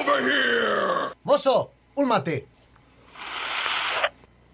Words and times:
over 0.00 0.22
here! 0.22 1.14
Mozo, 1.24 1.72
un 1.94 2.08
mate. 2.08 2.46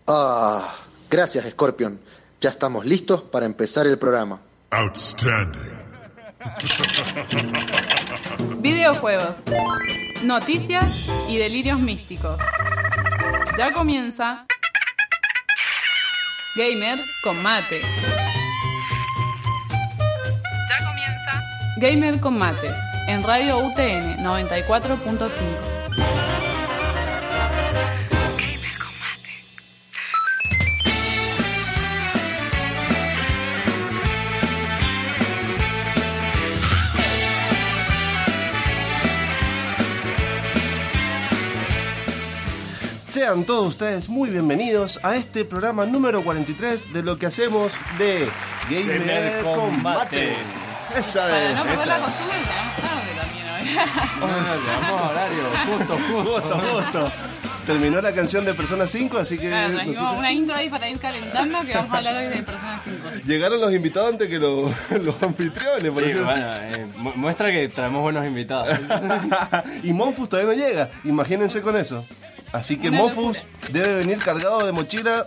Ah, 0.06 0.74
gracias 1.10 1.44
Scorpion. 1.50 2.00
Ya 2.40 2.50
estamos 2.50 2.84
listos 2.84 3.22
para 3.22 3.46
empezar 3.46 3.86
el 3.86 3.98
programa. 3.98 4.40
Outstanding. 4.70 5.76
Videojuegos, 8.60 9.36
noticias 10.22 10.92
y 11.28 11.38
delirios 11.38 11.80
místicos. 11.80 12.40
Ya 13.56 13.72
comienza 13.72 14.46
Gamer 16.56 17.00
con 17.22 17.42
mate. 17.42 17.80
Ya 20.68 20.86
comienza 20.86 21.42
Gamer 21.78 22.20
con 22.20 22.36
mate 22.38 22.85
en 23.06 23.22
Radio 23.22 23.58
UTN 23.58 24.18
94.5. 24.24 25.30
Gamer 28.36 28.78
con 28.78 28.98
mate. 28.98 30.36
Sean 42.98 43.44
todos 43.44 43.68
ustedes 43.68 44.08
muy 44.08 44.30
bienvenidos 44.30 45.00
a 45.02 45.16
este 45.16 45.44
programa 45.44 45.86
número 45.86 46.22
43 46.22 46.92
de 46.92 47.02
lo 47.02 47.18
que 47.18 47.26
hacemos 47.26 47.72
de 47.98 48.28
Gamer, 48.68 48.98
Gamer 49.00 49.42
Combate. 49.42 49.66
Combate. 49.66 50.36
Esa 50.98 51.20
Para 51.20 51.50
es. 51.50 51.56
no 51.56 51.62
perder 51.64 51.86
la 51.86 51.98
costumbre, 51.98 52.36
hoy. 53.80 54.60
Vamos 54.80 55.10
horario, 55.10 55.42
justo, 55.66 55.98
justo. 56.08 56.40
Justo, 56.40 56.58
justo. 56.58 57.12
Terminó 57.66 58.00
la 58.00 58.12
canción 58.12 58.44
de 58.44 58.54
Persona 58.54 58.86
5, 58.86 59.18
así 59.18 59.36
que 59.38 59.48
Claro, 59.48 59.74
trajimos 59.74 60.16
una 60.18 60.32
intro 60.32 60.54
ahí 60.54 60.70
para 60.70 60.88
ir 60.88 61.00
calentando 61.00 61.62
que 61.66 61.74
vamos 61.74 61.92
a 61.92 61.96
hablar 61.96 62.16
hoy 62.16 62.26
de 62.28 62.42
Persona 62.44 62.80
5. 62.84 63.08
llegaron 63.24 63.60
los 63.60 63.72
invitados 63.72 64.12
antes 64.12 64.28
que 64.28 64.38
los, 64.38 64.70
los 65.04 65.20
anfitriones. 65.20 65.90
por 65.90 66.04
Sí, 66.04 66.12
bueno, 66.14 66.50
eh, 66.60 66.86
mu- 66.96 67.12
muestra 67.16 67.50
que 67.50 67.68
traemos 67.68 68.02
buenos 68.02 68.24
invitados. 68.24 68.68
y 69.82 69.92
Monfus 69.92 70.28
todavía 70.28 70.54
no 70.54 70.56
llega, 70.68 70.90
imagínense 71.04 71.60
con 71.60 71.76
eso. 71.76 72.04
Así 72.52 72.76
que 72.76 72.88
Una 72.88 72.98
Monfus 72.98 73.36
locura. 73.36 73.42
debe 73.72 73.94
venir 73.96 74.18
cargado 74.18 74.64
de 74.64 74.70
mochila 74.70 75.26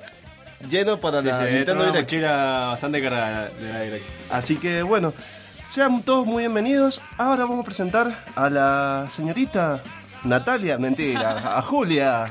lleno 0.69 0.97
para 1.01 1.19
Sí, 1.19 1.27
la 1.27 1.37
se 1.39 1.51
Nintendo 1.51 1.83
una 1.83 1.91
Direct. 1.91 2.03
mochila 2.09 2.65
bastante 2.71 3.01
cargada 3.01 3.49
de 3.59 3.73
la 3.73 3.81
Direct. 3.81 4.05
Así 4.31 4.55
que 4.55 4.81
bueno, 4.81 5.13
sean 5.69 6.01
todos 6.01 6.25
muy 6.25 6.41
bienvenidos. 6.43 6.99
Ahora 7.17 7.43
vamos 7.43 7.59
a 7.59 7.63
presentar 7.63 8.25
a 8.35 8.49
la 8.49 9.05
señorita 9.09 9.83
Natalia, 10.23 10.79
mentira, 10.79 11.31
a 11.57 11.61
Julia. 11.61 12.27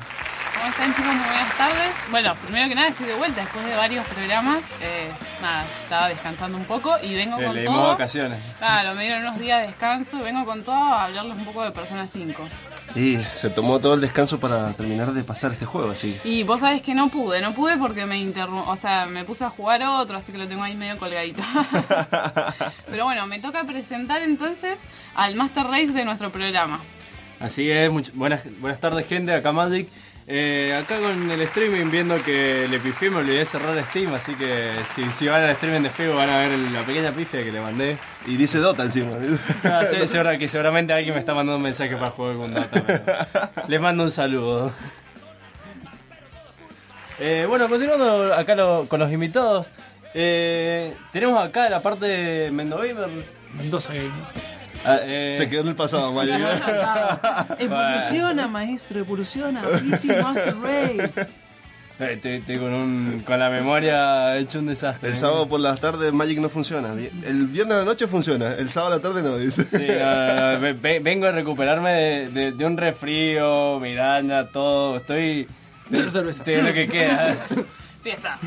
¿Cómo 0.54 0.70
están 0.70 0.92
chicos? 0.92 1.14
Muy 1.14 1.24
buenas 1.24 1.56
tardes. 1.56 1.94
Bueno, 2.10 2.34
primero 2.34 2.68
que 2.68 2.74
nada 2.74 2.88
estoy 2.88 3.06
de 3.06 3.14
vuelta 3.14 3.42
después 3.42 3.64
de 3.64 3.76
varios 3.76 4.04
programas. 4.06 4.58
Eh, 4.80 5.08
nada, 5.40 5.64
estaba 5.84 6.08
descansando 6.08 6.58
un 6.58 6.64
poco 6.64 6.96
y 7.00 7.14
vengo 7.14 7.38
Le, 7.38 7.64
con 7.64 7.74
todo. 7.76 7.88
vacaciones. 7.88 8.40
Claro, 8.58 8.94
me 8.96 9.02
dieron 9.04 9.20
unos 9.22 9.38
días 9.38 9.60
de 9.60 9.68
descanso 9.68 10.18
y 10.18 10.22
vengo 10.22 10.44
con 10.44 10.64
todo 10.64 10.74
a 10.74 11.04
hablarles 11.04 11.36
un 11.38 11.44
poco 11.44 11.62
de 11.62 11.70
Persona 11.70 12.08
5. 12.08 12.42
Y 12.94 13.18
se 13.34 13.50
tomó 13.50 13.78
todo 13.78 13.94
el 13.94 14.00
descanso 14.00 14.40
para 14.40 14.72
terminar 14.72 15.12
de 15.12 15.22
pasar 15.24 15.52
este 15.52 15.66
juego, 15.66 15.90
así. 15.90 16.18
Y 16.24 16.42
vos 16.42 16.60
sabés 16.60 16.82
que 16.82 16.94
no 16.94 17.08
pude, 17.08 17.40
no 17.40 17.52
pude 17.52 17.76
porque 17.76 18.06
me 18.06 18.18
interrum 18.18 18.66
o 18.66 18.76
sea, 18.76 19.06
me 19.06 19.24
puse 19.24 19.44
a 19.44 19.50
jugar 19.50 19.82
otro, 19.82 20.16
así 20.16 20.32
que 20.32 20.38
lo 20.38 20.48
tengo 20.48 20.62
ahí 20.62 20.74
medio 20.74 20.96
colgadito. 20.96 21.42
Pero 22.90 23.04
bueno, 23.04 23.26
me 23.26 23.38
toca 23.40 23.64
presentar 23.64 24.22
entonces 24.22 24.78
al 25.14 25.34
Master 25.34 25.66
Race 25.66 25.92
de 25.92 26.04
nuestro 26.04 26.30
programa. 26.30 26.80
Así 27.40 27.70
es, 27.70 27.90
buenas, 28.14 28.42
buenas 28.60 28.80
tardes 28.80 29.06
gente, 29.06 29.32
acá 29.32 29.52
Magic. 29.52 29.88
Eh, 30.30 30.74
acá 30.78 30.98
con 30.98 31.30
el 31.30 31.40
streaming 31.40 31.90
viendo 31.90 32.22
que 32.22 32.68
le 32.68 32.78
pifié, 32.80 33.08
me 33.08 33.16
olvidé 33.16 33.38
de 33.38 33.44
cerrar 33.46 33.82
Steam, 33.84 34.12
así 34.12 34.34
que 34.34 34.68
si, 34.94 35.10
si 35.10 35.26
van 35.26 35.42
al 35.42 35.50
streaming 35.50 35.80
de 35.80 35.88
Facebook 35.88 36.16
van 36.16 36.28
a 36.28 36.40
ver 36.40 36.50
la 36.50 36.82
pequeña 36.82 37.10
pifia 37.12 37.42
que 37.42 37.50
le 37.50 37.60
mandé. 37.62 37.96
Y 38.26 38.36
dice 38.36 38.58
Dota 38.58 38.82
encima. 38.84 39.12
Ah, 39.64 39.84
sí, 39.90 40.06
segura- 40.06 40.36
que 40.36 40.46
seguramente 40.46 40.92
alguien 40.92 41.14
me 41.14 41.20
está 41.20 41.32
mandando 41.32 41.56
un 41.56 41.62
mensaje 41.62 41.96
para 41.96 42.10
jugar 42.10 42.36
con 42.36 42.52
pero 42.70 43.00
Les 43.68 43.80
mando 43.80 44.04
un 44.04 44.10
saludo. 44.10 44.70
Eh, 47.18 47.46
bueno, 47.48 47.66
continuando 47.68 48.34
acá 48.34 48.54
lo- 48.54 48.86
con 48.86 49.00
los 49.00 49.10
invitados. 49.10 49.70
eh, 50.14 50.92
tenemos 51.12 51.42
acá 51.42 51.70
la 51.70 51.80
parte 51.80 52.04
de. 52.04 52.50
Mendoza 52.50 53.94
Game. 53.94 54.10
Ah, 54.88 54.98
eh, 55.02 55.34
Se 55.36 55.48
quedó 55.48 55.62
en 55.62 55.68
el 55.68 55.74
pasado, 55.76 56.12
Mario. 56.12 56.34
Evoluciona, 57.58 58.48
maestro, 58.48 58.98
evoluciona. 59.00 59.62
PC 59.62 60.22
Master 60.22 60.54
Race. 60.62 61.20
eh, 62.00 62.12
estoy, 62.12 62.32
estoy 62.32 62.58
con, 62.58 62.72
un, 62.72 63.22
con 63.26 63.38
la 63.38 63.50
memoria 63.50 64.36
hecho 64.36 64.58
un 64.60 64.66
desastre. 64.66 65.10
El 65.10 65.16
sábado 65.16 65.48
por 65.48 65.60
las 65.60 65.80
tardes 65.80 66.12
Magic 66.12 66.38
no 66.38 66.48
funciona. 66.48 66.92
El 67.24 67.46
viernes 67.46 67.74
a 67.76 67.78
la 67.80 67.84
noche 67.84 68.06
funciona, 68.06 68.52
el 68.54 68.70
sábado 68.70 68.94
a 68.94 68.96
la 68.96 69.02
tarde 69.02 69.22
no, 69.22 69.36
dice. 69.36 69.64
Sí, 69.64 69.86
no, 69.88 70.26
no, 70.26 70.52
no, 70.54 70.60
ve- 70.60 70.72
ve- 70.74 71.00
vengo 71.00 71.26
a 71.26 71.32
recuperarme 71.32 71.90
de, 71.92 72.28
de- 72.28 72.52
de 72.52 72.64
un 72.64 72.76
resfrío, 72.76 73.78
migraña, 73.80 74.46
todo. 74.48 74.96
Estoy. 74.96 75.46
Estoy 75.90 76.54
en 76.54 76.66
lo 76.66 76.72
que 76.74 76.86
queda. 76.86 77.36
Fiesta. 78.02 78.38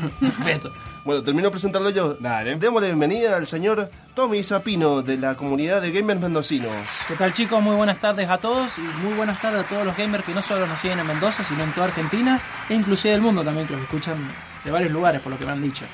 Bueno, 1.04 1.22
termino 1.24 1.46
de 1.48 1.50
presentarlo 1.50 1.90
yo. 1.90 2.14
Dale. 2.14 2.54
Démosle 2.54 2.86
bienvenida 2.88 3.36
al 3.36 3.48
señor 3.48 3.90
Tommy 4.14 4.44
Zapino 4.44 5.02
de 5.02 5.18
la 5.18 5.34
comunidad 5.34 5.82
de 5.82 5.90
gamers 5.90 6.20
mendocinos. 6.20 6.72
¿Qué 7.08 7.14
tal 7.14 7.34
chicos? 7.34 7.60
Muy 7.60 7.74
buenas 7.74 7.98
tardes 7.98 8.30
a 8.30 8.38
todos 8.38 8.78
y 8.78 8.82
muy 8.82 9.14
buenas 9.14 9.40
tardes 9.40 9.64
a 9.64 9.68
todos 9.68 9.84
los 9.84 9.96
gamers 9.96 10.24
que 10.24 10.32
no 10.32 10.40
solo 10.40 10.64
nos 10.64 10.78
siguen 10.78 11.00
en 11.00 11.06
Mendoza, 11.08 11.42
sino 11.42 11.64
en 11.64 11.72
toda 11.72 11.88
Argentina 11.88 12.40
e 12.68 12.74
inclusive 12.74 13.12
del 13.12 13.20
mundo 13.20 13.42
también, 13.42 13.66
que 13.66 13.72
los 13.72 13.82
escuchan 13.82 14.16
de 14.64 14.70
varios 14.70 14.92
lugares, 14.92 15.20
por 15.20 15.32
lo 15.32 15.38
que 15.38 15.44
me 15.44 15.52
han 15.52 15.62
dicho. 15.62 15.84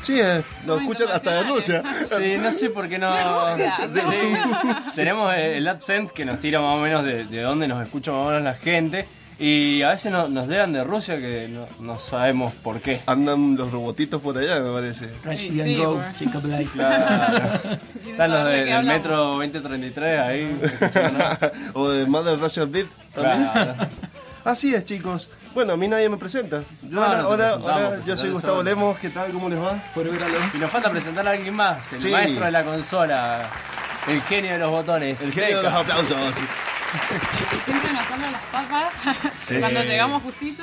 Sí, 0.00 0.20
eh, 0.20 0.44
nos 0.66 0.80
escuchan 0.80 1.08
hasta 1.10 1.32
de 1.32 1.42
Rusia. 1.48 1.82
Sí, 2.04 2.36
no 2.38 2.52
sé 2.52 2.70
por 2.70 2.88
qué 2.88 2.98
no. 2.98 3.10
Rusia. 3.10 3.90
Sí, 4.08 4.94
tenemos 4.94 5.34
el 5.34 5.66
AdSense 5.66 6.14
que 6.14 6.24
nos 6.24 6.38
tira 6.38 6.60
más 6.60 6.74
o 6.76 6.80
menos 6.80 7.02
de, 7.04 7.24
de 7.24 7.40
dónde 7.40 7.66
nos 7.66 7.82
escucha 7.82 8.12
más 8.12 8.20
o 8.20 8.28
menos 8.28 8.42
la 8.42 8.54
gente. 8.54 9.08
Y 9.38 9.82
a 9.82 9.90
veces 9.90 10.12
no- 10.12 10.28
nos 10.28 10.46
llegan 10.48 10.72
de 10.72 10.84
Rusia 10.84 11.16
que 11.18 11.48
no, 11.48 11.66
no 11.80 11.98
sabemos 11.98 12.52
por 12.54 12.80
qué. 12.80 13.00
Andan 13.06 13.56
los 13.56 13.72
robotitos 13.72 14.20
por 14.22 14.38
allá, 14.38 14.60
me 14.60 14.72
parece. 14.72 15.08
Crash 15.22 15.38
Sí, 15.38 15.48
and 15.60 15.64
sí, 15.64 15.76
Go, 15.76 15.94
bueno. 15.94 16.08
Sick 16.10 16.34
of 16.36 16.44
Life. 16.44 16.70
Claro. 16.72 17.60
Están 18.06 18.30
los 18.30 18.44
de- 18.46 18.64
del 18.64 18.84
metro 18.84 19.16
2033 19.16 20.20
ahí. 20.20 20.58
escuchándonos. 20.62 21.38
o 21.74 21.88
de 21.90 22.06
Mother 22.06 22.38
Russia 22.38 22.64
Beat 22.64 22.86
también. 23.12 23.50
Claro. 23.52 23.74
Así 24.44 24.74
es, 24.74 24.84
chicos. 24.84 25.30
Bueno, 25.54 25.72
a 25.72 25.76
mí 25.76 25.88
nadie 25.88 26.08
me 26.08 26.16
presenta. 26.16 26.62
Yo, 26.82 27.02
Ah, 27.02 27.26
presentamos, 27.26 27.64
hola, 27.64 28.00
yo 28.06 28.16
soy 28.16 28.30
Gustavo. 28.30 28.62
Lemos. 28.62 28.98
¿Qué 28.98 29.08
tal? 29.10 29.32
¿Cómo 29.32 29.48
les 29.48 29.58
va? 29.58 29.82
Y 30.54 30.58
nos 30.58 30.70
falta 30.70 30.90
presentar 30.90 31.26
a 31.26 31.30
alguien 31.32 31.54
más, 31.54 31.92
el 31.92 31.98
Sí. 31.98 32.10
maestro 32.10 32.44
de 32.44 32.50
la 32.52 32.62
consola, 32.62 33.48
el 34.08 34.20
genio 34.22 34.52
de 34.52 34.58
los 34.58 34.70
botones. 34.70 35.20
El 35.22 35.32
genio 35.32 35.56
de 35.56 35.62
los 35.64 35.72
aplausos. 35.72 36.16
Las 38.20 38.42
papas. 38.52 38.92
Sí. 39.46 39.54
Cuando 39.60 39.82
llegamos 39.82 40.22
justito. 40.22 40.62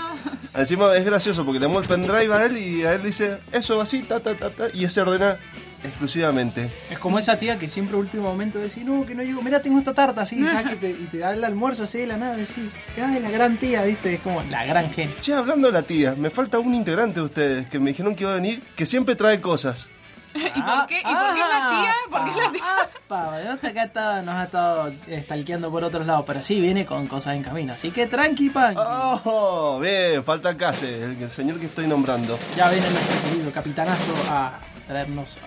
Encima 0.53 0.95
es 0.95 1.06
gracioso 1.06 1.45
porque 1.45 1.59
le 1.59 1.67
damos 1.67 1.84
el 1.84 1.88
pendrive 1.88 2.34
a 2.34 2.45
él 2.45 2.57
y 2.57 2.84
a 2.84 2.94
él 2.94 3.03
dice 3.03 3.39
eso 3.51 3.81
así, 3.81 4.01
ta, 4.03 4.19
ta, 4.19 4.35
ta, 4.35 4.50
ta, 4.50 4.67
y 4.73 4.88
se 4.89 5.01
ordena 5.01 5.38
exclusivamente. 5.84 6.69
Es 6.90 7.00
como 7.00 7.17
esa 7.19 7.38
tía 7.38 7.57
que 7.57 7.67
siempre 7.67 7.95
último 7.95 8.23
momento 8.23 8.59
dice, 8.59 8.84
no, 8.84 9.06
que 9.06 9.16
no 9.16 9.23
llego, 9.23 9.41
mira, 9.41 9.61
tengo 9.61 9.79
esta 9.79 9.94
tarta 9.94 10.22
así. 10.22 10.40
Y 10.40 10.75
te, 10.75 10.90
y 10.91 11.07
te 11.11 11.17
da 11.19 11.34
el 11.34 11.44
almuerzo 11.44 11.84
así 11.84 12.00
de 12.00 12.07
la 12.07 12.17
nave, 12.17 12.44
así. 12.44 12.69
Ay, 13.01 13.19
la 13.19 13.31
gran 13.31 13.57
tía, 13.57 13.84
¿viste? 13.84 14.13
Es 14.16 14.19
como 14.22 14.41
la 14.44 14.66
gran 14.66 14.91
gente. 14.91 15.16
Che, 15.22 15.34
hablando 15.34 15.67
de 15.67 15.73
la 15.73 15.84
tía, 15.84 16.16
me 16.16 16.29
falta 16.29 16.59
un 16.59 16.73
integrante 16.73 17.19
de 17.19 17.25
ustedes 17.25 17.67
que 17.67 17.79
me 17.79 17.91
dijeron 17.91 18.16
que 18.16 18.23
iba 18.23 18.31
a 18.31 18.35
venir, 18.35 18.61
que 18.75 18.85
siempre 18.85 19.16
trae 19.16 19.41
cosas. 19.41 19.90
¿Y 20.33 20.61
por 20.61 20.85
qué? 20.87 20.99
¿Y 20.99 21.03
por 21.03 21.33
qué 21.33 21.41
es 21.41 21.49
la 21.49 21.69
tía? 21.69 21.93
¿Por 22.09 22.23
qué 22.25 22.29
es 22.31 22.37
la 22.37 22.51
tía? 22.51 23.53
Está 23.53 23.67
acá 23.67 23.83
está- 23.83 24.21
nos 24.21 24.35
ha 24.35 24.43
estado 24.45 24.91
stalkeando 25.23 25.69
por 25.71 25.83
otros 25.83 26.05
lados, 26.05 26.23
pero 26.25 26.41
sí 26.41 26.59
viene 26.61 26.85
con 26.85 27.07
cosas 27.07 27.35
en 27.35 27.43
camino. 27.43 27.73
Así 27.73 27.91
que 27.91 28.07
tranqui, 28.07 28.49
pan. 28.49 28.75
¡Oh! 28.78 29.79
Bien, 29.81 30.23
falta 30.23 30.55
Case, 30.55 31.03
el, 31.03 31.22
el 31.22 31.31
señor 31.31 31.59
que 31.59 31.66
estoy 31.66 31.87
nombrando. 31.87 32.37
Ya 32.55 32.69
viene 32.69 32.89
nuestro 32.89 33.29
querido 33.29 33.51
capitanazo 33.51 34.13
a 34.29 34.51
traernos 34.87 35.37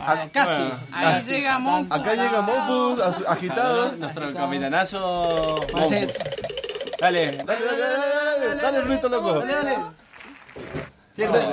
a, 0.00 0.12
Ah, 0.12 0.28
casi. 0.32 0.62
bueno. 0.62 0.74
Ahí 0.92 1.04
casi. 1.14 1.30
llega 1.32 1.58
Monfu. 1.58 1.92
Acá 1.94 2.14
llega 2.14 2.40
Mofu 2.40 3.02
as- 3.02 3.24
agitado. 3.26 3.92
Nuestro 3.92 4.32
capitanazo. 4.32 5.60
Va 5.76 5.82
a 5.82 5.86
ser- 5.86 6.14
Dale, 7.00 7.36
Dale, 7.38 7.44
dale, 7.44 7.64
dale, 7.64 7.78
dale, 7.78 8.46
dale, 8.48 8.62
dale, 8.62 8.80
Ruito 8.82 9.08
loco. 9.08 9.42
Siéntate. 11.18 11.46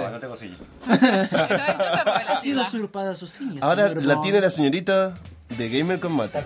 Ha 2.27 2.37
sido 2.37 2.61
usurpada 2.61 3.15
su 3.15 3.27
silla. 3.27 3.59
Ahora 3.61 3.89
señor 3.89 4.03
la 4.05 4.13
Bond. 4.15 4.23
tiene 4.23 4.41
la 4.41 4.49
señorita 4.49 5.15
de 5.49 5.69
Gamer 5.69 5.99
Combate. 5.99 6.39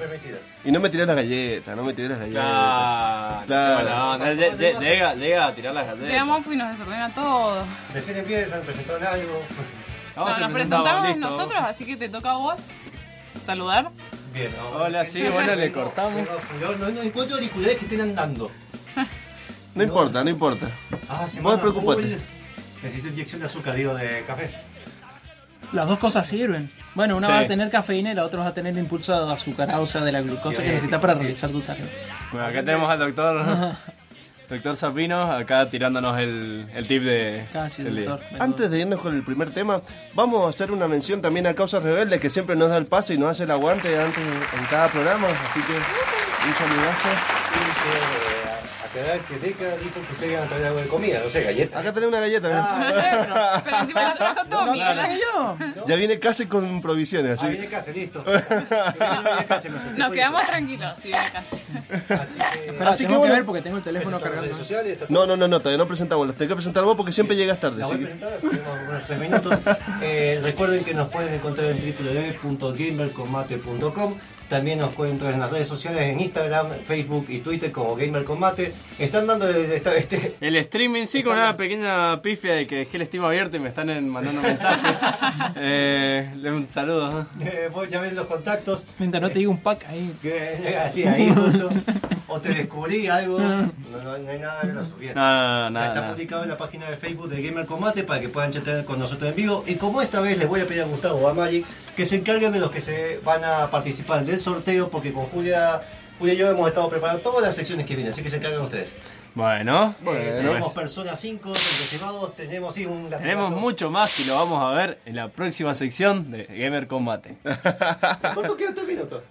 Y 0.65 0.71
no 0.71 0.79
me 0.79 0.89
tiré 0.89 1.05
las 1.05 1.15
galletas, 1.15 1.75
no 1.75 1.83
me 1.83 1.93
tiré 1.93 2.09
las 2.09 2.19
galletas. 2.19 2.43
Claro, 2.43 3.45
Claro. 3.47 3.83
Bueno, 3.89 4.17
no, 4.17 4.25
lle- 4.25 4.57
lle- 4.57 4.79
llega, 4.79 5.15
llega 5.15 5.47
a 5.47 5.51
tirar 5.51 5.73
las 5.73 5.85
galletas. 5.87 6.09
Llega 6.09 6.25
Monfu 6.25 6.51
y 6.51 6.55
nos 6.57 6.71
desordena 6.71 7.13
todo. 7.13 7.63
Recién 7.93 8.17
empiezan, 8.17 8.61
presentaron 8.61 9.03
algo. 9.03 9.41
Vamos, 10.15 10.31
No, 10.33 10.39
nos 10.39 10.51
presentamos, 10.51 10.83
presentamos 10.83 11.07
listo. 11.07 11.29
nosotros, 11.29 11.63
así 11.63 11.85
que 11.85 11.97
te 11.97 12.09
toca 12.09 12.31
a 12.31 12.37
vos 12.37 12.59
saludar. 13.45 13.89
Bien, 14.33 14.51
Hola, 14.75 15.05
sí, 15.05 15.23
bueno, 15.33 15.55
le 15.55 15.71
cortamos. 15.71 16.27
No, 16.61 16.71
no, 16.75 16.89
no 16.89 17.01
encuentro 17.01 17.35
auriculares 17.37 17.77
que 17.77 17.85
estén 17.85 18.01
andando. 18.01 18.49
No 19.75 19.83
importa, 19.83 20.23
no 20.23 20.29
importa. 20.31 20.67
Ah, 21.07 21.25
Vos 21.41 21.59
preocupate. 21.59 22.01
full. 22.01 22.38
Necesito 22.83 23.09
inyección 23.09 23.39
de 23.41 23.47
azúcar, 23.47 23.75
digo, 23.75 23.93
de 23.93 24.23
café. 24.25 24.49
Las 25.73 25.87
dos 25.87 25.99
cosas 25.99 26.25
sirven. 26.25 26.71
Bueno, 26.95 27.17
una 27.17 27.27
Sí. 27.27 27.33
va 27.33 27.39
a 27.39 27.45
tener 27.45 27.69
cafeína 27.69 28.11
y 28.11 28.15
la 28.15 28.25
otra 28.25 28.39
va 28.39 28.47
a 28.47 28.53
tener 28.53 28.75
impulso 28.77 29.25
de 29.27 29.33
azucarado, 29.33 29.83
o 29.83 29.85
sea, 29.85 30.01
de 30.01 30.11
la 30.11 30.21
glucosa 30.21 30.63
que 30.63 30.69
necesitas 30.69 30.99
para 30.99 31.13
realizar 31.13 31.49
tu 31.51 31.61
tarea. 31.61 31.85
Bueno, 32.31 32.47
acá 32.47 32.63
tenemos 32.63 32.89
al 32.89 32.99
doctor. 32.99 33.45
Doctor 34.49 34.75
Sapino, 34.75 35.21
acá 35.31 35.69
tirándonos 35.69 36.17
el, 36.17 36.67
el 36.73 36.87
tip 36.87 37.03
de. 37.03 37.45
Casi, 37.53 37.83
del 37.83 37.97
día. 37.97 38.09
doctor. 38.09 38.41
Antes 38.41 38.71
de 38.71 38.79
irnos 38.79 38.99
con 38.99 39.13
el 39.13 39.21
primer 39.21 39.51
tema, 39.51 39.79
vamos 40.15 40.43
a 40.43 40.49
hacer 40.49 40.71
una 40.71 40.87
mención 40.87 41.21
también 41.21 41.45
a 41.45 41.53
Causas 41.53 41.83
Rebeldes, 41.83 42.19
que 42.19 42.31
siempre 42.31 42.55
nos 42.55 42.69
da 42.69 42.77
el 42.77 42.87
pase 42.87 43.13
y 43.13 43.19
nos 43.19 43.29
hace 43.29 43.43
el 43.43 43.51
aguante 43.51 43.95
antes 44.01 44.23
en 44.57 44.65
cada 44.71 44.87
programa. 44.87 45.27
Así 45.27 45.59
que, 45.61 45.73
un 45.73 46.55
saludazo. 46.55 47.09
Y 48.89 48.93
que, 48.93 48.99
eh, 48.99 49.01
aclarar 49.01 49.19
que 49.21 49.37
Deca 49.39 49.65
dijo 49.77 49.93
que 50.07 50.13
ustedes 50.13 50.31
iban 50.33 50.45
a 50.45 50.47
traer 50.47 50.65
algo 50.65 50.79
de 50.79 50.87
comida, 50.87 51.21
no 51.23 51.29
sé, 51.29 51.43
galletas. 51.43 51.79
Acá 51.79 51.93
tenemos 51.93 52.11
una 52.13 52.21
galleta. 52.21 52.49
Ah, 52.53 53.61
Pero 53.63 53.77
encima 53.77 54.01
la 54.01 54.15
trajo 54.15 54.45
Tommy. 54.45 54.79
¿No 54.79 54.93
traje 54.93 55.19
yo? 55.19 55.57
Ya 55.87 55.95
viene 55.95 56.19
casi 56.19 56.45
con 56.47 56.81
provisiones, 56.81 57.37
ah, 57.39 57.45
así. 57.45 57.57
viene 57.57 57.69
listo. 57.93 58.23
Viene 58.23 58.43
me 58.49 59.55
asusté 59.55 59.69
Nos 59.97 60.11
quedamos 60.11 60.45
tranquilos, 60.45 60.93
sí. 61.01 61.11
Así 61.13 62.35
que... 62.37 62.73
Pero 62.77 62.89
Así 62.89 63.05
que 63.05 63.15
bueno. 63.15 63.33
ver 63.35 63.45
porque 63.45 63.61
tengo 63.61 63.77
el 63.77 63.83
teléfono 63.83 64.19
cargando. 64.19 64.55
sociales, 64.55 64.97
No, 65.09 65.25
no, 65.25 65.37
no, 65.37 65.47
no, 65.47 65.59
todavía 65.59 65.77
no 65.77 65.87
presentamos. 65.87 66.27
Las 66.27 66.35
tengo 66.35 66.49
que 66.49 66.55
presentar 66.55 66.83
vos 66.83 66.95
porque 66.97 67.11
siempre 67.11 67.35
llegas 67.35 67.59
tarde. 67.59 67.79
La 67.81 67.87
voy 67.87 67.95
a 67.95 67.99
presentar, 67.99 68.33
así 68.33 68.47
tenemos 68.47 68.77
unos 68.87 69.03
tres 69.07 69.19
minutos. 69.19 69.57
Eh, 70.01 70.39
recuerden 70.41 70.83
que 70.83 70.93
nos 70.93 71.09
pueden 71.09 71.33
encontrar 71.33 71.71
en 71.71 71.77
www.gamercombate.com. 71.79 74.15
También 74.49 74.79
nos 74.79 74.91
encontrar 74.91 75.33
en 75.35 75.39
las 75.39 75.51
redes 75.51 75.67
sociales, 75.67 76.01
en 76.03 76.19
Instagram, 76.19 76.71
Facebook 76.85 77.27
y 77.29 77.37
Twitter 77.39 77.71
como 77.71 77.95
Gamer 77.95 78.23
Combate. 78.23 78.73
Están 78.97 79.27
dando 79.27 79.47
esta, 79.47 79.95
este, 79.95 80.35
El 80.41 80.55
streaming 80.55 81.05
sí, 81.05 81.21
con 81.23 81.33
una 81.33 81.55
pequeña 81.55 82.19
pifia 82.21 82.55
de 82.55 82.65
que 82.67 82.77
dejé 82.77 82.97
el 82.97 83.05
Steam 83.05 83.23
abierto 83.23 83.57
y 83.57 83.59
me 83.59 83.69
están 83.69 83.89
en- 83.91 84.09
mandando 84.09 84.41
mensajes. 84.41 84.97
eh, 85.55 86.31
le- 86.35 86.51
un 86.51 86.67
saludo. 86.69 87.21
¿eh? 87.21 87.25
eh, 87.45 87.69
vos 87.71 87.87
ya 87.89 88.01
ves 88.01 88.13
los 88.13 88.25
contactos. 88.27 88.85
Mientras 88.97 89.21
no 89.21 89.29
te 89.29 89.39
diga 89.39 89.51
un 89.51 89.61
pack 89.61 89.85
ahí. 89.87 90.13
Que, 90.21 90.75
así 90.83 91.03
ahí 91.03 91.29
justo. 91.29 91.69
O 92.29 92.39
te 92.39 92.49
descubrí 92.53 93.07
algo. 93.07 93.39
No, 93.89 94.03
no, 94.03 94.17
no 94.19 94.29
hay 94.31 94.37
nada 94.37 94.61
gracioso. 94.63 94.95
Bien. 94.99 95.15
No, 95.15 95.69
no, 95.71 95.83
Está 95.83 96.11
publicado 96.11 96.43
en 96.43 96.49
la 96.49 96.57
página 96.57 96.89
de 96.91 96.95
Facebook 96.97 97.27
de 97.27 97.41
Gamer 97.41 97.65
Combate 97.65 98.03
para 98.03 98.19
que 98.21 98.29
puedan 98.29 98.51
chatear 98.51 98.85
con 98.85 98.99
nosotros 98.99 99.29
en 99.31 99.35
vivo. 99.35 99.63
Y 99.65 99.75
como 99.75 100.01
esta 100.01 100.19
vez 100.21 100.37
les 100.37 100.47
voy 100.47 100.61
a 100.61 100.67
pedir 100.67 100.83
a 100.83 100.85
Gustavo 100.85 101.19
o 101.19 101.27
a 101.27 101.33
Magic 101.33 101.65
que 101.95 102.05
se 102.05 102.17
encarguen 102.17 102.51
de 102.51 102.59
los 102.59 102.69
que 102.69 102.81
se 102.81 103.19
van 103.25 103.43
a 103.43 103.69
participar 103.71 104.23
del 104.23 104.39
sorteo, 104.39 104.89
porque 104.89 105.11
con 105.11 105.25
Julia, 105.25 105.81
Julia 106.19 106.33
y 106.35 106.37
yo 106.37 106.51
hemos 106.51 106.67
estado 106.67 106.87
preparando 106.87 107.21
todas 107.23 107.41
las 107.41 107.55
secciones 107.55 107.85
que 107.87 107.95
vienen, 107.95 108.13
así 108.13 108.21
que 108.21 108.29
se 108.29 108.37
encargan 108.37 108.61
ustedes. 108.61 108.95
Bueno, 109.33 109.95
Eh, 110.07 110.39
tenemos 110.43 110.71
Persona 110.71 111.15
5, 111.15 111.49
reservados, 111.51 112.35
tenemos 112.35 112.75
sí, 112.75 112.85
un 112.85 113.09
tenemos 113.09 113.51
mucho 113.51 113.89
más 113.89 114.19
y 114.19 114.25
lo 114.25 114.35
vamos 114.35 114.63
a 114.63 114.75
ver 114.75 114.99
en 115.05 115.15
la 115.15 115.29
próxima 115.29 115.73
sección 115.73 116.29
de 116.31 116.43
Gamer 116.45 116.87
Combate. 116.87 117.37
¿Cuánto 118.33 118.55
quedan 118.55 118.75
tres 118.75 118.87
minutos? 118.87 119.23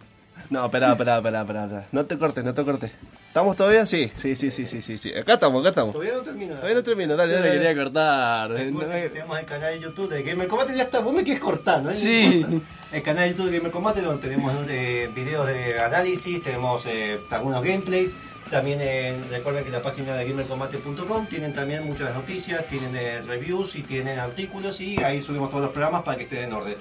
No, 0.50 0.64
espera, 0.64 0.92
espera, 0.92 1.16
espera, 1.18 1.40
espera, 1.40 1.64
espera. 1.64 1.86
No 1.92 2.06
te 2.06 2.18
cortes, 2.18 2.42
no 2.44 2.54
te 2.54 2.64
cortes. 2.64 2.90
¿Estamos 3.28 3.54
todavía? 3.56 3.84
Sí, 3.84 4.10
sí, 4.16 4.34
sí, 4.34 4.50
sí, 4.50 4.66
sí, 4.66 4.80
sí. 4.80 4.96
sí. 4.96 5.14
Acá 5.14 5.34
estamos, 5.34 5.60
acá 5.60 5.68
estamos. 5.68 5.92
Todavía 5.92 6.14
no 6.14 6.22
termina. 6.22 6.54
Todavía 6.54 6.74
no 6.76 6.82
termino, 6.82 7.16
dale, 7.16 7.32
Yo 7.32 7.36
dale. 7.38 7.50
le 7.50 7.56
dale. 7.56 7.68
quería 7.68 7.84
cortar. 7.84 8.50
Recuerden 8.50 9.02
que 9.02 9.08
tenemos 9.10 9.38
el 9.38 9.44
canal 9.46 9.74
de 9.74 9.80
YouTube 9.80 10.08
de 10.08 10.22
Gamer 10.22 10.48
Combate, 10.48 10.76
ya 10.76 10.82
está, 10.84 11.00
vos 11.00 11.12
me 11.12 11.22
quieres 11.22 11.42
cortar, 11.42 11.82
¿no? 11.82 11.90
Sí. 11.90 12.44
El 12.90 13.02
canal 13.02 13.24
de 13.24 13.30
YouTube 13.34 13.50
de 13.50 13.58
Gamer 13.58 13.70
Combate 13.70 14.00
donde 14.00 14.22
tenemos 14.26 14.54
eh, 14.70 15.10
videos 15.14 15.46
de 15.46 15.78
análisis, 15.78 16.42
tenemos 16.42 16.86
eh, 16.86 17.20
algunos 17.30 17.62
gameplays. 17.62 18.14
También 18.50 18.78
eh, 18.80 19.14
recuerden 19.28 19.62
que 19.62 19.70
la 19.70 19.82
página 19.82 20.16
de 20.16 20.26
gamercombate.com 20.26 21.26
tienen 21.26 21.52
también 21.52 21.84
muchas 21.84 22.14
noticias, 22.14 22.66
tienen 22.66 22.96
eh, 22.96 23.20
reviews 23.20 23.76
y 23.76 23.82
tienen 23.82 24.18
artículos 24.18 24.80
y 24.80 24.96
ahí 25.02 25.20
subimos 25.20 25.50
todos 25.50 25.64
los 25.64 25.72
programas 25.72 26.02
para 26.02 26.16
que 26.16 26.22
estén 26.22 26.44
en 26.44 26.52
orden. 26.54 26.74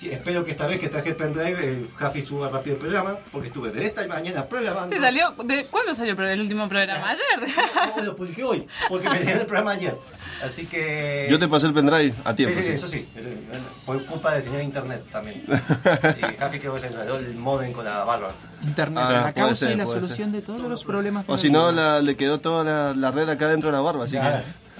Sí, 0.00 0.10
espero 0.10 0.42
que 0.46 0.52
esta 0.52 0.66
vez 0.66 0.80
que 0.80 0.88
traje 0.88 1.10
el 1.10 1.14
pendrive, 1.16 1.62
el 1.62 1.86
Jafi 1.94 2.22
suba 2.22 2.48
rápido 2.48 2.76
el 2.76 2.80
programa, 2.80 3.18
porque 3.30 3.48
estuve 3.48 3.70
de 3.70 3.84
esta 3.84 4.06
mañana 4.06 4.46
programando. 4.46 4.88
Sí, 4.90 4.98
salió. 4.98 5.34
De, 5.44 5.66
¿Cuándo 5.66 5.94
salió 5.94 6.14
el 6.26 6.40
último 6.40 6.66
programa? 6.70 7.10
Ayer. 7.10 7.54
No, 7.98 8.02
lo 8.04 8.16
publiqué 8.16 8.42
hoy, 8.42 8.66
porque 8.88 9.10
me 9.10 9.18
dieron 9.18 9.40
el 9.42 9.46
programa 9.46 9.72
ayer. 9.72 9.94
Así 10.42 10.64
que... 10.64 11.26
Yo 11.28 11.38
te 11.38 11.46
pasé 11.48 11.66
el 11.66 11.74
pendrive 11.74 12.14
a 12.24 12.34
tiempo. 12.34 12.56
sí, 12.56 12.62
sí, 12.62 12.68
sí. 12.70 12.74
eso 12.76 12.88
sí. 12.88 13.06
Fue 13.84 14.02
culpa 14.06 14.32
del 14.32 14.42
señor 14.42 14.62
Internet 14.62 15.04
también. 15.12 15.44
y 15.50 16.36
Jafi 16.38 16.60
que 16.60 16.80
se 16.80 16.86
enredó 16.86 17.18
el 17.18 17.34
modem 17.34 17.74
con 17.74 17.84
la 17.84 18.02
barba. 18.02 18.32
Internet, 18.62 19.04
Ah, 19.06 19.12
la 19.12 19.20
puede 19.34 19.34
causa 19.34 19.66
ser, 19.66 19.74
y 19.74 19.76
la 19.76 19.86
solución 19.86 20.32
de 20.32 20.40
todos 20.40 20.62
los 20.62 20.82
problemas. 20.82 21.26
O 21.28 21.32
la 21.32 21.38
si 21.38 21.50
no, 21.50 21.72
la- 21.72 22.00
le 22.00 22.16
quedó 22.16 22.40
toda 22.40 22.64
la, 22.64 22.94
la 22.94 23.10
red 23.10 23.28
acá 23.28 23.48
dentro 23.48 23.68
de 23.68 23.76
la 23.76 23.82
barba, 23.82 24.04
así 24.06 24.12
Claro. 24.16 24.38
que... 24.38 24.70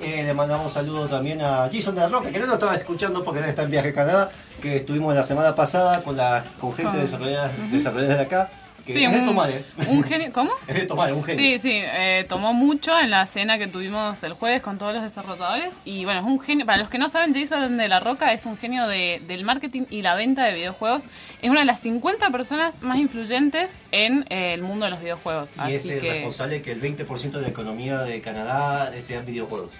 Eh, 0.00 0.22
le 0.22 0.32
mandamos 0.32 0.66
un 0.66 0.72
saludo 0.72 1.08
también 1.08 1.40
a 1.40 1.68
Jason 1.72 1.92
de 1.96 2.02
la 2.02 2.08
Roca, 2.08 2.30
que 2.30 2.38
no 2.38 2.46
lo 2.46 2.54
estaba 2.54 2.76
escuchando 2.76 3.24
porque 3.24 3.40
él 3.40 3.46
está 3.48 3.64
en 3.64 3.70
viaje 3.72 3.88
a 3.88 3.92
Canadá, 3.94 4.30
que 4.60 4.76
estuvimos 4.76 5.14
la 5.14 5.22
semana 5.22 5.54
pasada 5.54 6.02
con 6.02 6.16
la 6.16 6.44
con 6.60 6.72
gente 6.74 6.92
Ah. 6.96 7.00
desarrollada, 7.00 7.50
desarrollada 7.70 8.14
de 8.16 8.22
acá, 8.22 8.50
que 8.86 8.94
Sí, 8.94 9.04
es 9.04 9.12
de 9.12 9.18
un, 9.20 9.26
tomar, 9.26 9.50
¿eh? 9.50 9.62
un 9.88 10.02
genio. 10.02 10.30
¿Cómo? 10.32 10.50
es 10.66 10.74
de 10.76 10.86
tomar, 10.86 11.12
un 11.12 11.22
genio. 11.22 11.38
Sí, 11.44 11.58
sí, 11.58 11.72
eh, 11.74 12.24
tomó 12.26 12.54
mucho 12.54 12.98
en 12.98 13.10
la 13.10 13.26
cena 13.26 13.58
que 13.58 13.66
tuvimos 13.66 14.22
el 14.22 14.32
jueves 14.32 14.62
con 14.62 14.78
todos 14.78 14.94
los 14.94 15.02
desarrolladores. 15.02 15.74
Y 15.84 16.04
bueno, 16.06 16.20
es 16.20 16.26
un 16.26 16.40
genio. 16.40 16.64
Para 16.64 16.78
los 16.78 16.88
que 16.88 16.96
no 16.96 17.10
saben, 17.10 17.34
Jason 17.34 17.76
de 17.76 17.86
la 17.88 18.00
Roca 18.00 18.32
es 18.32 18.46
un 18.46 18.56
genio 18.56 18.86
de- 18.88 19.20
del 19.26 19.44
marketing 19.44 19.82
y 19.90 20.00
la 20.00 20.14
venta 20.14 20.44
de 20.46 20.54
videojuegos. 20.54 21.04
Es 21.42 21.50
una 21.50 21.60
de 21.60 21.66
las 21.66 21.80
50 21.80 22.30
personas 22.30 22.80
más 22.80 22.98
influyentes 22.98 23.68
en 23.92 24.24
eh, 24.30 24.54
el 24.54 24.62
mundo 24.62 24.86
de 24.86 24.90
los 24.92 25.00
videojuegos. 25.00 25.52
Y 25.68 25.74
es 25.74 25.84
el 25.86 26.00
que, 26.00 26.10
responsable 26.14 26.62
que 26.62 26.72
el 26.72 26.80
20% 26.80 27.32
de 27.32 27.42
la 27.42 27.48
economía 27.48 27.98
de 27.98 28.22
Canadá 28.22 28.90
sean 29.02 29.26
videojuegos. 29.26 29.70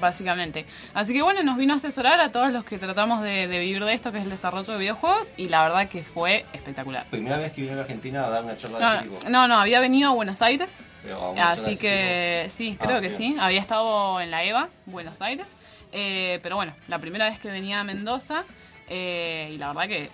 Básicamente. 0.00 0.66
Así 0.94 1.12
que 1.12 1.22
bueno, 1.22 1.42
nos 1.42 1.56
vino 1.56 1.72
a 1.74 1.76
asesorar 1.76 2.20
a 2.20 2.32
todos 2.32 2.52
los 2.52 2.64
que 2.64 2.78
tratamos 2.78 3.22
de, 3.22 3.46
de 3.48 3.58
vivir 3.60 3.84
de 3.84 3.92
esto, 3.94 4.12
que 4.12 4.18
es 4.18 4.24
el 4.24 4.30
desarrollo 4.30 4.72
de 4.72 4.78
videojuegos. 4.78 5.28
Y 5.36 5.48
la 5.48 5.62
verdad 5.62 5.88
que 5.88 6.02
fue 6.02 6.44
espectacular. 6.52 7.04
Primera 7.10 7.38
vez 7.38 7.52
que 7.52 7.62
vine 7.62 7.74
a 7.74 7.80
Argentina 7.80 8.26
a 8.26 8.30
dar 8.30 8.44
una 8.44 8.56
charla 8.56 8.78
de 8.78 8.84
No, 9.08 9.16
tipo. 9.16 9.28
no, 9.30 9.48
no, 9.48 9.58
había 9.58 9.80
venido 9.80 10.10
a 10.10 10.14
Buenos 10.14 10.42
Aires. 10.42 10.70
Pero 11.02 11.30
a 11.30 11.34
de 11.34 11.40
Así 11.40 11.76
que 11.76 12.48
sí, 12.50 12.76
Ah, 12.80 12.84
creo 12.84 13.00
que 13.00 13.08
bien. 13.08 13.16
sí. 13.18 13.36
Había 13.38 13.60
estado 13.60 14.20
en 14.20 14.30
la 14.30 14.42
EVA, 14.44 14.68
Buenos 14.86 15.20
Aires. 15.22 15.46
Eh, 15.92 16.40
pero 16.42 16.56
bueno, 16.56 16.74
la 16.88 16.98
primera 16.98 17.28
vez 17.30 17.38
que 17.38 17.48
venía 17.50 17.80
a 17.80 17.84
Mendoza. 17.84 18.44
eh, 18.88 19.50
y 19.54 19.58
la 19.58 19.68
verdad 19.68 19.86
que 19.88 20.10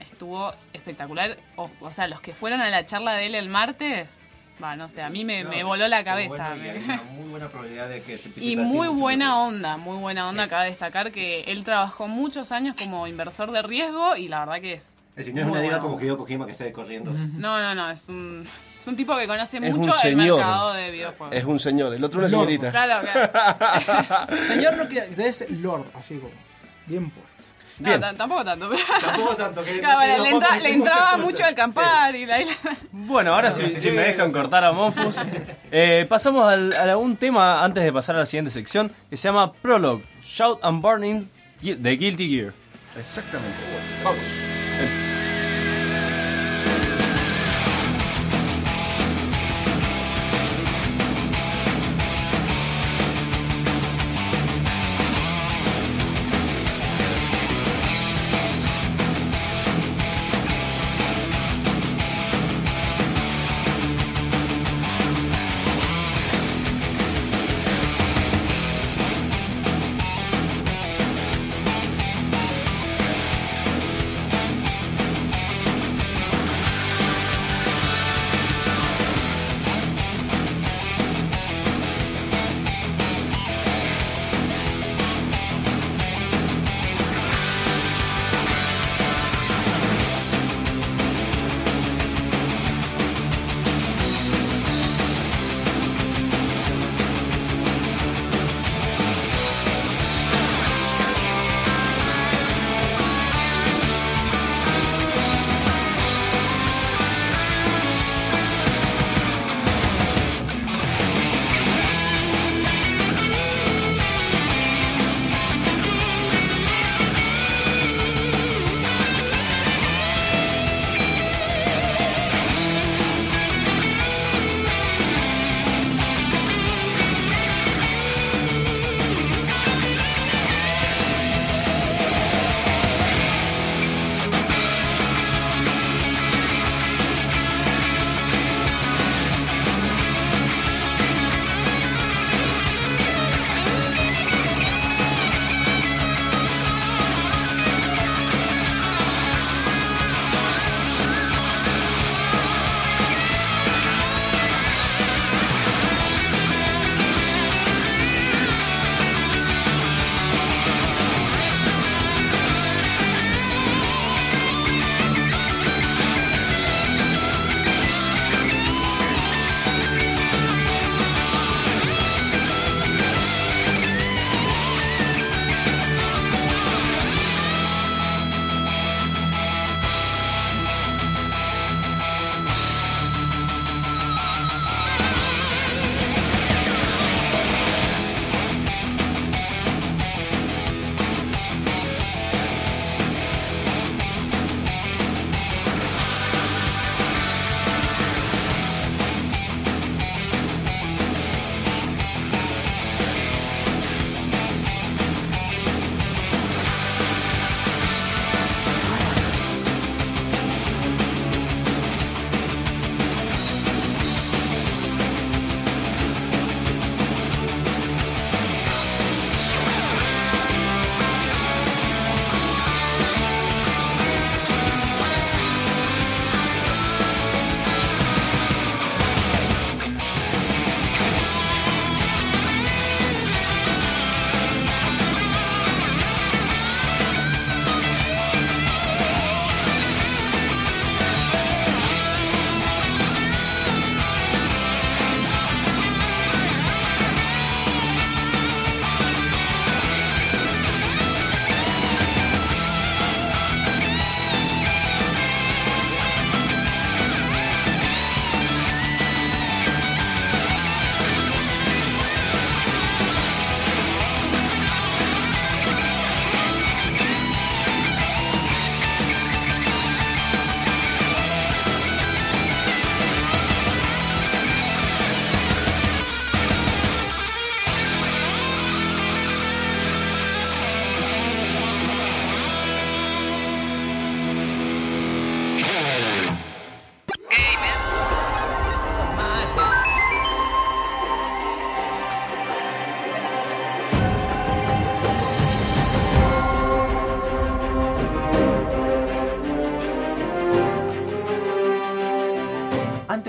estuvo 0.00 0.52
espectacular. 0.72 1.36
O, 1.56 1.70
o 1.80 1.90
sea, 1.92 2.06
los 2.08 2.20
que 2.20 2.32
fueron 2.34 2.60
a 2.60 2.70
la 2.70 2.86
charla 2.86 3.14
de 3.14 3.26
él 3.26 3.34
el 3.34 3.48
martes. 3.48 4.16
Va, 4.62 4.74
no 4.76 4.88
sé, 4.88 5.02
a 5.02 5.08
mí 5.08 5.24
me, 5.24 5.44
me 5.44 5.62
voló 5.62 5.86
la 5.88 6.02
cabeza. 6.04 6.28
bueno, 6.54 6.56
y 6.56 6.68
hay 6.68 6.78
una 6.84 7.02
muy 7.14 7.28
buena 7.30 7.48
probabilidad 7.48 7.88
de 7.88 8.02
que 8.02 8.18
se 8.18 8.26
empiece 8.28 8.46
Y 8.46 8.50
a 8.50 8.52
invertir 8.54 8.74
muy 8.76 8.88
mucho 8.88 9.00
buena 9.00 9.24
tiempo. 9.26 9.40
onda, 9.42 9.76
muy 9.76 9.96
buena 9.98 10.28
onda. 10.28 10.44
Sí. 10.44 10.50
Cabe 10.50 10.66
destacar 10.70 11.12
que 11.12 11.42
él 11.44 11.64
trabajó 11.64 12.08
muchos 12.08 12.50
años 12.52 12.74
como 12.82 13.06
inversor 13.06 13.52
de 13.52 13.62
riesgo 13.62 14.16
y 14.16 14.28
la 14.28 14.40
verdad 14.40 14.60
que 14.60 14.72
es. 14.74 14.82
Es 14.82 15.26
decir, 15.26 15.34
no 15.34 15.40
es 15.42 15.46
una 15.48 15.60
liga 15.60 15.78
buena 15.78 15.82
como. 15.92 16.00
Hideo 16.00 16.16
Kojima 16.18 16.46
que 16.46 16.54
sale 16.54 16.72
corriendo. 16.72 17.10
No, 17.38 17.60
no, 17.60 17.74
no, 17.74 17.90
es 17.90 18.08
un, 18.08 18.46
es 18.80 18.86
un 18.86 18.96
tipo 18.96 19.16
que 19.16 19.26
conoce 19.26 19.58
Es 19.58 19.72
un 19.74 19.78
mucho 19.80 19.90
el 19.94 20.00
señor. 20.00 20.36
mercado 20.38 20.72
de 20.74 20.90
videojuegos. 20.90 21.34
Es 21.36 21.44
un 21.44 21.58
señor, 21.58 21.94
el 21.94 22.02
otro 22.04 22.20
una 22.20 22.28
Lord. 22.28 22.46
señorita. 22.48 22.70
Claro, 22.70 23.06
claro. 23.06 24.42
Señor 24.44 24.76
no 24.76 24.88
quiere, 24.88 25.08
debe 25.10 25.32
ser 25.32 25.50
Lord, 25.52 25.86
así 25.94 26.16
como. 26.18 26.32
Bien 26.86 27.10
puesto. 27.10 27.27
No, 27.78 27.88
Bien. 27.88 28.00
ta- 28.00 28.14
tampoco 28.14 28.44
tanto, 28.44 28.68
pero. 28.68 28.82
Tampoco 29.00 29.36
tanto 29.36 29.64
que 29.64 29.78
Claro, 29.80 30.00
no 30.18 30.24
le, 30.24 30.30
entra- 30.30 30.58
le 30.60 30.72
entraba 30.72 31.16
mucho 31.16 31.46
el 31.46 31.54
campar 31.54 32.14
y 32.16 32.26
la, 32.26 32.40
y 32.40 32.44
la- 32.44 32.50
Bueno, 32.92 33.34
ahora 33.34 33.50
si, 33.50 33.66
sí, 33.68 33.74
si 33.76 33.80
sí, 33.80 33.90
me 33.92 34.02
dejan 34.02 34.28
sí. 34.28 34.32
cortar 34.32 34.64
a 34.64 34.72
Monfus, 34.72 35.16
eh, 35.70 36.04
pasamos 36.08 36.44
al- 36.52 36.72
a 36.90 36.96
un 36.96 37.16
tema 37.16 37.62
antes 37.64 37.84
de 37.84 37.92
pasar 37.92 38.16
a 38.16 38.20
la 38.20 38.26
siguiente 38.26 38.50
sección 38.50 38.90
que 39.10 39.16
se 39.16 39.28
llama 39.28 39.52
Prologue, 39.52 40.02
Shout 40.24 40.58
and 40.62 40.82
Burning 40.82 41.28
de 41.62 41.96
Guilty 41.96 42.28
Gear. 42.28 42.52
Exactamente. 42.96 43.56
Vamos. 44.02 44.26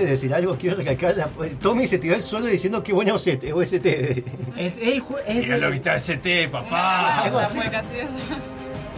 Decir 0.09 0.33
algo, 0.33 0.55
quiero 0.57 0.75
recalcar. 0.77 1.15
La, 1.15 1.27
Tommy 1.61 1.87
se 1.87 1.97
tiró 1.99 2.15
al 2.15 2.21
suelo 2.21 2.45
diciendo 2.47 2.83
que 2.83 2.93
bueno 2.93 3.15
OST. 3.15 3.51
OST. 3.53 3.85
Es, 3.85 4.77
el 4.77 5.03
es 5.27 5.35
Mira 5.37 5.57
lo 5.57 5.69
que 5.69 5.75
está 5.77 5.95
ST, 5.95 6.49
papá. 6.49 7.23
eso. 7.27 7.55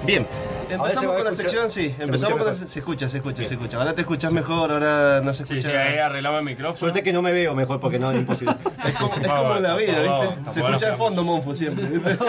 Bien, 0.05 0.25
empezamos 0.69 1.15
con 1.15 1.25
la 1.25 1.33
sección, 1.33 1.69
sí. 1.69 1.93
Empezamos 1.99 2.37
con 2.37 2.47
la 2.47 2.53
mejor. 2.53 2.67
se 2.67 2.79
escucha, 2.79 3.07
se 3.07 3.17
escucha, 3.17 3.45
se 3.45 3.53
escucha. 3.53 3.77
Ahora 3.77 3.93
te 3.93 4.01
escuchas 4.01 4.31
mejor, 4.33 4.71
ahora 4.71 5.21
no 5.23 5.33
se 5.33 5.45
Sí, 5.45 5.57
escucha. 5.59 5.69
sí, 5.69 5.77
ahí 5.77 5.99
arreglamos 5.99 6.39
el 6.39 6.45
micrófono. 6.45 6.77
Suerte 6.77 7.03
que 7.03 7.13
no 7.13 7.21
me 7.21 7.31
veo 7.31 7.53
mejor 7.53 7.79
porque 7.79 7.99
no 7.99 8.11
es 8.11 8.17
imposible. 8.17 8.55
Es 8.85 8.95
como, 8.95 9.15
es 9.15 9.27
como 9.27 9.55
la 9.59 9.75
vida, 9.75 9.99
¿viste? 10.01 10.51
Se 10.51 10.59
escucha 10.61 10.87
al 10.87 10.97
fondo, 10.97 11.23
Monfu, 11.23 11.55
siempre. 11.55 11.85
¿viste? 11.85 12.17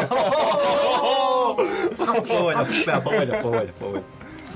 fue 1.57 2.43
bueno, 2.43 2.67
fue 2.67 3.17
bueno, 3.17 3.35
fue 3.41 3.51
bueno, 3.51 3.73
fue 3.79 3.89
bueno. 3.91 4.05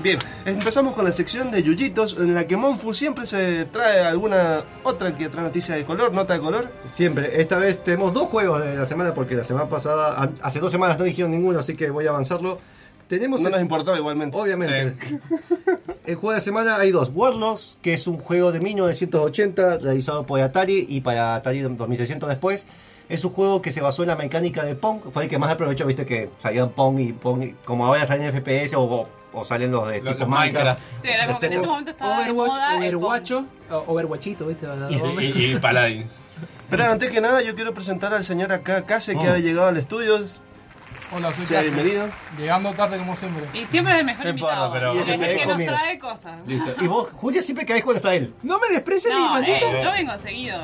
Bien, 0.01 0.19
empezamos 0.45 0.93
con 0.93 1.05
la 1.05 1.11
sección 1.11 1.49
de 1.49 1.63
Yuyitos, 1.63 2.17
en 2.19 2.33
la 2.35 2.45
que 2.45 2.55
Monfu 2.55 2.93
siempre 2.93 3.25
se 3.25 3.65
trae 3.65 4.01
alguna 4.01 4.61
otra 4.83 5.15
que 5.17 5.25
otra 5.25 5.41
noticia 5.41 5.73
de 5.75 5.85
color, 5.85 6.13
nota 6.13 6.35
de 6.35 6.39
color. 6.39 6.69
Siempre, 6.85 7.41
esta 7.41 7.57
vez 7.57 7.83
tenemos 7.83 8.13
dos 8.13 8.27
juegos 8.29 8.63
de 8.63 8.75
la 8.75 8.85
semana 8.85 9.13
porque 9.15 9.33
la 9.35 9.43
semana 9.43 9.67
pasada, 9.67 10.31
hace 10.41 10.59
dos 10.59 10.71
semanas 10.71 10.99
no 10.99 11.03
dijeron 11.03 11.31
ninguno, 11.31 11.59
así 11.59 11.75
que 11.75 11.89
voy 11.89 12.05
a 12.05 12.09
avanzarlo. 12.11 12.59
Tenemos 13.07 13.41
No 13.41 13.47
el- 13.47 13.53
nos 13.53 13.61
importó 13.61 13.95
igualmente. 13.95 14.37
Obviamente. 14.37 14.95
El 16.05 16.15
juego 16.15 16.35
de 16.35 16.41
semana 16.41 16.77
hay 16.77 16.91
dos. 16.91 17.11
Warlords, 17.13 17.77
que 17.81 17.93
es 17.93 18.07
un 18.07 18.17
juego 18.17 18.53
de 18.53 18.61
1980 18.61 19.79
realizado 19.79 20.25
por 20.25 20.39
Atari 20.39 20.85
y 20.87 21.01
para 21.01 21.35
Atari 21.35 21.59
2600 21.59 22.29
después. 22.29 22.65
Es 23.09 23.23
un 23.23 23.31
juego 23.31 23.61
que 23.61 23.71
se 23.71 23.79
basó 23.81 24.03
en 24.03 24.09
la 24.09 24.15
mecánica 24.15 24.63
de 24.63 24.75
Pong. 24.75 24.99
Fue 25.13 25.23
el 25.23 25.29
que 25.29 25.37
más 25.37 25.49
aprovechó, 25.51 25.85
viste 25.85 26.05
que 26.05 26.29
salían 26.39 26.69
Pong 26.71 26.99
y 26.99 27.13
Pong. 27.13 27.43
y- 27.43 27.55
Como 27.65 27.85
ahora 27.85 28.05
salen 28.05 28.31
FPS 28.33 28.75
o, 28.75 28.81
o- 28.83 29.09
o 29.33 29.43
salen 29.43 29.71
los 29.71 29.87
de 29.87 30.01
Los- 30.01 30.13
tipo 30.15 30.19
los 30.29 30.29
Minecraft. 30.29 30.81
Sí, 31.01 31.09
era 31.09 31.27
como 31.27 31.39
que 31.39 31.45
en 31.45 31.53
ese 31.53 31.67
momento 31.67 31.91
estaba 31.91 32.17
de 32.23 32.31
Overwatch, 32.31 32.49
moda 32.49 32.73
el 32.85 32.95
Overwatcho, 32.95 33.45
Overwatchito, 33.87 34.45
¿viste? 34.47 34.67
Y, 34.89 34.95
y- 35.23 35.51
y 35.53 35.55
Paladins. 35.59 36.21
Pero 36.69 36.83
antes 36.85 37.09
que 37.11 37.21
nada, 37.21 37.41
yo 37.41 37.55
quiero 37.55 37.73
presentar 37.73 38.13
al 38.13 38.25
señor 38.25 38.51
acá, 38.51 38.85
Case, 38.85 39.15
que 39.15 39.29
Oh. 39.29 39.33
ha 39.33 39.39
llegado 39.39 39.67
al 39.67 39.77
estudio. 39.77 40.17
Hola, 41.09 41.33
soy 41.33 41.47
Sea 41.47 41.59
Casi. 41.61 41.71
bienvenido. 41.71 42.09
Llegando 42.37 42.73
tarde 42.73 42.97
como 42.97 43.15
siempre. 43.15 43.45
Y 43.53 43.65
siempre 43.65 43.93
es 43.93 43.99
el 44.01 44.05
mejor 44.05 44.25
No 44.25 44.31
importa, 44.31 44.55
invitado. 44.55 44.73
pero- 44.73 44.93
porque 44.93 45.13
es 45.13 45.19
Y 45.19 45.23
el 45.23 45.37
que 45.37 45.45
nos 45.45 45.65
trae 45.65 45.99
cosas. 45.99 46.33
Listo. 46.45 46.75
Y 46.83 46.87
vos, 46.87 47.07
Julia, 47.13 47.41
siempre 47.41 47.65
caes 47.65 47.81
cuando 47.83 47.97
está 47.99 48.13
él. 48.13 48.33
No 48.43 48.59
me 48.59 48.67
desprecias 48.67 49.15
mi 49.15 49.21
No, 49.23 49.29
maldito. 49.31 49.53
eh, 49.67 49.79
yo 49.81 49.91
vengo 49.91 50.17
seguido. 50.17 50.57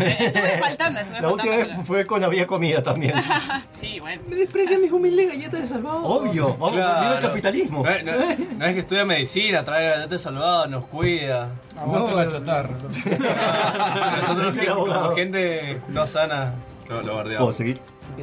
Eh, 0.00 0.16
Estuve 0.20 0.58
faltando, 0.58 1.00
estuve 1.00 1.20
La 1.20 1.28
última 1.28 1.52
faltando. 1.52 1.76
vez 1.78 1.86
fue 1.86 2.06
con 2.06 2.24
había 2.24 2.46
comida 2.46 2.82
también. 2.82 3.12
pero- 3.12 3.60
sí, 3.78 4.00
bueno. 4.00 4.22
Me 4.26 4.36
desprecias 4.36 4.80
mis 4.80 4.90
humildes 4.90 5.28
galletas 5.28 5.60
de 5.60 5.66
salvado. 5.66 6.02
Obvio, 6.02 6.48
vamos, 6.56 6.72
Claro. 6.72 7.00
viva 7.02 7.14
el 7.16 7.20
capitalismo. 7.20 7.84
No, 7.84 7.90
no- 8.12 8.36
no 8.56 8.64
es 8.66 8.72
que 8.74 8.80
estudia 8.80 9.04
medicina, 9.04 9.62
trae 9.64 9.90
galletas 9.90 10.22
salvadas, 10.22 10.70
nos 10.70 10.86
cuida. 10.86 11.50
Aguante 11.78 12.14
la 12.14 12.26
chatarra. 12.26 12.70
loco. 12.72 12.88
Nosotros 14.20 14.56
que- 14.56 14.68
abogado. 14.70 15.02
como 15.02 15.14
gente 15.16 15.80
no 15.88 16.06
sana, 16.06 16.54
lo, 16.90 16.96
lo 16.96 17.02
¿Puedo 17.02 17.16
bardeamos. 17.16 17.54
seguir? 17.56 17.80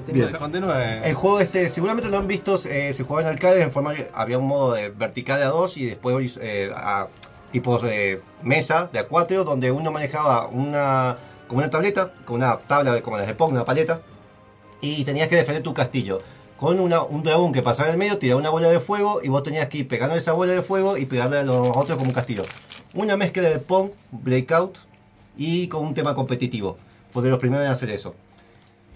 Bien. 0.08 0.32
Continúe. 0.38 0.72
El 1.04 1.14
juego 1.14 1.40
este, 1.40 1.70
seguramente 1.70 2.10
lo 2.10 2.18
han 2.18 2.28
visto, 2.28 2.56
eh, 2.70 2.92
se 2.94 3.04
jugaba 3.04 3.28
en 3.28 3.34
arcade 3.34 3.62
en 3.62 3.72
forma 3.72 3.94
había 4.14 4.38
un 4.38 4.48
modo 4.48 4.74
de 4.74 4.90
vertical 4.90 5.40
de 5.40 5.46
a 5.46 5.50
dos 5.50 5.78
y 5.78 5.86
después 5.86 6.38
eh, 6.42 6.72
a 6.76 7.08
tipos 7.52 7.82
de 7.82 8.22
mesa 8.44 8.90
de 8.92 9.00
a 9.00 9.08
cuatro 9.08 9.44
donde 9.46 9.72
uno 9.72 9.92
manejaba 9.92 10.48
una 10.48 11.18
como 11.48 11.60
una 11.60 11.70
tableta, 11.70 12.12
con 12.26 12.36
una 12.38 12.58
tabla 12.58 12.94
de- 12.94 13.02
como 13.02 13.18
las 13.18 13.26
de 13.26 13.34
Pong, 13.34 13.52
una 13.54 13.64
paleta 13.64 14.02
y 14.82 15.06
tenías 15.06 15.30
que 15.30 15.38
defender 15.38 15.64
tu 15.64 15.74
castillo. 15.74 16.20
Con 16.58 16.80
una- 16.82 17.04
un 17.04 17.24
dragón 17.24 17.54
que 17.54 17.62
pasaba 17.62 17.88
en 17.88 17.94
el 17.94 18.00
medio, 18.00 18.18
tiraba 18.18 18.40
una 18.42 18.50
bola 18.50 18.68
de 18.68 18.80
fuego 18.82 19.22
y 19.24 19.30
vos 19.30 19.44
tenías 19.44 19.68
que 19.70 19.78
ir 19.78 19.88
pegando 19.88 20.16
esa 20.16 20.34
bola 20.34 20.52
de 20.54 20.62
fuego 20.62 20.98
y 20.98 21.06
pegarle 21.06 21.38
a 21.38 21.44
los 21.44 21.70
otros 21.70 21.98
como 21.98 22.10
un 22.10 22.14
castillo. 22.14 22.44
Una 22.96 23.16
mezcla 23.16 23.44
de 23.50 23.60
Pong, 23.60 23.92
Breakout 24.12 24.78
y 25.38 25.68
con 25.70 25.86
un 25.86 25.94
tema 25.94 26.14
competitivo. 26.16 26.78
Fue 27.14 27.24
de 27.24 27.30
los 27.30 27.40
primeros 27.40 27.64
en 27.66 27.72
hacer 27.72 27.90
eso. 27.92 28.14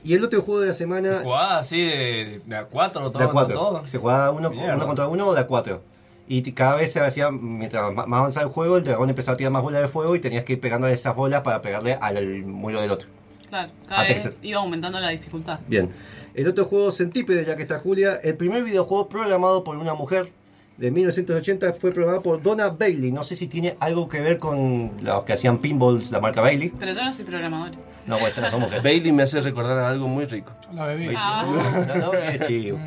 Y 0.03 0.13
el 0.13 0.23
otro 0.23 0.41
juego 0.41 0.61
de 0.61 0.69
la 0.69 0.73
semana 0.73 1.19
Jugada 1.23 1.59
así 1.59 1.81
de, 1.81 2.41
de 2.45 2.55
a 2.55 2.65
cuatro, 2.65 3.11
todo, 3.11 3.19
de 3.19 3.25
a 3.25 3.27
cuatro. 3.27 3.55
todo. 3.55 3.85
Se 3.87 3.97
jugaba 3.97 4.31
uno, 4.31 4.51
contra 4.85 5.07
uno 5.07 5.27
o 5.27 5.33
de 5.33 5.41
a 5.41 5.47
cuatro. 5.47 5.81
Y 6.27 6.49
cada 6.53 6.77
vez 6.77 6.93
se 6.93 7.01
hacía, 7.01 7.29
mientras 7.29 7.93
más 7.93 8.07
avanzaba 8.07 8.45
el 8.45 8.53
juego, 8.53 8.77
el 8.77 8.83
dragón 8.83 9.09
empezaba 9.09 9.33
a 9.33 9.37
tirar 9.37 9.51
más 9.51 9.61
bolas 9.61 9.81
de 9.81 9.87
fuego 9.87 10.15
y 10.15 10.19
tenías 10.19 10.45
que 10.45 10.53
ir 10.53 10.59
pegando 10.59 10.87
esas 10.87 11.15
bolas 11.15 11.41
para 11.41 11.61
pegarle 11.61 11.97
al 11.99 12.43
muro 12.45 12.81
del 12.81 12.91
otro. 12.91 13.09
Claro, 13.49 13.71
cada 13.87 14.03
vez 14.03 14.39
iba 14.41 14.61
aumentando 14.61 14.99
la 14.99 15.09
dificultad. 15.09 15.59
Bien. 15.67 15.89
El 16.33 16.47
otro 16.47 16.63
juego, 16.65 16.91
Centípede, 16.93 17.43
ya 17.43 17.57
que 17.57 17.63
está 17.63 17.79
Julia, 17.79 18.15
el 18.23 18.37
primer 18.37 18.63
videojuego 18.63 19.09
programado 19.09 19.65
por 19.65 19.75
una 19.75 19.93
mujer 19.93 20.31
de 20.77 20.89
1980 20.91 21.73
fue 21.73 21.91
programado 21.91 22.21
por 22.23 22.41
Donna 22.41 22.69
Bailey. 22.69 23.11
No 23.11 23.23
sé 23.23 23.35
si 23.35 23.47
tiene 23.47 23.75
algo 23.79 24.09
que 24.09 24.19
ver 24.21 24.39
con 24.39 24.91
los 25.01 25.23
que 25.23 25.33
hacían 25.33 25.59
pinballs, 25.59 26.11
la 26.11 26.19
marca 26.19 26.41
Bailey. 26.41 26.69
Pero 26.79 26.91
yo 26.93 27.03
no 27.03 27.13
soy 27.13 27.25
programador. 27.25 27.71
No, 28.07 28.15
bueno, 28.15 28.27
estas 28.29 28.51
no 28.51 28.59
mujeres. 28.59 28.83
Bailey 28.83 29.11
me 29.11 29.23
hace 29.23 29.41
recordar 29.41 29.77
a 29.77 29.89
algo 29.89 30.07
muy 30.07 30.25
rico. 30.25 30.51
La 30.73 30.87
bebí. 30.87 31.13
Ah, 31.15 31.45
No, 31.87 32.11
no, 32.11 32.13
es 32.13 32.47
chivo. 32.47 32.79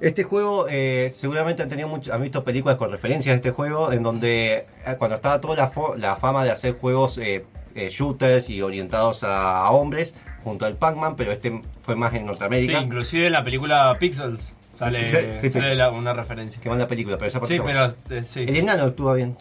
Este 0.00 0.24
juego, 0.24 0.66
eh, 0.68 1.12
seguramente 1.14 1.62
han 1.62 1.68
tenido 1.68 1.86
mucho, 1.86 2.12
han 2.12 2.20
visto 2.22 2.42
películas 2.42 2.76
con 2.76 2.90
referencias 2.90 3.32
a 3.34 3.36
este 3.36 3.52
juego, 3.52 3.92
en 3.92 4.02
donde 4.02 4.66
eh, 4.84 4.96
cuando 4.98 5.14
estaba 5.16 5.40
toda 5.40 5.54
la, 5.54 5.72
fo- 5.72 5.96
la 5.96 6.16
fama 6.16 6.42
de 6.44 6.50
hacer 6.50 6.72
juegos 6.74 7.18
eh, 7.18 7.44
eh, 7.76 7.88
shooters 7.88 8.50
y 8.50 8.62
orientados 8.62 9.22
a, 9.22 9.64
a 9.64 9.70
hombres, 9.70 10.16
junto 10.42 10.66
al 10.66 10.74
Pac-Man, 10.76 11.14
pero 11.14 11.30
este 11.30 11.62
fue 11.82 11.94
más 11.94 12.12
en 12.14 12.20
Sí, 12.20 12.24
Norteamérica, 12.26 12.80
inclusive 12.82 13.26
en 13.28 13.32
la 13.32 13.44
película 13.44 13.96
Pixels 14.00 14.56
sale, 14.72 15.08
Sí, 15.08 15.16
sí, 15.34 15.50
sí. 15.50 15.50
sale 15.50 15.74
la- 15.76 15.90
una 15.90 16.12
referencia. 16.14 16.60
que 16.60 16.68
va 16.68 16.74
en 16.74 16.80
la 16.80 16.88
película, 16.88 17.16
pero 17.18 17.28
esa 17.28 17.38
parte 17.40 17.54
Sí, 17.54 17.58
no. 17.58 17.64
pero 17.64 17.86
eh, 18.10 18.22
sí. 18.22 18.40
El 18.48 18.56
enano 18.56 18.84
actúa 18.84 19.14
bien. 19.14 19.36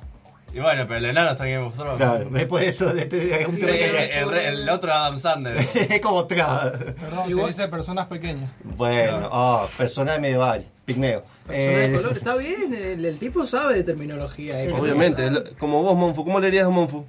Y 0.54 0.60
bueno, 0.60 0.84
pero 0.86 0.98
el 0.98 1.06
enano 1.06 1.32
está 1.32 1.48
en 1.48 1.54
Game 1.54 1.66
of 1.68 1.76
Thrones. 1.78 1.96
Claro, 1.98 2.38
es 2.38 2.46
por 2.46 2.62
eso, 2.62 2.94
de- 2.94 3.06
de- 3.06 3.26
de- 3.26 3.46
un 3.46 3.56
Eh, 3.56 3.60
tema 3.60 3.72
que- 3.72 3.86
eh, 4.04 4.20
el, 4.20 4.30
re- 4.30 4.48
el 4.50 4.70
otro 4.70 4.94
Adam 4.94 5.18
Sandler. 5.18 5.56
es 5.90 6.02
como 6.02 6.26
tra. 6.26 6.74
Perdón, 6.74 7.30
Igual- 7.30 7.54
se 7.54 7.62
dice 7.62 7.68
personas 7.70 8.08
pequeñas. 8.08 8.52
Bueno, 8.64 9.30
oh, 9.32 9.66
personal 9.78 10.20
medieval, 10.20 10.66
pigmeo. 10.84 11.24
Persona 11.48 11.78
de 11.78 11.86
Eh, 11.86 11.92
color, 11.94 12.12
está 12.18 12.36
bien, 12.36 12.74
el, 12.74 13.06
el 13.06 13.18
tipo 13.18 13.46
sabe 13.46 13.76
de 13.76 13.84
terminología. 13.84 14.62
eh. 14.62 14.74
Obviamente, 14.74 15.24
como 15.58 15.82
vos, 15.84 15.96
Monfu. 15.96 16.26
¿Cómo 16.26 16.40
le 16.42 16.48
dirías 16.48 16.66
a 16.66 16.70
Monfu? 16.70 17.06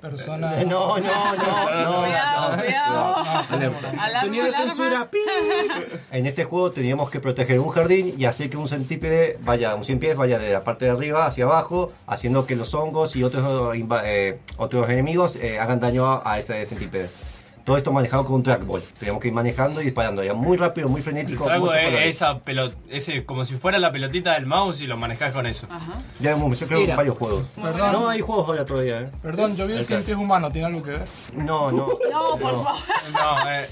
Personas. 0.00 0.66
no, 0.66 0.98
no, 0.98 1.00
no, 1.00 1.34
no, 1.36 2.00
cuidado, 2.00 2.56
no. 2.56 2.62
cuidado. 2.62 3.16
Alarma, 3.50 4.20
Sonido 4.20 4.44
de 4.46 4.52
censura. 4.52 5.08
En 6.10 6.26
este 6.26 6.44
juego 6.44 6.70
teníamos 6.70 7.10
que 7.10 7.20
proteger 7.20 7.60
un 7.60 7.70
jardín 7.70 8.14
y 8.16 8.24
hacer 8.24 8.50
que 8.50 8.56
un 8.56 8.68
centípede 8.68 9.38
vaya, 9.42 9.74
un 9.74 9.84
cien 9.84 9.98
pies 9.98 10.16
vaya 10.16 10.38
de 10.38 10.52
la 10.52 10.64
parte 10.64 10.84
de 10.84 10.92
arriba 10.92 11.26
hacia 11.26 11.44
abajo, 11.44 11.92
haciendo 12.06 12.46
que 12.46 12.56
los 12.56 12.74
hongos 12.74 13.16
y 13.16 13.24
otros 13.24 13.74
eh, 14.04 14.38
otros 14.56 14.88
enemigos 14.88 15.36
eh, 15.36 15.58
hagan 15.58 15.80
daño 15.80 16.06
a, 16.06 16.22
a 16.24 16.38
ese 16.38 16.64
centípede. 16.66 17.10
Todo 17.68 17.76
esto 17.76 17.92
manejado 17.92 18.24
con 18.24 18.36
un 18.36 18.42
trackball. 18.42 18.80
Teníamos 18.98 19.20
que 19.20 19.28
ir 19.28 19.34
manejando 19.34 19.82
y 19.82 19.84
disparando. 19.84 20.22
Era 20.22 20.32
muy 20.32 20.56
rápido, 20.56 20.88
muy 20.88 21.02
frenético. 21.02 21.44
Trago 21.44 21.66
muchos 21.66 21.78
es 21.82 22.16
esa 22.16 22.38
pelot 22.38 22.74
ese 22.88 23.26
como 23.26 23.44
si 23.44 23.56
fuera 23.56 23.78
la 23.78 23.92
pelotita 23.92 24.32
del 24.32 24.46
mouse 24.46 24.80
y 24.80 24.86
lo 24.86 24.96
manejás 24.96 25.34
con 25.34 25.44
eso. 25.44 25.66
Ajá. 25.68 25.98
Ya 26.18 26.30
hemos, 26.30 26.58
yo 26.58 26.66
creo 26.66 26.86
que 26.86 26.94
varios 26.94 27.18
juegos. 27.18 27.46
Perdón. 27.56 27.92
No 27.92 28.08
hay 28.08 28.22
juegos 28.22 28.48
ahora 28.48 28.64
todavía, 28.64 29.02
¿eh? 29.02 29.10
Perdón, 29.20 29.54
yo 29.54 29.66
vi 29.66 29.74
el 29.74 29.84
cien 29.84 30.02
pies 30.02 30.16
humano, 30.16 30.50
¿tiene 30.50 30.68
algo 30.68 30.82
que 30.82 30.92
ver? 30.92 31.04
No, 31.34 31.70
no. 31.70 31.88
No, 32.10 32.38
por 32.38 32.64
favor. 32.64 32.72
No, 33.12 33.50
eh, 33.52 33.68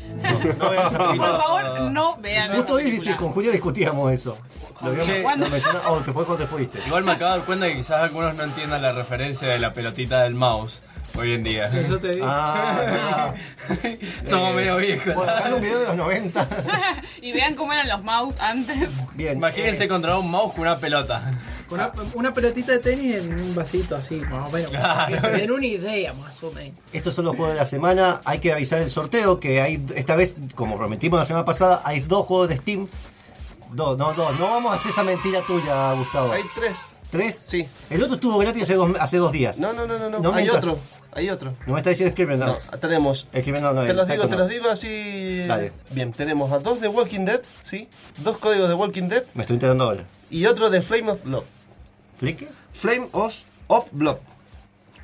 No 0.59 0.69
vean 0.69 0.87
esa 0.89 0.99
película. 0.99 1.31
Por 1.31 1.41
favor, 1.41 1.81
no 1.91 2.17
vean 2.19 2.55
Justo 2.55 2.75
hoy 2.75 3.15
con 3.17 3.33
Julia 3.33 3.51
discutíamos 3.51 4.13
eso. 4.13 4.37
Lo 4.83 5.03
Che. 5.03 5.23
lo 5.23 5.49
mencionamos- 5.49 5.83
oh, 5.89 5.97
te 6.01 6.13
fue 6.13 6.27
cuando 6.27 6.45
te 6.45 6.51
fuiste. 6.51 6.81
igual 6.87 7.03
me 7.03 7.13
acabo 7.13 7.33
de 7.33 7.39
dar 7.39 7.47
cuenta 7.47 7.67
que 7.67 7.77
quizás 7.77 8.03
algunos 8.03 8.35
no 8.35 8.43
entiendan 8.43 8.83
la 8.83 8.93
referencia 8.93 9.49
de 9.49 9.59
la 9.59 9.73
pelotita 9.73 10.21
del 10.21 10.35
mouse 10.35 10.83
hoy 11.19 11.33
en 11.33 11.45
día. 11.45 11.67
Eso 11.67 11.99
te 11.99 12.13
digo. 12.13 12.27
Ah, 12.29 13.35
Somos 14.27 14.51
eh, 14.51 14.55
medio 14.55 14.77
viejos. 14.77 15.15
Bueno, 15.15 15.33
acá 15.33 15.49
en 15.49 15.55
un 15.55 15.61
video 15.61 15.79
de 15.81 15.87
los 15.87 15.97
90. 15.97 16.49
y 17.23 17.33
vean 17.33 17.55
cómo 17.55 17.73
eran 17.73 17.89
los 17.89 18.03
mouse 18.03 18.41
antes. 18.41 18.89
Bien. 19.15 19.37
Imagínense 19.37 19.85
eh, 19.85 19.89
controlar 19.89 20.21
un 20.21 20.31
mouse 20.31 20.53
con 20.53 20.63
una 20.63 20.79
pelota. 20.79 21.33
Con 21.69 21.81
una, 21.81 21.93
una 22.15 22.33
pelotita 22.33 22.73
de 22.73 22.79
tenis 22.79 23.17
en 23.17 23.33
un 23.33 23.55
vasito 23.55 23.97
así, 23.97 24.17
más 24.17 24.49
o 24.49 24.53
menos. 24.53 24.71
Que 25.09 25.21
se 25.21 25.31
den 25.31 25.51
una 25.51 25.67
idea, 25.67 26.13
más 26.13 26.43
o 26.43 26.53
menos. 26.53 26.79
Estos 26.93 27.15
son 27.15 27.25
los 27.25 27.37
juegos 27.37 27.55
de 27.55 27.61
la 27.61 27.67
semana. 27.67 28.21
Hay 28.25 28.39
que 28.39 28.53
avisar 28.53 28.81
el 28.81 28.91
sorteo 28.91 29.41
que 29.41 29.61
hay 29.61 29.85
esta 29.95 30.15
vez, 30.15 30.37
como 30.55 30.77
prometimos 30.77 31.19
la 31.19 31.25
semana 31.25 31.45
pasada, 31.45 31.83
hay 31.85 32.01
dos 32.01 32.27
juegos 32.27 32.49
de 32.49 32.57
Steam. 32.59 32.87
Dos, 33.73 33.99
no, 33.99 34.13
dos. 34.15 34.39
No 34.39 34.49
vamos 34.49 34.73
a 34.73 34.77
hacer 34.77 34.93
esa 34.93 35.03
mentira 35.03 35.43
tuya, 35.43 35.93
Gustavo. 35.95 36.33
Hay 36.33 36.45
tres. 36.55 36.79
¿Tres? 37.11 37.45
Sí. 37.47 37.67
El 37.91 38.03
otro 38.03 38.15
estuvo 38.17 38.39
gratis 38.39 38.65
hace 38.65 38.75
dos, 38.75 38.91
hace 38.99 39.17
dos 39.17 39.33
días. 39.33 39.59
No, 39.59 39.73
no, 39.73 39.87
no, 39.87 39.99
no. 39.99 40.09
no. 40.09 40.19
No 40.19 40.35
hay 40.35 40.49
otro. 40.49 40.79
Hay 41.17 41.31
otro. 41.31 41.55
No 41.67 41.73
me 41.73 41.81
está 41.81 41.91
diciendo 41.91 42.13
Scribbler, 42.13 42.39
no. 42.39 42.47
No, 42.47 42.79
tenemos. 42.79 43.27
Scribbler 43.37 43.63
no, 43.63 43.73
no. 43.73 43.85
Te 43.85 43.95
los 43.95 44.07
digo, 44.07 44.25
te 44.25 44.31
no. 44.31 44.37
los 44.39 44.49
digo 44.49 44.69
así. 44.69 45.45
Dale. 45.49 45.73
Bien, 45.91 46.13
tenemos 46.13 46.53
a 46.53 46.59
dos 46.59 46.81
de 46.81 46.89
Walking 46.89 47.25
Dead, 47.25 47.41
¿sí? 47.63 47.89
Dos 48.19 48.37
códigos 48.39 48.69
de 48.69 48.75
Walking 48.75 49.09
Dead 49.09 49.25
Me 49.35 49.43
estoy 49.43 49.55
enterando 49.55 49.85
ahora. 49.85 50.05
y 50.31 50.45
otro 50.47 50.69
de 50.71 50.83
Flame 50.83 51.11
of 51.13 51.25
Blood. 51.25 51.45
¿Flique? 52.19 52.49
Flame 52.75 53.09
of, 53.13 53.35
of 53.69 53.89
Blood. 53.93 54.19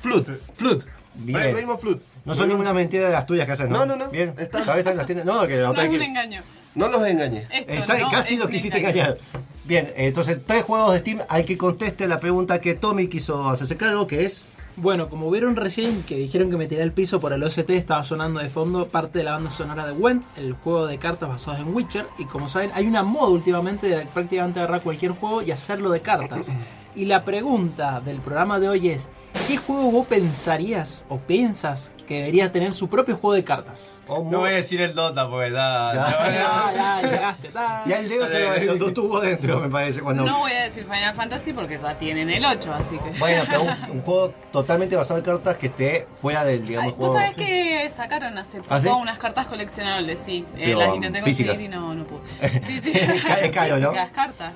Flood. 0.01 0.25
Flood. 0.55 0.83
Bien. 1.15 1.51
Flame 1.55 1.71
of 1.73 1.81
Flood. 1.81 1.97
No 2.25 2.35
son 2.35 2.47
ninguna 2.47 2.73
mentira 2.73 3.07
de 3.07 3.11
las 3.11 3.25
tuyas 3.25 3.45
que 3.45 3.51
haces, 3.53 3.69
¿no? 3.69 3.79
No, 3.79 3.85
no, 3.85 4.05
no. 4.05 4.09
Bien. 4.11 4.33
Está. 4.37 4.59
Cada 4.59 4.73
vez 4.73 4.79
están 4.79 4.97
las 4.97 5.05
tiendas. 5.05 5.25
No, 5.25 5.45
que 5.47 5.57
la 5.57 5.63
No 5.63 5.69
otra 5.71 5.83
es 5.83 5.89
hay 5.89 5.95
un 5.95 5.99
que- 5.99 6.05
engaño. 6.05 6.41
No 6.75 6.87
los 6.87 7.05
engañes. 7.05 7.47
Esto 7.51 7.71
Exacto, 7.73 8.05
no 8.05 8.11
casi 8.11 8.33
es 8.33 8.39
lo 8.39 8.45
un 8.45 8.51
quisiste 8.51 8.77
engaño. 8.79 8.95
engañar. 9.01 9.17
Bien, 9.65 9.93
entonces 9.95 10.37
tres 10.45 10.63
juegos 10.63 10.93
de 10.93 10.99
Steam. 10.99 11.19
Hay 11.29 11.43
que 11.43 11.57
conteste 11.57 12.07
la 12.07 12.19
pregunta 12.19 12.59
que 12.61 12.73
Tommy 12.75 13.07
quiso 13.07 13.49
hacerse 13.49 13.77
cargo, 13.77 14.07
que 14.07 14.25
es... 14.25 14.49
Bueno, 14.75 15.07
como 15.07 15.29
vieron 15.29 15.55
recién 15.55 16.01
que 16.03 16.15
dijeron 16.15 16.49
que 16.49 16.57
me 16.57 16.67
tiré 16.67 16.81
al 16.81 16.91
piso 16.91 17.19
por 17.19 17.31
el 17.31 17.43
OST, 17.43 17.69
estaba 17.69 18.03
sonando 18.03 18.39
de 18.39 18.49
fondo 18.49 18.87
parte 18.87 19.19
de 19.19 19.25
la 19.25 19.33
banda 19.33 19.51
sonora 19.51 19.85
de 19.85 19.93
Went, 19.93 20.23
el 20.35 20.53
juego 20.53 20.87
de 20.87 20.97
cartas 20.97 21.29
basado 21.29 21.57
en 21.57 21.75
Witcher. 21.75 22.07
Y 22.17 22.25
como 22.25 22.47
saben, 22.47 22.71
hay 22.73 22.87
una 22.87 23.03
moda 23.03 23.29
últimamente 23.29 23.87
de 23.87 24.05
prácticamente 24.07 24.59
agarrar 24.59 24.81
cualquier 24.81 25.11
juego 25.11 25.43
y 25.43 25.51
hacerlo 25.51 25.91
de 25.91 25.99
cartas. 26.01 26.55
Y 26.95 27.05
la 27.05 27.23
pregunta 27.25 28.01
del 28.01 28.19
programa 28.19 28.59
de 28.59 28.69
hoy 28.69 28.89
es: 28.89 29.09
¿qué 29.47 29.57
juego 29.57 29.91
vos 29.91 30.07
pensarías 30.07 31.05
o 31.09 31.17
piensas 31.17 31.91
que 32.07 32.15
debería 32.17 32.51
tener 32.51 32.71
su 32.71 32.87
propio 32.87 33.15
juego 33.15 33.33
de 33.33 33.43
cartas? 33.43 33.99
No 34.07 34.39
voy 34.41 34.51
a 34.51 34.53
decir 34.53 34.79
el 34.81 34.93
Dota 34.93 35.27
porque 35.27 35.49
da. 35.49 35.93
Ya. 35.93 36.31
Ya, 36.31 36.73
ya, 37.01 37.09
llegaste. 37.09 37.49
ta. 37.49 37.83
Ya 37.87 37.99
el 37.99 38.09
dedo 38.09 38.27
se 38.27 38.65
lo, 38.65 38.75
lo 38.75 38.93
tuvo 38.93 39.19
dentro, 39.21 39.59
me 39.59 39.69
parece. 39.69 40.01
Cuando... 40.01 40.23
No 40.23 40.39
voy 40.39 40.51
a 40.51 40.63
decir 40.65 40.83
Final 40.83 41.15
Fantasy 41.15 41.51
porque 41.53 41.79
ya 41.79 41.97
tienen 41.97 42.29
el 42.29 42.45
8, 42.45 42.73
así 42.73 42.97
que. 42.99 43.17
Bueno, 43.19 43.43
pero 43.47 43.63
un, 43.63 43.69
un 43.91 44.01
juego 44.01 44.33
totalmente 44.51 44.95
basado 44.95 45.17
en 45.17 45.25
cartas 45.25 45.55
que 45.57 45.67
esté 45.67 46.07
fuera 46.21 46.45
del, 46.45 46.63
digamos, 46.63 46.91
Ay, 46.91 46.97
juego. 46.97 47.13
¿Vos 47.13 47.21
sabés 47.21 47.35
que 47.35 47.89
sacaron 47.89 48.37
hace 48.37 48.59
poco 48.59 48.73
¿Ah, 48.73 48.81
sí? 48.81 48.87
unas 48.87 49.17
cartas 49.17 49.47
coleccionables? 49.47 50.19
Sí, 50.23 50.45
eh, 50.57 50.61
Pero, 50.65 50.79
las 50.79 50.95
intenté 50.95 51.21
conseguir 51.21 51.51
físicas. 51.55 51.73
y 51.73 51.75
no, 51.75 51.95
no 51.95 52.03
pude. 52.05 52.21
Sí, 52.67 52.79
sí. 52.83 52.91
Es 52.93 53.49
caro, 53.51 53.77
¿no? 53.79 53.89
Físicas, 53.89 54.11
cartas. 54.11 54.53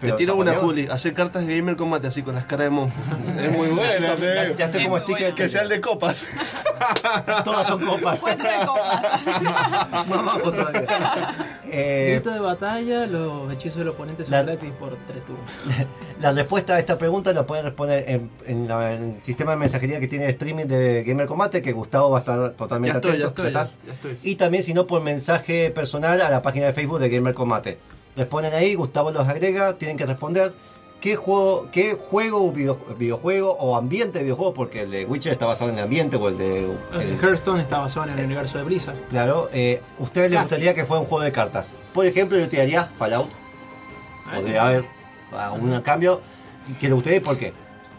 Pero 0.00 0.14
Te 0.14 0.18
tiro 0.18 0.36
una. 0.36 0.54
Juli. 0.54 0.88
Hacer 0.90 1.12
cartas 1.14 1.46
de 1.46 1.56
Gamer 1.58 1.76
Combate 1.76 2.06
así 2.06 2.22
con 2.22 2.34
las 2.34 2.44
caras 2.46 2.64
de 2.66 2.70
monstruos. 2.70 3.06
es 3.42 3.52
muy 3.52 3.68
buena, 3.68 3.98
Ya, 4.00 4.16
te 4.16 4.54
ya 4.56 4.64
estoy 4.66 4.80
Es 4.80 4.86
como 4.86 4.98
sticker 4.98 5.20
bueno. 5.22 5.34
Que 5.36 5.48
sea 5.48 5.62
el 5.62 5.68
de 5.68 5.80
copas. 5.80 6.26
Todas 7.44 7.66
son 7.66 7.84
copas. 7.84 8.20
Cuatro 8.20 8.48
de 8.50 8.66
copas. 8.66 10.06
Más 10.08 10.18
abajo 10.18 10.52
todavía. 10.52 11.34
Eh, 11.70 12.12
Grito 12.14 12.30
de 12.30 12.40
batalla, 12.40 13.06
los 13.06 13.52
hechizos 13.52 13.78
del 13.78 13.88
oponente 13.88 14.24
son 14.24 14.32
La- 14.32 14.42
gratis 14.42 14.70
por 14.78 14.96
tres 15.06 15.22
turnos. 15.24 15.88
la 16.20 16.32
respuesta 16.32 16.74
a 16.74 16.78
esta 16.78 16.98
pregunta 16.98 17.32
la 17.32 17.44
pueden 17.46 17.64
responder 17.66 18.04
en, 18.08 18.30
en 18.46 18.66
la- 18.68 18.94
en 18.94 19.16
el 19.16 19.22
sistema 19.22 19.52
de 19.52 19.58
mensajería 19.58 20.00
que 20.00 20.08
tiene 20.08 20.28
streaming 20.30 20.64
de 20.66 21.04
Gamer 21.04 21.26
Combate, 21.26 21.62
que 21.62 21.72
Gustavo 21.72 22.10
va 22.10 22.18
a 22.18 22.20
estar 22.20 22.50
totalmente 22.52 22.94
Ya 22.94 22.98
estoy, 22.98 23.18
ya 23.20 23.26
atento. 23.26 23.28
estoy, 23.42 23.46
¿Estás? 23.48 23.78
ya 23.86 23.92
estoy. 23.92 24.18
Y 24.22 24.34
también, 24.36 24.62
si 24.64 24.74
no, 24.74 24.86
por 24.86 25.02
mensaje 25.02 25.70
personal 25.70 26.20
a 26.20 26.30
la 26.30 26.42
página 26.42 26.66
de 26.66 26.72
Facebook 26.72 26.98
de 26.98 27.08
Gamer 27.10 27.34
Combate. 27.34 27.78
Responden 28.16 28.52
ahí, 28.54 28.74
Gustavo 28.74 29.10
los 29.10 29.26
agrega, 29.28 29.74
tienen 29.74 29.96
que 29.96 30.04
responder 30.06 30.52
qué 31.00 31.16
juego, 31.16 31.68
qué 31.72 31.94
juego, 31.94 32.50
video- 32.52 32.78
videojuego 32.98 33.52
o 33.52 33.76
ambiente 33.76 34.18
de 34.18 34.24
videojuego, 34.24 34.52
porque 34.52 34.82
el 34.82 34.90
de 34.90 35.04
Witcher 35.06 35.32
está 35.32 35.46
basado 35.46 35.70
en 35.70 35.78
el 35.78 35.84
ambiente 35.84 36.16
o 36.16 36.28
el 36.28 36.36
de... 36.36 36.64
El 36.92 37.00
el- 37.00 37.18
Hearthstone 37.20 37.62
está 37.62 37.78
basado 37.78 38.06
en 38.08 38.18
el 38.18 38.24
universo 38.26 38.58
de 38.58 38.64
Blizzard. 38.64 38.96
Claro, 39.08 39.48
eh, 39.52 39.80
¿ustedes 39.98 40.30
les 40.30 40.40
gustaría 40.40 40.74
que 40.74 40.84
fuera 40.84 41.00
un 41.00 41.06
juego 41.06 41.24
de 41.24 41.32
cartas? 41.32 41.70
Por 41.94 42.04
ejemplo, 42.04 42.38
yo 42.38 42.48
tiraría 42.48 42.84
Fallout. 42.98 43.30
Podría 44.34 44.66
haber 44.66 44.84
un 45.60 45.80
cambio 45.80 46.20
que 46.78 46.88
le 46.88 46.94
gustaría, 46.94 47.22
¿por 47.22 47.36
qué? 47.38 47.52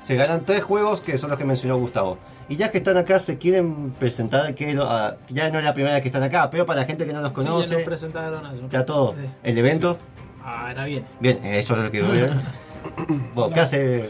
Se 0.03 0.15
ganan 0.15 0.45
tres 0.45 0.63
juegos 0.63 1.01
que 1.01 1.17
son 1.17 1.29
los 1.29 1.39
que 1.39 1.45
mencionó 1.45 1.77
Gustavo. 1.77 2.17
Y 2.51 2.57
ya 2.57 2.69
que 2.69 2.79
están 2.79 2.97
acá, 2.97 3.17
se 3.19 3.37
quieren 3.37 3.91
presentar, 3.97 4.53
que 4.55 4.73
lo- 4.73 4.85
ya 5.29 5.49
no 5.49 5.59
es 5.59 5.63
la 5.65 5.73
primera 5.73 5.93
vez 5.95 6.01
que 6.01 6.09
están 6.09 6.23
acá, 6.23 6.49
pero 6.49 6.65
para 6.65 6.81
la 6.81 6.85
gente 6.85 7.05
que 7.05 7.13
no 7.13 7.21
los 7.21 7.29
Sí, 7.31 7.35
ya 7.37 7.43
conoce, 7.49 7.73
nos 7.75 7.83
presentaron 7.83 8.45
eso. 8.45 8.67
ya 8.69 8.85
todo. 8.85 9.13
Sí. 9.13 9.21
El 9.43 9.57
evento, 9.57 9.97
Ah, 10.43 10.67
era 10.71 10.83
bien. 10.85 11.05
bien, 11.19 11.39
eso 11.45 11.73
es 11.73 11.79
lo 11.79 11.85
que 11.85 11.91
quiero 11.99 12.11
ver. 12.11 12.31
bueno, 13.33 13.53
¿qué 13.53 13.59
hace? 13.61 14.09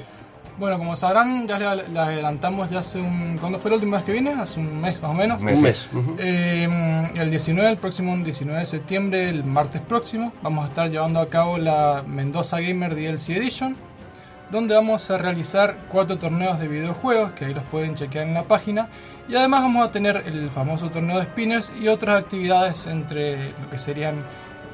Bueno, 0.57 0.77
como 0.77 0.95
sabrán, 0.95 1.47
ya 1.47 1.57
le, 1.75 1.87
le 1.87 1.99
adelantamos 1.99 2.69
ya 2.69 2.79
hace 2.79 2.99
un... 2.99 3.37
¿Cuándo 3.39 3.57
fue 3.57 3.71
la 3.71 3.75
última 3.75 3.97
vez 3.97 4.05
que 4.05 4.11
vine? 4.11 4.31
Hace 4.33 4.59
un 4.59 4.79
mes 4.81 5.01
más 5.01 5.11
o 5.11 5.13
menos. 5.13 5.39
Un 5.39 5.61
mes. 5.61 5.87
Eh, 6.19 7.09
el 7.15 7.29
19, 7.31 7.71
el 7.71 7.77
próximo 7.77 8.15
19 8.17 8.59
de 8.59 8.65
septiembre, 8.65 9.29
el 9.29 9.43
martes 9.43 9.81
próximo, 9.81 10.33
vamos 10.43 10.65
a 10.65 10.67
estar 10.67 10.89
llevando 10.89 11.19
a 11.19 11.29
cabo 11.29 11.57
la 11.57 12.03
Mendoza 12.05 12.59
Gamer 12.59 12.93
DLC 12.95 13.29
Edition, 13.37 13.75
donde 14.51 14.75
vamos 14.75 15.09
a 15.09 15.17
realizar 15.17 15.77
cuatro 15.89 16.17
torneos 16.17 16.59
de 16.59 16.67
videojuegos, 16.67 17.31
que 17.33 17.45
ahí 17.45 17.53
los 17.53 17.63
pueden 17.63 17.95
chequear 17.95 18.27
en 18.27 18.33
la 18.33 18.43
página, 18.43 18.89
y 19.27 19.35
además 19.35 19.61
vamos 19.61 19.87
a 19.87 19.91
tener 19.91 20.23
el 20.25 20.49
famoso 20.49 20.89
torneo 20.89 21.19
de 21.19 21.25
spinners 21.25 21.71
y 21.79 21.87
otras 21.87 22.19
actividades 22.19 22.85
entre 22.87 23.51
lo 23.51 23.69
que 23.69 23.77
serían 23.77 24.15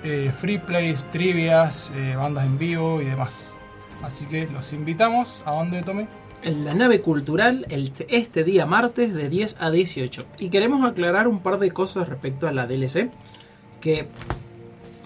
eh, 0.03 0.31
free 0.35 0.57
plays, 0.57 1.03
trivias, 1.11 1.91
eh, 1.95 2.15
bandas 2.15 2.45
en 2.45 2.57
vivo 2.57 3.01
y 3.01 3.05
demás. 3.05 3.55
Así 4.03 4.25
que 4.25 4.47
los 4.47 4.73
invitamos. 4.73 5.43
¿A 5.45 5.51
dónde, 5.51 5.81
Tommy? 5.83 6.07
En 6.43 6.65
la 6.65 6.73
nave 6.73 7.01
cultural 7.01 7.65
este 7.69 8.43
día 8.43 8.65
martes 8.65 9.13
de 9.13 9.27
10 9.27 9.57
a 9.59 9.71
18. 9.71 10.25
Y 10.39 10.49
queremos 10.49 10.87
aclarar 10.87 11.27
un 11.27 11.39
par 11.39 11.57
de 11.59 11.71
cosas 11.71 12.07
respecto 12.07 12.47
a 12.47 12.51
la 12.51 12.67
DLC. 12.67 13.09
Que, 13.81 14.07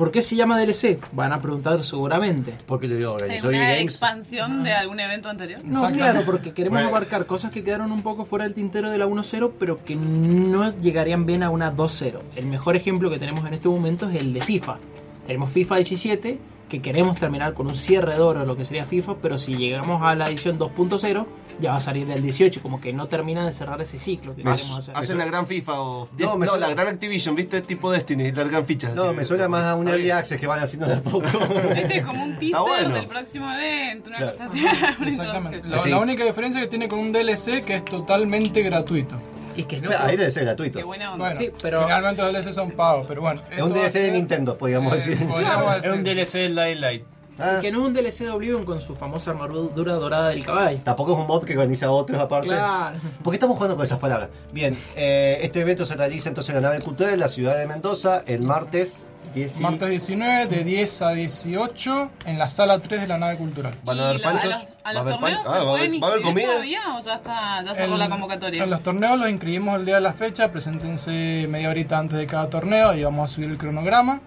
¿por 0.01 0.11
qué 0.11 0.23
se 0.23 0.35
llama 0.35 0.59
DLC? 0.59 0.97
Van 1.11 1.31
a 1.31 1.39
preguntar 1.43 1.83
seguramente. 1.83 2.55
Porque 2.65 2.87
le 2.87 2.95
digo, 2.95 3.15
¿Es 3.17 3.21
organizó 3.21 3.51
EA 3.51 3.57
una 3.59 3.67
Games. 3.69 3.81
expansión 3.83 4.63
de 4.63 4.73
algún 4.73 4.99
evento 4.99 5.29
anterior? 5.29 5.61
No, 5.63 5.91
claro, 5.91 6.23
porque 6.25 6.53
queremos 6.55 6.77
Bueno. 6.77 6.89
abarcar 6.89 7.27
cosas 7.27 7.51
que 7.51 7.63
quedaron 7.63 7.91
un 7.91 8.01
poco 8.01 8.25
fuera 8.25 8.45
del 8.45 8.55
tintero 8.55 8.89
de 8.89 8.97
la 8.97 9.05
1.0, 9.05 9.51
pero 9.59 9.83
que 9.85 9.95
no 9.95 10.75
llegarían 10.81 11.27
bien 11.27 11.43
a 11.43 11.51
una 11.51 11.71
2.0. 11.71 12.19
El 12.35 12.47
mejor 12.47 12.75
ejemplo 12.75 13.11
que 13.11 13.19
tenemos 13.19 13.45
en 13.45 13.53
este 13.53 13.69
momento 13.69 14.09
es 14.09 14.15
el 14.15 14.33
de 14.33 14.41
FIFA. 14.41 14.77
Tenemos 15.27 15.51
FIFA 15.51 15.75
17, 15.75 16.39
que 16.67 16.81
queremos 16.81 17.19
terminar 17.19 17.53
con 17.53 17.67
un 17.67 17.75
cierre 17.75 18.15
de 18.15 18.21
oro, 18.21 18.43
lo 18.43 18.55
que 18.57 18.65
sería 18.65 18.85
FIFA, 18.85 19.17
pero 19.21 19.37
si 19.37 19.53
llegamos 19.55 20.01
a 20.01 20.15
la 20.15 20.25
edición 20.25 20.57
2.0, 20.57 21.25
ya 21.61 21.71
va 21.71 21.77
a 21.77 21.79
salir 21.79 22.09
el 22.11 22.21
18, 22.21 22.61
como 22.61 22.81
que 22.81 22.91
no 22.91 23.07
termina 23.07 23.45
de 23.45 23.53
cerrar 23.53 23.79
ese 23.81 23.97
ciclo 23.99 24.35
que 24.35 24.43
queremos 24.43 24.77
hacer. 24.77 24.97
Hacen 24.97 25.17
la 25.17 25.25
gran 25.25 25.47
FIFA 25.47 25.79
o. 25.81 26.09
No, 26.17 26.25
No, 26.25 26.37
me 26.37 26.47
suena- 26.47 26.67
la 26.67 26.73
gran 26.73 26.87
Activision, 26.89 27.35
¿viste? 27.35 27.61
Tipo 27.61 27.91
Destiny, 27.91 28.31
largan 28.33 28.65
fichas. 28.65 28.93
No, 28.93 29.05
así. 29.05 29.15
me 29.15 29.23
suena 29.23 29.47
más 29.47 29.63
a 29.65 29.75
un 29.75 29.87
early 29.87 30.11
access 30.11 30.39
que 30.39 30.47
van 30.47 30.59
haciendo 30.61 30.87
de 30.87 30.95
a 30.95 31.01
poco. 31.01 31.21
Este 31.75 31.97
es 31.99 32.05
como 32.05 32.23
un 32.23 32.37
teaser 32.37 32.59
bueno. 32.59 32.89
del 32.95 33.07
próximo 33.07 33.49
evento, 33.53 34.09
una 34.09 34.17
Claro. 34.17 34.31
cosa 34.33 34.45
así. 34.45 34.65
Exactamente. 35.07 35.67
La, 35.69 35.79
Sí. 35.79 35.89
la 35.89 35.99
única 35.99 36.25
diferencia 36.25 36.59
que 36.61 36.67
tiene 36.67 36.87
con 36.87 36.99
un 36.99 37.11
DLC 37.13 37.61
que 37.63 37.75
es 37.75 37.85
totalmente 37.85 38.61
gratuito. 38.63 39.15
Y 39.55 39.63
que 39.65 39.81
no. 39.81 39.89
Ahí 39.99 40.15
debe 40.15 40.31
ser 40.31 40.45
gratuito. 40.45 40.79
Qué 40.79 40.85
buena 40.85 41.11
onda. 41.13 41.25
Bueno, 41.25 41.37
Sí, 41.37 41.51
pero- 41.61 41.81
generalmente 41.81 42.21
los 42.21 42.31
DLC 42.33 42.53
son 42.53 42.71
pagos, 42.71 43.05
pero 43.07 43.21
bueno. 43.21 43.41
Es 43.51 43.61
un 43.61 43.73
DLC 43.73 43.99
de 43.99 44.11
Nintendo, 44.11 44.57
podríamos 44.57 44.93
eh, 44.93 44.95
decir. 44.95 45.27
podríamos 45.27 45.77
Es 45.85 45.91
un. 45.91 46.03
DLC 46.03 46.39
del 46.39 46.55
Light 46.55 46.77
Light. 46.79 47.03
Ah, 47.41 47.57
Y 47.57 47.61
que 47.61 47.71
no 47.71 47.79
es 47.81 47.85
un 47.87 47.93
DLC 47.93 48.19
de 48.25 48.29
Oblivion 48.29 48.63
con 48.63 48.79
su 48.81 48.95
famosa 48.95 49.31
armadura 49.31 49.93
dorada 49.95 50.29
del 50.29 50.45
caballo. 50.45 50.79
Tampoco 50.83 51.13
es 51.13 51.17
un 51.19 51.27
mod 51.27 51.43
que 51.43 51.53
organiza 51.53 51.89
otros 51.91 52.19
aparte. 52.19 52.47
Claro. 52.49 52.99
¿Por 53.23 53.31
qué 53.31 53.35
estamos 53.37 53.55
jugando 53.57 53.75
con 53.75 53.85
esas 53.85 53.99
palabras? 53.99 54.29
Bien, 54.51 54.77
eh, 54.95 55.39
este 55.41 55.61
evento 55.61 55.85
se 55.85 55.95
realiza 55.95 56.29
entonces 56.29 56.53
en 56.55 56.61
la 56.61 56.69
nave 56.69 56.81
cultural 56.83 57.13
en 57.13 57.19
la 57.19 57.27
ciudad 57.27 57.57
de 57.57 57.65
Mendoza 57.65 58.23
el 58.27 58.43
martes 58.43 59.07
10 59.33 59.59
y- 59.59 59.63
Martes 59.63 59.89
19 59.89 60.45
de 60.47 60.63
10 60.65 61.01
a 61.03 61.11
18 61.11 62.09
en 62.25 62.37
la 62.37 62.49
sala 62.49 62.79
3 62.79 63.01
de 63.01 63.07
la 63.07 63.17
nave 63.17 63.37
cultural. 63.37 63.73
¿Van 63.83 63.97
a 63.97 64.01
¿Y 64.01 64.05
haber 64.09 64.21
panchos? 64.21 64.53
¿A 64.53 64.57
los, 64.57 64.61
a 64.63 64.65
¿Va 64.83 64.89
a 64.89 64.93
los 64.93 65.03
torneos 65.05 65.19
pan- 65.21 65.31
Ah, 65.31 65.41
se 65.43 65.49
¿va 65.49 65.55
a 65.55 65.55
haber- 65.61 65.67
pueden 65.89 66.01
va 66.01 66.07
a 66.07 66.09
haber 66.09 66.19
inscribir 66.19 66.23
comida? 66.23 66.47
todavía 66.47 66.81
o 66.97 66.99
ya, 67.01 67.15
está, 67.15 67.63
ya 67.63 67.75
cerró 67.75 67.93
En- 67.93 67.99
la 67.99 68.09
convocatoria? 68.09 68.63
En 68.65 68.69
los 68.69 68.83
torneos 68.83 69.17
los 69.19 69.29
inscribimos 69.29 69.75
el 69.75 69.85
día 69.85 69.95
de 69.95 70.01
la 70.01 70.13
fecha, 70.13 70.51
preséntense 70.51 71.47
media 71.49 71.69
horita 71.69 71.97
antes 71.97 72.17
de 72.19 72.25
cada 72.27 72.49
torneo 72.49 72.93
y 72.93 73.03
vamos 73.03 73.31
a 73.31 73.33
subir 73.33 73.49
el 73.49 73.57
cronograma 73.57 74.19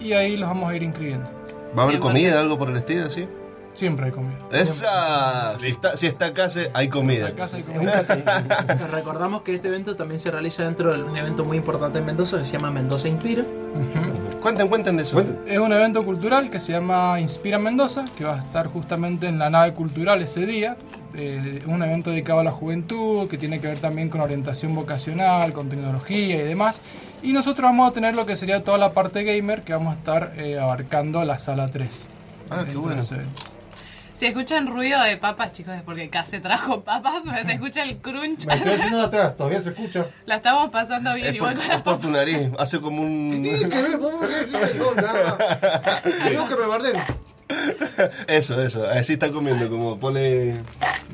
y 0.00 0.12
ahí 0.14 0.36
los 0.36 0.48
vamos 0.48 0.70
a 0.72 0.74
ir 0.74 0.82
inscribiendo. 0.82 1.30
¿Va 1.76 1.82
a 1.82 1.86
haber 1.86 1.98
comida, 1.98 2.40
algo 2.40 2.58
por 2.58 2.68
el 2.70 2.76
estilo, 2.76 3.06
así? 3.06 3.26
Siempre 3.74 4.06
hay 4.06 4.12
comida. 4.12 4.36
Esa. 4.52 5.58
Si 5.58 5.70
está, 5.70 5.96
si 5.96 6.06
está 6.06 6.26
acá, 6.26 6.50
se- 6.50 6.70
hay 6.74 6.88
comida. 6.88 7.30
En 7.30 7.34
casa 7.36 7.56
hay 7.56 7.62
comida. 7.64 8.02
Recordamos 8.90 9.42
que 9.42 9.54
este 9.54 9.68
evento 9.68 9.96
también 9.96 10.18
se 10.20 10.30
realiza 10.30 10.64
dentro 10.64 10.92
de 10.94 11.02
un 11.02 11.16
evento 11.16 11.44
muy 11.44 11.56
importante 11.56 11.98
en 11.98 12.04
Mendoza 12.04 12.36
que 12.38 12.44
se 12.44 12.52
llama 12.52 12.70
Mendoza 12.70 13.08
Inspira. 13.08 13.44
Cuenten, 14.42 14.66
cuenten 14.66 14.96
de 14.96 15.04
eso. 15.04 15.24
Es 15.46 15.58
un 15.60 15.72
evento 15.72 16.04
cultural 16.04 16.50
que 16.50 16.58
se 16.58 16.72
llama 16.72 17.20
Inspira 17.20 17.60
Mendoza, 17.60 18.06
que 18.18 18.24
va 18.24 18.34
a 18.34 18.38
estar 18.40 18.66
justamente 18.66 19.28
en 19.28 19.38
la 19.38 19.50
nave 19.50 19.72
cultural 19.72 20.20
ese 20.20 20.44
día. 20.46 20.76
Eh, 21.14 21.62
un 21.66 21.80
evento 21.80 22.10
dedicado 22.10 22.40
a 22.40 22.44
la 22.44 22.50
juventud, 22.50 23.28
que 23.28 23.38
tiene 23.38 23.60
que 23.60 23.68
ver 23.68 23.78
también 23.78 24.08
con 24.08 24.20
orientación 24.20 24.74
vocacional, 24.74 25.52
con 25.52 25.68
tecnología 25.68 26.42
y 26.42 26.42
demás. 26.42 26.80
Y 27.22 27.32
nosotros 27.32 27.70
vamos 27.70 27.88
a 27.88 27.94
tener 27.94 28.16
lo 28.16 28.26
que 28.26 28.34
sería 28.34 28.64
toda 28.64 28.78
la 28.78 28.92
parte 28.92 29.22
gamer, 29.22 29.62
que 29.62 29.74
vamos 29.74 29.94
a 29.94 29.98
estar 29.98 30.32
eh, 30.36 30.58
abarcando 30.58 31.22
la 31.24 31.38
sala 31.38 31.70
3. 31.70 32.12
Ah, 32.50 32.64
qué 32.68 32.76
bueno. 32.76 33.00
ese 33.00 33.14
evento. 33.14 33.51
Si 34.14 34.26
escuchan 34.26 34.66
ruido 34.66 35.00
de 35.02 35.16
papas, 35.16 35.52
chicos, 35.52 35.74
es 35.74 35.82
porque 35.82 36.08
Case 36.10 36.40
trajo 36.40 36.82
papas, 36.82 37.22
pero 37.24 37.42
se 37.44 37.52
escucha 37.52 37.82
el 37.82 37.96
crunch. 37.98 38.46
Me 38.46 38.54
estoy 38.54 38.72
haciendo 38.72 39.00
atrás, 39.02 39.36
todavía 39.36 39.62
se 39.62 39.70
escucha. 39.70 40.06
La 40.26 40.36
estamos 40.36 40.70
pasando 40.70 41.14
bien 41.14 41.34
Es 41.34 41.38
por, 41.38 41.52
igual 41.52 41.68
con 41.68 41.82
por 41.82 42.00
tu 42.00 42.10
nariz. 42.10 42.50
Hace 42.58 42.80
como 42.80 43.02
un. 43.02 43.42
Sí, 43.44 43.64
que 43.68 43.82
ver, 43.82 43.98
vamos 43.98 44.22
a 44.22 44.26
ver 44.26 44.46
si 44.46 44.78
no, 44.78 44.94
nada. 44.94 46.02
Digo 46.28 46.46
que 46.46 46.56
me 46.56 46.66
barden. 46.66 47.02
Eso, 48.26 48.62
eso. 48.62 48.88
Así 48.88 49.14
está 49.14 49.30
comiendo, 49.32 49.68
como 49.68 49.98
pone. 49.98 50.62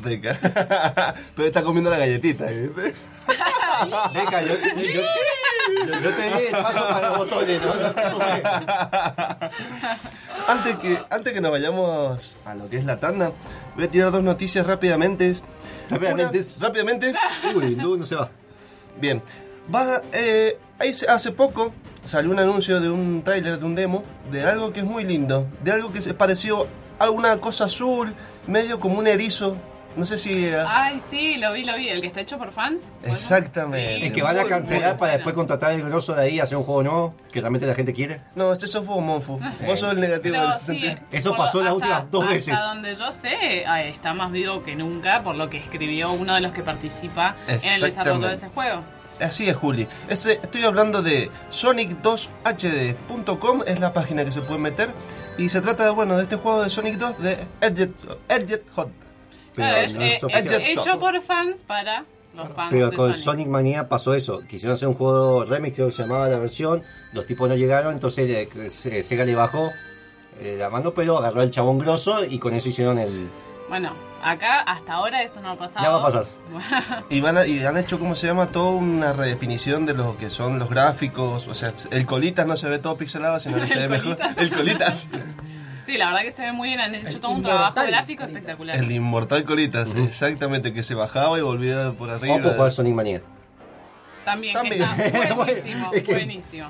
Rica. 0.02 0.38
Pero 1.34 1.48
está 1.48 1.62
comiendo 1.62 1.90
la 1.90 1.98
galletita. 1.98 2.46
¿viste? 2.46 2.94
Yo, 3.78 4.82
yo, 4.82 5.00
yo- 6.02 6.14
te 6.14 6.22
di 6.22 6.46
el 6.46 6.62
paso 6.62 6.86
para 6.88 7.08
los 7.08 7.18
botones, 7.18 7.60
¿no? 7.62 7.72
Antes 10.46 10.76
que, 10.76 10.98
antes 11.10 11.32
que 11.32 11.40
nos 11.40 11.50
vayamos 11.50 12.36
a 12.44 12.54
lo 12.54 12.68
que 12.68 12.78
es 12.78 12.84
la 12.84 12.98
tanda, 13.00 13.32
voy 13.74 13.84
a 13.84 13.90
tirar 13.90 14.10
dos 14.10 14.22
noticias 14.22 14.66
rápidamente. 14.66 15.34
Rápidamente. 15.90 16.38
Una- 16.38 16.66
rápidamente. 16.68 17.12
Uy, 17.54 17.76
no, 17.76 17.96
no 17.96 18.04
se 18.04 18.14
va. 18.14 18.30
Bien. 19.00 19.22
Va, 19.72 20.02
eh, 20.12 20.58
hace 21.08 21.32
poco 21.32 21.72
salió 22.06 22.30
un 22.30 22.38
anuncio 22.38 22.80
de 22.80 22.88
un 22.90 23.22
tráiler, 23.22 23.58
de 23.58 23.64
un 23.66 23.74
demo, 23.74 24.02
de 24.30 24.44
algo 24.46 24.72
que 24.72 24.80
es 24.80 24.86
muy 24.86 25.04
lindo. 25.04 25.46
De 25.62 25.72
algo 25.72 25.92
que 25.92 26.00
se 26.00 26.14
pareció 26.14 26.66
a 26.98 27.10
una 27.10 27.38
cosa 27.38 27.66
azul, 27.66 28.14
medio 28.46 28.80
como 28.80 28.98
un 28.98 29.06
erizo, 29.06 29.56
No 29.98 30.06
sé 30.06 30.16
si... 30.16 30.46
eh, 30.46 30.64
Ay, 30.66 31.02
sí, 31.10 31.36
lo 31.38 31.52
vi, 31.52 31.64
lo 31.64 31.74
vi. 31.76 31.88
El 31.88 32.00
que 32.00 32.06
está 32.06 32.20
hecho 32.20 32.38
por 32.38 32.52
fans. 32.52 32.82
Exactamente. 33.04 34.06
Es 34.06 34.12
que 34.12 34.22
van 34.22 34.38
a 34.38 34.42
Muy, 34.42 34.48
cancelar 34.48 34.90
muy 34.92 34.98
para 34.98 35.00
bueno. 35.12 35.12
después 35.14 35.34
contratar 35.34 35.72
el 35.72 35.82
grosso 35.82 36.14
de 36.14 36.22
ahí 36.22 36.36
y 36.36 36.40
hacer 36.40 36.56
un 36.56 36.62
juego 36.64 36.82
nuevo 36.84 37.14
que 37.32 37.40
realmente 37.40 37.66
la 37.66 37.74
gente 37.74 37.92
quiere. 37.92 38.20
No, 38.36 38.52
este 38.52 38.68
sos 38.68 38.86
vos, 38.86 39.02
Monfu. 39.02 39.40
Vos 39.66 39.80
sos 39.80 39.90
el 39.92 40.00
negativo 40.00 40.36
Pero 40.36 40.50
del 40.50 40.58
sí, 40.60 40.66
sentido. 40.66 40.94
Eso 41.10 41.30
por 41.30 41.38
pasó 41.38 41.58
lo- 41.58 41.64
las 41.64 41.72
hasta- 41.72 41.84
últimas 41.86 42.10
dos 42.12 42.22
hasta 42.22 42.34
veces. 42.34 42.60
donde 42.60 42.94
yo 42.94 43.12
sé, 43.12 43.64
ay, 43.66 43.88
está 43.88 44.14
más 44.14 44.30
vivo 44.30 44.62
que 44.62 44.76
nunca, 44.76 45.22
por 45.24 45.34
lo 45.34 45.50
que 45.50 45.58
escribió 45.58 46.12
uno 46.12 46.34
de 46.34 46.40
los 46.42 46.52
que 46.52 46.62
participa 46.62 47.34
en 47.48 47.58
el 47.74 47.80
desarrollo 47.80 48.28
de 48.28 48.34
ese 48.34 48.48
juego. 48.48 48.82
Así 49.20 49.48
es, 49.48 49.56
Juli. 49.56 49.88
Este- 50.08 50.34
estoy 50.34 50.62
hablando 50.62 51.02
de 51.02 51.28
Sonic2HD.com, 51.50 53.62
es 53.66 53.80
la 53.80 53.92
página 53.92 54.24
que 54.24 54.30
se 54.32 54.42
puede 54.42 54.60
meter. 54.60 54.90
Y 55.38 55.48
se 55.48 55.60
trata, 55.60 55.90
bueno, 55.90 56.16
de 56.16 56.22
este 56.22 56.36
juego 56.36 56.62
de 56.62 56.70
Sonic 56.70 56.94
2 56.96 57.18
de 57.20 57.36
Edget, 57.60 57.92
Edget 58.28 58.62
Hot. 59.62 59.70
Claro, 59.70 59.76
es, 59.78 59.94
no 59.94 60.02
es 60.02 60.16
es 60.16 60.24
oficial. 60.24 60.62
hecho 60.62 60.98
por 60.98 61.20
fans 61.22 61.62
para 61.66 62.04
los 62.36 62.48
fans 62.52 62.70
Pero 62.70 62.90
de 62.90 62.96
con 62.96 63.10
Sonic. 63.12 63.24
Sonic 63.24 63.48
Mania 63.48 63.88
pasó 63.88 64.14
eso. 64.14 64.40
Quisieron 64.48 64.74
hacer 64.74 64.88
un 64.88 64.94
juego 64.94 65.44
remix, 65.44 65.74
creo 65.74 65.88
que 65.88 65.92
se 65.94 66.02
llamaba 66.02 66.28
la 66.28 66.38
versión. 66.38 66.82
Los 67.12 67.26
tipos 67.26 67.48
no 67.48 67.54
llegaron, 67.56 67.92
entonces 67.94 68.28
eh, 68.30 68.70
se- 68.70 69.02
Sega 69.02 69.24
le 69.24 69.34
bajó 69.34 69.70
eh, 70.40 70.56
la 70.58 70.70
mano, 70.70 70.92
pero 70.92 71.18
agarró 71.18 71.42
el 71.42 71.50
chabón 71.50 71.78
grosso 71.78 72.24
y 72.24 72.38
con 72.38 72.54
eso 72.54 72.68
hicieron 72.68 72.98
el. 72.98 73.28
Bueno, 73.68 73.92
acá 74.22 74.60
hasta 74.60 74.94
ahora 74.94 75.22
eso 75.22 75.40
no 75.42 75.50
ha 75.50 75.56
pasado. 75.56 75.84
Ya 75.84 75.90
va 75.90 75.98
a 75.98 76.02
pasar. 76.02 76.26
Y, 77.10 77.20
van 77.20 77.36
a- 77.38 77.46
y 77.46 77.64
han 77.64 77.76
hecho, 77.76 77.98
¿cómo 77.98 78.14
se 78.16 78.26
llama? 78.28 78.46
Toda 78.52 78.70
una 78.70 79.12
redefinición 79.12 79.84
de 79.84 79.94
lo 79.94 80.16
que 80.16 80.30
son 80.30 80.58
los 80.58 80.70
gráficos. 80.70 81.48
O 81.48 81.54
sea, 81.54 81.72
el 81.90 82.06
colitas 82.06 82.46
no 82.46 82.56
se 82.56 82.68
ve 82.68 82.78
todo 82.78 82.96
pixelado, 82.96 83.40
sino 83.40 83.56
que 83.58 83.66
se 83.68 83.78
ve 83.80 83.88
mejor. 83.88 84.16
El 84.36 84.48
colitas. 84.54 85.08
sí, 85.92 85.98
la 85.98 86.06
verdad 86.06 86.20
que 86.22 86.30
se 86.32 86.42
ve 86.42 86.52
muy 86.52 86.68
bien. 86.68 86.80
Han 86.80 86.94
hecho 86.94 87.08
El 87.08 87.20
todo 87.20 87.30
un 87.32 87.42
trabajo 87.42 87.80
gráfico 87.86 88.20
Colitas. 88.22 88.28
espectacular. 88.42 88.76
El 88.76 88.92
inmortal 88.92 89.44
colitas, 89.44 89.94
exactamente, 89.94 90.72
que 90.74 90.82
se 90.84 90.94
bajaba 90.94 91.38
y 91.38 91.42
volvía 91.42 91.92
por 91.96 92.10
arriba. 92.10 92.36
Vamos 92.36 92.52
a 92.52 92.54
jugar 92.56 92.70
Sonic 92.72 92.94
Mania. 92.94 93.22
También, 94.24 94.52
También. 94.52 94.82
está 94.82 95.34
buenísimo, 95.34 95.90
Es 95.92 96.02
que- 96.02 96.12
buenísimo. 96.14 96.68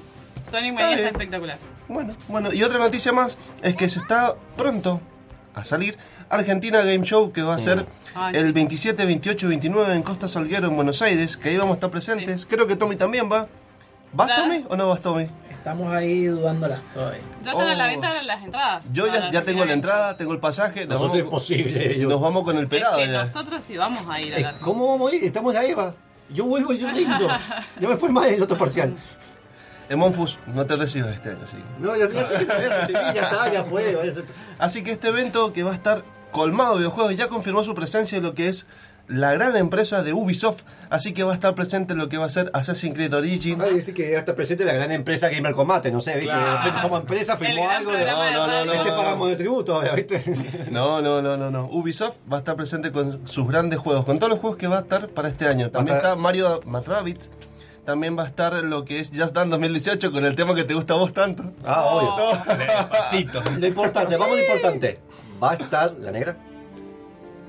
Sonic 0.48 0.72
Mania 0.74 0.96
está 0.96 1.08
espectacular. 1.08 1.58
Bueno, 1.88 2.14
bueno, 2.28 2.52
y 2.52 2.62
otra 2.62 2.78
noticia 2.78 3.12
más 3.12 3.38
es 3.62 3.74
que 3.74 3.88
se 3.88 3.98
está 3.98 4.36
pronto 4.56 5.00
a 5.54 5.64
salir 5.64 5.98
Argentina 6.30 6.78
Game 6.82 7.04
Show 7.04 7.32
que 7.32 7.42
va 7.42 7.56
a 7.56 7.58
ser 7.58 7.86
Ay, 8.14 8.36
el 8.36 8.46
sí. 8.46 8.52
27, 8.52 9.04
28 9.04 9.46
y 9.46 9.48
29 9.48 9.94
en 9.94 10.02
Costa 10.02 10.28
Salguero 10.28 10.68
en 10.68 10.76
Buenos 10.76 11.02
Aires, 11.02 11.36
que 11.36 11.48
ahí 11.48 11.56
vamos 11.56 11.72
a 11.72 11.74
estar 11.74 11.90
presentes. 11.90 12.46
Creo 12.46 12.66
que 12.66 12.76
Tommy 12.76 12.96
también 12.96 13.28
va. 13.30 13.48
¿Vas 14.12 14.28
Ya. 14.28 14.36
Tommy 14.36 14.64
o 14.68 14.76
no 14.76 14.88
vas 14.88 15.02
Tommy? 15.02 15.26
Estamos 15.70 15.92
ahí 15.92 16.24
dudándola 16.24 16.80
todavía. 16.94 17.20
Ya 17.42 17.52
están 17.52 17.68
a 17.68 17.74
la 17.74 17.84
Oh. 17.84 17.88
venta 17.88 18.22
las 18.22 18.42
entradas. 18.42 18.86
Yo 18.90 19.06
ya, 19.06 19.28
ya 19.30 19.42
tengo 19.42 19.66
la 19.66 19.74
entrada, 19.74 20.16
tengo 20.16 20.32
el 20.32 20.38
pasaje, 20.40 20.86
nos, 20.86 20.94
Nosotros 20.94 21.18
es 21.18 21.24
vamos, 21.24 21.40
posible. 21.40 21.98
yo- 21.98 22.08
nos 22.08 22.20
vamos 22.22 22.42
con 22.44 22.56
el 22.56 22.68
pelado 22.68 22.96
Es 22.98 23.06
que 23.06 23.12
ya. 23.12 23.22
nosotros 23.24 23.62
sí 23.66 23.76
vamos 23.76 24.02
a 24.08 24.18
ir 24.18 24.32
a 24.32 24.38
Eh, 24.38 24.42
la 24.44 24.52
¿Cómo 24.54 24.88
vamos 24.88 25.12
a 25.12 25.14
ir? 25.16 25.24
Estamos 25.24 25.52
la 25.52 25.64
Eva. 25.66 25.94
Yo 26.30 26.46
vuelvo 26.46 26.72
y 26.72 26.78
yo 26.78 26.88
rindo. 26.90 27.28
Ya 27.80 27.86
me 27.88 27.96
fue 27.96 28.08
mal 28.08 28.28
el 28.28 28.42
otro 28.42 28.56
parcial. 28.56 28.94
En 29.90 29.98
Monfus 29.98 30.38
no 30.46 30.64
te 30.64 30.74
recibes 30.76 31.14
este 31.14 31.30
año, 31.30 31.46
sí. 31.50 31.56
No, 31.78 31.94
ya, 31.96 32.06
ya 32.08 32.68
recibí, 32.68 32.98
ya 33.14 33.22
está, 33.22 33.50
ya 33.52 33.64
fue. 33.64 34.14
Así 34.58 34.82
que 34.82 34.92
este 34.92 35.08
evento 35.08 35.52
que 35.52 35.62
va 35.64 35.72
a 35.72 35.74
estar 35.74 36.02
colmado 36.30 36.72
de 36.74 36.78
videojuegos 36.80 37.14
ya 37.16 37.28
confirmó 37.28 37.62
su 37.64 37.74
presencia 37.74 38.16
en 38.18 38.24
lo 38.24 38.34
que 38.34 38.48
es 38.48 38.66
la 39.08 39.32
gran 39.32 39.56
empresa 39.56 40.02
de 40.02 40.12
Ubisoft, 40.12 40.62
así 40.90 41.12
que 41.14 41.24
va 41.24 41.32
a 41.32 41.34
estar 41.34 41.54
presente 41.54 41.94
en 41.94 41.98
lo 41.98 42.08
que 42.10 42.18
va 42.18 42.26
a 42.26 42.30
ser 42.30 42.50
Assassin's 42.52 42.94
Creed 42.94 43.14
Origin. 43.14 43.60
Ay, 43.62 43.74
decir 43.74 43.94
que 43.94 44.10
ya 44.10 44.18
está 44.18 44.34
presente 44.34 44.64
la 44.64 44.74
gran 44.74 44.92
empresa 44.92 45.28
Gamer 45.30 45.54
Combate, 45.54 45.90
no 45.90 46.00
sé, 46.02 46.12
¿viste? 46.16 46.26
Claro. 46.26 46.44
De 46.44 46.56
repente 46.58 46.80
somos 46.80 47.00
empresa, 47.00 47.36
firmó 47.38 47.68
algo. 47.70 47.92
de 47.92 48.04
no, 48.04 48.30
no, 48.32 48.46
radio. 48.46 48.72
Este 48.74 48.90
pagamos 48.90 49.28
de 49.30 49.36
tributo 49.36 49.74
ahora, 49.74 49.94
¿viste? 49.94 50.22
No, 50.70 51.00
no, 51.00 51.22
no, 51.22 51.36
no, 51.38 51.50
no. 51.50 51.66
Ubisoft 51.72 52.16
va 52.30 52.36
a 52.36 52.40
estar 52.40 52.54
presente 52.54 52.92
con 52.92 53.26
sus 53.26 53.48
grandes 53.48 53.78
juegos, 53.78 54.04
con 54.04 54.18
todos 54.18 54.30
los 54.30 54.40
juegos 54.40 54.58
que 54.58 54.66
va 54.66 54.76
a 54.78 54.80
estar 54.80 55.08
para 55.08 55.28
este 55.28 55.46
año. 55.48 55.70
También 55.70 55.96
estar- 55.96 56.10
está 56.12 56.20
Mario 56.20 56.60
Math 56.66 56.86
Rabbids. 56.88 57.30
También 57.86 58.18
va 58.18 58.24
a 58.24 58.26
estar 58.26 58.52
lo 58.64 58.84
que 58.84 59.00
es 59.00 59.08
Just 59.08 59.34
Dance 59.34 59.48
2018 59.48 60.12
con 60.12 60.22
el 60.26 60.36
tema 60.36 60.54
que 60.54 60.64
te 60.64 60.74
gusta 60.74 60.92
a 60.92 60.96
vos 60.98 61.14
tanto. 61.14 61.44
Ah, 61.64 61.84
obvio. 61.86 62.38
Despacito. 62.58 63.42
Lo 63.58 63.66
importante, 63.66 64.16
vamos 64.18 64.34
a 64.36 64.40
lo 64.40 64.46
importante. 64.46 65.00
¿Va 65.42 65.52
a 65.52 65.54
estar 65.54 65.92
la 65.98 66.10
negra 66.10 66.36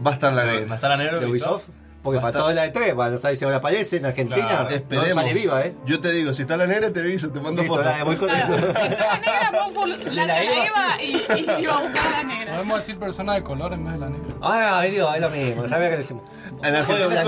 Va 0.05 0.11
a 0.11 0.13
estar 0.13 0.33
la 0.33 0.43
¿Va 0.45 0.49
a 0.51 0.53
negra. 0.53 0.75
estar 0.75 0.89
la 0.89 0.97
negra 0.97 1.19
de 1.19 1.25
Ubisoft? 1.25 1.63
Porque 2.01 2.21
para 2.21 2.31
toda 2.31 2.53
la 2.53 2.61
de 2.61 2.69
3, 2.69 2.95
van 2.95 3.13
a 3.13 3.17
saber 3.17 3.35
si 3.35 3.43
ahora 3.43 3.57
aparece 3.57 3.97
en 3.97 4.05
Argentina. 4.05 4.47
Claro, 4.47 4.69
no 4.69 4.75
Esperemos. 4.75 5.13
sale 5.15 5.33
viva, 5.33 5.61
¿eh? 5.65 5.75
Yo 5.85 5.99
te 5.99 6.13
digo, 6.13 6.31
si 6.31 6.43
está 6.43 6.55
la 6.55 6.65
negra 6.65 6.93
te 6.93 7.01
aviso, 7.01 7.29
te 7.29 7.41
mando 7.41 7.61
fotos. 7.65 7.83
dale, 7.85 8.03
voy 8.05 8.15
con 8.15 8.29
Claro, 8.29 8.55
está 8.55 8.73
la 8.73 9.17
negra, 9.17 9.51
la, 9.51 10.13
la 10.13 10.25
la 10.25 10.41
Eva. 10.43 11.03
y, 11.03 11.59
y 11.59 11.61
iba 11.63 11.77
a 11.77 11.81
buscar 11.81 12.07
a 12.07 12.11
la 12.11 12.23
negra. 12.23 12.53
Podemos 12.53 12.77
decir 12.79 12.97
persona 12.97 13.33
de 13.33 13.41
color 13.41 13.73
en 13.73 13.83
vez 13.83 13.93
de 13.95 13.99
la 13.99 14.09
negra. 14.11 14.33
Ah, 14.41 14.79
ay 14.79 14.91
Dios, 14.91 15.13
es 15.13 15.21
lo 15.21 15.29
mismo, 15.29 15.67
¿sabes 15.67 15.89
qué 15.89 15.97
decimos? 15.97 16.23
En 16.63 16.75
Argentina, 16.75 17.05
es 17.05 17.19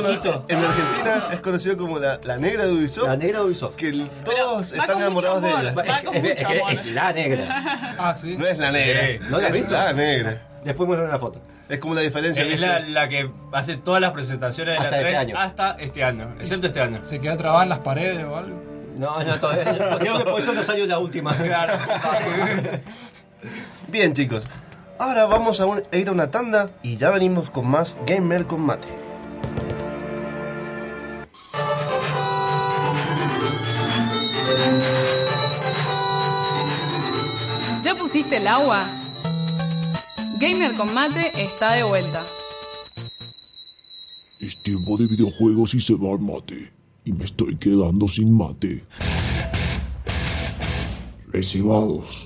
en 0.48 0.60
Argentina 0.64 1.30
es 1.34 1.40
conocido 1.42 1.76
como 1.78 2.00
la, 2.00 2.20
la 2.24 2.38
negra 2.38 2.66
de 2.66 2.72
Ubisoft. 2.72 3.08
La 3.08 3.18
negra 3.18 3.40
de 3.40 3.46
Ubisoft. 3.46 3.76
Que 3.76 3.90
el- 3.90 4.10
todos 4.24 4.72
están 4.72 4.98
enamorados 4.98 5.42
de 5.42 5.50
ella. 5.50 5.74
Va 5.74 5.84
Es, 5.84 6.24
es 6.40 6.48
que 6.48 6.60
amor. 6.60 6.72
es 6.74 6.86
la 6.86 7.12
negra. 7.12 7.96
Ah, 8.00 8.14
sí. 8.14 8.38
No 8.38 8.48
es 8.48 8.58
la 8.58 8.72
negra. 8.72 9.28
¿No 9.30 9.38
la 9.38 9.48
has 9.48 9.54
es 9.54 9.60
visto? 9.62 9.74
la 9.74 9.92
negra. 9.94 10.48
Después 10.64 10.88
muestran 10.88 11.12
la 11.12 11.20
foto. 11.20 11.42
Es 11.70 11.80
como 11.80 11.96
la 11.96 12.02
diferencia. 12.02 12.44
Es 12.44 12.60
la, 12.60 12.80
la 12.80 13.08
que 13.10 13.30
hace 13.52 13.78
todas 13.78 14.02
las 14.02 14.12
presentaciones 14.12 14.76
de 14.76 14.80
Hasta 14.80 14.92
la 14.92 14.98
este 14.98 15.10
3 15.10 15.20
año. 15.20 15.36
hasta 15.40 15.72
este 15.80 16.04
año, 16.04 16.30
excepto 16.40 16.68
este 16.68 16.82
año. 16.82 17.04
Se 17.04 17.20
queda 17.20 17.38
trabada 17.38 17.64
en 17.64 17.70
las 17.70 17.80
paredes 17.80 18.24
o 18.26 18.36
algo. 18.36 18.62
No, 18.98 19.24
no, 19.24 19.40
todavía 19.40 19.74
no. 19.74 19.98
Creo 20.00 20.18
que 20.20 20.24
por 20.26 20.40
eso 20.40 20.54
no 20.54 20.64
salió 20.64 20.86
la 20.86 21.00
última. 21.00 21.34
Claro. 21.36 21.74
Bien, 23.88 24.14
chicos. 24.14 24.44
Ahora 25.00 25.26
vamos 25.26 25.60
a, 25.60 25.66
un- 25.66 25.84
a 25.92 25.98
ir 25.98 26.10
a 26.10 26.12
una 26.12 26.30
tanda 26.30 26.70
y 26.84 26.98
ya 26.98 27.10
venimos 27.10 27.50
con 27.50 27.68
más 27.68 27.98
Gamer 28.06 28.46
Combate. 28.46 28.88
¿Ya 37.84 37.96
pusiste 37.96 38.38
el 38.38 38.48
agua? 38.48 38.86
Gamer 40.42 40.74
con 40.74 40.92
mate 40.92 41.32
está 41.40 41.74
de 41.74 41.84
vuelta. 41.84 42.26
Es 44.40 44.58
tiempo 44.64 44.98
de 44.98 45.06
videojuegos 45.06 45.76
y 45.76 45.80
se 45.80 45.94
va 45.94 46.14
el 46.14 46.20
mate. 46.20 46.74
Y 47.06 47.14
me 47.14 47.26
estoy 47.26 47.56
quedando 47.58 48.08
sin 48.08 48.36
mate. 48.36 48.84
Recibados. 51.28 52.26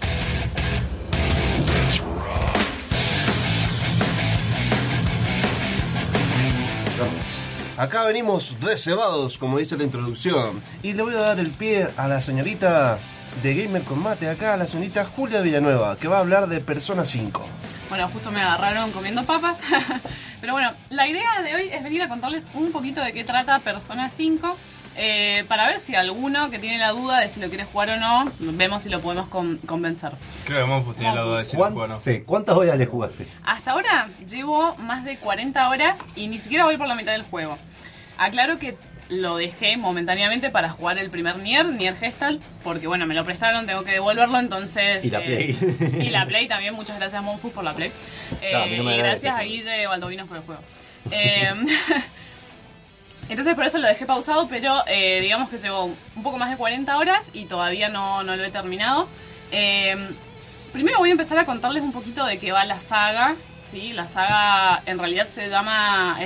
Acá 7.76 8.06
venimos 8.06 8.56
reservados, 8.62 9.38
como 9.38 9.58
dice 9.58 9.76
la 9.76 9.84
introducción. 9.84 10.62
Y 10.84 10.94
le 10.94 11.04
voy 11.04 11.16
a 11.16 11.20
dar 11.20 11.40
el 11.42 11.52
pie 11.52 11.90
a 11.98 12.08
la 12.08 12.22
señorita 12.22 12.98
de 13.44 13.56
Gamer 13.56 13.84
Combate, 13.84 14.30
acá 14.30 14.54
a 14.54 14.58
la 14.58 14.68
señorita 14.68 15.04
Julia 15.04 15.42
Villanueva, 15.42 15.98
que 15.98 16.08
va 16.08 16.16
a 16.16 16.22
hablar 16.22 16.48
de 16.48 16.62
Persona 16.62 17.04
5. 17.04 17.46
Bueno, 17.90 18.08
justo 18.10 18.32
me 18.32 18.42
agarraron 18.42 18.92
comiendo 18.92 19.24
papas. 19.26 19.58
Pero 20.42 20.54
bueno, 20.54 20.72
la 20.90 21.08
idea 21.08 21.42
de 21.44 21.56
hoy 21.56 21.70
es 21.72 21.84
venir 21.84 22.02
a 22.02 22.08
contarles 22.10 22.44
un 22.54 22.72
poquito 22.72 23.02
de 23.02 23.14
qué 23.14 23.24
trata 23.24 23.60
Persona 23.60 24.10
5. 24.10 24.58
eh, 24.98 25.44
para 25.50 25.68
ver 25.68 25.80
si 25.80 25.94
alguno 25.96 26.50
que 26.50 26.58
tiene 26.58 26.78
la 26.78 26.92
duda 26.92 27.20
de 27.20 27.28
si 27.30 27.40
lo 27.42 27.50
quiere 27.50 27.66
jugar 27.66 27.90
o 27.92 27.98
no, 27.98 28.32
vemos 28.40 28.84
si 28.84 28.90
lo 28.90 29.02
podemos 29.02 29.28
con- 29.28 29.58
convencer. 29.60 30.12
Creo 30.46 30.62
que 30.62 30.66
Monfus 30.72 30.96
tiene 30.96 31.14
la 31.14 31.22
duda 31.22 31.38
de 31.40 31.46
si 31.46 31.54
lo 31.54 31.60
¿Cuán- 31.60 31.74
juega 31.74 31.94
o 31.94 31.98
no. 31.98 32.02
sí, 32.02 32.22
¿Cuántas 32.26 32.56
horas 32.56 32.78
le 32.78 32.86
jugaste? 32.86 33.28
Hasta 33.44 33.72
ahora 33.72 34.08
llevo 34.28 34.76
más 34.78 35.04
de 35.04 35.18
40 35.18 35.68
horas 35.70 36.00
y 36.16 36.28
ni 36.28 36.40
siquiera 36.40 36.64
voy 36.64 36.78
por 36.78 36.88
la 36.88 36.96
mitad 36.96 37.12
del 37.12 37.24
juego. 37.24 37.58
Aclaro 38.18 38.58
que 38.58 38.78
lo 39.10 39.38
dejé 39.38 39.78
momentáneamente 39.78 40.50
para 40.50 40.70
jugar 40.70 40.98
el 40.98 41.10
primer 41.10 41.38
Nier, 41.38 41.66
Nier 41.66 41.96
Gestalt, 41.96 42.42
porque 42.64 42.88
bueno, 42.88 43.06
me 43.06 43.14
lo 43.14 43.24
prestaron, 43.24 43.66
tengo 43.66 43.84
que 43.84 43.92
devolverlo, 43.92 44.40
entonces... 44.40 45.04
Y 45.06 45.10
la 45.10 45.20
eh, 45.20 45.56
Play. 45.58 46.08
y 46.08 46.10
la 46.10 46.26
Play 46.26 46.48
también, 46.48 46.74
muchas 46.74 46.98
gracias 46.98 47.22
Monfus 47.22 47.52
por 47.52 47.64
la 47.64 47.74
Play. 47.74 47.92
Eh, 48.42 48.56
a 48.56 48.66
no 48.66 48.92
y 48.92 48.98
gracias 48.98 49.36
a. 49.36 49.44
Guille 49.44 49.88
Baldovinos 49.88 50.28
por 50.28 50.38
el 50.38 50.44
juego. 50.44 50.62
Eh, 51.12 51.54
entonces 53.30 53.54
por 53.54 53.64
eso 53.64 53.78
lo 53.78 53.88
dejé 53.88 54.08
pausado, 54.08 54.48
pero 54.48 54.84
eh, 54.88 55.20
digamos 55.22 55.50
que 55.50 55.60
llevo 55.60 55.86
un 56.16 56.24
poco 56.24 56.40
más 56.40 56.50
de 56.50 56.58
40 56.58 56.98
horas 56.98 57.26
y 57.32 57.46
todavía 57.46 57.90
no, 57.90 58.24
no 58.24 58.36
lo 58.36 58.44
he 58.44 58.50
terminado. 58.50 59.08
Eh, 59.52 59.96
primero 60.74 60.98
voy 60.98 61.10
a 61.10 61.12
empezar 61.12 61.38
a 61.38 61.46
contarles 61.46 61.84
un 61.84 61.92
poquito 61.92 62.26
de 62.26 62.40
qué 62.40 62.52
va 62.52 62.66
la 62.66 62.80
saga. 62.80 63.36
¿sí? 63.70 63.94
La 63.94 64.08
saga 64.08 64.82
en 64.88 64.98
realidad 64.98 65.28
se 65.28 65.48
llama 65.48 66.18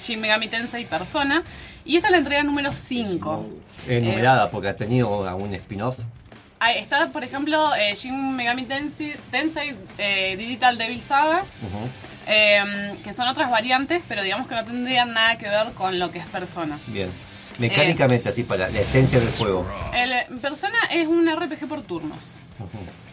Shin 0.00 0.20
Megami 0.20 0.46
Tensei 0.46 0.84
Persona. 0.84 1.42
Y 1.88 1.96
esta 1.96 2.08
es 2.08 2.12
la 2.12 2.18
entrega 2.18 2.42
número 2.44 2.76
5. 2.76 3.48
Eh, 3.88 4.00
numerada, 4.02 4.50
porque 4.50 4.68
ha 4.68 4.76
tenido 4.76 5.26
algún 5.26 5.54
spin-off. 5.54 5.98
Está, 6.76 7.08
por 7.08 7.24
ejemplo, 7.24 7.74
eh, 7.74 7.94
Shin 7.94 8.36
Megami 8.36 8.64
Tensei, 8.64 9.16
Tensei, 9.30 9.74
eh, 9.96 10.36
Digital 10.36 10.76
Devil 10.76 11.00
Saga. 11.00 11.44
eh, 12.26 12.94
que 13.02 13.14
son 13.14 13.26
otras 13.26 13.50
variantes, 13.50 14.02
pero 14.06 14.22
digamos 14.22 14.46
que 14.46 14.54
no 14.54 14.62
tendrían 14.62 15.14
nada 15.14 15.38
que 15.38 15.48
ver 15.48 15.72
con 15.72 15.98
lo 15.98 16.10
que 16.10 16.18
es 16.18 16.26
Persona. 16.26 16.78
Bien. 16.88 17.10
Mecánicamente, 17.58 18.28
así, 18.28 18.42
para 18.42 18.68
la 18.68 18.80
esencia 18.80 19.18
del 19.18 19.34
juego. 19.34 19.66
El 19.94 20.12
eh, 20.12 20.26
Persona 20.42 20.76
es 20.90 21.06
un 21.08 21.26
RPG 21.26 21.66
por 21.66 21.80
turnos, 21.80 22.20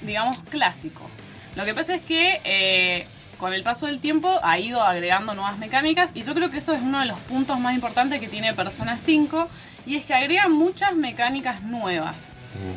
digamos 0.01 0.37
clásico. 0.49 1.09
Lo 1.55 1.63
que 1.63 1.73
pasa 1.73 1.95
es 1.95 2.01
que 2.01 2.41
eh, 2.43 3.07
con 3.37 3.53
el 3.53 3.63
paso 3.63 3.85
del 3.87 3.99
tiempo 3.99 4.39
ha 4.43 4.59
ido 4.59 4.81
agregando 4.81 5.33
nuevas 5.33 5.57
mecánicas 5.57 6.09
y 6.13 6.23
yo 6.23 6.33
creo 6.33 6.49
que 6.49 6.57
eso 6.57 6.73
es 6.73 6.81
uno 6.81 6.99
de 6.99 7.05
los 7.05 7.19
puntos 7.19 7.59
más 7.59 7.75
importantes 7.75 8.19
que 8.19 8.27
tiene 8.27 8.53
Persona 8.53 8.97
5 8.97 9.47
y 9.85 9.95
es 9.95 10.05
que 10.05 10.13
agrega 10.13 10.47
muchas 10.49 10.95
mecánicas 10.95 11.61
nuevas. 11.63 12.15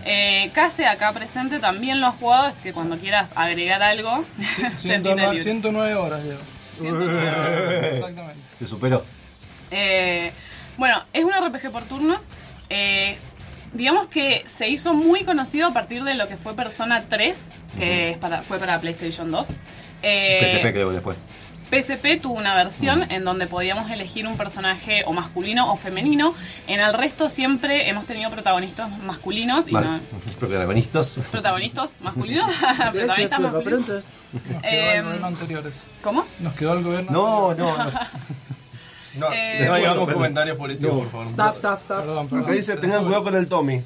Eh, 0.05 0.51
Case 0.55 0.87
acá 0.87 1.13
presente 1.13 1.61
también 1.61 2.01
lo 2.01 2.09
has 2.09 2.17
jugado, 2.17 2.49
es 2.49 2.57
que 2.57 2.73
cuando 2.73 2.99
quieras 2.99 3.31
agregar 3.35 3.83
algo, 3.83 4.25
se 4.77 4.99
tiene 4.99 5.03
109, 5.03 5.21
libre. 5.23 5.43
109 5.43 5.95
horas 5.95 6.25
llevo. 6.25 6.41
109. 6.79 7.91
Exactamente. 7.95 8.41
Te 8.59 8.67
superó. 8.67 9.05
Eh, 9.71 10.33
bueno, 10.77 11.03
es 11.13 11.25
un 11.25 11.33
RPG 11.33 11.71
por 11.71 11.85
turnos. 11.85 12.25
Eh, 12.71 13.19
digamos 13.73 14.07
que 14.09 14.45
se 14.47 14.69
hizo 14.69 14.95
muy 14.95 15.25
conocido 15.25 15.69
a 15.69 15.73
partir 15.73 16.05
de 16.05 16.15
lo 16.15 16.29
que 16.29 16.37
fue 16.37 16.55
Persona 16.55 17.05
3, 17.09 17.49
que 17.79 18.11
es 18.11 18.19
para, 18.19 18.43
fue 18.43 18.59
para 18.59 18.81
PlayStation 18.81 19.31
2. 19.31 19.49
Eh, 20.03 20.41
PSP 20.45 20.73
creo 20.73 20.91
después. 20.93 21.17
PSP 21.71 22.17
tuvo 22.23 22.33
una 22.35 22.55
versión 22.55 23.11
en 23.13 23.25
donde 23.25 23.47
podíamos 23.47 23.91
elegir 23.91 24.27
un 24.27 24.39
personaje 24.39 25.03
o 25.07 25.13
masculino 25.13 25.71
o 25.71 25.77
femenino. 25.77 26.33
En 26.67 26.81
el 26.81 26.95
resto 26.95 27.29
siempre 27.29 27.91
hemos 27.91 28.07
tenido 28.07 28.31
protagonistas 28.31 28.89
masculinos 29.01 29.69
y 29.69 29.73
no- 29.73 30.01
Protagonistas. 30.41 31.21
protagonistas 31.31 31.91
masculinos. 32.01 32.51
Gracias, 32.59 32.91
protagonistas 32.93 33.41
masculinos. 33.41 33.65
Preguntas. 33.65 34.25
Nos 34.33 34.43
quedó 34.43 34.61
Eh, 34.65 34.97
el 34.97 35.05
gobierno 35.05 35.27
anteriores. 35.27 35.83
¿Cómo? 36.03 36.27
Nos 36.41 36.55
quedó 36.55 36.73
el 36.73 36.83
gobierno 36.85 37.11
No, 37.13 37.55
no, 37.55 37.77
no. 37.85 37.91
No, 39.15 39.27
Eh, 39.33 39.63
no 39.65 39.71
Bueno, 39.71 40.07
comentarios 40.15 40.57
políticos, 40.57 40.97
por 41.01 41.11
favor. 41.11 41.27
Stop, 41.27 41.55
stop, 41.57 41.81
stop. 41.81 41.99
Perdón, 42.01 42.29
perdón. 42.29 42.45
Acá 42.45 42.53
dice, 42.55 42.77
tengan 42.77 43.03
cuidado 43.05 43.25
con 43.25 43.35
el 43.35 43.49
Tommy. 43.49 43.83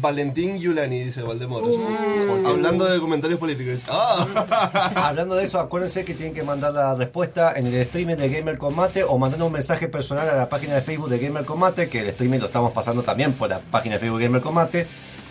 Valentín 0.00 0.58
Yulani, 0.58 1.00
dice 1.00 1.22
Valdemoro. 1.22 1.66
Uh. 1.66 2.46
Hablando 2.46 2.84
de 2.84 2.98
comentarios 3.00 3.38
políticos. 3.38 3.80
Ah. 3.88 4.92
Hablando 5.08 5.34
de 5.34 5.44
eso, 5.44 5.58
acuérdense 5.58 6.04
que 6.04 6.14
tienen 6.14 6.34
que 6.34 6.42
mandar 6.42 6.72
la 6.72 6.94
respuesta 6.94 7.52
en 7.56 7.66
el 7.66 7.74
streaming 7.74 8.16
de 8.16 8.28
Gamer 8.28 8.58
Combate 8.58 9.04
o 9.04 9.18
mandando 9.18 9.46
un 9.46 9.52
mensaje 9.52 9.88
personal 9.88 10.28
a 10.28 10.34
la 10.36 10.48
página 10.48 10.74
de 10.74 10.82
Facebook 10.82 11.10
de 11.10 11.18
Gamer 11.18 11.44
Combate, 11.44 11.88
que 11.88 12.00
el 12.00 12.08
streaming 12.08 12.38
lo 12.38 12.46
estamos 12.46 12.72
pasando 12.72 13.02
también 13.02 13.32
por 13.32 13.48
la 13.48 13.58
página 13.58 13.94
de 13.96 14.00
Facebook 14.00 14.18
de 14.18 14.26
Gamer 14.26 14.42
Combate, 14.42 14.86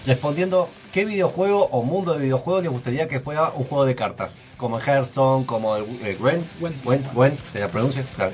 respondiendo 0.06 0.70
qué 0.92 1.06
videojuego 1.06 1.66
o 1.72 1.84
mundo 1.84 2.14
de 2.14 2.20
videojuegos 2.20 2.64
les 2.64 2.72
gustaría 2.72 3.08
que 3.08 3.20
fuera 3.20 3.52
un 3.52 3.64
juego 3.64 3.86
de 3.86 3.96
cartas, 3.96 4.38
como 4.58 4.78
el 4.78 4.84
Hearthstone, 4.88 5.46
como 5.46 5.76
el 5.76 5.84
eh, 6.04 6.18
Gwent, 6.20 6.46
Gwent. 6.60 6.84
Gwent, 6.84 7.14
Gwent, 7.14 7.40
se 7.52 7.60
la 7.60 7.68
pronuncia, 7.68 8.04
claro, 8.16 8.32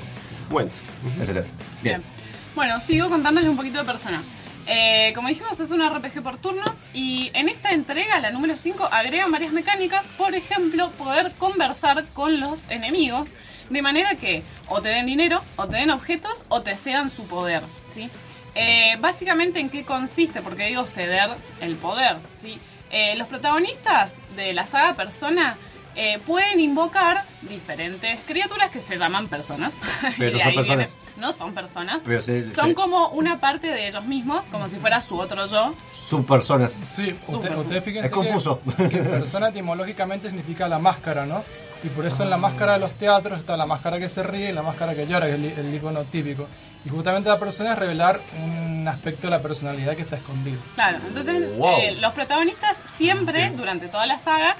Went. 0.50 0.72
etcétera. 1.20 1.46
Bien. 1.82 2.00
Bien. 2.00 2.18
Bueno, 2.54 2.80
sigo 2.80 3.08
contándoles 3.08 3.48
un 3.48 3.56
poquito 3.56 3.78
de 3.78 3.84
persona. 3.84 4.22
Eh, 4.70 5.12
como 5.14 5.28
dijimos, 5.28 5.58
es 5.58 5.70
un 5.70 5.80
RPG 5.80 6.22
por 6.22 6.36
turnos 6.36 6.72
y 6.92 7.30
en 7.32 7.48
esta 7.48 7.72
entrega, 7.72 8.20
la 8.20 8.30
número 8.30 8.54
5, 8.54 8.86
agregan 8.92 9.32
varias 9.32 9.52
mecánicas. 9.52 10.04
Por 10.18 10.34
ejemplo, 10.34 10.90
poder 10.92 11.32
conversar 11.38 12.04
con 12.12 12.38
los 12.38 12.58
enemigos 12.68 13.30
de 13.70 13.80
manera 13.82 14.14
que 14.16 14.42
o 14.68 14.82
te 14.82 14.90
den 14.90 15.06
dinero, 15.06 15.40
o 15.56 15.66
te 15.66 15.76
den 15.78 15.90
objetos, 15.90 16.44
o 16.48 16.60
te 16.60 16.76
cedan 16.76 17.10
su 17.10 17.26
poder. 17.26 17.62
¿sí? 17.88 18.10
Eh, 18.54 18.96
básicamente, 19.00 19.58
¿en 19.58 19.70
qué 19.70 19.84
consiste? 19.84 20.42
Porque 20.42 20.66
digo 20.66 20.84
ceder 20.84 21.30
el 21.62 21.76
poder. 21.76 22.18
¿sí? 22.38 22.58
Eh, 22.90 23.16
los 23.16 23.26
protagonistas 23.26 24.16
de 24.36 24.52
la 24.52 24.66
saga 24.66 24.94
Persona 24.94 25.56
eh, 25.96 26.18
pueden 26.26 26.60
invocar 26.60 27.24
diferentes 27.42 28.20
criaturas 28.26 28.70
que 28.70 28.80
se 28.80 28.96
llaman 28.96 29.26
personas. 29.28 29.72
Pero 30.18 30.38
son 30.42 30.54
personas. 30.54 30.66
viene- 30.66 30.88
no 31.16 31.32
son 31.32 31.52
personas. 31.52 32.02
Pero 32.04 32.22
se- 32.22 32.52
son 32.52 32.68
se- 32.68 32.74
como 32.74 33.08
una 33.08 33.40
parte 33.40 33.66
de 33.68 33.88
ellos 33.88 34.04
mismos, 34.04 34.44
como 34.52 34.68
si 34.68 34.76
fuera 34.76 35.00
su 35.02 35.18
otro 35.18 35.46
yo. 35.46 35.72
Subpersonas. 36.08 36.72
Sí, 36.90 37.12
usted, 37.26 37.56
usted 37.56 37.82
fíjense 37.82 38.06
Es 38.06 38.12
confuso. 38.12 38.60
Que, 38.76 38.88
que 38.88 38.98
persona 38.98 39.48
etimológicamente 39.48 40.28
significa 40.30 40.68
la 40.68 40.78
máscara, 40.78 41.26
¿no? 41.26 41.42
Y 41.84 41.88
por 41.88 42.06
eso 42.06 42.22
en 42.22 42.30
la 42.30 42.36
máscara 42.38 42.72
de 42.74 42.78
los 42.80 42.92
teatros 42.94 43.38
está 43.40 43.56
la 43.56 43.66
máscara 43.66 43.98
que 43.98 44.08
se 44.08 44.22
ríe 44.22 44.50
y 44.50 44.52
la 44.52 44.62
máscara 44.62 44.94
que 44.94 45.06
llora, 45.06 45.26
que 45.26 45.34
es 45.34 45.58
el, 45.58 45.66
el 45.66 45.74
icono 45.74 46.02
típico. 46.04 46.46
Y 46.84 46.88
justamente 46.88 47.28
la 47.28 47.38
persona 47.38 47.72
es 47.72 47.78
revelar 47.78 48.20
un 48.42 48.86
aspecto 48.88 49.26
de 49.26 49.32
la 49.32 49.40
personalidad 49.40 49.94
que 49.96 50.02
está 50.02 50.16
escondido. 50.16 50.58
Claro, 50.76 50.98
entonces 51.06 51.56
Wow. 51.58 51.78
eh, 51.80 51.96
los 52.00 52.12
protagonistas 52.14 52.76
siempre, 52.84 53.50
durante 53.56 53.88
toda 53.88 54.06
la 54.06 54.18
saga, 54.18 54.56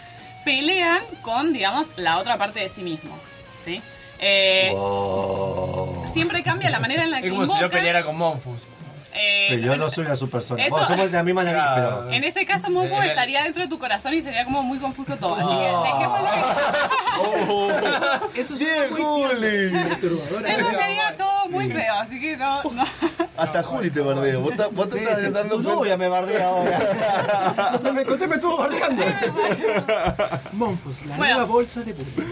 pelean 0.48 1.02
con, 1.20 1.52
digamos, 1.52 1.86
la 1.96 2.18
otra 2.18 2.38
parte 2.38 2.60
de 2.60 2.70
sí 2.70 2.80
mismo. 2.82 3.14
¿Sí? 3.62 3.82
Eh, 4.18 4.70
Wow. 4.72 6.04
Siempre 6.10 6.42
cambia 6.42 6.70
la 6.70 6.80
manera 6.80 7.04
en 7.04 7.10
la 7.10 7.20
que 7.20 7.26
Es 7.26 7.32
como 7.32 7.44
si 7.44 7.52
yo 7.52 7.58
invocan. 7.58 7.78
peleara 7.78 8.02
con 8.02 8.16
Monfus. 8.16 8.58
Eh, 9.14 9.46
Pero 9.50 9.62
yo 9.62 9.76
no 9.76 9.90
soy 9.90 10.04
una 10.04 10.14
subpersona. 10.16 10.62
Eso- 10.64 10.70
Bueno, 10.74 10.86
somos 10.86 11.06
de 11.10 11.16
la 11.16 11.22
misma 11.22 11.42
nariz, 11.44 11.60
Claro. 11.62 12.00
pero... 12.04 12.12
En 12.12 12.24
ese 12.24 12.44
caso, 12.46 12.70
Monfus 12.70 12.98
Eh, 13.04 13.08
estaría 13.08 13.42
dentro 13.42 13.62
de 13.62 13.68
tu 13.68 13.78
corazón 13.78 14.14
y 14.14 14.22
sería 14.22 14.44
como 14.44 14.62
muy 14.62 14.78
confuso 14.78 15.16
todo. 15.16 15.34
Así 15.34 15.44
Oh. 15.48 15.58
que 15.58 15.88
dejémoslo 15.88 16.28
ahí. 16.28 16.42
Eso 18.34 18.54
es 18.54 18.90
muy 18.90 19.00
Juli! 19.00 19.70
perturbador. 19.88 20.46
Eso 20.46 20.70
sería 20.70 21.16
todo 21.16 21.48
muy 21.50 21.70
feo, 21.70 21.94
así 21.94 22.20
que 22.20 22.36
no. 22.36 22.62
no. 22.70 22.84
Hasta 23.36 23.62
Juli 23.62 23.90
te 23.90 24.00
bardeo. 24.00 24.40
Vos, 24.40 24.52
vos 24.72 24.90
te 24.90 24.98
Sí, 24.98 25.04
estás 25.04 25.20
sí, 25.20 25.30
dando 25.30 25.56
tu 25.56 25.62
novia 25.62 25.96
me 25.96 26.08
bardea 26.08 26.48
ahora. 26.48 27.70
Usted 27.74 27.92
me, 27.92 28.02
usted 28.02 28.28
me 28.28 28.34
estuvo 28.36 28.56
bardeando. 28.58 29.02
Monfus, 30.52 31.00
la 31.06 31.16
Bueno. 31.16 31.34
nueva 31.34 31.48
bolsa 31.52 31.80
de 31.82 31.94
público. 31.94 32.22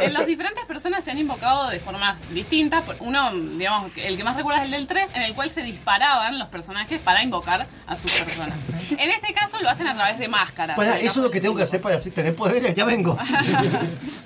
En 0.00 0.12
las 0.12 0.26
diferentes 0.26 0.64
personas 0.66 1.04
se 1.04 1.10
han 1.10 1.18
invocado 1.18 1.68
de 1.68 1.80
formas 1.80 2.18
distintas. 2.30 2.82
Uno, 3.00 3.32
digamos, 3.34 3.90
el 3.96 4.16
que 4.16 4.24
más 4.24 4.36
recuerda 4.36 4.60
es 4.60 4.66
el 4.66 4.70
del 4.72 4.86
3, 4.86 5.10
en 5.14 5.22
el 5.22 5.34
cual 5.34 5.50
se 5.50 5.62
disparaban 5.80 6.38
los 6.38 6.48
personajes 6.48 7.00
para 7.00 7.22
invocar 7.22 7.66
a 7.86 7.96
sus 7.96 8.10
personas. 8.12 8.54
En 8.90 9.08
este 9.08 9.32
caso 9.32 9.60
lo 9.62 9.70
hacen 9.70 9.86
a 9.86 9.94
través 9.94 10.18
de 10.18 10.26
máscaras. 10.26 10.76
Para, 10.76 10.98
eso 10.98 11.06
es 11.06 11.16
lo 11.18 11.30
que 11.30 11.40
tengo 11.40 11.54
que 11.54 11.62
hacer 11.62 11.80
para 11.80 11.94
así 11.94 12.10
tener 12.10 12.34
poderes. 12.34 12.74
Ya 12.74 12.84
vengo. 12.84 13.16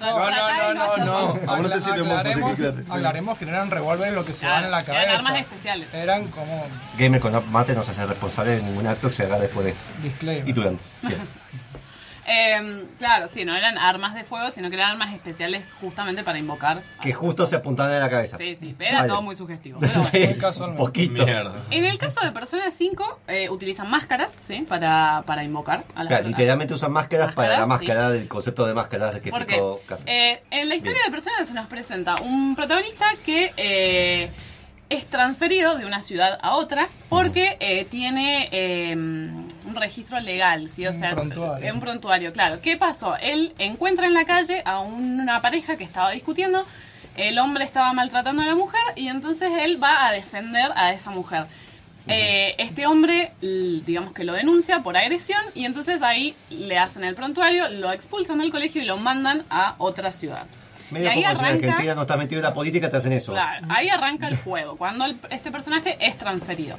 No, 0.01 0.19
no, 0.31 0.75
no, 0.75 0.97
no. 0.99 1.35
No 1.63 1.69
te 1.71 1.91
aclaremos, 1.91 2.53
así 2.53 2.63
que 2.63 2.69
quédate. 2.73 2.93
aclaremos 2.93 3.39
que 3.39 3.45
no 3.47 3.51
eran 3.53 3.71
revólveres 3.71 4.13
lo 4.15 4.23
que 4.25 4.33
se 4.35 4.41
Claro, 4.41 4.55
van 4.57 4.65
en 4.67 4.71
la 4.71 4.81
eran 4.81 4.95
cabeza. 4.97 5.15
armas 5.17 5.41
especiales. 5.41 5.95
Eran 5.95 6.29
como 6.29 6.67
Gamer 6.99 7.21
con 7.21 7.53
mate 7.53 7.73
no 7.75 7.83
se 7.83 7.93
hace 7.93 8.05
responsable 8.05 8.57
de 8.57 8.63
ningún 8.63 8.87
acto 8.87 9.09
que 9.09 9.15
se 9.15 9.23
haga 9.23 9.39
después 9.39 9.65
de 9.65 9.71
esto. 9.73 9.83
disclaimer. 10.03 10.49
Y 10.49 10.53
durante. 10.53 10.83
Bien. 11.03 11.21
Eh, 12.27 12.87
claro, 12.99 13.29
sí, 13.29 13.45
no 13.45 13.55
eran 13.55 13.77
armas 13.79 14.15
de 14.15 14.25
fuego, 14.25 14.51
sino 14.51 14.71
que 14.71 14.77
eran 14.77 14.93
armas 14.93 15.13
especiales 15.13 15.71
justamente 15.81 16.23
para 16.25 16.39
invocar. 16.39 16.83
Que 17.03 17.13
justo 17.13 17.45
se 17.47 17.57
apuntaban 17.57 17.93
en 17.93 18.01
la 18.01 18.09
cabeza. 18.11 18.37
Sí, 18.39 18.55
sí, 18.55 18.75
pero 18.77 18.91
era 18.91 18.99
Vale. 19.01 19.09
todo 19.11 19.23
muy 19.23 19.37
sugestivo. 19.37 19.79
Pero 19.81 19.93
bueno. 20.13 20.29
Sí, 20.33 20.35
casualmente. 20.39 20.83
poquito. 20.83 21.25
Mierda. 21.25 21.55
En 21.71 21.85
el 21.85 21.99
caso 21.99 22.25
de 22.25 22.33
Persona 22.33 22.71
5, 22.71 23.21
eh, 23.29 23.51
utilizan 23.51 23.91
máscaras, 23.91 24.33
¿sí? 24.41 24.65
Para, 24.69 25.23
para 25.27 25.45
invocar 25.45 25.85
a 25.95 26.05
las 26.05 26.09
Claro, 26.09 26.29
literalmente 26.29 26.75
usan 26.75 26.93
máscaras, 26.93 27.35
para 27.35 27.59
la 27.61 27.67
Máscaras, 27.67 27.97
máscara 28.05 28.11
del 28.11 28.29
concepto 28.29 28.67
de 28.67 28.75
máscaras 28.75 29.15
que 29.21 29.31
Porque 29.31 29.43
explicó 29.57 29.81
Casa. 29.87 30.05
eh, 30.07 30.43
en 30.51 30.69
la 30.69 30.75
historia 30.77 31.01
Bien. 31.03 31.07
de 31.07 31.11
Persona 31.23 31.45
se 31.45 31.55
nos 31.55 31.69
presenta 31.69 32.15
un 32.23 32.55
protagonista 32.57 33.07
que 33.25 33.53
eh, 33.57 34.31
es 34.95 35.07
transferido 35.07 35.77
de 35.77 35.87
una 35.87 36.03
ciudad 36.03 36.39
a 36.43 36.57
otra 36.57 36.89
porque 37.09 37.57
eh, 37.61 37.85
tiene 37.91 38.49
eh, 38.53 38.93
un 38.95 39.75
registro 39.77 40.19
legal, 40.21 40.69
¿sí? 40.69 40.87
O 40.87 40.91
Un 40.91 40.95
sea, 40.99 41.11
prontuario. 41.13 41.73
un 41.75 41.81
prontuario, 41.81 42.33
claro. 42.33 42.61
¿Qué 42.61 42.77
pasó? 42.77 43.17
Él 43.17 43.53
encuentra 43.59 44.07
en 44.07 44.15
la 44.15 44.25
calle 44.25 44.63
a 44.65 44.81
una 44.81 45.41
pareja 45.41 45.77
que 45.77 45.85
estaba 45.85 46.11
discutiendo, 46.11 46.67
el 47.17 47.39
hombre 47.39 47.65
estaba 47.65 47.93
maltratando 47.93 48.43
a 48.43 48.47
la 48.47 48.55
mujer 48.55 48.81
y 48.97 49.09
entonces 49.09 49.51
él 49.61 49.83
va 49.83 50.09
a 50.09 50.13
defender 50.13 50.71
a 50.75 50.93
esa 50.93 51.11
mujer. 51.11 51.45
Eh, 52.07 52.55
este 52.59 52.87
hombre, 52.87 53.33
digamos 53.41 54.13
que 54.13 54.25
lo 54.25 54.35
denuncia 54.35 54.81
por 54.81 54.95
agresión 54.97 55.41
y 55.55 55.65
entonces 55.65 56.03
ahí 56.03 56.35
le 56.51 56.77
hacen 56.79 57.03
el 57.05 57.15
prontuario, 57.15 57.69
lo 57.71 57.91
expulsan 57.93 58.39
del 58.41 58.51
colegio 58.51 58.83
y 58.83 58.85
lo 58.85 58.99
mandan 58.99 59.43
a 59.49 59.75
otra 59.79 60.13
ciudad. 60.13 60.47
Medio 60.91 61.07
y 61.07 61.09
ahí 61.09 61.23
como 61.23 61.35
si 61.35 61.41
en 61.41 61.47
arranca, 61.47 61.67
Argentina 61.67 61.95
no 61.95 62.01
está 62.03 62.17
metido 62.17 62.39
en 62.41 62.45
la 62.45 62.53
política, 62.55 62.91
te 62.91 62.97
hacen 62.97 63.13
eso. 63.13 63.33
claro, 63.33 63.67
ahí 63.71 63.89
arranca 63.89 64.29
el 64.29 64.37
juego, 64.37 64.77
cuando 64.77 65.05
el- 65.07 65.17
este 65.31 65.51
personaje 65.51 65.97
es 66.01 66.17
transferido. 66.19 66.77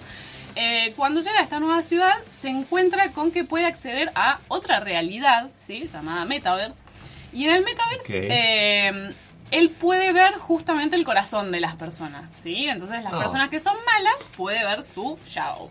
Eh, 0.56 0.94
cuando 0.96 1.20
llega 1.22 1.40
a 1.40 1.44
esta 1.44 1.60
nueva 1.60 1.82
ciudad, 1.82 2.14
se 2.40 2.48
encuentra 2.50 3.12
con 3.12 3.32
que 3.32 3.44
puede 3.44 3.66
acceder 3.66 4.12
a 4.16 4.40
otra 4.48 4.80
realidad, 4.80 5.50
¿sí? 5.58 5.88
llamada 5.92 6.24
Metaverse. 6.26 6.80
Y 7.34 7.46
en 7.46 7.56
el 7.56 7.64
Metaverse, 7.66 8.28
eh, 8.32 9.14
él 9.52 9.70
puede 9.72 10.14
ver 10.14 10.36
justamente 10.36 10.96
el 10.96 11.04
corazón 11.04 11.52
de 11.52 11.60
las 11.60 11.76
personas, 11.76 12.30
¿sí? 12.42 12.68
Entonces 12.70 13.04
las 13.04 13.12
Ah. 13.14 13.20
personas 13.20 13.50
que 13.50 13.60
son 13.60 13.76
malas 13.86 14.16
puede 14.38 14.64
ver 14.64 14.82
su 14.84 15.20
shadow. 15.26 15.70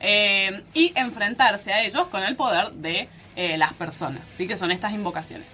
Eh, 0.00 0.62
y 0.74 0.92
enfrentarse 0.96 1.72
a 1.72 1.82
ellos 1.82 2.08
con 2.08 2.22
el 2.22 2.36
poder 2.36 2.72
de 2.72 3.08
eh, 3.36 3.56
las 3.58 3.72
personas, 3.74 4.26
¿sí? 4.34 4.46
Que 4.48 4.56
son 4.56 4.70
estas 4.70 4.92
invocaciones. 4.92 5.46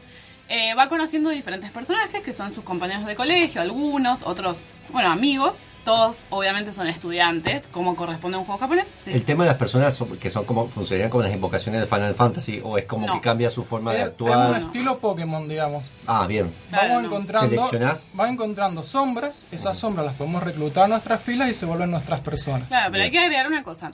Eh, 0.54 0.74
va 0.74 0.88
conociendo 0.90 1.30
diferentes 1.30 1.70
personajes 1.70 2.20
que 2.22 2.34
son 2.34 2.54
sus 2.54 2.62
compañeros 2.62 3.06
de 3.06 3.14
colegio, 3.14 3.62
algunos, 3.62 4.22
otros, 4.24 4.58
bueno, 4.90 5.10
amigos. 5.10 5.54
Todos 5.84 6.18
obviamente 6.30 6.72
son 6.72 6.86
estudiantes, 6.86 7.64
como 7.72 7.96
corresponde 7.96 8.36
a 8.36 8.38
un 8.38 8.44
juego 8.44 8.60
japonés. 8.60 8.86
¿sí? 9.04 9.12
El 9.12 9.24
tema 9.24 9.42
de 9.42 9.48
las 9.50 9.58
personas 9.58 9.92
son- 9.96 10.16
que 10.16 10.30
son 10.30 10.44
como 10.44 10.68
funcionarían 10.68 11.10
como 11.10 11.24
las 11.24 11.32
invocaciones 11.32 11.80
de 11.80 11.88
Final 11.88 12.14
Fantasy 12.14 12.60
o 12.62 12.78
es 12.78 12.84
como 12.84 13.06
No. 13.08 13.14
que 13.14 13.20
cambia 13.20 13.50
su 13.50 13.64
forma 13.64 13.90
de 13.92 13.96
Es- 13.98 14.04
es 14.04 14.10
actuar. 14.10 14.50
un 14.50 14.66
estilo 14.66 14.98
Pokémon, 14.98 15.48
digamos. 15.48 15.84
Ah, 16.06 16.26
bien. 16.28 16.54
Claro, 16.68 16.86
Vamos 16.88 17.02
no. 17.02 17.08
encontrando, 17.08 17.48
Seleccionás. 17.50 18.10
vas 18.14 18.30
encontrando 18.30 18.84
sombras, 18.84 19.44
esas 19.50 19.76
sombras 19.76 20.06
las 20.06 20.14
podemos 20.14 20.40
reclutar 20.44 20.84
a 20.84 20.88
nuestras 20.88 21.20
filas 21.20 21.48
y 21.48 21.54
se 21.54 21.66
vuelven 21.66 21.90
nuestras 21.90 22.20
personas. 22.20 22.68
Claro, 22.68 22.92
pero 22.92 23.02
Bien. 23.02 23.04
hay 23.06 23.10
que 23.10 23.18
agregar 23.18 23.46
una 23.48 23.64
cosa. 23.64 23.90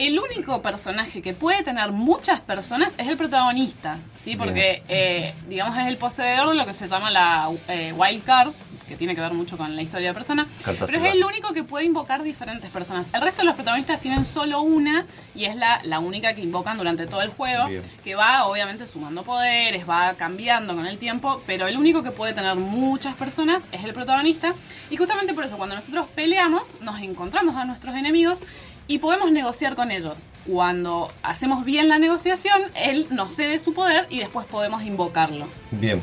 El 0.00 0.18
único 0.18 0.62
personaje 0.62 1.20
que 1.20 1.34
puede 1.34 1.62
tener 1.62 1.92
muchas 1.92 2.40
personas 2.40 2.94
es 2.96 3.06
el 3.06 3.18
protagonista, 3.18 3.98
¿sí? 4.24 4.34
Porque, 4.34 4.82
eh, 4.88 5.34
digamos, 5.46 5.76
es 5.76 5.88
el 5.88 5.98
poseedor 5.98 6.48
de 6.48 6.54
lo 6.54 6.64
que 6.64 6.72
se 6.72 6.88
llama 6.88 7.10
la 7.10 7.50
eh, 7.68 7.92
wild 7.94 8.24
card, 8.24 8.50
que 8.88 8.96
tiene 8.96 9.14
que 9.14 9.20
ver 9.20 9.34
mucho 9.34 9.58
con 9.58 9.76
la 9.76 9.82
historia 9.82 10.08
de 10.08 10.14
persona, 10.14 10.46
Carta 10.64 10.86
pero 10.86 11.04
es 11.04 11.14
el 11.14 11.22
único 11.22 11.52
que 11.52 11.64
puede 11.64 11.84
invocar 11.84 12.22
diferentes 12.22 12.70
personas. 12.70 13.08
El 13.12 13.20
resto 13.20 13.42
de 13.42 13.46
los 13.48 13.54
protagonistas 13.56 14.00
tienen 14.00 14.24
solo 14.24 14.62
una 14.62 15.04
y 15.34 15.44
es 15.44 15.54
la, 15.54 15.82
la 15.84 15.98
única 15.98 16.32
que 16.34 16.40
invocan 16.40 16.78
durante 16.78 17.06
todo 17.06 17.20
el 17.20 17.28
juego, 17.28 17.66
Bien. 17.68 17.82
que 18.02 18.14
va 18.14 18.46
obviamente 18.46 18.86
sumando 18.86 19.22
poderes, 19.22 19.86
va 19.86 20.14
cambiando 20.14 20.74
con 20.74 20.86
el 20.86 20.96
tiempo, 20.96 21.42
pero 21.46 21.68
el 21.68 21.76
único 21.76 22.02
que 22.02 22.10
puede 22.10 22.32
tener 22.32 22.56
muchas 22.56 23.14
personas 23.16 23.62
es 23.70 23.84
el 23.84 23.92
protagonista. 23.92 24.54
Y 24.88 24.96
justamente 24.96 25.34
por 25.34 25.44
eso, 25.44 25.56
cuando 25.56 25.76
nosotros 25.76 26.06
peleamos, 26.14 26.62
nos 26.80 27.00
encontramos 27.00 27.54
a 27.54 27.66
nuestros 27.66 27.94
enemigos 27.94 28.40
y 28.90 28.98
podemos 28.98 29.30
negociar 29.30 29.74
con 29.76 29.90
ellos. 29.90 30.18
Cuando 30.46 31.12
hacemos 31.22 31.64
bien 31.64 31.88
la 31.88 31.98
negociación, 31.98 32.62
él 32.74 33.06
nos 33.10 33.34
cede 33.34 33.58
su 33.60 33.72
poder 33.72 34.06
y 34.10 34.18
después 34.18 34.46
podemos 34.46 34.82
invocarlo. 34.82 35.46
Bien. 35.70 36.00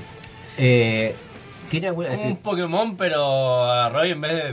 Eh, 0.58 1.16
¿Tiene 1.70 1.88
alguna.? 1.88 2.10
es 2.14 2.20
Como 2.20 2.32
un 2.32 2.38
Pokémon, 2.38 2.96
pero 2.98 3.66
a 3.70 3.90
Roy 3.90 4.12
en 4.12 4.22
vez 4.22 4.32
de. 4.32 4.44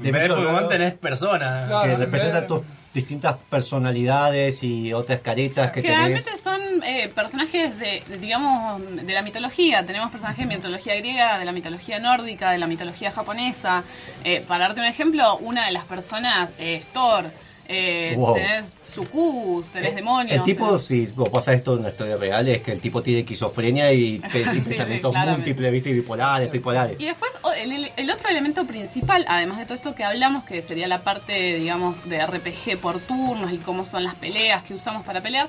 De 0.00 0.08
En 0.08 0.12
vez 0.14 0.22
de 0.22 0.28
Pokémon 0.34 0.68
tenés 0.68 0.94
personas. 0.94 1.66
Claro. 1.66 1.84
que 1.86 1.92
en 1.94 2.00
representa 2.00 2.38
vez- 2.40 2.48
tus 2.48 2.62
distintas 2.94 3.36
personalidades 3.50 4.62
y 4.62 4.92
otras 4.94 5.20
caretas 5.20 5.70
que 5.70 5.82
Generalmente 5.82 6.24
tenés. 6.24 6.40
son 6.40 6.60
eh, 6.82 7.08
personajes 7.14 7.78
de, 7.78 8.02
de, 8.08 8.16
digamos, 8.18 8.80
de 9.04 9.12
la 9.12 9.20
mitología. 9.22 9.84
Tenemos 9.84 10.10
personajes 10.10 10.48
de 10.48 10.54
mitología 10.56 10.94
griega, 10.96 11.38
de 11.38 11.44
la 11.44 11.52
mitología 11.52 11.98
nórdica, 11.98 12.52
de 12.52 12.58
la 12.58 12.66
mitología 12.66 13.10
japonesa. 13.10 13.84
Eh, 14.24 14.42
para 14.48 14.66
darte 14.68 14.80
un 14.80 14.86
ejemplo, 14.86 15.36
una 15.38 15.66
de 15.66 15.72
las 15.72 15.84
personas 15.84 16.50
es 16.58 16.84
Thor. 16.94 17.30
Eh, 17.68 18.14
Wow. 18.16 18.34
Tenés 18.34 18.72
sucubus, 18.84 19.66
tenés 19.72 19.92
Eh, 19.92 19.96
demonios. 19.96 20.36
El 20.36 20.42
tipo, 20.44 20.66
tenés- 20.78 20.82
si 20.82 21.06
vos 21.06 21.28
pasa 21.28 21.52
esto 21.52 21.74
en 21.74 21.80
una 21.80 21.88
historia 21.90 22.16
real, 22.16 22.46
es 22.48 22.62
que 22.62 22.72
el 22.72 22.80
tipo 22.80 23.02
tiene 23.02 23.20
esquizofrenia 23.20 23.92
y, 23.92 24.22
y 24.34 24.60
Sí, 24.60 24.60
pensamientos 24.60 25.14
múltiples, 25.14 25.72
¿viste? 25.72 25.92
Bipolares, 25.92 26.50
tripolares. 26.50 27.00
Y 27.00 27.04
después 27.06 27.32
el 27.96 28.10
otro 28.10 28.28
elemento 28.28 28.66
principal, 28.66 29.24
además 29.28 29.58
de 29.58 29.64
todo 29.64 29.74
esto 29.74 29.94
que 29.94 30.04
hablamos, 30.04 30.44
que 30.44 30.62
sería 30.62 30.86
la 30.88 31.02
parte, 31.02 31.56
digamos, 31.58 31.96
de 32.08 32.24
RPG 32.24 32.78
por 32.80 33.00
turnos 33.00 33.52
y 33.52 33.58
cómo 33.58 33.84
son 33.86 34.04
las 34.04 34.14
peleas 34.14 34.62
que 34.62 34.74
usamos 34.74 35.04
para 35.04 35.20
pelear, 35.22 35.48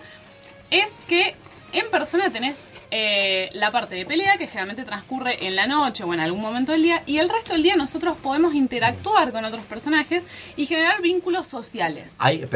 es 0.72 0.88
que 1.08 1.36
en 1.74 1.90
persona 1.92 2.30
tenés 2.30 2.60
eh, 2.92 3.50
la 3.54 3.72
parte 3.72 3.96
de 3.96 4.06
pelea 4.06 4.38
que 4.38 4.48
generalmente 4.48 4.84
transcurre 4.84 5.46
en 5.46 5.56
la 5.56 5.68
noche 5.68 6.04
o 6.04 6.14
en 6.14 6.20
algún 6.20 6.42
momento 6.42 6.72
del 6.72 6.84
día 6.84 7.04
y 7.06 7.18
el 7.18 7.30
resto 7.30 7.54
del 7.54 7.64
día 7.64 7.76
nosotros 7.76 8.18
podemos 8.22 8.54
interactuar 8.54 9.32
con 9.32 9.44
otros 9.46 9.66
personajes 9.66 10.24
y 10.56 10.66
generar 10.66 11.02
vínculos 11.02 11.48
sociales. 11.48 12.14
Hay, 12.20 12.48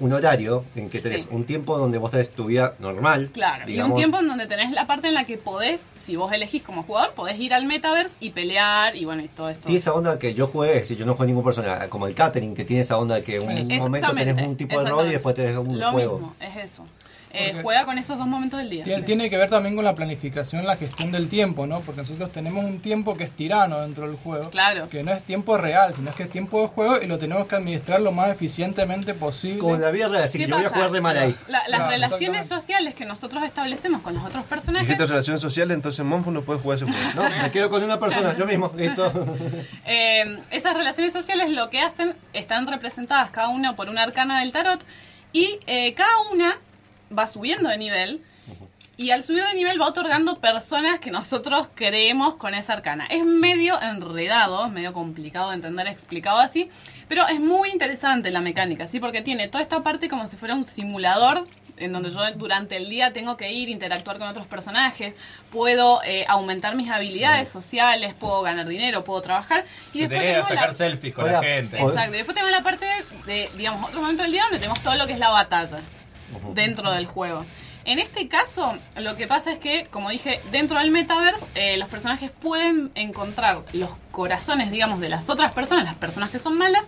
un 0.00 0.12
horario 0.12 0.64
en 0.74 0.90
que 0.90 1.00
tenés 1.00 1.22
Sí. 1.22 1.28
un 1.30 1.44
tiempo 1.44 1.78
donde 1.78 1.98
vos 1.98 2.10
tenés 2.10 2.30
tu 2.30 2.46
vida 2.46 2.74
normal. 2.78 3.30
Claro, 3.32 3.68
y 3.70 3.80
un 3.80 3.94
tiempo 3.94 4.18
en 4.18 4.28
donde 4.28 4.46
tenés 4.46 4.70
la 4.72 4.86
parte 4.86 5.08
en 5.08 5.14
la 5.14 5.24
que 5.24 5.38
podés, 5.38 5.86
si 5.96 6.16
vos 6.16 6.32
elegís 6.32 6.62
como 6.62 6.82
jugador, 6.82 7.14
podés 7.14 7.38
ir 7.38 7.54
al 7.54 7.64
metaverse 7.64 8.14
y 8.20 8.30
pelear 8.30 8.96
y 8.96 9.04
bueno, 9.04 9.22
y 9.22 9.28
todo 9.28 9.48
esto. 9.48 9.66
Tiene 9.66 9.78
esa 9.78 9.94
onda 9.94 10.18
que 10.18 10.34
yo 10.34 10.46
jugué, 10.48 10.84
si 10.84 10.96
yo 10.96 11.06
no 11.06 11.14
jugué 11.14 11.28
ningún 11.28 11.44
personaje, 11.44 11.88
como 11.88 12.06
el 12.06 12.14
catering, 12.14 12.54
que 12.54 12.64
tiene 12.64 12.82
esa 12.82 12.98
onda 12.98 13.22
que 13.22 13.38
un 13.38 13.78
momento 13.78 14.12
tenés 14.14 14.46
un 14.46 14.56
tipo 14.56 14.82
de 14.82 14.90
rol 14.90 15.06
y 15.06 15.10
después 15.10 15.34
tenés 15.34 15.56
un 15.56 15.78
Lo 15.78 15.92
juego. 15.92 16.18
mismo, 16.18 16.34
es 16.40 16.56
eso. 16.72 16.86
Eh, 17.36 17.60
juega 17.62 17.84
con 17.84 17.98
esos 17.98 18.16
dos 18.18 18.26
momentos 18.26 18.58
del 18.58 18.70
día. 18.70 18.84
Tiene, 18.84 19.02
tiene 19.02 19.30
que 19.30 19.36
ver 19.36 19.50
también 19.50 19.76
con 19.76 19.84
la 19.84 19.94
planificación, 19.94 20.64
la 20.66 20.76
gestión 20.76 21.12
del 21.12 21.28
tiempo, 21.28 21.66
¿no? 21.66 21.80
Porque 21.80 22.00
nosotros 22.00 22.32
tenemos 22.32 22.64
un 22.64 22.80
tiempo 22.80 23.16
que 23.16 23.24
es 23.24 23.30
tirano 23.30 23.80
dentro 23.80 24.06
del 24.06 24.16
juego. 24.16 24.50
Claro. 24.50 24.88
Que 24.88 25.02
no 25.02 25.12
es 25.12 25.22
tiempo 25.22 25.56
real, 25.58 25.94
sino 25.94 26.10
es 26.10 26.16
que 26.16 26.22
es 26.24 26.30
tiempo 26.30 26.62
de 26.62 26.68
juego 26.68 27.00
y 27.02 27.06
lo 27.06 27.18
tenemos 27.18 27.46
que 27.46 27.56
administrar 27.56 28.00
lo 28.00 28.12
más 28.12 28.30
eficientemente 28.30 29.14
posible. 29.14 29.58
Como 29.58 29.74
en 29.74 29.82
la 29.82 29.90
vida 29.90 30.08
real, 30.08 30.24
así 30.24 30.38
que 30.38 30.44
¿Qué 30.44 30.50
yo 30.50 30.56
voy 30.56 30.64
a 30.66 30.70
jugar 30.70 30.90
de 30.90 31.00
mal 31.00 31.16
ahí. 31.18 31.36
La- 31.48 31.58
las 31.68 31.78
Claro, 31.80 31.90
relaciones 31.90 32.46
sociales 32.46 32.94
que 32.94 33.04
nosotros 33.04 33.42
establecemos 33.44 34.00
con 34.00 34.14
los 34.14 34.24
otros 34.24 34.44
personajes, 34.44 34.88
Dijiste 34.88 35.06
relación 35.06 35.38
social, 35.38 35.70
entonces 35.70 36.04
Monfo 36.04 36.30
no 36.30 36.42
puede 36.42 36.60
jugar 36.60 36.76
ese 36.76 36.86
juego. 36.86 37.00
No, 37.14 37.42
me 37.42 37.50
quedo 37.50 37.68
con 37.70 37.82
una 37.82 38.00
persona, 38.00 38.36
yo 38.36 38.46
mismo, 38.46 38.72
listo. 38.76 39.12
eh, 39.86 40.38
esas 40.50 40.74
relaciones 40.76 41.12
sociales 41.12 41.50
lo 41.50 41.70
que 41.70 41.80
hacen, 41.80 42.14
están 42.32 42.66
representadas 42.66 43.30
cada 43.30 43.48
una 43.48 43.76
por 43.76 43.88
una 43.88 44.02
arcana 44.02 44.40
del 44.40 44.52
tarot 44.52 44.84
y 45.32 45.58
eh, 45.66 45.94
cada 45.94 46.10
una 46.32 46.58
va 47.16 47.26
subiendo 47.26 47.68
de 47.68 47.78
nivel 47.78 48.22
y 48.98 49.10
al 49.10 49.22
subir 49.22 49.44
de 49.44 49.52
nivel 49.54 49.78
va 49.80 49.88
otorgando 49.88 50.36
personas 50.36 50.98
que 51.00 51.10
nosotros 51.10 51.68
creemos 51.74 52.36
con 52.36 52.54
esa 52.54 52.72
arcana. 52.72 53.06
Es 53.10 53.24
medio 53.26 53.80
enredado, 53.82 54.64
es 54.66 54.72
medio 54.72 54.92
complicado 54.94 55.50
de 55.50 55.56
entender 55.56 55.86
explicado 55.86 56.38
así, 56.38 56.70
pero 57.06 57.26
es 57.28 57.38
muy 57.38 57.70
interesante 57.70 58.30
la 58.30 58.40
mecánica, 58.40 58.86
¿sí? 58.86 58.98
Porque 58.98 59.20
tiene 59.20 59.48
toda 59.48 59.60
esta 59.62 59.82
parte 59.82 60.08
como 60.08 60.26
si 60.26 60.36
fuera 60.36 60.54
un 60.54 60.64
simulador 60.64 61.46
en 61.76 61.92
donde 61.92 62.08
yo 62.08 62.20
durante 62.36 62.76
el 62.78 62.88
día 62.88 63.12
tengo 63.12 63.36
que 63.36 63.52
ir, 63.52 63.68
interactuar 63.68 64.16
con 64.16 64.28
otros 64.28 64.46
personajes, 64.46 65.12
puedo 65.52 66.00
eh, 66.04 66.24
aumentar 66.26 66.74
mis 66.74 66.88
habilidades 66.88 67.50
sociales, 67.50 68.14
puedo 68.14 68.40
ganar 68.40 68.66
dinero, 68.66 69.04
puedo 69.04 69.20
trabajar. 69.20 69.66
Y 69.92 69.98
Se 69.98 70.08
después 70.08 70.22
tengo 70.22 70.38
la- 70.38 70.44
sacar 70.48 70.72
selfies 70.72 71.12
con 71.14 71.24
Hola. 71.24 71.32
la 71.34 71.42
gente. 71.42 71.78
Exacto, 71.78 72.14
y 72.14 72.16
después 72.16 72.34
tenemos 72.34 72.50
la 72.50 72.62
parte 72.62 72.86
de, 73.26 73.50
digamos, 73.58 73.86
otro 73.90 74.00
momento 74.00 74.22
del 74.22 74.32
día 74.32 74.44
donde 74.44 74.56
tenemos 74.58 74.82
todo 74.82 74.94
lo 74.96 75.06
que 75.06 75.12
es 75.12 75.18
la 75.18 75.28
batalla 75.28 75.80
dentro 76.54 76.90
del 76.90 77.06
juego. 77.06 77.44
En 77.84 78.00
este 78.00 78.26
caso, 78.26 78.76
lo 78.96 79.16
que 79.16 79.28
pasa 79.28 79.52
es 79.52 79.58
que, 79.58 79.86
como 79.90 80.10
dije, 80.10 80.40
dentro 80.50 80.78
del 80.80 80.90
metaverse, 80.90 81.46
eh, 81.54 81.76
los 81.76 81.88
personajes 81.88 82.30
pueden 82.30 82.90
encontrar 82.96 83.62
los 83.72 83.90
corazones, 84.10 84.72
digamos, 84.72 85.00
de 85.00 85.08
las 85.08 85.30
otras 85.30 85.52
personas, 85.52 85.84
las 85.84 85.94
personas 85.94 86.30
que 86.30 86.40
son 86.40 86.58
malas, 86.58 86.84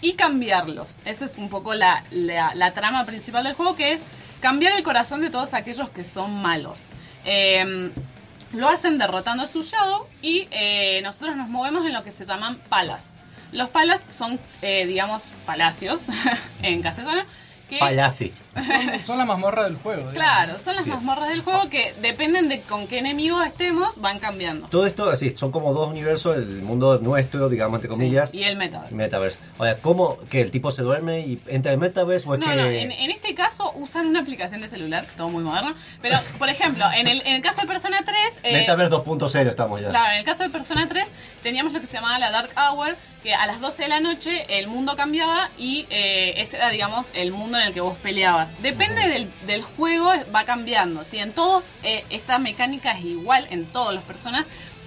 y 0.00 0.14
cambiarlos. 0.14 0.96
Esa 1.04 1.26
es 1.26 1.32
un 1.36 1.48
poco 1.48 1.74
la, 1.74 2.02
trama 2.74 3.04
principal 3.04 3.44
del 3.44 3.54
juego, 3.54 3.76
que 3.76 3.92
es 3.92 4.00
cambiar 4.40 4.72
el 4.74 4.82
corazón 4.82 5.20
de 5.20 5.30
todos 5.30 5.52
aquellos 5.52 5.90
que 5.90 6.04
son 6.04 6.40
malos. 6.40 6.78
Eh, 7.24 7.90
lo 8.52 8.68
hacen 8.68 8.98
derrotando 8.98 9.42
a 9.42 9.46
su 9.46 9.62
Shadow 9.62 10.06
y 10.22 10.48
eh, 10.50 11.00
nosotros 11.02 11.36
nos 11.36 11.48
movemos 11.48 11.84
en 11.84 11.92
lo 11.92 12.02
que 12.02 12.10
se 12.10 12.24
llaman 12.24 12.58
palas. 12.68 13.12
Los 13.52 13.68
palas 13.68 14.00
son, 14.08 14.38
eh, 14.62 14.86
digamos, 14.86 15.22
palacios 15.46 16.00
en 16.62 16.82
castellano. 16.82 17.22
Que, 17.68 17.78
Palasi. 17.78 18.32
Son, 18.54 19.04
son 19.06 19.18
la 19.18 19.24
mazmorra 19.26 19.64
del 19.64 19.76
juego. 19.76 19.98
digamos. 20.10 20.14
Claro, 20.14 20.58
son 20.58 20.74
las 20.76 20.86
mazmorras 20.86 21.28
del 21.28 21.42
juego 21.42 21.68
que 21.68 21.94
dependen 22.00 22.48
de 22.48 22.60
con 22.62 22.86
qué 22.88 22.98
enemigo 22.98 23.42
estemos, 23.42 24.00
van 24.00 24.18
cambiando. 24.18 24.66
Todo 24.68 24.86
esto, 24.86 25.10
así, 25.10 25.34
son 25.36 25.52
como 25.52 25.72
dos 25.74 25.90
universos, 25.90 26.36
el 26.36 26.62
mundo 26.62 26.98
nuestro, 26.98 27.48
digamos, 27.48 27.76
entre 27.78 27.90
comillas, 27.90 28.32
Y 28.34 28.42
el 28.44 28.56
metaverse. 28.56 28.94
Metaverse. 28.94 29.38
Ahora, 29.58 29.76
¿cómo 29.78 30.18
que 30.30 30.40
el 30.40 30.50
tipo 30.50 30.72
se 30.72 30.82
duerme 30.82 31.20
y 31.20 31.40
entra 31.46 31.72
en 31.72 31.80
Metaverse 31.80 32.28
o 32.28 32.34
es 32.34 32.40
No, 32.40 32.46
que... 32.46 32.56
no, 32.56 32.64
en, 32.64 32.90
en 32.90 33.10
este 33.10 33.34
caso 33.34 33.70
usan 33.76 34.06
una 34.06 34.20
aplicación 34.20 34.60
de 34.60 34.68
celular, 34.68 35.06
todo 35.16 35.28
muy 35.28 35.44
moderno. 35.44 35.74
Pero, 36.02 36.18
por 36.38 36.48
ejemplo, 36.48 36.84
en 36.96 37.06
el, 37.06 37.20
en 37.26 37.36
el 37.36 37.42
caso 37.42 37.60
de 37.60 37.66
Persona 37.66 37.98
3... 38.04 38.16
eh, 38.44 38.52
Metaverse 38.54 38.92
2.0 38.94 39.46
estamos 39.48 39.80
ya. 39.80 39.90
Claro, 39.90 40.12
en 40.12 40.18
el 40.18 40.24
caso 40.24 40.42
de 40.42 40.48
Persona 40.50 40.88
3 40.88 41.06
teníamos 41.42 41.72
lo 41.72 41.80
que 41.80 41.86
se 41.86 41.92
llamaba 41.94 42.18
la 42.18 42.30
Dark 42.30 42.50
Hour, 42.56 42.96
que 43.28 43.34
a 43.34 43.46
las 43.46 43.60
12 43.60 43.82
de 43.82 43.88
la 43.90 44.00
noche 44.00 44.46
el 44.58 44.68
mundo 44.68 44.96
cambiaba 44.96 45.50
y 45.58 45.84
eh, 45.90 46.32
ese 46.38 46.56
era, 46.56 46.70
digamos, 46.70 47.06
el 47.12 47.30
mundo 47.30 47.58
en 47.58 47.66
el 47.66 47.74
que 47.74 47.82
vos 47.82 47.94
peleabas. 47.98 48.48
Depende 48.62 49.06
del, 49.06 49.30
del 49.46 49.60
juego, 49.60 50.10
va 50.34 50.44
cambiando. 50.46 51.04
¿sí? 51.04 51.18
En 51.18 51.32
todos, 51.32 51.62
eh, 51.82 52.04
esta 52.08 52.38
mecánica 52.38 52.92
es 52.92 53.04
igual 53.04 53.46
en 53.50 53.66
todos 53.66 53.92
los 53.92 54.02
personas, 54.02 54.46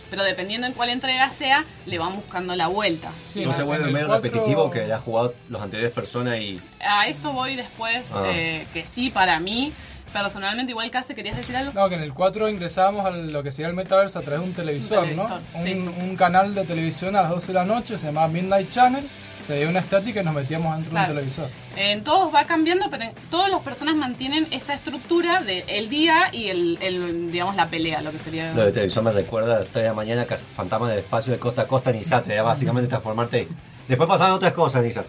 pero 0.09 0.23
dependiendo 0.23 0.65
en 0.65 0.73
cuál 0.73 0.89
entrega 0.89 1.29
sea, 1.29 1.65
le 1.85 1.99
van 1.99 2.15
buscando 2.15 2.55
la 2.55 2.65
vuelta. 2.65 3.11
Sí, 3.27 3.45
no 3.45 3.53
se 3.53 3.61
vuelve 3.61 3.91
medio 3.91 4.07
cuatro- 4.07 4.23
repetitivo 4.23 4.71
que 4.71 4.79
haya 4.81 4.97
jugado 4.97 5.35
los 5.47 5.61
anteriores 5.61 5.93
personas 5.93 6.39
y... 6.39 6.59
A 6.83 7.05
eso 7.05 7.33
voy 7.33 7.55
después, 7.55 8.07
Ah. 8.11 8.23
eh, 8.25 8.65
que 8.73 8.83
sí, 8.85 9.11
para 9.11 9.39
mí, 9.39 9.71
personalmente, 10.13 10.71
igual 10.71 10.89
casi 10.91 11.13
querías 11.15 11.35
decir 11.37 11.55
algo. 11.55 11.71
No, 11.73 11.89
que 11.89 11.95
en 11.95 12.01
el 12.03 12.13
4 12.13 12.49
ingresábamos 12.49 13.05
a 13.05 13.11
lo 13.11 13.43
que 13.43 13.51
sería 13.51 13.67
el 13.67 13.73
metaverse 13.73 14.17
a 14.17 14.21
través 14.21 14.41
de 14.41 14.47
un 14.47 14.53
televisor, 14.53 15.03
Un 15.03 15.15
¿no? 15.15 15.23
televisor, 15.25 15.41
Un, 15.53 15.63
sí, 15.63 15.75
sí. 15.75 15.95
un 16.09 16.15
canal 16.15 16.53
de 16.55 16.63
televisión 16.65 17.15
a 17.15 17.21
las 17.23 17.31
12 17.31 17.47
de 17.47 17.53
la 17.53 17.65
noche, 17.65 17.97
se 17.99 18.07
llamaba 18.07 18.27
Midnight 18.27 18.69
Channel, 18.69 19.07
se 19.45 19.53
veía 19.53 19.69
una 19.69 19.79
estática 19.79 20.21
y 20.21 20.23
nos 20.23 20.35
metíamos 20.35 20.73
dentro 20.75 20.91
Claro. 20.91 21.07
de 21.07 21.11
un 21.13 21.17
televisor. 21.17 21.49
En 21.75 22.03
todos 22.03 22.33
va 22.33 22.43
cambiando, 22.45 22.85
pero 22.91 23.03
en 23.05 23.11
todas 23.31 23.49
las 23.49 23.61
personas 23.61 23.95
mantienen 23.95 24.47
esa 24.51 24.73
estructura 24.75 25.41
del 25.41 25.63
el 25.67 25.89
día 25.89 26.29
y 26.31 26.49
el, 26.49 26.77
el, 26.81 27.31
digamos, 27.31 27.55
la 27.55 27.67
pelea, 27.67 28.01
lo 28.01 28.11
que 28.11 28.19
sería... 28.19 28.53
Lo 28.53 28.65
de 28.65 28.71
televisión 28.71 29.03
me 29.05 29.11
recuerda 29.11 29.55
a 29.55 29.59
las 29.61 29.69
3 29.69 29.83
de 29.83 29.89
la 29.89 29.93
mañana, 29.95 30.25
fantasma 30.55 30.89
del 30.89 30.99
espacio 30.99 31.33
de 31.33 31.39
costa 31.39 31.63
a 31.63 31.67
costa, 31.67 31.91
Nisa, 31.91 32.21
te 32.21 32.35
da 32.35 32.43
básicamente 32.43 32.87
transformarte 32.89 33.37
ahí. 33.37 33.47
Después 33.87 34.07
pasaban 34.07 34.33
otras 34.33 34.53
cosas, 34.53 34.83
Nisa. 34.83 35.03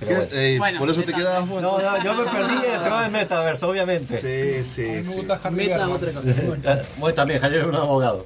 Pero 0.00 0.16
bueno. 0.16 0.28
Eh, 0.32 0.56
Bueno, 0.58 0.78
por 0.78 0.90
eso 0.90 1.02
te 1.02 1.12
quedabas 1.12 1.48
vos. 1.48 1.60
No, 1.62 1.78
no, 1.80 2.04
yo 2.04 2.14
me 2.14 2.24
perdí 2.30 2.56
dentro 2.62 2.98
del 3.00 3.10
Metaverse, 3.10 3.66
obviamente. 3.66 4.20
Sí, 4.20 4.60
A 4.60 4.64
sí, 4.64 4.82
mí 4.82 4.88
me 4.88 5.04
sí. 5.04 5.12
gusta 5.26 5.50
Meta 5.50 5.76
Berman. 5.78 5.92
otra 5.92 6.12
cosa. 6.12 6.28
Bueno. 6.46 6.82
Vos 6.98 7.14
también, 7.14 7.40
Javier 7.40 7.60
es 7.62 7.66
un 7.66 7.74
abogado. 7.74 8.24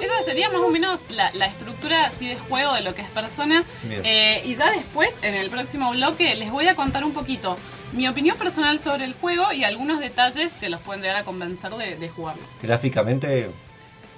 Esa 0.00 0.22
sería 0.24 0.48
más 0.50 0.60
o 0.60 0.68
menos 0.70 1.00
la, 1.10 1.32
la 1.34 1.46
estructura 1.46 2.06
así 2.06 2.28
de 2.28 2.36
juego 2.36 2.74
de 2.74 2.82
lo 2.82 2.94
que 2.94 3.02
es 3.02 3.08
persona. 3.08 3.64
Eh, 3.90 4.42
y 4.44 4.54
ya 4.54 4.70
después, 4.70 5.10
en 5.22 5.34
el 5.34 5.50
próximo 5.50 5.90
bloque, 5.90 6.34
les 6.36 6.50
voy 6.52 6.68
a 6.68 6.74
contar 6.76 7.02
un 7.04 7.12
poquito 7.12 7.56
mi 7.92 8.06
opinión 8.06 8.36
personal 8.36 8.78
sobre 8.78 9.04
el 9.04 9.14
juego 9.14 9.52
y 9.52 9.64
algunos 9.64 9.98
detalles 10.00 10.52
que 10.60 10.68
los 10.68 10.80
pueden 10.80 11.02
llegar 11.02 11.16
a 11.16 11.24
convencer 11.24 11.72
de, 11.72 11.96
de 11.96 12.08
jugarlo. 12.08 12.42
Gráficamente... 12.62 13.50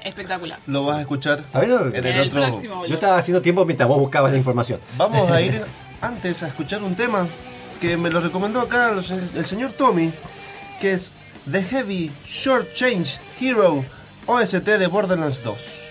Espectacular. 0.05 0.59
Lo 0.69 0.85
vas 0.85 0.99
a 0.99 1.01
escuchar 1.01 1.43
A 1.53 1.59
ver, 1.59 1.71
en 1.95 1.97
el 1.97 2.07
El 2.07 2.29
otro. 2.29 2.43
próximo 2.43 2.87
Yo 2.87 2.95
estaba 2.95 3.17
haciendo 3.19 3.43
tiempo 3.43 3.65
mientras 3.65 3.89
vos 3.89 3.99
buscabas 3.99 4.31
la 4.31 4.39
información. 4.39 4.79
Vamos 4.97 5.29
a 5.31 5.41
ir 5.41 5.65
antes 6.01 6.43
a 6.43 6.49
escuchar 6.49 6.83
un 6.83 6.95
tema 6.95 7.27
que 7.81 7.97
me 7.97 8.11
lo 8.11 8.21
recomendó 8.21 8.61
acá 8.61 8.91
el 8.91 9.45
señor 9.45 9.73
Tommy, 9.73 10.13
que 10.81 10.93
es 10.93 11.13
The 11.51 11.63
Heavy 11.63 12.11
Short 12.25 12.73
Change 12.75 13.21
Hero 13.41 13.85
OST 14.27 14.65
de 14.65 14.87
Borderlands 14.87 15.43
2. 15.43 15.86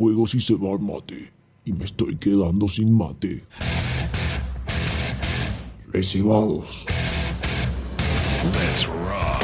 Videojuegos 0.00 0.34
y 0.34 0.40
se 0.40 0.54
va 0.54 0.72
al 0.72 0.80
mate. 0.80 1.32
Y 1.64 1.72
me 1.72 1.84
estoy 1.84 2.16
quedando 2.16 2.68
sin 2.68 2.96
mate. 2.96 3.44
Recibados. 5.92 6.86
Let's 8.54 8.86
rock. 8.86 9.40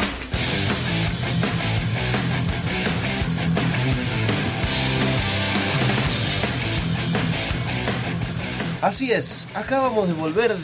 Así 8.82 9.11
es, 9.11 9.48
acabamos 9.54 10.07
de 10.07 10.14
volver 10.14 10.57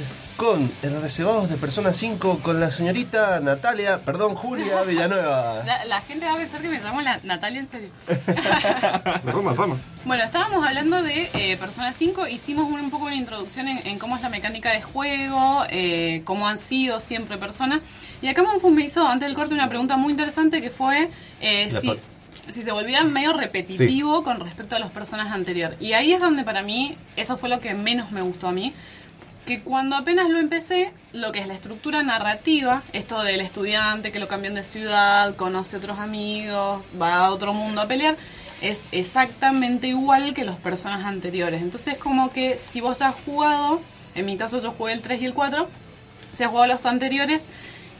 con 0.43 0.68
el 0.82 1.01
reservados 1.01 1.49
de 1.49 1.57
Persona 1.57 1.93
5 1.93 2.40
con 2.43 2.59
la 2.59 2.72
señorita 2.72 3.38
Natalia, 3.38 4.01
perdón, 4.01 4.34
Julia 4.34 4.82
Villanueva. 4.88 5.62
La, 5.64 5.84
la 5.84 6.01
gente 6.01 6.26
va 6.26 6.32
a 6.32 6.36
pensar 6.36 6.61
que 6.61 6.68
me 6.68 6.80
llamo 6.80 7.01
la 7.01 7.20
Natalia 7.22 7.61
en 7.61 7.68
serio. 7.68 7.90
Roma, 9.24 9.53
Roma. 9.53 9.76
Bueno, 10.05 10.24
estábamos 10.24 10.66
hablando 10.66 11.01
de 11.01 11.30
eh, 11.34 11.57
Persona 11.59 11.93
5, 11.93 12.26
hicimos 12.26 12.66
un, 12.66 12.80
un 12.80 12.90
poco 12.90 13.05
una 13.05 13.14
introducción 13.14 13.68
en, 13.68 13.86
en 13.86 14.01
cómo 14.01 14.16
es 14.16 14.22
la 14.22 14.30
mecánica 14.30 14.72
de 14.72 14.82
juego, 14.82 15.62
eh, 15.70 16.22
cómo 16.24 16.49
han 16.49 16.59
sido 16.59 16.99
siempre 16.99 17.38
Persona. 17.38 17.80
Y 18.20 18.26
acá 18.26 18.43
me 18.43 18.82
hizo, 18.82 19.07
antes 19.07 19.28
del 19.28 19.36
corte, 19.36 19.55
una 19.55 19.68
pregunta 19.68 19.97
muy 19.97 20.11
interesante 20.11 20.61
que 20.61 20.70
fue 20.70 21.09
eh, 21.40 21.68
La 21.70 21.80
si, 21.80 21.93
si 22.51 22.62
se 22.62 22.72
volvía 22.72 23.05
medio 23.05 23.32
repetitivo 23.32 24.24
con 24.24 24.40
respecto 24.40 24.74
a 24.74 24.80
los 24.80 24.90
personas 24.90 25.30
anteriores. 25.30 25.80
Y 25.80 25.93
ahí 25.93 26.12
es 26.12 26.20
donde 26.20 26.43
para 26.43 26.62
mí, 26.62 26.97
eso 27.14 27.36
fue 27.36 27.49
lo 27.49 27.61
que 27.61 27.74
menos 27.74 28.11
me 28.11 28.22
gustó 28.22 28.49
a 28.49 28.53
mí. 28.53 28.74
Que 29.47 29.61
cuando 29.61 29.97
apenas 29.97 30.28
lo 30.28 30.38
empecé, 30.38 30.93
lo 31.12 31.32
que 31.32 31.40
es 31.40 31.49
la 31.49 31.55
estructura 31.55 32.03
narrativa, 32.03 32.82
esto 32.93 33.22
del 33.22 33.40
estudiante 33.40 34.12
que 34.12 34.20
lo 34.20 34.28
cambian 34.28 34.55
de 34.55 34.64
ciudad, 34.64 35.34
conoce 35.36 35.76
otros 35.76 35.99
amigos, 35.99 36.84
va 37.01 37.26
a 37.26 37.30
otro 37.30 37.53
mundo 37.53 37.80
a 37.80 37.86
pelear, 37.86 38.16
es 38.61 38.78
exactamente 38.93 39.88
igual 39.88 40.34
que 40.34 40.45
los 40.45 40.57
personas 40.57 41.05
anteriores. 41.05 41.61
Entonces, 41.61 41.97
como 41.97 42.32
que 42.32 42.57
si 42.57 42.80
vos 42.80 43.03
has 43.03 43.16
jugado, 43.16 43.82
en 44.14 44.26
mi 44.26 44.36
caso 44.36 44.61
yo 44.61 44.72
jugué 44.72 44.93
el 44.93 45.03
3 45.03 45.22
y 45.22 45.26
el 45.26 45.34
4, 45.34 45.68
si 46.32 46.45
has 46.45 46.51
jugado 46.51 46.68
los 46.68 46.86
anteriores, 46.86 47.43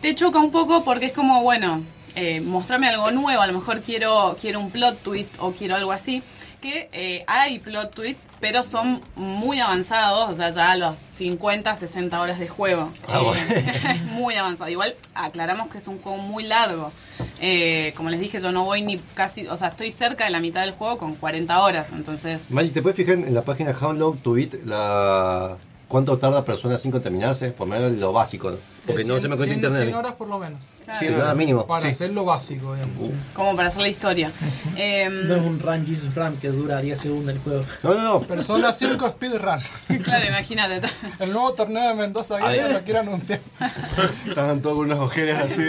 te 0.01 0.14
choca 0.14 0.38
un 0.38 0.53
poco 0.53 0.84
porque 0.84 1.07
es 1.07 1.12
como, 1.12 1.43
bueno, 1.43 1.82
eh, 2.14 2.40
mostrarme 2.40 2.88
algo 2.88 3.10
nuevo, 3.10 3.42
a 3.42 3.46
lo 3.46 3.52
mejor 3.54 3.80
quiero, 3.80 4.36
quiero 4.40 4.60
un 4.60 4.70
plot 4.70 4.98
twist 5.02 5.34
o 5.38 5.52
quiero 5.52 5.74
algo 5.76 5.92
así, 5.92 6.22
que 6.60 6.88
eh, 6.92 7.24
hay 7.26 7.58
plot 7.58 7.94
twist, 7.94 8.18
pero 8.40 8.62
son 8.62 9.00
muy 9.16 9.60
avanzados, 9.60 10.30
o 10.30 10.34
sea, 10.34 10.50
ya 10.50 10.72
a 10.72 10.76
los 10.76 10.96
50, 10.98 11.76
60 11.76 12.20
horas 12.20 12.38
de 12.38 12.48
juego. 12.48 12.90
Ah, 13.08 13.20
Eh, 13.20 13.24
bueno. 13.24 14.04
muy 14.12 14.34
avanzado. 14.34 14.70
Igual 14.70 14.94
aclaramos 15.14 15.68
que 15.68 15.78
es 15.78 15.86
un 15.88 15.98
juego 16.00 16.18
muy 16.18 16.44
largo. 16.44 16.92
Eh, 17.40 17.92
como 17.96 18.10
les 18.10 18.20
dije, 18.20 18.40
yo 18.40 18.52
no 18.52 18.64
voy 18.64 18.82
ni 18.82 18.98
casi, 18.98 19.46
o 19.46 19.56
sea, 19.56 19.68
estoy 19.68 19.90
cerca 19.90 20.24
de 20.24 20.30
la 20.30 20.40
mitad 20.40 20.60
del 20.62 20.72
juego 20.72 20.98
con 20.98 21.14
40 21.14 21.60
horas, 21.60 21.88
entonces... 21.92 22.40
Magic, 22.48 22.72
¿te 22.74 22.82
puedes 22.82 22.96
fijar 22.96 23.14
en 23.14 23.34
la 23.34 23.42
página 23.42 23.76
How 23.80 23.92
Long 23.92 24.18
to 24.18 24.32
Beat 24.32 24.54
la... 24.64 25.56
cuánto 25.88 26.18
tarda 26.18 26.44
Persona 26.44 26.78
5 26.78 26.96
en 26.96 27.02
terminarse? 27.02 27.50
Por 27.50 27.68
lo 27.68 27.74
menos 27.74 27.92
lo 27.92 28.12
básico, 28.12 28.50
¿no? 28.50 28.56
Porque 28.86 29.02
De 29.02 29.08
no 29.08 29.14
100 29.14 29.22
se 29.22 29.28
me 29.28 29.36
cuenta 29.36 29.54
100 29.54 29.58
internet. 29.58 29.82
100 29.82 29.94
horas 29.94 30.14
por 30.14 30.28
lo 30.28 30.38
menos. 30.38 30.60
Sí, 30.99 31.09
nada 31.09 31.35
mínimo. 31.35 31.66
Para 31.66 31.83
sí. 31.83 31.89
hacer 31.89 32.11
lo 32.11 32.24
básico, 32.24 32.74
digamos. 32.74 33.11
Como 33.35 33.57
para 33.57 33.68
hacer 33.68 33.83
la 33.83 33.89
historia. 33.89 34.30
Em, 34.76 35.26
No 35.28 35.37
es 35.37 35.43
un 35.43 35.59
Run 35.61 35.87
Jesus 35.87 36.14
Run 36.14 36.37
que 36.37 36.49
dura 36.49 36.80
10 36.80 36.99
segundos 36.99 37.35
el 37.35 37.41
juego. 37.41 37.64
No, 37.83 37.95
no, 37.95 38.03
no. 38.03 38.20
Persona 38.22 38.72
5 38.72 39.09
Speedrun. 39.11 39.61
claro, 40.03 40.26
imagínate. 40.26 40.89
El 41.18 41.33
nuevo 41.33 41.53
torneo 41.55 41.89
de 41.89 41.95
Mendoza 41.95 42.37
A 42.37 42.39
Gamer 42.41 42.62
ver. 42.64 42.72
lo 42.72 42.80
quiero 42.80 43.01
anunciar. 43.01 43.41
Estaban 44.26 44.61
todos 44.61 44.76
con 44.76 44.87
unas 44.87 44.99
ojeras 44.99 45.51
así. 45.53 45.62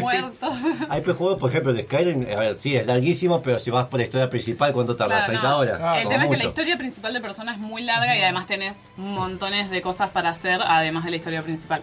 Muertos. 0.00 0.54
Hay 0.88 1.02
juegos, 1.04 1.38
por 1.38 1.50
ejemplo, 1.50 1.72
de 1.72 1.82
Skyrim, 1.82 2.26
a 2.34 2.40
ver, 2.40 2.54
sí, 2.56 2.76
es 2.76 2.86
larguísimo, 2.86 3.42
pero 3.42 3.58
si 3.58 3.70
vas 3.70 3.86
por 3.86 3.98
la 4.00 4.04
historia 4.04 4.30
principal, 4.30 4.72
¿cuánto 4.72 4.96
tarda? 4.96 5.24
Claro, 5.24 5.26
30 5.26 5.48
no. 5.48 5.58
horas. 5.58 6.02
El 6.02 6.08
tema 6.08 6.24
es 6.24 6.30
que 6.30 6.36
la 6.36 6.44
historia 6.44 6.78
principal 6.78 7.12
de 7.12 7.20
Persona 7.20 7.52
es 7.52 7.58
muy 7.58 7.82
larga 7.82 8.16
y 8.16 8.22
además 8.22 8.46
tenés 8.46 8.76
montones 8.96 9.70
de 9.70 9.82
cosas 9.82 10.10
para 10.10 10.30
hacer, 10.30 10.60
además 10.62 11.04
de 11.04 11.10
la 11.10 11.16
historia 11.16 11.42
principal. 11.42 11.82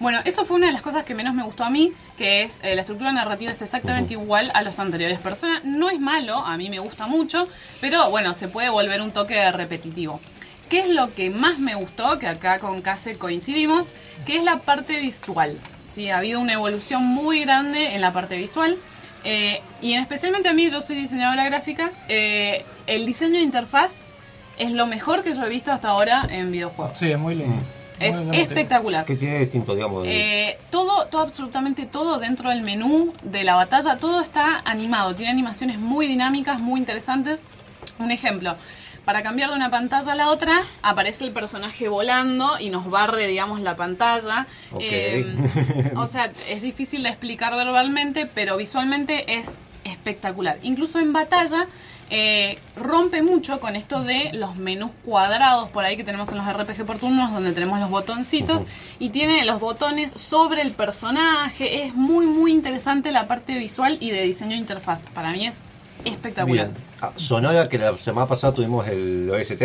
Bueno, 0.00 0.20
eso 0.24 0.44
fue 0.44 0.56
una 0.56 0.66
de 0.66 0.72
las 0.72 0.82
cosas 0.82 1.04
que 1.04 1.14
menos 1.14 1.34
me 1.34 1.42
gustó 1.42 1.64
a 1.64 1.70
mí, 1.70 1.83
que 2.16 2.42
es 2.42 2.52
eh, 2.62 2.74
la 2.74 2.82
estructura 2.82 3.12
narrativa 3.12 3.50
es 3.50 3.60
exactamente 3.60 4.14
igual 4.14 4.50
a 4.54 4.62
los 4.62 4.78
anteriores. 4.78 5.18
Persona 5.18 5.60
no 5.64 5.90
es 5.90 6.00
malo, 6.00 6.38
a 6.38 6.56
mí 6.56 6.70
me 6.70 6.78
gusta 6.78 7.06
mucho, 7.06 7.48
pero 7.80 8.10
bueno, 8.10 8.32
se 8.34 8.48
puede 8.48 8.70
volver 8.70 9.00
un 9.00 9.10
toque 9.10 9.50
repetitivo. 9.50 10.20
¿Qué 10.68 10.80
es 10.80 10.88
lo 10.88 11.12
que 11.12 11.30
más 11.30 11.58
me 11.58 11.74
gustó? 11.74 12.18
Que 12.18 12.26
acá 12.26 12.58
con 12.58 12.80
Case 12.82 13.18
coincidimos, 13.18 13.86
que 14.24 14.36
es 14.36 14.44
la 14.44 14.60
parte 14.60 14.98
visual. 15.00 15.58
Sí, 15.88 16.08
ha 16.10 16.18
habido 16.18 16.40
una 16.40 16.54
evolución 16.54 17.04
muy 17.04 17.40
grande 17.40 17.94
en 17.94 18.00
la 18.00 18.12
parte 18.12 18.36
visual. 18.36 18.78
Eh, 19.24 19.60
y 19.80 19.92
en 19.92 20.00
especialmente 20.00 20.48
a 20.48 20.52
mí, 20.52 20.68
yo 20.70 20.80
soy 20.80 20.96
diseñadora 20.96 21.44
gráfica, 21.44 21.90
eh, 22.08 22.64
el 22.86 23.06
diseño 23.06 23.34
de 23.34 23.42
interfaz 23.42 23.92
es 24.58 24.72
lo 24.72 24.86
mejor 24.86 25.22
que 25.22 25.34
yo 25.34 25.44
he 25.44 25.48
visto 25.48 25.72
hasta 25.72 25.88
ahora 25.88 26.26
en 26.30 26.52
videojuegos. 26.52 26.98
Sí, 26.98 27.10
es 27.10 27.18
muy 27.18 27.34
lindo. 27.34 27.56
Es 28.00 28.16
espectacular. 28.32 29.04
¿Qué 29.04 29.16
tiene 29.16 29.40
distinto, 29.40 29.74
digamos? 29.74 30.04
Eh, 30.06 30.58
todo, 30.70 31.06
todo, 31.06 31.22
absolutamente 31.22 31.86
todo 31.86 32.18
dentro 32.18 32.50
del 32.50 32.62
menú 32.62 33.12
de 33.22 33.44
la 33.44 33.54
batalla, 33.54 33.96
todo 33.98 34.20
está 34.20 34.62
animado, 34.64 35.14
tiene 35.14 35.30
animaciones 35.30 35.78
muy 35.78 36.06
dinámicas, 36.06 36.60
muy 36.60 36.80
interesantes. 36.80 37.40
Un 37.98 38.10
ejemplo, 38.10 38.56
para 39.04 39.22
cambiar 39.22 39.50
de 39.50 39.56
una 39.56 39.70
pantalla 39.70 40.12
a 40.12 40.14
la 40.16 40.30
otra, 40.30 40.62
aparece 40.82 41.24
el 41.24 41.32
personaje 41.32 41.88
volando 41.88 42.58
y 42.58 42.70
nos 42.70 42.90
barre, 42.90 43.26
digamos, 43.28 43.60
la 43.60 43.76
pantalla. 43.76 44.46
Eh, 44.80 45.92
o 45.96 46.06
sea, 46.06 46.32
es 46.48 46.62
difícil 46.62 47.02
de 47.02 47.10
explicar 47.10 47.54
verbalmente, 47.54 48.26
pero 48.26 48.56
visualmente 48.56 49.38
es 49.38 49.50
espectacular. 49.84 50.58
Incluso 50.62 50.98
en 50.98 51.12
batalla 51.12 51.66
eh, 52.10 52.58
rompe 52.76 53.22
mucho 53.22 53.60
con 53.60 53.76
esto 53.76 54.02
de 54.02 54.30
los 54.34 54.56
menús 54.56 54.90
cuadrados 55.04 55.70
por 55.70 55.84
ahí 55.84 55.96
que 55.96 56.04
tenemos 56.04 56.28
en 56.30 56.38
los 56.38 56.46
RPG 56.46 56.84
por 56.84 56.98
turnos, 56.98 57.32
donde 57.32 57.52
tenemos 57.52 57.80
los 57.80 57.90
botoncitos 57.90 58.62
y 58.98 59.10
tiene 59.10 59.44
los 59.44 59.60
botones 59.60 60.12
sobre 60.12 60.62
el 60.62 60.72
personaje. 60.72 61.84
Es 61.84 61.94
muy, 61.94 62.26
muy 62.26 62.52
interesante 62.52 63.10
la 63.12 63.26
parte 63.26 63.58
visual 63.58 63.96
y 64.00 64.10
de 64.10 64.22
diseño 64.22 64.50
de 64.52 64.56
interfaz. 64.58 65.02
Para 65.14 65.32
mí 65.32 65.46
es 65.46 65.54
espectacular. 66.04 66.68
Bien. 66.68 66.78
Ah, 67.00 67.10
Sonora, 67.16 67.68
que 67.68 67.78
la 67.78 67.96
semana 67.96 68.26
pasada 68.28 68.52
tuvimos 68.54 68.86
el 68.88 69.30
OST. 69.30 69.62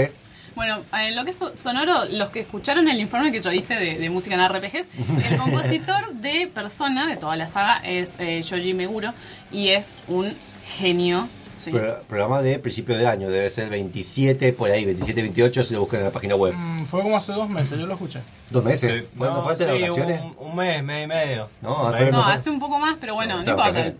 Bueno, 0.55 0.79
en 0.93 1.15
lo 1.15 1.23
que 1.23 1.29
es 1.31 1.37
so- 1.37 1.55
sonoro, 1.55 2.05
los 2.05 2.31
que 2.31 2.41
escucharon 2.41 2.89
el 2.89 2.99
informe 2.99 3.31
que 3.31 3.39
yo 3.39 3.51
hice 3.51 3.75
de, 3.75 3.97
de 3.97 4.09
música 4.09 4.35
en 4.35 4.45
RPGs, 4.45 4.85
el 5.31 5.37
compositor 5.37 6.11
de 6.13 6.47
Persona, 6.53 7.05
de 7.07 7.15
toda 7.15 7.35
la 7.37 7.47
saga, 7.47 7.77
es 7.85 8.15
eh, 8.19 8.41
Shoji 8.43 8.73
Meguro 8.73 9.13
y 9.53 9.69
es 9.69 9.87
un 10.09 10.33
genio. 10.77 11.27
Sí. 11.59 11.71
Pro- 11.71 12.01
programa 12.07 12.41
de 12.41 12.57
principio 12.59 12.97
de 12.97 13.05
año, 13.07 13.29
debe 13.29 13.49
ser 13.49 13.69
27, 13.69 14.53
por 14.53 14.71
ahí, 14.71 14.85
27, 14.85 15.21
28, 15.21 15.63
si 15.63 15.73
lo 15.75 15.81
buscan 15.81 15.99
en 15.99 16.05
la 16.07 16.11
página 16.11 16.35
web. 16.35 16.53
Mm, 16.55 16.85
Fue 16.85 17.01
como 17.03 17.17
hace 17.17 17.31
dos 17.33 17.47
meses, 17.49 17.77
yo 17.79 17.85
lo 17.85 17.93
escuché. 17.93 18.21
¿Dos 18.49 18.63
meses? 18.63 19.01
Sí. 19.03 19.07
Bueno, 19.13 19.35
No, 19.35 19.43
falta 19.43 19.65
de 19.65 19.73
sí, 19.75 19.81
vacaciones. 19.81 20.21
un, 20.21 20.35
un 20.47 20.55
mes, 20.55 20.83
mes 20.83 21.03
y 21.03 21.07
medio. 21.07 21.49
No, 21.61 21.87
Un 21.87 21.93
hace- 21.93 22.03
mes. 22.05 22.11
No, 22.11 22.17
mejor. 22.19 22.33
hace 22.33 22.49
un 22.49 22.59
poco 22.59 22.79
más, 22.79 22.97
pero 22.99 23.13
bueno, 23.15 23.37
no, 23.37 23.43
Claro, 23.43 23.69
importa. 23.69 23.93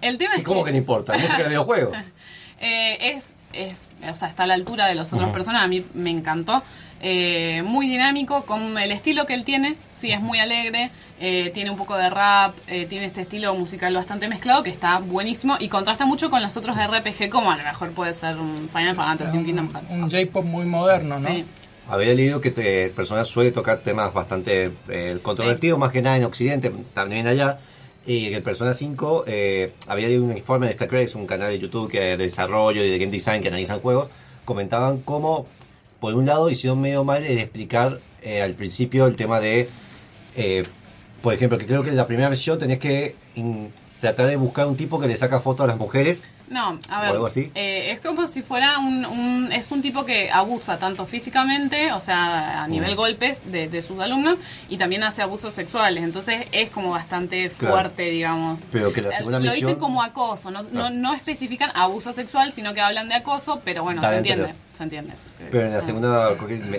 El 0.00 0.18
tema 0.18 0.34
Sí, 0.34 0.40
es 0.40 0.46
¿cómo 0.46 0.64
que 0.64 0.70
no 0.72 0.76
importa? 0.78 1.12
Música 1.14 1.38
de 1.42 1.48
videojuegos. 1.48 1.96
Eh, 2.60 2.98
es, 3.16 3.24
es, 3.52 3.78
o 4.10 4.16
sea, 4.16 4.28
está 4.28 4.44
a 4.44 4.46
la 4.46 4.54
altura 4.54 4.86
de 4.86 4.94
los 4.94 5.12
otros 5.12 5.30
personajes, 5.30 5.64
a 5.64 5.68
mí 5.68 5.84
me 5.94 6.10
encantó. 6.10 6.62
Eh, 7.00 7.62
muy 7.64 7.88
dinámico, 7.88 8.44
con 8.44 8.76
el 8.78 8.90
estilo 8.92 9.24
que 9.26 9.34
él 9.34 9.44
tiene, 9.44 9.76
sí, 9.98 10.12
es 10.12 10.20
muy 10.20 10.38
alegre, 10.38 10.90
eh, 11.20 11.50
tiene 11.52 11.70
un 11.70 11.76
poco 11.76 11.96
de 11.96 12.08
rap, 12.08 12.54
eh, 12.68 12.86
tiene 12.86 13.06
este 13.06 13.22
estilo 13.22 13.54
musical 13.54 13.94
bastante 13.94 14.28
mezclado 14.28 14.62
que 14.62 14.70
está 14.70 14.98
buenísimo 14.98 15.56
y 15.58 15.68
contrasta 15.68 16.06
mucho 16.06 16.30
con 16.30 16.42
los 16.42 16.56
otros 16.56 16.76
RPG 16.76 17.28
como 17.30 17.50
a 17.50 17.56
lo 17.56 17.64
mejor 17.64 17.90
puede 17.90 18.14
ser 18.14 18.36
un 18.38 18.68
Final 18.68 18.94
Fantasy, 18.94 19.36
un 19.36 19.44
Kingdom 19.44 19.70
Hearts. 19.72 19.90
Un 19.90 20.10
J-pop 20.10 20.44
muy 20.44 20.64
moderno, 20.64 21.18
¿no? 21.18 21.28
Sí. 21.28 21.44
Había 21.88 22.12
leído 22.12 22.40
que 22.42 22.50
te, 22.50 22.90
personas 22.90 23.28
suele 23.28 23.50
tocar 23.50 23.78
temas 23.78 24.12
bastante 24.12 24.72
eh, 24.90 25.18
controvertidos, 25.22 25.78
más 25.78 25.90
que 25.90 26.02
nada 26.02 26.18
en 26.18 26.24
Occidente, 26.24 26.70
también 26.92 27.26
allá. 27.26 27.58
Y 28.04 28.28
que 28.28 28.36
el 28.36 28.42
Persona 28.42 28.74
5, 28.74 29.24
eh, 29.26 29.72
había 29.86 30.08
leído 30.08 30.24
un 30.24 30.36
informe 30.36 30.66
de 30.66 30.72
Star 30.72 30.94
es 30.96 31.14
un 31.14 31.26
canal 31.26 31.50
de 31.50 31.58
YouTube 31.58 31.90
que 31.90 32.00
de 32.00 32.16
desarrollo 32.16 32.82
y 32.84 32.90
de 32.90 32.98
game 32.98 33.10
design 33.10 33.40
que 33.40 33.48
analizan 33.48 33.80
juegos, 33.80 34.08
comentaban 34.44 34.98
cómo, 34.98 35.46
por 35.98 36.14
un 36.14 36.26
lado, 36.26 36.50
hicieron 36.50 36.80
medio 36.80 37.04
mal 37.04 37.24
el 37.24 37.38
explicar 37.38 38.00
eh, 38.22 38.42
al 38.42 38.54
principio 38.54 39.06
el 39.06 39.16
tema 39.16 39.40
de, 39.40 39.68
eh, 40.38 40.62
por 41.20 41.34
ejemplo, 41.34 41.58
que 41.58 41.66
creo 41.66 41.82
que 41.82 41.90
en 41.90 41.96
la 41.96 42.06
primera 42.06 42.28
versión 42.28 42.58
tenías 42.58 42.78
que 42.78 43.16
tratar 44.00 44.26
de 44.26 44.36
buscar 44.36 44.68
un 44.68 44.76
tipo 44.76 45.00
que 45.00 45.08
le 45.08 45.16
saca 45.16 45.40
fotos 45.40 45.64
a 45.64 45.66
las 45.66 45.76
mujeres. 45.76 46.28
No, 46.50 46.78
a 46.88 46.98
¿O 46.98 47.02
ver, 47.02 47.10
algo 47.10 47.26
así? 47.26 47.50
eh, 47.54 47.90
es 47.92 48.00
como 48.00 48.26
si 48.26 48.42
fuera 48.42 48.78
un, 48.78 49.04
un- 49.04 49.52
es 49.52 49.70
un 49.70 49.82
tipo 49.82 50.04
que 50.04 50.30
abusa 50.30 50.78
tanto 50.78 51.04
físicamente, 51.06 51.92
o 51.92 52.00
sea, 52.00 52.62
a 52.64 52.68
nivel 52.68 52.94
golpes 52.96 53.42
de, 53.50 53.68
de 53.68 53.82
sus 53.82 54.00
alumnos, 54.00 54.36
y 54.68 54.76
también 54.78 55.02
hace 55.02 55.22
abusos 55.22 55.52
sexuales, 55.54 56.02
entonces 56.04 56.46
es 56.52 56.70
como 56.70 56.90
bastante 56.90 57.50
Claro. 57.50 57.74
fuerte, 57.74 58.04
digamos. 58.10 58.60
Pero 58.72 58.92
que 58.92 59.02
la 59.02 59.12
segunda 59.12 59.38
Eh, 59.38 59.42
Lo 59.42 59.50
misión... 59.50 59.66
dicen 59.68 59.80
como 59.80 60.02
acoso, 60.02 60.50
no, 60.50 60.62
no, 60.62 60.90
no 60.90 61.14
especifican 61.14 61.70
abuso 61.74 62.12
sexual, 62.12 62.52
sino 62.52 62.72
que 62.74 62.80
hablan 62.80 63.08
de 63.08 63.16
acoso, 63.16 63.60
pero 63.64 63.82
bueno, 63.82 64.00
se 64.00 64.16
entiende, 64.16 64.44
pero- 64.44 64.56
se 64.72 64.82
entiende. 64.84 65.12
Pero 65.50 65.66
en 65.66 65.72
la 65.72 65.78
Ah. 65.78 65.82
segunda, 65.82 66.28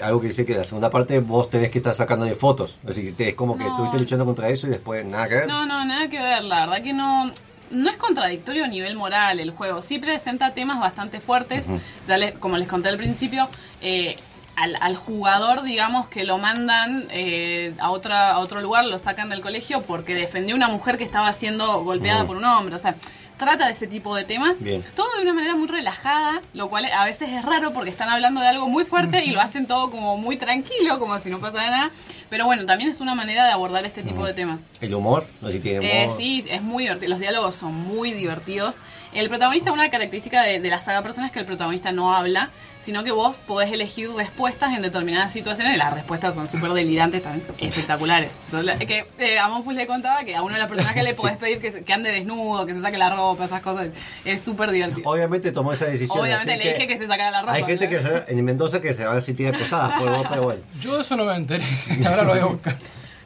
algo 0.04 0.20
que 0.22 0.28
dice 0.28 0.46
que 0.46 0.52
en 0.54 0.58
la 0.60 0.64
segunda 0.66 0.90
parte 0.90 1.20
vos 1.20 1.50
tenés 1.50 1.70
que 1.72 1.78
estar 1.78 1.94
sacando 1.94 2.26
de 2.26 2.36
fotos. 2.36 2.76
Es 2.88 2.96
decir, 2.96 3.16
te- 3.16 3.30
es 3.30 3.36
como 3.36 3.58
que 3.58 3.64
No. 3.64 3.70
estuviste 3.72 4.00
luchando 4.00 4.26
contra 4.26 4.50
eso 4.50 4.68
y 4.68 4.72
después 4.72 5.06
nada 5.06 5.28
que 5.30 5.36
ver. 5.36 5.48
No, 5.48 5.66
no, 5.66 5.86
nada 5.86 6.10
que 6.10 6.20
ver, 6.20 6.44
la 6.44 6.66
verdad 6.66 6.82
que 6.84 6.94
no. 6.94 7.32
No 7.72 7.90
es 7.90 7.98
contradictorio 7.98 8.66
a 8.66 8.68
nivel 8.68 8.96
moral 8.96 9.40
el 9.40 9.52
juego, 9.52 9.82
sí 9.82 10.00
presenta 10.00 10.54
temas 10.54 10.80
bastante 10.80 11.20
fuertes, 11.22 11.66
ya 12.08 12.18
les, 12.18 12.34
como 12.34 12.58
les 12.58 12.68
conté 12.68 12.90
al 12.90 12.98
principio, 12.98 13.48
eh, 13.82 14.18
al, 14.56 14.76
al 14.82 14.96
jugador, 14.96 15.62
digamos, 15.62 16.08
que 16.08 16.24
lo 16.26 16.38
mandan 16.38 17.08
eh, 17.12 17.74
a, 17.80 17.92
otra, 17.92 18.32
a 18.32 18.40
otro 18.40 18.60
lugar, 18.62 18.86
lo 18.86 18.98
sacan 18.98 19.30
del 19.30 19.42
colegio 19.42 19.84
porque 19.84 20.16
defendió 20.16 20.56
a 20.56 20.58
una 20.58 20.68
mujer 20.68 20.98
que 20.98 21.04
estaba 21.04 21.32
siendo 21.32 21.84
golpeada 21.84 22.26
por 22.26 22.38
un 22.38 22.46
hombre, 22.46 22.76
o 22.76 22.80
sea, 22.80 22.96
trata 23.40 23.66
de 23.66 23.72
ese 23.72 23.88
tipo 23.88 24.16
de 24.16 24.26
temas. 24.26 24.60
Bien. 24.60 24.84
Todo 24.96 25.08
de 25.16 25.24
una 25.24 25.34
manera 25.34 25.56
muy 25.56 25.68
relajada, 25.68 26.42
lo 26.54 26.70
cual 26.70 26.86
a 26.86 27.06
veces 27.06 27.30
es 27.30 27.44
raro 27.44 27.74
porque 27.74 27.90
están 27.90 28.10
hablando 28.10 28.42
de 28.42 28.48
algo 28.48 28.68
muy 28.70 28.84
fuerte 28.86 29.26
y 29.26 29.32
lo 29.32 29.42
hacen 29.42 29.66
todo 29.66 29.90
como 29.90 30.18
muy 30.18 30.38
tranquilo, 30.38 31.00
como 31.00 31.18
si 31.18 31.32
no 31.32 31.40
pasara 31.40 31.70
nada. 31.72 31.92
Pero 32.30 32.46
bueno, 32.46 32.66
también 32.68 32.92
es 32.92 33.00
una 33.00 33.16
manera 33.16 33.46
de 33.46 33.52
abordar 33.52 33.84
este 33.86 34.04
tipo 34.04 34.24
de 34.24 34.34
temas. 34.34 34.62
El 34.82 34.94
humor, 34.94 35.26
no 35.42 35.48
sé 35.48 35.54
si 35.54 35.60
tiene 35.62 35.80
Eh, 36.02 36.06
humor. 36.06 36.18
sí, 36.18 36.46
es 36.48 36.62
muy 36.62 36.84
divertido. 36.84 37.10
Los 37.10 37.20
diálogos 37.20 37.56
son 37.56 37.74
muy 37.74 38.12
divertidos. 38.12 38.76
El 39.14 39.28
protagonista, 39.28 39.72
una 39.72 39.90
característica 39.90 40.44
de, 40.44 40.60
de 40.60 40.70
la 40.70 40.80
saga 40.80 41.02
Persona 41.02 41.26
es 41.28 41.32
que 41.34 41.40
el 41.40 41.46
protagonista 41.46 41.92
no 41.92 42.14
habla, 42.16 42.50
sino 42.80 43.04
que 43.04 43.12
vos 43.12 43.38
podés 43.38 43.72
elegir 43.72 44.10
respuestas 44.12 44.72
en 44.74 44.82
determinadas 44.84 45.34
situaciones 45.34 45.74
y 45.76 45.78
las 45.78 45.92
respuestas 45.94 46.36
son 46.36 46.48
súper 46.48 46.72
delirantes, 46.74 47.24
también 47.24 47.46
espectaculares. 47.60 48.32
Yo 48.52 48.62
que 48.88 49.06
eh, 49.18 49.40
a 49.40 49.48
Monfus 49.50 49.74
le 49.74 49.88
contaba 49.88 50.24
que 50.24 50.36
a 50.36 50.42
uno 50.44 50.54
de 50.54 50.60
los 50.62 50.70
personajes 50.70 51.04
le 51.04 51.16
podés 51.16 51.38
pedir 51.38 51.60
que, 51.60 51.72
se- 51.72 51.84
que 51.84 51.92
ande 51.94 52.12
desnudo, 52.12 52.66
que 52.68 52.74
se 52.76 52.82
saque 52.82 52.98
la 52.98 53.10
ropa, 53.10 53.46
esas 53.46 53.62
cosas. 53.62 53.88
Es 54.26 54.42
súper 54.42 54.70
divertido. 54.72 55.10
Obviamente 55.10 55.52
tomó 55.52 55.74
esa 55.74 55.86
decisión. 55.86 56.20
Obviamente 56.20 56.56
le 56.58 56.74
dije 56.74 56.88
que 56.88 56.98
se 56.98 57.08
sacara 57.08 57.32
la 57.32 57.42
ropa. 57.42 57.54
Hay 57.54 57.64
gente 57.64 57.86
¿no? 57.86 57.92
que 57.92 58.02
se- 58.02 58.24
en 58.32 58.46
Mendoza 58.46 58.80
que 58.82 58.94
se 58.94 59.06
van 59.06 59.18
a 59.18 59.22
sentir 59.22 59.48
acosadas 59.48 60.00
por 60.00 60.10
vos, 60.16 60.28
pero 60.30 60.44
bueno. 60.44 60.62
Yo 60.80 61.02
eso 61.02 61.16
no 61.18 61.26
me 61.26 61.36
enteré. 61.36 61.64
Ahora 62.08 62.24
lo 62.24 62.30
voy 62.30 62.40
a 62.40 62.46
buscar. 62.46 62.76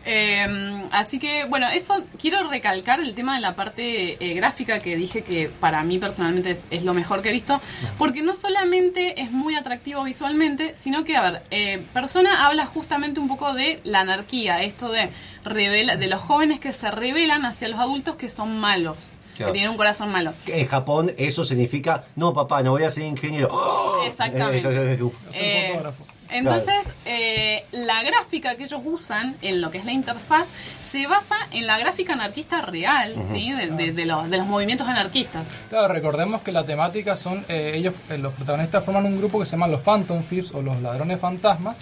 Eh, 0.05 0.87
así 0.91 1.19
que, 1.19 1.45
bueno, 1.45 1.67
eso 1.69 2.03
quiero 2.19 2.49
recalcar 2.49 2.99
el 2.99 3.13
tema 3.15 3.35
de 3.35 3.41
la 3.41 3.55
parte 3.55 4.17
eh, 4.19 4.33
gráfica 4.33 4.79
que 4.79 4.95
dije 4.97 5.23
que 5.23 5.49
para 5.59 5.83
mí 5.83 5.97
personalmente 5.97 6.51
es, 6.51 6.63
es 6.71 6.83
lo 6.83 6.93
mejor 6.93 7.21
que 7.21 7.29
he 7.29 7.31
visto, 7.33 7.61
porque 7.97 8.21
no 8.21 8.35
solamente 8.35 9.21
es 9.21 9.31
muy 9.31 9.55
atractivo 9.55 10.03
visualmente, 10.03 10.75
sino 10.75 11.03
que, 11.03 11.15
a 11.15 11.21
ver, 11.21 11.43
eh, 11.51 11.81
Persona 11.93 12.45
habla 12.47 12.65
justamente 12.65 13.19
un 13.19 13.27
poco 13.27 13.53
de 13.53 13.79
la 13.83 14.01
anarquía, 14.01 14.61
esto 14.63 14.91
de, 14.91 15.09
revela, 15.45 15.95
de 15.95 16.07
los 16.07 16.19
jóvenes 16.21 16.59
que 16.59 16.73
se 16.73 16.91
rebelan 16.91 17.45
hacia 17.45 17.67
los 17.69 17.79
adultos 17.79 18.15
que 18.15 18.29
son 18.29 18.59
malos, 18.59 18.97
Claro. 19.35 19.51
que 19.51 19.53
tienen 19.53 19.71
un 19.71 19.77
corazón 19.77 20.11
malo. 20.11 20.31
En 20.45 20.67
Japón 20.67 21.11
eso 21.17 21.43
significa, 21.43 22.03
no 22.15 22.33
papá, 22.33 22.61
no 22.61 22.71
voy 22.71 22.83
a 22.83 22.89
ser 22.91 23.03
ingeniero. 23.05 23.49
¡Oh! 23.51 24.03
Exactamente. 24.05 24.57
Eso, 24.59 24.69
eso, 24.69 24.83
eso. 24.91 25.11
Eh, 25.33 25.69
fotógrafo. 25.71 26.05
Entonces, 26.33 26.75
eh, 27.05 27.63
la 27.71 28.03
gráfica 28.03 28.55
que 28.55 28.63
ellos 28.65 28.81
usan 28.83 29.35
en 29.41 29.61
lo 29.61 29.71
que 29.71 29.77
es 29.77 29.85
la 29.85 29.91
interfaz 29.93 30.45
se 30.81 31.07
basa 31.07 31.35
en 31.51 31.65
la 31.65 31.77
gráfica 31.79 32.13
anarquista 32.13 32.61
real, 32.61 33.15
¿sí? 33.31 33.51
De, 33.51 33.67
de- 33.67 33.91
de 33.93 34.05
los, 34.05 34.29
de 34.29 34.37
los 34.37 34.45
movimientos 34.47 34.87
anarquistas. 34.87 35.43
Claro, 35.69 35.91
recordemos 35.93 36.41
que 36.41 36.51
la 36.51 36.63
temática 36.65 37.15
son, 37.17 37.43
eh, 37.49 37.71
ellos, 37.75 37.95
eh, 38.09 38.17
los 38.17 38.33
protagonistas 38.33 38.83
forman 38.85 39.05
un 39.05 39.17
grupo 39.17 39.39
que 39.39 39.45
se 39.45 39.51
llama 39.51 39.67
los 39.67 39.81
Phantom 39.81 40.21
Thieves 40.23 40.51
o 40.53 40.61
los 40.61 40.81
ladrones 40.81 41.19
fantasmas 41.19 41.77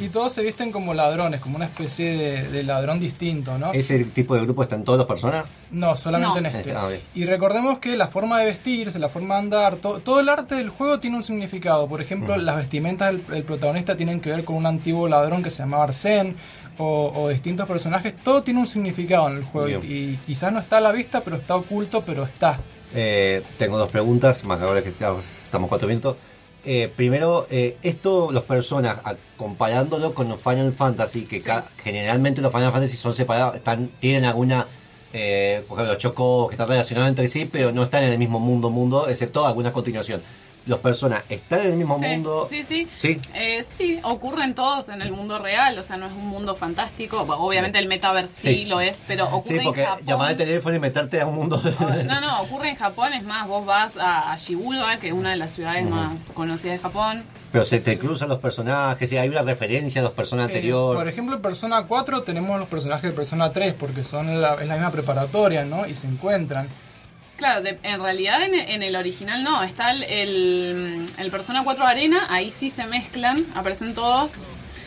y 0.00 0.08
todos 0.08 0.32
se 0.32 0.42
visten 0.42 0.72
como 0.72 0.92
ladrones, 0.94 1.40
como 1.40 1.56
una 1.56 1.66
especie 1.66 2.16
de, 2.16 2.42
de 2.50 2.62
ladrón 2.64 2.98
distinto, 3.00 3.56
¿no? 3.58 3.72
¿Ese 3.72 4.04
tipo 4.06 4.34
de 4.34 4.42
grupo 4.42 4.62
está 4.62 4.74
en 4.76 4.84
todas 4.84 4.98
las 4.98 5.06
personas? 5.06 5.44
No, 5.70 5.96
solamente 5.96 6.40
No. 6.40 6.48
en 6.48 6.56
este. 6.56 6.72
Ah, 6.72 6.88
bien. 6.88 7.00
Y 7.14 7.24
recordemos 7.26 7.78
que 7.78 7.96
la 7.96 8.06
forma 8.08 8.38
de 8.40 8.46
vestirse, 8.46 8.98
la 8.98 9.08
forma 9.08 9.34
de 9.36 9.40
andar, 9.40 9.76
to- 9.76 10.00
todo 10.00 10.20
el 10.20 10.28
arte 10.28 10.54
del 10.56 10.68
juego 10.70 11.00
tiene 11.00 11.16
un 11.16 11.22
significado. 11.22 11.86
Por 11.88 12.00
ejemplo, 12.00 12.36
las 12.36 12.56
vestimentas 12.56 13.08
del, 13.12 13.26
del 13.26 13.44
protagonista 13.44 13.96
tienen 13.96 14.20
que 14.20 14.30
ver 14.30 14.44
con 14.44 14.56
un 14.56 14.66
antiguo 14.66 15.06
ladrón 15.08 15.42
que 15.42 15.50
se 15.50 15.58
llamaba 15.58 15.84
Arsène 15.88 16.34
o, 16.78 17.12
o 17.14 17.28
distintos 17.28 17.66
personajes. 17.68 18.14
Todo 18.22 18.42
tiene 18.42 18.60
un 18.60 18.66
significado 18.66 19.28
en 19.28 19.36
el 19.36 19.44
juego 19.44 19.80
y, 19.84 20.18
quizás 20.26 20.52
no 20.52 20.58
está 20.60 20.78
a 20.78 20.80
la 20.80 20.92
vista, 20.92 21.22
pero 21.22 21.36
está 21.36 21.54
oculto, 21.56 22.02
pero 22.04 22.24
está. 22.24 22.58
Eh, 22.94 23.42
tengo 23.58 23.78
dos 23.78 23.90
preguntas, 23.90 24.44
más 24.44 24.60
ahora 24.60 24.82
que 24.82 24.88
estamos, 24.90 25.30
estamos 25.44 25.68
cuatro 25.68 25.88
minutos. 25.88 26.16
Eh, 26.66 26.90
primero, 26.94 27.46
eh, 27.50 27.76
esto, 27.82 28.30
los 28.32 28.44
personas, 28.44 28.98
a- 29.04 29.16
comparándolo 29.36 30.14
con 30.14 30.28
los 30.28 30.40
Final 30.42 30.72
Fantasy, 30.72 31.22
que 31.24 31.40
ca- 31.40 31.66
generalmente 31.82 32.40
los 32.40 32.52
Final 32.52 32.72
Fantasy 32.72 32.96
son 32.96 33.14
separados, 33.14 33.56
están, 33.56 33.88
tienen 34.00 34.24
alguna, 34.24 34.66
eh, 35.12 35.62
por 35.68 35.76
ejemplo, 35.78 35.92
los 35.92 36.02
chocos 36.02 36.48
que 36.48 36.54
están 36.54 36.68
relacionados 36.68 37.10
entre 37.10 37.28
sí, 37.28 37.44
pero 37.50 37.70
no 37.70 37.82
están 37.82 38.04
en 38.04 38.12
el 38.12 38.18
mismo 38.18 38.40
mundo, 38.40 38.70
mundo, 38.70 39.08
excepto 39.08 39.46
alguna 39.46 39.72
continuación. 39.72 40.22
Los 40.66 40.80
personas 40.80 41.24
están 41.28 41.60
en 41.60 41.66
el 41.72 41.76
mismo 41.76 41.98
Sí, 41.98 42.04
mundo. 42.06 42.46
sí, 42.50 42.64
sí. 42.64 42.88
Sí. 42.96 43.20
Eh, 43.34 43.62
sí, 43.62 44.00
ocurren 44.02 44.54
todos 44.54 44.88
en 44.88 45.02
el 45.02 45.12
mundo 45.12 45.38
real, 45.38 45.78
o 45.78 45.82
sea, 45.82 45.98
no 45.98 46.06
es 46.06 46.12
un 46.12 46.26
mundo 46.26 46.54
fantástico. 46.56 47.18
Obviamente 47.20 47.78
el 47.78 47.86
metaverse 47.86 48.32
sí, 48.40 48.54
Sí. 48.60 48.64
lo 48.64 48.80
es, 48.80 48.96
pero 49.06 49.26
ocurre 49.26 49.58
Sí, 49.58 49.64
porque 49.64 49.82
en 49.82 49.86
Japón. 49.88 50.06
llamar 50.06 50.28
al 50.30 50.36
teléfono 50.36 50.74
y 50.74 50.78
meterte 50.78 51.20
a 51.20 51.26
un 51.26 51.34
mundo. 51.34 51.60
No, 52.06 52.20
no, 52.20 52.40
ocurre 52.42 52.70
en 52.70 52.76
Japón, 52.76 53.12
es 53.12 53.24
más, 53.24 53.46
vos 53.46 53.66
vas 53.66 53.96
a, 53.98 54.32
a 54.32 54.36
Shibuya, 54.38 54.98
que 54.98 55.08
es 55.08 55.12
una 55.12 55.30
de 55.32 55.36
las 55.36 55.52
ciudades 55.52 55.84
más 55.88 56.12
conocidas 56.32 56.76
de 56.78 56.82
Japón. 56.82 57.22
pero 57.52 57.64
se 57.64 57.78
te 57.80 57.98
cruzan 57.98 58.28
los 58.30 58.38
personajes 58.38 59.12
y 59.12 59.16
hay 59.18 59.28
una 59.28 59.42
referencia 59.42 60.00
a 60.00 60.04
los 60.04 60.12
personajes 60.12 60.50
Eh, 60.54 60.58
anteriores. 60.58 60.98
por 60.98 61.08
ejemplo, 61.08 61.36
en 61.36 61.42
Persona 61.42 61.84
4 61.86 62.22
tenemos 62.22 62.58
los 62.58 62.68
personajes 62.68 63.10
de 63.10 63.12
Persona 63.16 63.52
3 63.52 63.74
porque 63.74 64.02
son 64.02 64.40
la, 64.40 64.54
es 64.54 64.66
la 64.66 64.74
misma 64.74 64.90
preparatoria, 64.90 65.64
¿no? 65.64 65.86
Y 65.86 65.94
se 65.94 66.06
encuentran. 66.08 66.68
Claro, 67.36 67.62
de- 67.62 67.78
en 67.82 68.00
realidad 68.00 68.42
en, 68.42 68.54
en 68.54 68.82
el 68.82 68.94
original 68.96 69.42
no, 69.42 69.62
está 69.62 69.90
el, 69.90 70.02
el, 70.04 71.06
el 71.18 71.30
Persona 71.30 71.62
4 71.64 71.84
Arena, 71.86 72.26
ahí 72.30 72.50
sí 72.50 72.70
se 72.70 72.86
mezclan, 72.86 73.44
aparecen 73.54 73.94
todos. 73.94 74.30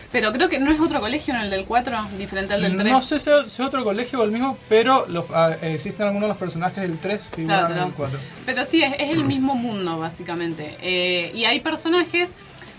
Pero 0.10 0.32
creo 0.32 0.48
que 0.48 0.58
no 0.58 0.72
es 0.72 0.80
otro 0.80 1.02
colegio 1.02 1.34
en 1.34 1.42
el 1.42 1.50
del 1.50 1.66
4, 1.66 2.08
diferente 2.18 2.54
al 2.54 2.62
del 2.62 2.78
3. 2.78 2.92
No 2.94 3.02
sé 3.02 3.20
si 3.20 3.30
es 3.30 3.60
otro 3.60 3.84
colegio 3.84 4.22
o 4.22 4.24
el 4.24 4.32
mismo, 4.32 4.58
pero 4.70 5.06
los, 5.10 5.26
ah, 5.34 5.52
existen 5.62 6.08
algunos 6.08 6.24
de 6.24 6.30
los 6.30 6.38
personajes 6.38 6.82
del 6.82 6.98
3 6.98 7.22
figuran 7.36 7.60
Claro, 7.60 7.74
en 7.74 7.80
el 7.90 7.94
claro. 7.94 7.94
4. 8.12 8.20
Pero 8.46 8.64
sí, 8.66 8.82
es, 8.82 8.94
es 9.00 9.10
el 9.10 9.26
mismo 9.26 9.56
mundo, 9.56 10.00
básicamente. 10.00 10.78
Eh, 10.82 11.34
y 11.36 11.44
hay 11.44 11.60
personajes, 11.60 12.30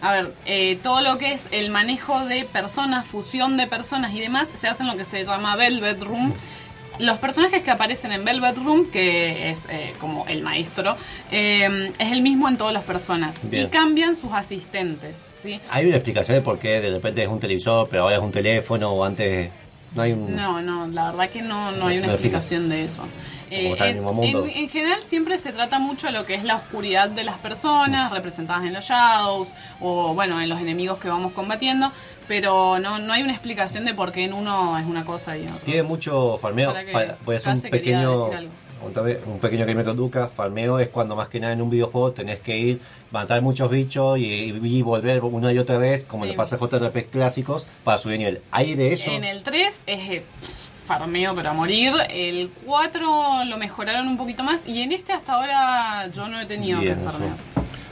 a 0.01 0.13
ver, 0.15 0.33
eh, 0.47 0.79
todo 0.83 1.03
lo 1.03 1.19
que 1.19 1.35
es 1.35 1.43
el 1.51 1.69
manejo 1.71 2.25
de 2.25 2.45
personas, 2.47 3.05
fusión 3.07 3.59
de 3.59 3.67
personas 3.67 4.15
y 4.15 4.21
demás, 4.21 4.49
se 4.59 4.67
hace 4.67 4.83
en 4.83 4.89
lo 4.89 4.97
que 4.97 5.05
se 5.05 5.23
llama 5.23 5.55
Velvet 5.55 6.01
Room. 6.03 6.33
Los 6.99 7.19
personajes 7.19 7.63
que 7.63 7.71
aparecen 7.71 8.13
en 8.13 8.25
Velvet 8.25 8.57
Room, 8.57 8.91
que 8.91 9.51
es 9.51 9.63
eh, 9.71 9.93
como 10.01 10.27
el 10.27 10.43
maestro, 10.43 10.97
eh, 11.31 11.93
es 11.99 12.13
el 12.13 12.23
mismo 12.23 12.49
en 12.49 12.57
todas 12.57 12.73
las 12.73 12.85
personas. 12.85 13.35
Bien. 13.43 13.67
Y 13.67 13.69
cambian 13.69 14.17
sus 14.17 14.33
asistentes, 14.33 15.15
¿sí? 15.43 15.61
¿Hay 15.71 15.87
una 15.87 15.97
explicación 15.97 16.37
de 16.37 16.43
por 16.43 16.59
qué 16.59 16.81
de 16.81 16.91
repente 16.91 17.23
es 17.23 17.29
un 17.29 17.41
televisor, 17.41 17.89
pero 17.89 18.05
ahora 18.05 18.17
es 18.17 18.23
un 18.23 18.33
teléfono 18.33 18.91
o 18.91 19.05
antes 19.05 19.51
no 19.95 20.03
hay 20.03 20.13
un... 20.13 20.35
No, 20.35 20.61
no, 20.61 20.87
la 20.89 21.11
verdad 21.11 21.31
que 21.31 21.43
no, 21.43 21.71
no 21.73 21.79
No 21.79 21.87
hay 21.87 21.99
una 21.99 22.09
explicación 22.09 22.69
de 22.69 22.85
eso. 22.85 23.03
Eh, 23.51 23.75
en 23.79 24.07
en, 24.07 24.25
en- 24.25 24.51
en 24.51 24.69
general 24.69 25.01
siempre 25.03 25.39
se 25.39 25.53
trata 25.53 25.79
mucho 25.79 26.11
lo 26.11 26.25
que 26.27 26.35
es 26.35 26.45
la 26.45 26.57
oscuridad 26.57 27.09
de 27.11 27.25
las 27.25 27.37
personas, 27.39 28.11
representadas 28.13 28.65
en 28.67 28.73
los 28.75 28.85
shadows, 28.85 29.49
o 29.81 30.15
bueno, 30.15 30.41
en 30.41 30.49
los 30.49 30.61
enemigos 30.61 30.99
que 30.99 31.09
vamos 31.09 31.33
combatiendo, 31.33 31.91
pero 32.27 32.79
no, 32.79 32.99
no 32.99 33.13
hay 33.13 33.23
una 33.23 33.33
explicación 33.33 33.85
de 33.85 33.95
por 33.95 34.13
qué 34.13 34.25
en 34.25 34.33
uno 34.33 34.79
es 34.79 34.87
una 34.87 35.05
cosa 35.05 35.37
y 35.37 35.43
en 35.43 35.49
otro. 35.53 35.65
Tiene 35.65 35.83
mucho 35.83 36.39
farmeo. 36.39 36.75
Voy 37.25 37.35
a 37.35 37.39
hacer 37.39 37.55
un 37.55 37.61
pequeño... 37.63 38.31
Un 38.81 39.41
pequeño 39.41 39.67
que 39.67 39.75
me 39.75 39.83
conduzca. 39.83 40.29
Farmeo 40.29 40.79
es 40.79 40.87
cuando 40.89 41.17
más 41.17 41.29
que 41.29 41.41
nada 41.41 41.53
en 41.53 41.61
un 41.61 41.69
videojuego 41.69 42.13
tenés 42.13 42.39
que 42.39 42.57
ir, 42.57 42.81
matar 43.11 43.43
muchos 43.43 43.69
bichos 43.73 44.19
y, 44.21 44.25
y 44.25 44.83
volver 44.83 45.25
una 45.25 45.53
y 45.53 45.59
otra 45.59 45.79
vez, 45.79 46.05
como 46.05 46.23
Sí. 46.25 46.31
le 46.31 46.37
pasa 46.37 46.55
a 46.55 46.59
JRPG 46.61 47.07
clásicos, 47.11 47.67
para 47.83 47.99
subir 47.99 48.19
nivel. 48.19 48.41
¿Hay 48.53 48.77
de 48.77 48.93
eso? 48.93 49.11
En 49.11 49.25
el 49.25 49.43
3 49.43 49.81
es 49.87 49.99
eh, 50.11 50.23
farmeo 50.89 51.35
pero 51.35 51.51
a 51.51 51.53
morir, 51.53 51.93
el 52.09 52.51
4 52.65 53.45
lo 53.45 53.59
mejoraron 53.59 54.09
un 54.09 54.17
poquito 54.17 54.43
más 54.43 54.67
y 54.67 54.81
en 54.81 54.93
este 54.93 55.13
hasta 55.13 55.35
ahora 55.35 56.09
yo 56.09 56.27
no 56.29 56.41
he 56.41 56.47
tenido 56.47 56.81
Bien, 56.81 56.95
que 56.95 57.01
eso. 57.03 57.19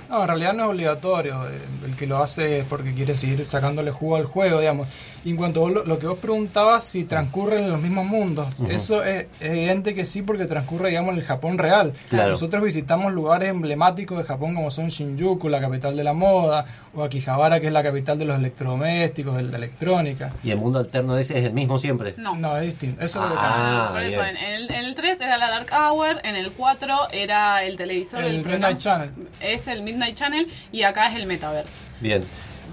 No, 0.08 0.22
en 0.22 0.28
realidad 0.28 0.52
no 0.54 0.64
es 0.64 0.68
obligatorio. 0.70 1.48
eh, 1.48 1.58
El 1.84 1.96
que 1.96 2.06
lo 2.06 2.18
hace 2.22 2.58
es 2.60 2.64
porque 2.64 2.94
quiere 2.94 3.16
seguir 3.16 3.44
sacándole 3.44 3.90
jugo 3.90 4.16
al 4.16 4.24
juego, 4.24 4.60
digamos. 4.60 4.88
Y 5.24 5.30
en 5.30 5.36
cuanto 5.36 5.66
a 5.66 5.70
lo, 5.70 5.84
lo 5.84 5.98
que 5.98 6.06
vos 6.06 6.18
preguntabas, 6.18 6.84
si 6.84 7.04
transcurren 7.04 7.64
en 7.64 7.70
los 7.70 7.80
mismos 7.80 8.04
mundos, 8.06 8.54
eso 8.68 9.02
es, 9.04 9.26
es 9.40 9.50
evidente 9.50 9.92
que 9.94 10.06
sí, 10.06 10.22
porque 10.22 10.44
transcurre, 10.46 10.90
digamos, 10.90 11.14
en 11.14 11.18
el 11.20 11.24
Japón 11.24 11.58
real. 11.58 11.92
Claro. 12.08 12.30
Nosotros 12.30 12.62
visitamos 12.62 13.12
lugares 13.12 13.48
emblemáticos 13.48 14.18
de 14.18 14.24
Japón 14.24 14.54
como 14.54 14.70
son 14.70 14.88
Shinjuku, 14.90 15.48
la 15.48 15.60
capital 15.60 15.96
de 15.96 16.04
la 16.04 16.12
moda, 16.12 16.64
o 16.94 17.02
Akihabara, 17.02 17.58
que 17.60 17.66
es 17.66 17.72
la 17.72 17.82
capital 17.82 18.18
de 18.18 18.24
los 18.24 18.38
electrodomésticos, 18.38 19.36
de 19.36 19.42
la 19.42 19.56
electrónica. 19.56 20.32
¿Y 20.44 20.50
el 20.52 20.58
mundo 20.58 20.78
alterno 20.78 21.18
ese 21.18 21.36
es 21.38 21.44
el 21.44 21.52
mismo 21.52 21.78
siempre? 21.78 22.14
No. 22.16 22.36
No, 22.36 22.56
es 22.56 22.66
distinto. 22.66 23.04
Eso 23.04 23.22
es 23.24 23.28
lo 23.30 23.34
que 23.34 23.40
Ah, 23.42 23.88
Por 23.92 24.02
eso, 24.02 24.22
en 24.24 24.36
el, 24.36 24.70
en 24.70 24.84
el 24.84 24.94
3 24.94 25.20
era 25.20 25.38
la 25.38 25.50
Dark 25.50 25.68
Hour, 25.72 26.20
en 26.22 26.36
el 26.36 26.52
4 26.52 26.96
era 27.12 27.64
el 27.64 27.76
televisor. 27.76 28.22
El 28.22 28.42
programa. 28.42 28.78
Channel. 28.78 29.10
Es 29.40 29.66
el 29.66 29.82
Midnight 29.96 30.16
Channel 30.16 30.46
y 30.72 30.82
acá 30.82 31.08
es 31.08 31.16
el 31.16 31.26
Metaverse. 31.26 31.72
Bien. 32.00 32.22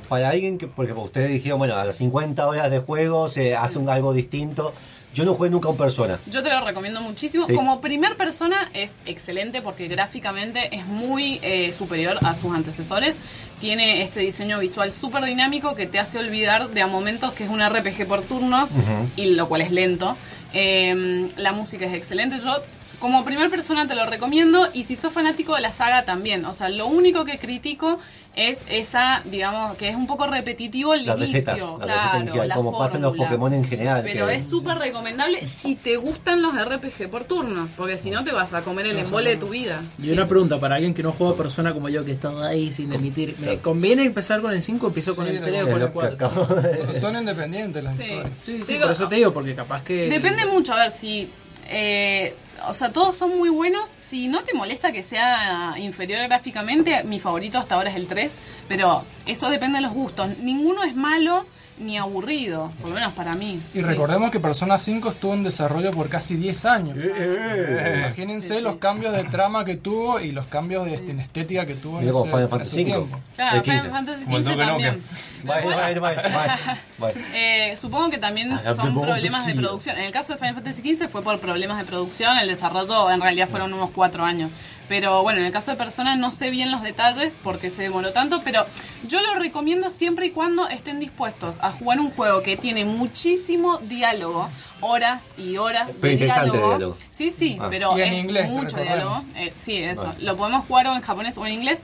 Para 0.09 0.29
alguien 0.29 0.57
que, 0.57 0.67
porque 0.67 0.91
ustedes 0.93 1.29
dijeron, 1.29 1.59
bueno, 1.59 1.75
a 1.75 1.85
las 1.85 1.95
50 1.95 2.45
horas 2.45 2.69
de 2.69 2.79
juego 2.79 3.29
se 3.29 3.55
hace 3.55 3.79
un, 3.79 3.89
algo 3.89 4.13
distinto. 4.13 4.73
Yo 5.13 5.25
no 5.25 5.35
jugué 5.35 5.49
nunca 5.49 5.69
un 5.69 5.77
persona. 5.77 6.19
Yo 6.25 6.41
te 6.41 6.49
lo 6.49 6.65
recomiendo 6.65 6.99
muchísimo. 6.99 7.45
Sí. 7.45 7.53
Como 7.53 7.81
primer 7.81 8.17
persona 8.17 8.69
es 8.73 8.95
excelente 9.05 9.61
porque 9.61 9.87
gráficamente 9.87 10.75
es 10.75 10.85
muy 10.87 11.39
eh, 11.43 11.71
superior 11.71 12.17
a 12.23 12.35
sus 12.35 12.53
antecesores. 12.53 13.15
Tiene 13.61 14.01
este 14.01 14.21
diseño 14.21 14.59
visual 14.59 14.91
súper 14.91 15.23
dinámico 15.23 15.75
que 15.75 15.85
te 15.85 15.99
hace 15.99 16.19
olvidar 16.19 16.69
de 16.69 16.81
a 16.81 16.87
momentos 16.87 17.33
que 17.33 17.45
es 17.45 17.49
un 17.49 17.61
RPG 17.61 18.07
por 18.07 18.23
turnos, 18.23 18.71
y 19.15 19.25
lo 19.27 19.47
cual 19.47 19.61
es 19.61 19.71
lento. 19.71 20.17
Eh, 20.51 21.29
la 21.37 21.53
música 21.53 21.85
es 21.85 21.93
excelente. 21.93 22.39
Yo 22.39 22.61
como 23.03 23.25
primer 23.25 23.49
persona 23.49 23.85
te 23.85 23.95
lo 23.95 24.05
recomiendo 24.05 24.69
y 24.73 24.85
si 24.85 24.95
sos 24.95 25.11
fanático 25.11 25.55
de 25.55 25.61
la 25.61 25.73
saga 25.73 26.05
también. 26.05 26.45
O 26.45 26.53
sea, 26.53 26.69
lo 26.69 26.87
único 26.87 27.25
que 27.25 27.37
critico 27.37 27.99
es 28.33 28.63
esa, 28.69 29.21
digamos, 29.25 29.75
que 29.75 29.89
es 29.89 29.95
un 29.97 30.07
poco 30.07 30.25
repetitivo 30.25 30.93
el 30.93 31.05
La 31.05 31.17
inicio. 31.17 31.35
receta, 31.35 31.57
la 31.57 31.65
receta 31.67 31.83
claro, 32.11 32.19
inicial, 32.21 32.47
la 32.47 32.55
como 32.55 32.71
pasa 32.77 32.95
en 32.95 33.01
los 33.01 33.09
fórmula. 33.11 33.29
Pokémon 33.29 33.53
en 33.55 33.63
general. 33.65 34.01
Pero 34.05 34.27
que- 34.27 34.35
es 34.35 34.47
súper 34.47 34.77
recomendable 34.77 35.45
si 35.47 35.75
te 35.75 35.97
gustan 35.97 36.41
los 36.41 36.55
RPG 36.55 37.09
por 37.11 37.25
turnos, 37.25 37.69
porque 37.75 37.97
si 37.97 38.09
no 38.09 38.23
te 38.23 38.31
vas 38.31 38.53
a 38.53 38.61
comer 38.61 38.87
el 38.87 38.97
embole 38.99 39.31
de 39.31 39.35
tu 39.37 39.49
vida. 39.49 39.81
Y 40.01 40.09
una 40.11 40.25
pregunta 40.25 40.57
para 40.57 40.75
alguien 40.75 40.93
que 40.93 41.03
no 41.03 41.11
juega 41.11 41.35
persona 41.35 41.73
como 41.73 41.89
yo, 41.89 42.05
que 42.05 42.13
está 42.13 42.31
ahí 42.47 42.71
sin 42.71 42.93
emitir. 42.93 43.35
¿Me 43.39 43.57
conviene 43.59 44.05
empezar 44.05 44.41
con 44.41 44.53
el 44.53 44.61
5 44.61 44.85
o 44.85 44.89
empiezo 44.89 45.13
con 45.13 45.27
Sí, 45.27 45.35
el 45.35 45.41
de 45.41 45.45
3 45.51 45.63
o 45.63 45.65
con 45.65 45.73
el 45.73 45.79
lo 45.81 45.87
que 45.87 45.91
4? 45.93 46.15
acabo 46.27 46.55
de- 46.55 46.77
Son, 46.77 46.95
son 46.95 47.17
independientes 47.17 47.83
las 47.83 47.97
Sí. 47.97 48.03
historias. 48.03 48.31
Sí, 48.45 48.61
sí, 48.65 48.73
Digo, 48.73 48.83
por 48.85 48.91
eso 48.93 49.07
te 49.09 49.15
digo, 49.15 49.33
porque 49.33 49.53
capaz 49.55 49.83
que. 49.83 50.09
Depende 50.09 50.45
mucho, 50.45 50.71
a 50.73 50.77
ver, 50.77 50.91
si 50.93 51.29
Eh, 51.65 52.35
o 52.67 52.73
sea, 52.73 52.91
todos 52.91 53.15
son 53.15 53.37
muy 53.37 53.49
buenos. 53.49 53.89
Si 53.97 54.27
no 54.27 54.43
te 54.43 54.53
molesta 54.53 54.91
que 54.91 55.03
sea 55.03 55.75
inferior 55.77 56.21
gráficamente, 56.27 57.03
mi 57.03 57.19
favorito 57.19 57.57
hasta 57.57 57.75
ahora 57.75 57.89
es 57.89 57.95
el 57.95 58.07
3. 58.07 58.31
Pero 58.67 59.05
eso 59.25 59.49
depende 59.49 59.77
de 59.77 59.81
los 59.83 59.93
gustos. 59.93 60.37
Ninguno 60.39 60.83
es 60.83 60.95
malo 60.95 61.45
ni 61.79 61.97
aburrido, 61.97 62.71
por 62.79 62.89
lo 62.89 62.95
menos 62.95 63.13
para 63.13 63.33
mí. 63.33 63.59
Y 63.73 63.77
Sí. 63.77 63.81
recordemos 63.81 64.29
que 64.29 64.39
Persona 64.39 64.77
5 64.77 65.09
estuvo 65.09 65.33
en 65.33 65.43
desarrollo 65.43 65.89
por 65.91 66.07
casi 66.07 66.35
10 66.35 66.65
años. 66.65 66.95
Imagínense 66.95 68.61
los 68.61 68.75
cambios 68.77 69.13
de 69.13 69.23
trama 69.25 69.65
que 69.65 69.77
tuvo 69.77 70.19
y 70.19 70.31
los 70.31 70.47
cambios 70.47 70.85
de, 70.85 70.95
en 70.95 71.19
estética 71.19 71.65
que 71.65 71.75
tuvo 71.75 71.99
Final 71.99 72.47
Fantasy 72.49 72.75
V. 72.81 72.85
tiempo. 72.85 73.19
Claro, 73.35 73.57
El 73.57 73.63
Final 73.63 73.77
15. 73.81 73.89
Fantasy 73.91 74.23
Como 74.25 74.37
el 74.37 74.43
XV 74.43 74.49
Duke 74.51 74.65
Nukem. 74.65 74.83
también. 74.83 75.03
Vale, 75.43 75.65
vale, 75.75 75.99
vale, 75.99 76.21
vale, 76.21 76.53
vale. 76.99 77.13
Eh, 77.33 77.75
supongo 77.75 78.09
que 78.11 78.17
también 78.17 78.51
son 78.75 78.93
problemas 79.01 79.45
de 79.45 79.53
producción. 79.55 79.97
En 79.97 80.03
el 80.05 80.11
caso 80.11 80.33
de 80.33 80.39
Final 80.39 80.55
Fantasy 80.55 80.95
XV 80.95 81.07
fue 81.09 81.21
por 81.21 81.39
problemas 81.39 81.79
de 81.79 81.85
producción, 81.85 82.37
el 82.37 82.47
desarrollo 82.47 83.09
en 83.11 83.19
realidad 83.19 83.49
fueron 83.49 83.73
unos 83.73 83.91
cuatro 83.91 84.23
años. 84.23 84.51
Pero 84.89 85.23
bueno, 85.23 85.39
en 85.39 85.45
el 85.45 85.51
caso 85.51 85.71
de 85.71 85.77
Persona 85.77 86.15
no 86.15 86.31
sé 86.31 86.49
bien 86.49 86.71
los 86.71 86.81
detalles 86.83 87.33
porque 87.43 87.69
se 87.69 87.83
demoró 87.83 88.11
tanto, 88.11 88.41
pero 88.43 88.65
yo 89.07 89.21
lo 89.21 89.35
recomiendo 89.39 89.89
siempre 89.89 90.25
y 90.27 90.31
cuando 90.31 90.67
estén 90.67 90.99
dispuestos 90.99 91.55
a 91.61 91.71
jugar 91.71 91.99
un 91.99 92.11
juego 92.11 92.41
que 92.43 92.57
tiene 92.57 92.83
muchísimo 92.85 93.77
diálogo, 93.79 94.49
horas 94.81 95.23
y 95.37 95.57
horas 95.57 95.87
Pero 95.87 96.01
de 96.01 96.11
interesante 96.13 96.51
diálogo. 96.51 96.67
diálogo. 96.69 96.97
Sí, 97.09 97.31
sí, 97.31 97.57
Ah. 97.61 97.67
pero 97.69 97.97
en 97.97 98.13
es 98.13 98.23
inglés, 98.25 98.49
mucho 98.51 98.77
diálogo. 98.77 99.23
Eh, 99.35 99.53
sí, 99.55 99.77
eso. 99.77 100.13
Lo 100.19 100.35
podemos 100.35 100.65
jugar 100.65 100.87
o 100.87 100.95
en 100.95 101.01
japonés 101.01 101.37
o 101.37 101.45
en 101.45 101.53
inglés, 101.53 101.79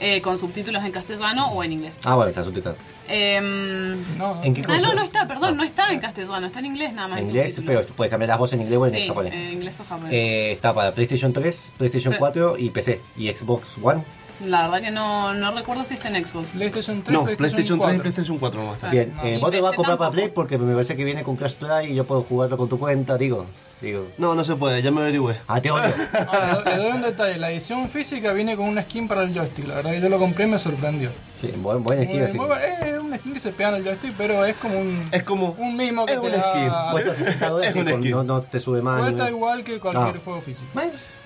eh, 0.00 0.20
con 0.20 0.38
subtítulos 0.38 0.84
en 0.84 0.92
castellano 0.92 1.48
o 1.48 1.62
en 1.64 1.72
inglés. 1.72 1.94
Ah, 2.04 2.14
vale, 2.14 2.30
está 2.30 2.42
subtitulado. 2.42 2.76
Em, 3.08 3.96
No, 4.18 4.40
¿En 4.42 4.54
qué 4.54 4.62
Ah, 4.68 4.78
no, 4.80 4.94
no 4.94 5.02
está, 5.02 5.26
perdón, 5.28 5.56
no 5.56 5.62
está 5.64 5.92
en 5.92 6.00
castellano, 6.00 6.46
está 6.46 6.58
en 6.60 6.66
inglés 6.66 6.92
nada 6.94 7.08
más. 7.08 7.20
En 7.20 7.26
inglés, 7.26 7.54
subtítulo. 7.54 7.80
pero 7.82 7.94
puedes 7.94 8.10
cambiar 8.10 8.28
las 8.30 8.38
voces 8.38 8.54
en 8.54 8.62
inglés 8.62 8.78
o 8.80 8.86
en 8.86 8.92
Sí, 8.92 9.06
japonés. 9.06 9.34
en 9.34 9.52
inglés 9.52 9.74
o 9.80 9.84
japonés. 9.84 10.12
Eh, 10.12 10.52
está 10.52 10.72
para 10.74 10.92
PlayStation 10.92 11.32
3, 11.32 11.72
PlayStation 11.76 12.12
Pero- 12.12 12.18
4 12.20 12.58
y 12.58 12.70
PC. 12.70 13.00
Y 13.16 13.28
Xbox 13.32 13.76
One. 13.82 14.02
La 14.46 14.62
verdad 14.62 14.80
que 14.80 14.90
no, 14.90 15.34
no 15.34 15.52
recuerdo 15.52 15.84
si 15.84 15.94
está 15.94 16.08
en 16.08 16.24
Xbox. 16.24 16.48
PlayStation 16.48 17.02
3, 17.02 17.12
No, 17.18 17.24
PlayStation, 17.24 17.78
PlayStation 17.78 17.78
3 17.80 17.94
y 17.94 17.98
4. 17.98 18.02
PlayStation 18.02 18.38
4 18.38 18.60
no 18.60 18.66
va 18.66 18.72
a 18.72 18.74
estar. 18.76 18.90
Bien, 18.90 19.12
no. 19.16 19.22
eh, 19.24 19.38
vos 19.40 19.50
te 19.50 19.60
vas 19.60 19.72
a 19.72 19.76
comprar 19.76 19.98
para. 19.98 20.10
Play 20.10 20.28
porque 20.34 20.58
me 20.58 20.72
parece 20.72 20.96
que 20.96 21.04
viene 21.04 21.22
con 21.22 21.36
Crash 21.36 21.54
Play 21.54 21.92
y 21.92 21.94
yo 21.94 22.04
puedo 22.04 22.22
jugarlo 22.22 22.56
con 22.56 22.68
tu 22.68 22.78
cuenta, 22.78 23.16
digo. 23.18 23.46
Digo. 23.80 24.06
No, 24.16 24.36
no 24.36 24.44
se 24.44 24.54
puede, 24.54 24.80
ya 24.80 24.92
me 24.92 25.00
averigüé. 25.00 25.36
Ah, 25.48 25.60
te 25.60 25.68
odio. 25.72 25.82
Le 26.64 26.76
doy 26.76 26.92
un 26.92 27.02
detalle, 27.02 27.36
la 27.38 27.50
edición 27.50 27.88
física 27.88 28.32
viene 28.32 28.56
con 28.56 28.68
una 28.68 28.82
skin 28.82 29.08
para 29.08 29.24
el 29.24 29.34
joystick, 29.34 29.66
la 29.66 29.74
verdad 29.74 29.90
que 29.90 30.00
yo 30.00 30.08
lo 30.08 30.18
compré 30.18 30.44
y 30.44 30.48
me 30.50 30.58
sorprendió. 30.60 31.10
Sí, 31.38 31.52
buen, 31.56 31.82
buen 31.82 32.04
skin 32.04 32.22
así. 32.22 32.38
es 32.38 33.00
una 33.02 33.18
skin 33.18 33.32
que 33.34 33.40
se 33.40 33.50
pega 33.52 33.70
en 33.70 33.74
el 33.76 33.84
joystick, 33.84 34.12
pero 34.16 34.44
es 34.44 34.54
como 34.54 34.78
un, 34.78 35.04
Es 35.10 35.24
como. 35.24 35.56
un 35.58 35.76
mimo 35.76 36.06
que 36.06 36.12
es 36.12 36.20
te 36.20 36.26
una 36.28 36.36
da- 36.36 36.52
skin. 36.52 36.92
Cuesta 36.92 37.14
60 37.14 37.48
dólares 37.48 37.70
Es 37.70 37.76
y 37.76 37.80
una 37.80 37.90
con- 37.90 38.00
skin. 38.02 38.10
no, 38.12 38.22
no 38.22 38.42
te 38.42 38.60
sube 38.60 38.82
más. 38.82 39.00
Cuesta 39.02 39.24
ni- 39.24 39.30
igual 39.30 39.64
que 39.64 39.80
cualquier 39.80 40.16
Ah. 40.16 40.20
juego 40.24 40.40
físico. 40.42 40.66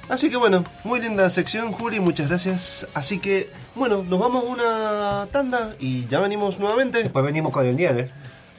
Así 0.08 0.30
que 0.30 0.36
bueno, 0.36 0.62
muy 0.84 1.00
linda 1.00 1.28
sección, 1.30 1.72
Juli, 1.72 1.98
muchas 1.98 2.28
gracias. 2.28 2.86
Así 2.94 3.18
que, 3.18 3.50
bueno, 3.74 4.04
nos 4.08 4.20
vamos 4.20 4.44
a 4.44 4.46
una 4.46 5.26
tanda 5.32 5.74
y 5.80 6.06
ya 6.06 6.20
venimos 6.20 6.60
nuevamente. 6.60 7.02
Después 7.02 7.24
venimos 7.24 7.52
con 7.52 7.66
el 7.66 7.74
Nier, 7.76 7.98
¿eh? 7.98 8.10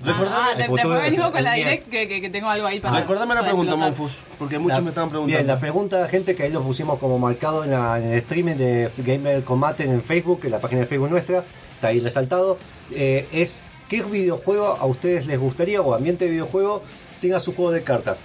Recordame, 0.04 0.36
Ah, 0.38 0.50
de- 0.56 0.66
futuro 0.66 0.90
después 0.90 1.04
venimos 1.04 1.32
con 1.32 1.44
la 1.44 1.54
direct 1.54 1.90
que, 1.90 2.08
que, 2.08 2.22
que 2.22 2.30
tengo 2.30 2.50
algo 2.50 2.68
ahí 2.68 2.80
para. 2.80 3.00
recordame 3.00 3.34
la 3.34 3.42
pregunta, 3.42 3.72
explotar. 3.72 3.98
Monfus, 3.98 4.18
porque 4.38 4.60
muchos 4.60 4.78
La- 4.78 4.84
me 4.84 4.90
estaban 4.90 5.10
preguntando. 5.10 5.38
Bien, 5.38 5.48
la 5.48 5.60
pregunta, 5.60 6.08
gente, 6.08 6.36
que 6.36 6.44
ahí 6.44 6.52
lo 6.52 6.62
pusimos 6.62 7.00
como 7.00 7.18
marcado 7.18 7.64
en, 7.64 7.72
la- 7.72 7.98
en 7.98 8.12
el 8.12 8.18
streaming 8.20 8.56
de 8.58 8.92
Gamer 8.98 9.44
Combate 9.44 9.86
en 9.86 10.04
Facebook, 10.04 10.42
en 10.44 10.52
la 10.52 10.60
página 10.60 10.82
de 10.82 10.88
Facebook 10.88 11.10
nuestra, 11.10 11.46
está 11.74 11.88
ahí 11.88 12.00
resaltado, 12.00 12.60
eh, 12.92 13.28
es 13.32 13.64
¿qué 13.90 14.04
videojuego 14.04 14.68
a 14.68 14.86
ustedes 14.86 15.26
les 15.26 15.40
gustaría 15.40 15.82
o 15.82 15.96
ambiente 15.96 16.26
de 16.26 16.32
videojuego 16.32 16.84
tenga 17.22 17.40
su 17.40 17.56
juego 17.56 17.72
de 17.72 17.82
cartas? 17.82 18.20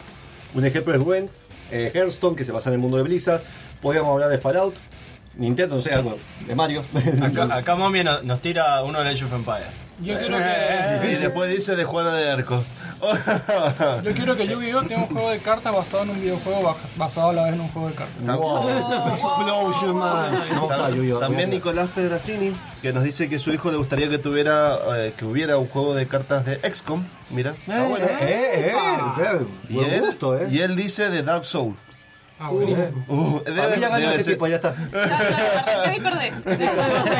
Un 0.54 0.66
ejemplo 0.66 0.92
es 0.94 1.00
Gwen, 1.00 1.30
eh, 1.72 1.90
Hearthstone, 1.94 2.36
que 2.36 2.44
se 2.44 2.52
basa 2.52 2.70
en 2.70 2.74
el 2.74 2.80
mundo 2.80 2.98
de 2.98 3.02
Blizzard, 3.02 3.42
podríamos 3.80 4.12
hablar 4.12 4.28
de 4.28 4.38
Fallout, 4.38 4.74
Nintendo, 5.36 5.76
no 5.76 5.82
sé, 5.82 5.92
algo 5.92 6.18
de 6.46 6.54
Mario. 6.54 6.84
Acá, 7.22 7.56
acá 7.56 7.74
nos 8.22 8.40
tira 8.40 8.82
uno 8.84 9.02
de 9.02 9.08
Age 9.08 9.24
of 9.24 9.32
Empires. 9.32 9.66
Yo 10.02 10.18
quiero 10.18 10.36
Y 10.38 11.00
que, 11.14 11.16
después 11.18 11.50
dice 11.50 11.76
de 11.76 11.84
Juana 11.84 12.14
de 12.16 12.30
Arco. 12.30 12.62
yo 14.04 14.12
quiero 14.14 14.36
que 14.36 14.46
Yu-Gi-Oh 14.46 14.82
tenga 14.84 15.02
un 15.02 15.08
juego 15.08 15.30
de 15.30 15.38
cartas 15.38 15.74
basado 15.74 16.04
en 16.04 16.10
un 16.10 16.20
videojuego 16.20 16.62
ba- 16.62 16.76
basado 16.96 17.30
a 17.30 17.32
la 17.32 17.44
vez 17.44 17.54
en 17.54 17.60
un 17.60 17.68
juego 17.68 17.88
de 17.88 17.94
cartas. 17.94 18.36
Wow. 18.36 18.68
Explosion, 19.08 19.96
man. 19.96 20.38
No, 20.54 21.18
También 21.18 21.50
Nicolás 21.50 21.88
Pedracini, 21.94 22.54
que 22.80 22.92
nos 22.92 23.02
dice 23.04 23.28
que 23.28 23.38
su 23.38 23.52
hijo 23.52 23.70
le 23.70 23.76
gustaría 23.76 24.08
que 24.08 24.18
tuviera 24.18 24.78
eh, 24.96 25.14
que 25.16 25.24
hubiera 25.24 25.56
un 25.58 25.66
juego 25.68 25.94
de 25.94 26.06
cartas 26.06 26.44
de 26.44 26.56
XCOM. 26.62 27.04
Mira, 27.30 27.50
está 27.52 27.84
Eh, 27.84 27.88
bueno. 27.88 28.06
eh, 28.06 28.16
eh, 28.20 28.72
eh, 29.18 29.46
Y 29.68 29.78
él, 29.80 30.00
gusto, 30.00 30.38
eh. 30.38 30.48
y 30.50 30.58
él 30.60 30.76
dice 30.76 31.08
de 31.10 31.22
Dark 31.22 31.44
Soul. 31.44 31.74
Ah, 32.44 32.50
buenísimo. 32.50 33.04
Uh, 33.06 33.40
debe- 33.44 33.76
mí 33.76 33.80
ya 33.80 33.88
ganó 33.88 34.10
este 34.10 34.24
ser- 34.24 34.34
tipo, 34.34 34.48
ya 34.48 34.56
está. 34.56 34.74
Ya, 34.92 35.06
ya, 35.06 35.60
arrancás 35.60 35.96
y 35.96 36.00
perdés. 36.00 36.34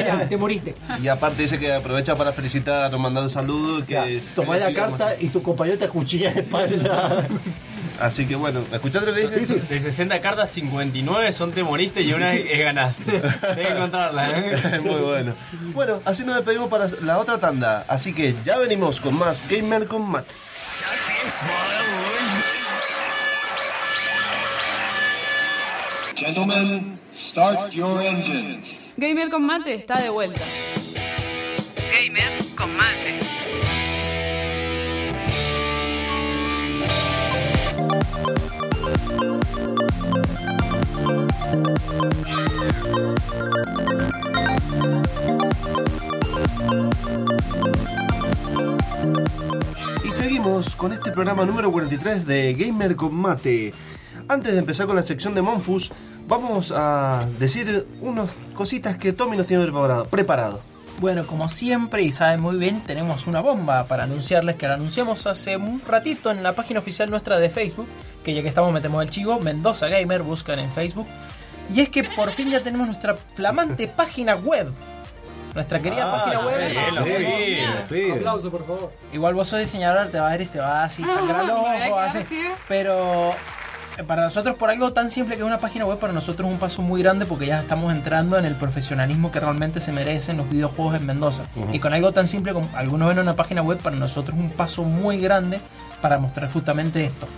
Ya, 0.07 0.29
te 0.29 0.37
moriste. 0.37 0.75
Y 1.01 1.07
aparte 1.09 1.43
dice 1.43 1.59
que 1.61 1.73
aprovecha 1.73 2.17
para 2.17 2.33
felicitar 2.33 2.93
o 2.93 2.99
mandar 2.99 3.23
un 3.23 3.31
saludo. 3.31 3.87
Que, 3.87 4.21
Tomás 4.35 4.59
la 4.59 4.73
carta 4.75 5.15
y 5.21 5.29
tu 5.29 5.41
compañero 5.43 5.79
te 5.79 5.85
acuchilla 5.85 6.33
la 6.35 6.41
espalda. 6.41 7.25
Así 8.01 8.27
que 8.27 8.35
bueno, 8.35 8.63
¿escuchaste 8.73 9.07
lo 9.07 9.15
que 9.15 9.21
dice? 9.29 9.47
Sí, 9.47 9.55
sí. 9.55 9.63
De 9.69 9.79
60 9.79 10.21
cartas, 10.21 10.51
59 10.51 11.31
son 11.33 11.53
te 11.53 11.63
moriste 11.63 12.01
y 12.03 12.13
una 12.15 12.33
es 12.33 12.45
es 12.51 12.59
ganaste. 12.59 13.05
Tienes 13.21 13.67
que 13.69 13.73
encontrarla, 13.75 14.39
¿eh? 14.39 14.81
Muy 14.83 15.01
bueno. 15.03 15.35
Bueno, 15.73 16.01
así 16.05 16.25
nos 16.25 16.35
despedimos 16.35 16.69
para 16.69 16.89
la 17.03 17.19
otra 17.19 17.39
tanda. 17.39 17.85
Así 17.87 18.13
que 18.13 18.35
ya 18.45 18.59
venimos 18.59 19.01
con 19.01 19.17
más 19.17 19.43
Gamer 19.49 19.87
con 19.87 20.11
Mate. 20.11 20.35
Gentlemen, 26.25 27.01
start 27.13 27.73
your 27.73 28.01
engines. 28.01 28.93
Gamer 28.97 29.29
con 29.29 29.43
mate 29.45 29.75
está 29.75 30.01
de 30.01 30.09
vuelta. 30.09 30.41
Gamer 31.91 32.45
con 32.55 32.77
mate. 32.77 33.19
Y 50.05 50.11
seguimos 50.13 50.77
con 50.77 50.93
este 50.93 51.11
programa 51.11 51.45
número 51.45 51.73
43 51.73 52.25
de 52.25 52.55
Gamer 52.55 52.95
con 52.95 53.17
Mate. 53.17 53.75
Antes 54.29 54.53
de 54.53 54.61
empezar 54.61 54.87
con 54.87 54.95
la 54.95 55.03
sección 55.03 55.35
de 55.35 55.43
Monfus, 55.43 55.91
vamos 56.27 56.73
a 56.75 57.27
decir 57.39 57.87
unas 58.01 58.31
cositas 58.55 58.97
que 58.97 59.13
Tommy 59.13 59.37
nos 59.37 59.47
tiene 59.47 59.63
preparado. 59.65 60.05
preparado. 60.07 60.61
Bueno, 61.01 61.27
como 61.27 61.49
siempre, 61.49 62.03
y 62.03 62.13
saben 62.13 62.41
muy 62.41 62.57
bien, 62.57 62.81
tenemos 62.83 63.27
una 63.27 63.41
bomba 63.41 63.85
para 63.85 64.05
anunciarles 64.05 64.57
que 64.57 64.69
la 64.69 64.75
anunciamos 64.75 65.27
hace 65.27 65.57
un 65.57 65.81
ratito 65.87 66.31
en 66.31 66.43
la 66.43 66.53
página 66.55 66.79
oficial 66.81 67.11
nuestra 67.11 67.39
de 67.39 67.51
Facebook, 67.51 67.87
que 68.23 68.35
ya 68.35 68.43
que 68.43 68.49
estamos 68.49 68.73
metemos 68.73 69.03
el 69.03 69.11
chivo, 69.11 69.41
Mendoza 69.41 69.89
Gamer, 69.89 70.23
buscan 70.23 70.59
en 70.59 70.71
Facebook. 70.71 71.07
Y 71.75 71.81
es 71.81 71.89
que 71.89 72.05
por 72.05 72.31
fin 72.33 72.51
ya 72.51 72.63
tenemos 72.63 72.87
nuestra 72.87 73.15
flamante 73.15 73.89
página 73.97 74.37
web. 74.37 74.71
Nuestra 75.55 75.81
querida 75.81 76.05
Ah, 76.15 76.19
página 76.25 76.47
web. 76.47 76.71
bien, 76.71 76.95
lo 76.95 77.85
Bien. 77.91 78.13
Aplauso, 78.13 78.51
por 78.51 78.67
favor. 78.67 78.93
Igual 79.13 79.35
vos 79.35 79.49
sos 79.49 79.59
diseñador, 79.61 80.09
te 80.09 80.19
va 80.21 80.29
a 80.29 80.31
ver 80.33 80.43
y 80.43 80.47
te 80.47 80.59
va 80.61 80.85
así 80.85 81.05
sangrar 81.05 81.45
los 81.45 81.55
me 81.57 81.61
voy 81.61 81.69
a 81.69 81.73
ojos, 81.73 81.85
quedar 81.87 82.05
así. 82.05 82.19
así. 82.19 82.41
Pero 82.69 83.35
para 84.07 84.23
nosotros, 84.23 84.57
por 84.57 84.71
algo 84.71 84.93
tan 84.93 85.11
simple 85.11 85.37
que 85.37 85.43
es 85.43 85.47
una 85.47 85.59
página 85.59 85.85
web, 85.85 85.99
para 85.99 86.13
nosotros 86.13 86.49
es 86.49 86.53
un 86.53 86.59
paso 86.59 86.83
muy 86.83 87.03
grande 87.03 87.27
porque 87.27 87.47
ya 87.47 87.61
estamos 87.61 87.93
entrando 87.93 88.39
en 88.39 88.45
el 88.45 88.55
profesionalismo 88.55 89.31
que 89.31 89.41
realmente 89.41 89.81
se 89.81 89.93
merecen 89.93 90.39
los 90.39 90.49
videojuegos 90.49 90.97
en 90.97 91.07
Mendoza. 91.07 91.45
Y 91.73 91.79
con 91.79 91.93
algo 91.93 92.13
tan 92.13 92.27
simple 92.27 92.53
como 92.53 92.69
algunos 92.75 93.09
ven 93.09 93.19
una 93.19 93.37
página 93.37 93.63
web, 93.63 93.79
para 93.79 93.97
nosotros 93.97 94.37
es 94.37 94.43
un 94.43 94.51
paso 94.51 94.85
muy 94.85 95.19
grande 95.19 95.61
para 96.01 96.19
mostrar 96.19 96.51
justamente 96.51 97.05
esto. 97.05 97.29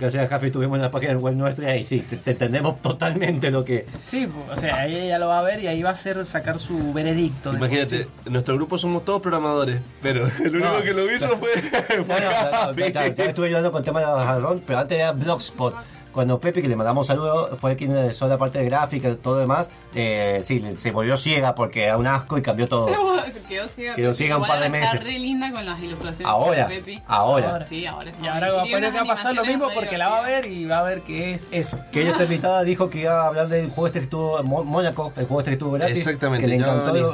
Gracias 0.00 0.24
a 0.24 0.28
Jafi 0.28 0.46
estuvimos 0.46 0.76
en 0.76 0.82
la 0.82 0.90
página 0.90 1.14
web 1.14 1.34
nuestra 1.34 1.76
y 1.76 1.84
sí, 1.84 2.00
te, 2.00 2.16
te 2.16 2.30
entendemos 2.30 2.80
totalmente 2.80 3.50
lo 3.50 3.64
que... 3.64 3.86
Sí, 4.02 4.28
o 4.50 4.56
sea, 4.56 4.76
ahí 4.76 4.94
ella 4.96 5.18
lo 5.18 5.26
va 5.28 5.40
a 5.40 5.42
ver 5.42 5.60
y 5.60 5.66
ahí 5.66 5.82
va 5.82 5.90
a 5.90 5.94
hacer 5.94 6.24
sacar 6.24 6.58
su 6.58 6.92
veredicto. 6.92 7.52
Imagínate, 7.52 8.06
en 8.24 8.32
nuestro 8.32 8.54
grupo 8.54 8.78
somos 8.78 9.04
todos 9.04 9.20
programadores, 9.20 9.80
pero 10.00 10.30
el 10.44 10.56
único 10.56 10.82
que 10.82 10.92
lo 10.92 11.12
hizo 11.12 11.36
fue. 11.38 11.50
No, 11.98 12.14
no, 12.14 12.20
no, 12.20 12.50
no, 12.50 12.66
no, 12.72 12.92
también 12.92 13.28
estuve 13.28 13.46
ayudando 13.46 13.72
con 13.72 13.80
el 13.80 13.84
tema 13.84 14.00
de 14.00 14.06
la 14.06 14.24
jarrón, 14.24 14.62
pero 14.66 14.78
antes 14.78 14.98
era 14.98 15.12
Blogspot. 15.12 15.74
Cuando 16.18 16.40
Pepe, 16.40 16.62
que 16.62 16.66
le 16.66 16.74
mandamos 16.74 17.06
saludos, 17.06 17.50
fue 17.60 17.76
quien 17.76 17.96
hizo 18.10 18.26
la 18.26 18.36
parte 18.36 18.58
de 18.58 18.64
gráfica 18.64 19.08
y 19.08 19.14
todo 19.14 19.34
lo 19.34 19.40
demás, 19.42 19.70
eh, 19.94 20.40
sí, 20.42 20.60
se 20.76 20.90
volvió 20.90 21.16
ciega 21.16 21.54
porque 21.54 21.84
era 21.84 21.96
un 21.96 22.08
asco 22.08 22.36
y 22.36 22.42
cambió 22.42 22.66
todo. 22.66 22.88
Se 23.32 23.40
quedó 23.42 23.68
ciega. 23.68 23.94
Quedó 23.94 24.12
ciega 24.12 24.36
un 24.36 24.42
par 24.44 24.58
de 24.58 24.66
ahora 24.66 24.78
Está 24.78 24.94
meses. 24.94 25.06
re 25.06 25.18
linda 25.20 25.52
con 25.52 25.64
las 25.64 25.80
ilustraciones. 25.80 26.28
Ahora, 26.28 26.66
de 26.66 26.74
Pepi. 26.80 27.02
ahora. 27.06 27.62
Sí, 27.62 27.86
ahora 27.86 28.10
está 28.10 28.24
Y 28.24 28.26
ahora 28.26 28.50
va 28.50 28.60
a, 28.62 28.64
Tiene 28.64 28.76
poner 28.78 28.90
que 28.92 28.96
va 28.98 29.04
a 29.04 29.06
pasar 29.06 29.34
lo 29.36 29.44
mismo 29.44 29.68
porque 29.72 29.96
la 29.96 30.08
va 30.08 30.18
a 30.18 30.22
ver 30.22 30.46
y 30.46 30.64
va 30.64 30.80
a 30.80 30.82
ver 30.82 31.02
que 31.02 31.34
es 31.34 31.46
eso. 31.52 31.78
Que 31.92 32.00
ella 32.00 32.10
está 32.10 32.24
invitada, 32.24 32.64
dijo 32.64 32.90
que 32.90 33.02
iba 33.02 33.22
a 33.22 33.28
hablar 33.28 33.46
del 33.46 33.68
juego 33.68 33.86
este 33.86 34.00
que 34.00 34.04
estuvo 34.06 34.40
en 34.40 34.46
Mónaco, 34.46 35.12
el 35.14 35.26
juego 35.26 35.38
este 35.38 35.52
que 35.52 35.54
estuvo 35.54 35.70
gratis. 35.70 35.98
Exactamente, 35.98 36.42
Que 36.42 36.48
le 36.48 36.56
encantó. 36.56 36.92
venir. 36.94 37.10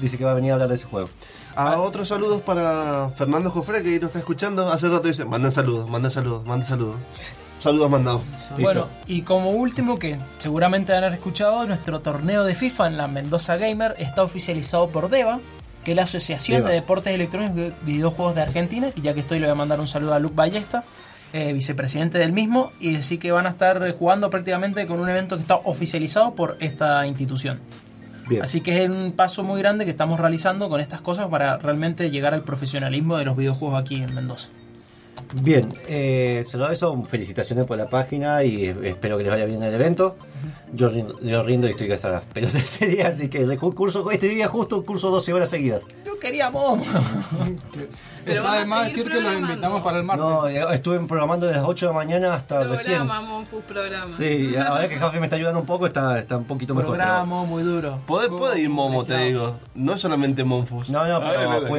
Dice 0.00 0.16
que 0.16 0.24
va 0.24 0.30
a 0.30 0.34
venir 0.34 0.52
a 0.52 0.54
hablar 0.54 0.70
de 0.70 0.76
ese 0.76 0.86
juego. 0.86 1.10
A 1.56 1.78
otros 1.78 2.08
saludos 2.08 2.40
para 2.40 3.10
Fernando 3.18 3.50
Jofre 3.50 3.82
que 3.82 4.00
nos 4.00 4.04
está 4.08 4.20
escuchando. 4.20 4.72
Hace 4.72 4.88
rato 4.88 5.08
dice, 5.08 5.26
mandan 5.26 5.52
saludos, 5.52 5.90
mandan 5.90 6.10
saludos, 6.10 6.46
mandan 6.46 6.66
saludos. 6.66 6.96
Saludos 7.58 7.90
mandados. 7.90 8.22
Bueno, 8.58 8.86
y 9.06 9.22
como 9.22 9.50
último, 9.50 9.98
que 9.98 10.18
seguramente 10.38 10.92
han 10.92 11.12
escuchado, 11.12 11.66
nuestro 11.66 12.00
torneo 12.00 12.44
de 12.44 12.54
FIFA 12.54 12.86
en 12.88 12.96
la 12.96 13.08
Mendoza 13.08 13.56
Gamer 13.56 13.94
está 13.98 14.22
oficializado 14.22 14.88
por 14.88 15.08
DEVA, 15.08 15.40
que 15.84 15.92
es 15.92 15.96
la 15.96 16.02
Asociación 16.02 16.58
DEVA. 16.58 16.68
de 16.68 16.74
Deportes 16.76 17.14
Electrónicos 17.14 17.72
y 17.82 17.86
Videojuegos 17.86 18.34
de 18.34 18.42
Argentina, 18.42 18.88
y 18.94 19.00
ya 19.00 19.14
que 19.14 19.20
estoy 19.20 19.38
le 19.38 19.46
voy 19.46 19.52
a 19.52 19.56
mandar 19.56 19.80
un 19.80 19.86
saludo 19.86 20.14
a 20.14 20.18
Luke 20.18 20.34
Ballesta, 20.36 20.84
eh, 21.32 21.52
vicepresidente 21.52 22.18
del 22.18 22.32
mismo, 22.32 22.72
y 22.78 22.92
decir 22.92 23.18
que 23.18 23.32
van 23.32 23.46
a 23.46 23.50
estar 23.50 23.90
jugando 23.92 24.30
prácticamente 24.30 24.86
con 24.86 25.00
un 25.00 25.08
evento 25.08 25.36
que 25.36 25.42
está 25.42 25.56
oficializado 25.56 26.34
por 26.34 26.56
esta 26.60 27.06
institución. 27.06 27.60
Bien. 28.28 28.42
Así 28.42 28.60
que 28.60 28.84
es 28.84 28.90
un 28.90 29.12
paso 29.12 29.44
muy 29.44 29.60
grande 29.60 29.84
que 29.84 29.92
estamos 29.92 30.18
realizando 30.20 30.68
con 30.68 30.80
estas 30.80 31.00
cosas 31.00 31.28
para 31.28 31.58
realmente 31.58 32.10
llegar 32.10 32.34
al 32.34 32.42
profesionalismo 32.42 33.16
de 33.16 33.24
los 33.24 33.36
videojuegos 33.36 33.80
aquí 33.80 33.96
en 33.96 34.14
Mendoza. 34.14 34.50
Bien, 35.34 35.72
eh, 35.88 36.44
cerrado 36.46 36.72
eso, 36.72 37.02
felicitaciones 37.04 37.66
por 37.66 37.76
la 37.76 37.86
página 37.86 38.44
y 38.44 38.66
espero 38.66 39.16
que 39.18 39.24
les 39.24 39.32
vaya 39.32 39.44
bien 39.44 39.62
el 39.62 39.74
evento. 39.74 40.16
Yo 40.72 40.88
rindo, 40.88 41.18
yo 41.20 41.42
rindo 41.42 41.66
y 41.66 41.70
estoy 41.70 41.90
hasta 41.92 42.10
las 42.10 42.24
pelotas 42.24 42.62
ese 42.62 42.86
día, 42.86 43.08
así 43.08 43.28
que 43.28 43.42
el 43.42 43.58
curso, 43.58 44.10
este 44.10 44.28
día 44.28 44.48
justo 44.48 44.84
curso 44.84 45.10
12 45.10 45.32
horas 45.32 45.50
seguidas. 45.50 45.82
Yo 46.04 46.18
quería 46.18 46.50
Momo. 46.50 46.84
Pero 48.26 48.42
Está 48.42 48.58
de 48.58 48.64
más 48.64 48.84
decir 48.88 49.08
que 49.08 49.20
los 49.20 49.34
invitamos 49.34 49.82
para 49.82 49.98
el 49.98 50.04
martes. 50.04 50.26
No, 50.26 50.48
eh, 50.48 50.74
estuve 50.74 50.98
programando 51.00 51.46
desde 51.46 51.60
las 51.60 51.68
8 51.68 51.86
de 51.86 51.92
la 51.92 51.96
mañana 51.96 52.34
hasta 52.34 52.64
recién. 52.64 52.96
Programa, 52.98 53.20
Monfus, 53.20 53.62
programa. 53.62 54.10
Sí, 54.10 54.56
ahora 54.56 54.88
que 54.88 54.98
Café 54.98 55.20
me 55.20 55.26
está 55.26 55.36
ayudando 55.36 55.60
un 55.60 55.66
poco, 55.66 55.86
está, 55.86 56.18
está 56.18 56.36
un 56.36 56.44
poquito 56.44 56.74
mejor. 56.74 56.96
Programa 56.96 57.44
muy 57.44 57.62
duro. 57.62 58.00
Puede, 58.04 58.28
puede 58.28 58.60
ir 58.60 58.68
Momo, 58.68 59.04
te 59.04 59.16
digo. 59.16 59.54
No 59.76 59.94
es 59.94 60.00
solamente 60.00 60.42
Monfus. 60.42 60.90
No, 60.90 61.06
no, 61.06 61.20
pero 61.20 61.34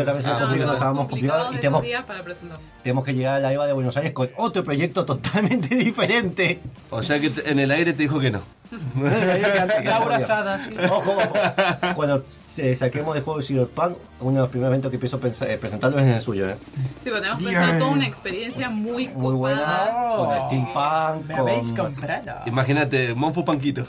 también 0.05 0.21
se 0.23 0.29
Ah, 0.29 0.33
me 0.35 0.39
complicó, 0.39 0.65
no, 0.67 0.73
estábamos 0.73 1.09
complicados 1.09 1.47
complicados 1.47 1.55
y 1.55 1.57
tenemos, 1.57 1.81
días 1.81 2.05
para 2.05 2.23
tenemos 2.81 3.03
que 3.03 3.13
llegar 3.13 3.35
a 3.35 3.39
la 3.39 3.51
EVA 3.51 3.67
de 3.67 3.73
Buenos 3.73 3.97
Aires 3.97 4.13
con 4.13 4.29
otro 4.37 4.63
proyecto 4.63 5.03
totalmente 5.03 5.75
diferente. 5.75 6.61
O 6.89 7.03
sea 7.03 7.19
que 7.19 7.29
en 7.45 7.59
el 7.59 7.71
aire 7.71 7.91
te 7.91 8.03
dijo 8.03 8.19
que 8.19 8.31
no. 8.31 8.41
Laura 9.83 10.19
Sada, 10.19 10.57
sí. 10.57 10.71
Ojo, 10.89 11.11
ojo. 11.17 11.33
Cuando 11.95 12.25
se 12.47 12.73
saquemos 12.75 13.15
de 13.15 13.21
juego 13.21 13.39
de 13.39 13.45
Cyberpunk, 13.45 13.97
uno 14.19 14.31
de 14.33 14.39
los 14.39 14.49
primeros 14.49 14.71
eventos 14.71 14.91
que 14.91 14.99
pensar- 14.99 15.49
eh, 15.49 15.57
presentarlo 15.57 15.97
es 15.99 16.05
en 16.05 16.11
el 16.13 16.21
suyo. 16.21 16.49
¿eh? 16.49 16.55
Sí, 16.75 16.81
pero 17.05 17.19
tenemos 17.19 17.43
pensado 17.43 17.77
toda 17.79 17.91
una 17.91 18.07
experiencia 18.07 18.69
muy 18.69 19.07
Muy 19.09 19.33
buena, 19.35 19.89
con 20.15 20.31
el 20.35 20.41
steampunk, 20.47 21.25
Me 21.27 21.33
habéis 21.35 21.73
con... 21.73 21.93
comprado. 21.93 22.41
Imagínate, 22.45 23.13
Monfu 23.13 23.45
Panquito. 23.45 23.85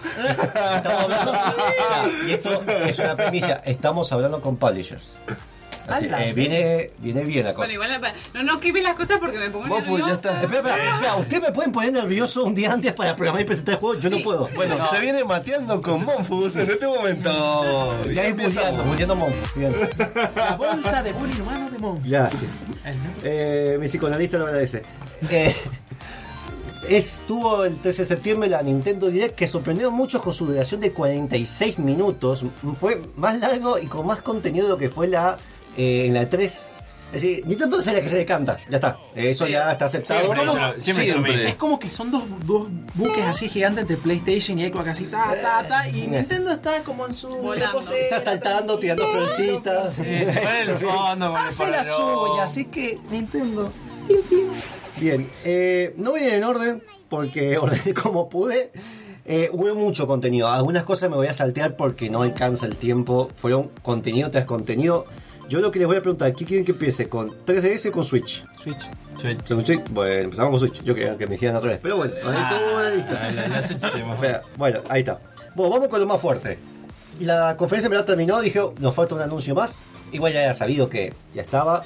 Estamos 0.76 1.03
hablando- 1.05 1.33
y 2.29 2.33
esto 2.33 2.62
es 2.87 2.99
una 2.99 3.16
premisa, 3.16 3.55
estamos 3.64 4.11
hablando 4.12 4.41
con 4.41 4.57
publishers. 4.57 5.05
Así, 5.89 6.07
eh, 6.07 6.32
viene, 6.34 6.91
viene 6.99 7.24
bien 7.24 7.45
la 7.45 7.55
cosa. 7.55 7.66
Bueno, 7.74 7.97
igual 7.97 8.14
no, 8.34 8.43
no 8.43 8.61
quemes 8.61 8.82
las 8.82 8.95
cosas 8.95 9.18
porque 9.18 9.39
me 9.39 9.51
pongo 9.51 9.66
Monfu, 9.66 9.99
ya 9.99 10.07
nerviosa. 10.07 10.14
está. 10.14 10.43
Espera, 10.43 10.59
espera, 10.61 10.95
espera, 10.95 11.16
¿Ustedes 11.16 11.43
me 11.43 11.53
pueden 11.53 11.72
poner 11.72 11.93
nervioso 11.93 12.45
un 12.45 12.55
día 12.55 12.72
antes 12.72 12.93
para 12.93 13.16
programar 13.16 13.43
y 13.43 13.45
presentar 13.45 13.74
el 13.74 13.80
juego? 13.80 14.01
Yo 14.01 14.11
no 14.11 14.18
puedo. 14.22 14.49
Bueno, 14.55 14.76
No. 14.78 14.86
se 14.91 15.01
viene 15.01 15.24
mateando 15.24 15.80
con 15.80 16.05
Monfus 16.05 16.57
en 16.57 16.70
este 16.70 16.86
momento. 16.86 18.05
Ya 18.12 18.24
es 18.26 18.36
bulleando. 18.36 18.84
Bien. 19.57 19.72
La 20.36 20.57
bolsa 20.57 21.03
de 21.03 21.12
bullying 21.12 21.41
humano 21.41 21.70
de 21.70 21.78
Mon. 21.78 22.01
Gracias. 22.05 22.64
Eh, 23.24 23.76
mi 23.80 23.86
psicoanalista 23.86 24.39
lo 24.39 24.47
agradece. 24.47 24.82
Eh, 25.30 25.55
estuvo 26.89 27.64
el 27.64 27.76
13 27.78 28.03
de 28.03 28.07
septiembre 28.07 28.49
la 28.49 28.62
Nintendo 28.62 29.09
Direct 29.09 29.34
que 29.36 29.47
sorprendió 29.49 29.89
a 29.89 29.91
muchos 29.91 30.22
con 30.22 30.32
su 30.32 30.47
duración 30.47 30.80
de 30.80 30.93
46 30.93 31.78
minutos. 31.78 32.45
Fue 32.80 33.01
más 33.16 33.39
largo 33.39 33.78
y 33.78 33.86
con 33.86 34.07
más 34.07 34.22
contenido 34.22 34.64
de 34.66 34.70
lo 34.70 34.78
que 34.78 34.89
fue 34.89 35.09
la 35.09 35.36
eh, 35.79 36.05
en 36.07 36.12
la 36.14 36.29
3. 36.29 36.66
Es 37.11 37.22
decir, 37.22 37.43
Nintendo 37.47 37.79
es 37.79 37.87
la 37.87 38.03
que 38.03 38.09
se 38.11 38.16
le 38.16 38.26
canta. 38.26 38.59
Ya 38.68 38.76
está. 38.76 38.99
Eso 39.14 39.47
ya 39.47 39.72
está 39.72 39.87
aceptado. 39.87 40.20
Siempre, 40.20 40.43
eso- 40.45 40.53
siempre 40.79 41.07
lo 41.07 41.12
Siempre. 41.14 41.49
Es 41.49 41.55
como 41.55 41.79
que 41.79 41.89
son 41.89 42.11
dos, 42.11 42.22
dos 42.45 42.68
buques 42.93 43.24
así 43.24 43.49
gigantes 43.49 43.81
entre 43.83 43.97
PlayStation 43.97 44.59
y 44.59 44.68
Xbox 44.68 44.89
así, 44.89 45.05
ta, 45.07 45.35
ta, 45.41 45.66
ta, 45.66 45.89
y 45.89 46.07
Nintendo 46.07 46.51
está 46.51 46.83
como 46.85 47.07
en 47.07 47.14
su 47.14 47.29
Volando. 47.29 47.64
reposera, 47.79 47.99
Está 47.99 48.20
saltando, 48.20 48.79
tirando 48.79 49.07
florcitas. 49.07 49.95
Sí, 49.95 50.03
se 50.03 50.33
pone 50.43 50.61
en 50.64 50.68
el 50.70 50.76
fondo, 50.76 51.33
con 51.33 51.41
el 51.41 51.47
Hace 51.49 51.70
la 51.70 51.85
suya, 51.85 52.43
así 52.43 52.64
que 52.66 52.99
Nintendo. 53.11 53.72
Bien, 55.01 55.31
eh, 55.45 55.95
no 55.97 56.11
voy 56.11 56.22
en 56.24 56.45
orden 56.45 56.83
porque 57.09 57.57
ordené 57.59 57.95
como 57.95 58.29
pude. 58.29 58.70
Eh, 59.24 59.51
hubo 59.53 59.74
mucho 59.74 60.07
contenido. 60.07 60.49
Algunas 60.49 60.85
cosas 60.85 61.09
me 61.11 61.16
voy 61.16 61.26
a 61.26 61.35
saltear 61.35 61.76
porque 61.76 62.11
no 62.11 62.22
alcanza 62.22 62.66
el 62.66 62.76
tiempo. 62.76 63.29
Fueron 63.41 63.70
contenido 63.83 64.31
tras 64.31 64.45
contenido. 64.45 65.07
Yo 65.49 65.61
lo 65.61 65.70
que 65.70 65.78
les 65.78 65.88
voy 65.88 65.96
a 65.96 66.01
preguntar, 66.01 66.34
¿qué 66.34 66.44
quieren 66.44 66.64
que 66.64 66.72
empiece? 66.72 67.09
¿Con 67.09 67.30
3DS 67.46 67.88
o 67.88 67.92
con 67.92 68.05
Switch? 68.05 68.44
Switch. 68.59 68.88
Switch. 69.20 69.49
¿Con 69.49 69.64
Switch? 69.64 69.82
Bueno, 69.90 70.14
empezamos 70.24 70.51
con 70.61 70.61
Switch. 70.68 70.82
Yo 70.84 70.94
quería 70.94 71.16
que 71.16 71.26
me 71.26 71.32
dijeran 71.32 71.57
otra 71.57 71.70
vez. 71.70 71.78
Pero 71.82 71.96
bueno, 71.96 72.14
ahí 72.16 72.22
la 72.82 72.90
lista. 72.94 73.20
Ah, 73.22 73.30
la- 73.30 73.49
la 73.49 73.62
Switch. 73.62 73.82
Espera, 74.14 74.42
bueno, 74.57 74.80
ahí 74.88 75.01
está. 75.01 75.20
Bueno, 75.55 75.72
vamos 75.72 75.88
con 75.88 76.01
lo 76.01 76.07
más 76.07 76.20
fuerte. 76.20 76.59
La 77.20 77.57
conferencia 77.57 77.90
ya 77.90 78.05
terminó, 78.05 78.40
dije, 78.40 78.61
nos 78.78 78.94
falta 78.94 79.14
un 79.14 79.22
anuncio 79.22 79.55
más. 79.55 79.82
Igual 80.12 80.32
ya 80.32 80.40
había 80.40 80.55
sabido 80.55 80.88
que 80.88 81.12
ya 81.34 81.42
estaba. 81.42 81.82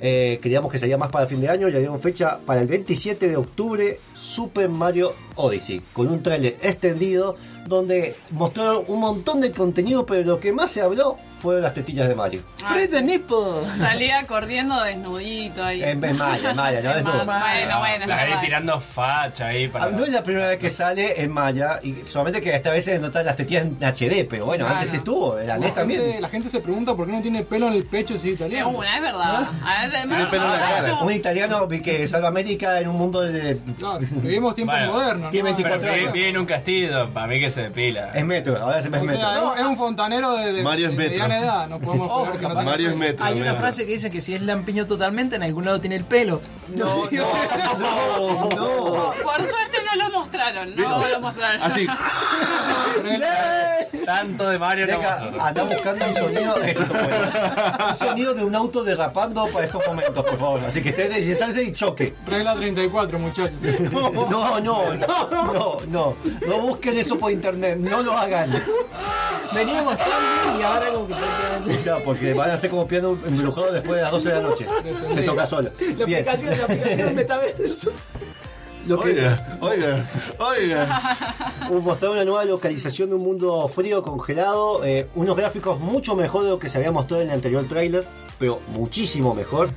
Eh, 0.00 0.40
queríamos 0.42 0.72
que 0.72 0.80
salía 0.80 0.98
más 0.98 1.10
para 1.12 1.26
fin 1.28 1.40
de 1.40 1.48
año, 1.48 1.68
ya 1.68 1.78
dieron 1.78 2.00
fecha 2.00 2.38
para 2.44 2.60
el 2.60 2.66
27 2.66 3.28
de 3.28 3.36
octubre, 3.36 4.00
Super 4.14 4.68
Mario 4.68 5.14
Odyssey, 5.36 5.80
con 5.92 6.08
un 6.08 6.20
tráiler 6.24 6.56
extendido 6.60 7.36
donde 7.66 8.16
mostraron 8.30 8.84
un 8.88 9.00
montón 9.00 9.40
de 9.40 9.52
contenido, 9.52 10.04
pero 10.06 10.22
lo 10.24 10.40
que 10.40 10.52
más 10.52 10.70
se 10.70 10.82
habló 10.82 11.16
fueron 11.40 11.62
las 11.62 11.74
tetillas 11.74 12.06
de 12.06 12.14
Mario. 12.14 12.40
Free 12.56 12.86
the 12.86 13.02
nipple. 13.02 13.36
Salía 13.76 14.24
corriendo 14.28 14.80
desnudito 14.84 15.64
ahí. 15.64 15.82
En, 15.82 16.02
en 16.04 16.16
Maya, 16.16 16.50
en 16.50 16.56
Maya, 16.56 16.80
no 16.82 16.90
es 16.96 17.02
no. 17.04 17.10
Bueno, 17.12 17.78
bueno, 17.80 18.06
La 18.06 18.24
es 18.26 18.32
ahí 18.34 18.40
tirando 18.40 18.78
facha 18.80 19.46
ahí 19.48 19.66
para. 19.66 19.86
Ah, 19.86 19.90
No 19.90 20.04
es 20.04 20.10
la 20.12 20.22
primera 20.22 20.46
vez 20.48 20.58
que 20.60 20.70
sale 20.70 21.20
en 21.20 21.32
Maya, 21.32 21.80
y 21.82 21.96
solamente 22.08 22.40
que 22.40 22.54
esta 22.54 22.70
vez 22.70 22.84
se 22.84 22.96
notan 23.00 23.26
las 23.26 23.34
tetillas 23.36 23.64
en 23.66 23.76
HD, 23.82 24.24
pero 24.30 24.46
bueno, 24.46 24.66
Claro. 24.66 24.78
antes 24.78 24.94
estuvo, 24.94 25.36
en 25.36 25.48
la 25.48 25.58
NES 25.58 25.74
también. 25.74 26.00
gente, 26.02 26.20
la 26.20 26.28
gente 26.28 26.48
se 26.48 26.60
pregunta 26.60 26.94
por 26.94 27.06
qué 27.06 27.12
no 27.12 27.22
tiene 27.22 27.42
pelo 27.42 27.66
en 27.66 27.74
el 27.74 27.86
pecho 27.86 28.16
si 28.16 28.30
es 28.30 28.38
De 28.38 28.44
italiano. 28.46 28.68
una, 28.70 28.94
es 28.96 29.02
verdad. 29.02 29.48
A 29.64 29.86
ver, 29.86 29.96
además, 29.96 30.30
pelo 30.30 30.44
en 30.44 30.50
la 30.52 30.58
cara. 30.60 30.88
yo- 30.88 31.00
Un 31.04 31.12
italiano 31.12 31.68
que 31.68 32.06
salva 32.06 32.28
América 32.28 32.80
en 32.80 32.88
un 32.88 32.96
mundo 32.96 33.20
de. 33.20 33.58
Claro, 33.78 33.98
vivimos 34.00 34.54
tiempos 34.54 34.76
Bueno, 34.76 34.92
modernos. 34.92 35.30
tiene 35.32 35.50
¿no? 35.50 35.56
24 35.56 35.80
Pero 35.80 35.92
vive, 35.92 36.02
años. 36.04 36.12
vive 36.14 36.28
en 36.28 36.38
un 36.38 36.46
castillo, 36.46 37.10
para 37.10 37.26
mí 37.26 37.40
que 37.40 37.50
se 37.52 37.62
depila. 37.62 38.10
Es 38.14 38.24
metro, 38.24 38.56
ahora 38.60 38.82
se 38.82 38.90
me 38.90 38.98
es 38.98 39.04
metro. 39.04 39.20
sea, 39.20 39.52
es, 39.54 39.60
es 39.60 39.66
un 39.66 39.76
fontanero 39.76 40.32
de, 40.36 40.52
de, 40.52 40.62
Mario 40.62 40.88
es 40.88 40.92
de 40.92 40.98
metro. 40.98 41.12
mediana 41.28 41.38
edad. 41.38 41.68
No 41.68 41.78
podemos 41.78 42.30
que 42.38 42.48
no 42.48 42.54
Mario 42.54 42.90
es 42.90 42.96
metro. 42.96 43.24
Hay 43.24 43.40
una 43.40 43.54
frase 43.54 43.86
que 43.86 43.92
dice 43.92 44.10
que 44.10 44.20
si 44.20 44.34
es 44.34 44.42
lampiño 44.42 44.86
totalmente, 44.86 45.36
en 45.36 45.42
algún 45.44 45.64
lado 45.64 45.80
tiene 45.80 45.96
el 45.96 46.04
pelo. 46.04 46.40
No, 46.74 47.04
no, 47.10 47.78
no, 47.78 48.48
no. 48.48 49.12
Por 49.22 49.38
suerte 49.40 49.78
no 49.84 50.02
lo 50.02 50.18
mostraron, 50.18 50.74
no 50.76 51.06
lo 51.08 51.20
mostraron. 51.20 51.62
Así. 51.62 51.86
Tanto 54.04 54.48
de 54.48 54.58
Mario 54.58 54.86
no 54.86 54.96
Venga, 54.98 55.18
mostró. 55.18 55.42
anda 55.44 55.62
buscando 55.64 56.04
un 56.06 56.14
sonido. 56.16 56.54
Bueno. 56.92 57.88
Un 57.90 57.96
sonido 57.96 58.34
de 58.34 58.44
un 58.44 58.54
auto 58.54 58.84
derrapando 58.84 59.46
para 59.48 59.64
estos 59.66 59.86
momentos, 59.86 60.24
por 60.24 60.38
favor. 60.38 60.60
Así 60.64 60.82
que 60.82 60.90
esté 60.90 61.08
deslizarse 61.08 61.62
y 61.62 61.72
choque. 61.72 62.14
Regla 62.26 62.54
34, 62.54 63.18
muchachos. 63.18 63.52
No, 63.92 64.10
no, 64.10 64.60
no, 64.60 64.94
no, 64.94 65.76
no. 65.88 66.14
No 66.46 66.58
busquen 66.60 66.98
eso 66.98 67.18
por 67.18 67.30
internet, 67.30 67.41
no 67.50 68.02
lo 68.02 68.12
hagan. 68.12 68.52
Veníamos 69.54 69.98
tan 69.98 70.08
bien 70.08 70.60
y 70.60 70.62
ahora 70.62 70.92
como 70.92 71.06
que 71.08 71.14
prácticamente... 71.14 71.82
Ya, 71.84 71.98
porque 71.98 72.32
van 72.34 72.50
a 72.50 72.56
ser 72.56 72.70
como 72.70 72.86
piano 72.88 73.18
embrujado 73.26 73.72
después 73.72 73.96
de 73.96 74.02
las 74.02 74.10
12 74.12 74.28
de 74.28 74.34
la 74.34 74.40
noche. 74.42 74.66
Se 75.14 75.22
toca 75.22 75.46
solo. 75.46 75.70
La 75.98 76.06
Bien. 76.06 76.20
aplicación, 76.20 76.56
la 76.58 76.64
aplicación 76.64 77.14
metaverso. 77.14 77.90
Lo 78.86 78.98
que, 78.98 79.10
Oiga, 79.10 79.58
oiga, 79.60 80.04
oiga. 80.40 81.16
mostraron 81.70 82.16
una 82.16 82.24
nueva 82.24 82.44
localización 82.44 83.10
de 83.10 83.14
un 83.14 83.22
mundo 83.22 83.68
frío, 83.68 84.02
congelado, 84.02 84.84
eh, 84.84 85.06
unos 85.14 85.36
gráficos 85.36 85.78
mucho 85.78 86.16
mejor 86.16 86.42
de 86.42 86.50
lo 86.50 86.58
que 86.58 86.68
se 86.68 86.78
había 86.78 86.90
mostrado 86.90 87.22
en 87.22 87.28
el 87.28 87.34
anterior 87.34 87.64
tráiler, 87.68 88.04
pero 88.40 88.58
muchísimo 88.74 89.34
mejor. 89.34 89.70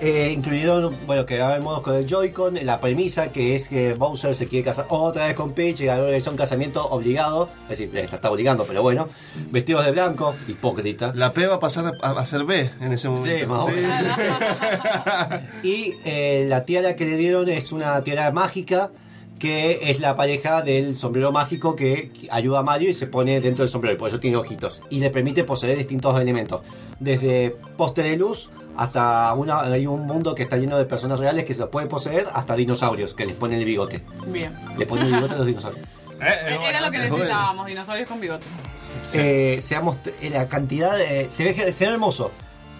Eh, 0.00 0.32
incluyeron, 0.34 0.96
bueno, 1.06 1.26
que 1.26 1.38
va 1.38 1.58
modos 1.60 1.82
con 1.82 1.94
el 1.94 2.06
Joy-Con, 2.06 2.58
la 2.64 2.80
premisa 2.80 3.30
que 3.30 3.54
es 3.54 3.68
que 3.68 3.92
Bowser 3.92 4.34
se 4.34 4.48
quiere 4.48 4.64
casar 4.64 4.86
otra 4.88 5.26
vez 5.26 5.36
con 5.36 5.52
Peach 5.52 5.82
y 5.82 5.88
ahora 5.88 6.16
es 6.16 6.26
un 6.26 6.36
casamiento 6.36 6.86
obligado, 6.88 7.50
es 7.64 7.78
decir, 7.78 7.90
le 7.92 8.02
está 8.02 8.30
obligando, 8.30 8.64
pero 8.64 8.80
bueno, 8.80 9.08
vestidos 9.50 9.84
de 9.84 9.92
blanco, 9.92 10.34
hipócrita. 10.48 11.12
La 11.14 11.34
P 11.34 11.46
va 11.46 11.56
a 11.56 11.60
pasar 11.60 11.92
a, 12.00 12.10
a 12.12 12.24
ser 12.24 12.44
B 12.44 12.70
en 12.80 12.92
ese 12.94 13.10
momento. 13.10 13.38
Sí, 13.38 13.46
más 13.46 13.66
menos. 13.66 13.92
Y 15.62 15.94
eh, 16.04 16.46
la 16.48 16.64
tiara 16.64 16.96
que 16.96 17.04
le 17.04 17.16
dieron 17.18 17.48
es 17.50 17.70
una 17.70 18.00
tiara 18.02 18.30
mágica 18.32 18.90
que 19.38 19.90
es 19.90 20.00
la 20.00 20.16
pareja 20.16 20.62
del 20.62 20.94
sombrero 20.94 21.32
mágico 21.32 21.74
que 21.74 22.12
ayuda 22.30 22.60
a 22.60 22.62
Mario 22.62 22.90
y 22.90 22.94
se 22.94 23.06
pone 23.06 23.40
dentro 23.40 23.64
del 23.64 23.70
sombrero, 23.70 23.96
y 23.96 23.98
por 23.98 24.08
eso 24.08 24.20
tiene 24.20 24.36
ojitos. 24.36 24.82
Y 24.90 25.00
le 25.00 25.10
permite 25.10 25.44
poseer 25.44 25.76
distintos 25.78 26.18
elementos, 26.20 26.60
desde 27.00 27.56
poste 27.76 28.02
de 28.02 28.16
luz 28.16 28.50
hasta 28.80 29.34
una, 29.34 29.60
hay 29.60 29.86
un 29.86 30.06
mundo 30.06 30.34
que 30.34 30.42
está 30.44 30.56
lleno 30.56 30.78
de 30.78 30.86
personas 30.86 31.18
reales 31.18 31.44
que 31.44 31.52
se 31.52 31.66
pueden 31.66 31.88
poseer, 31.88 32.26
hasta 32.32 32.54
dinosaurios 32.56 33.12
que 33.12 33.26
les 33.26 33.36
ponen 33.36 33.58
el 33.58 33.64
bigote. 33.66 34.00
Bien. 34.26 34.54
Le 34.78 34.86
ponen 34.86 35.06
el 35.08 35.14
bigote 35.16 35.34
a 35.34 35.38
los 35.38 35.46
dinosaurios. 35.46 35.86
Eh, 36.20 36.24
eh, 36.26 36.38
Era 36.48 36.58
bueno, 36.60 36.80
lo 36.82 36.90
que 36.90 36.96
eh, 36.98 37.00
necesitábamos, 37.10 37.66
dinosaurios 37.66 38.06
con 38.08 38.20
bigote. 38.20 38.44
Eh, 39.14 39.58
seamos 39.62 40.02
t- 40.02 40.28
la 40.28 40.46
cantidad 40.48 40.94
de, 40.98 41.28
se 41.30 41.44
ve 41.44 41.72
se 41.72 41.86
ve 41.86 41.92
hermoso 41.94 42.30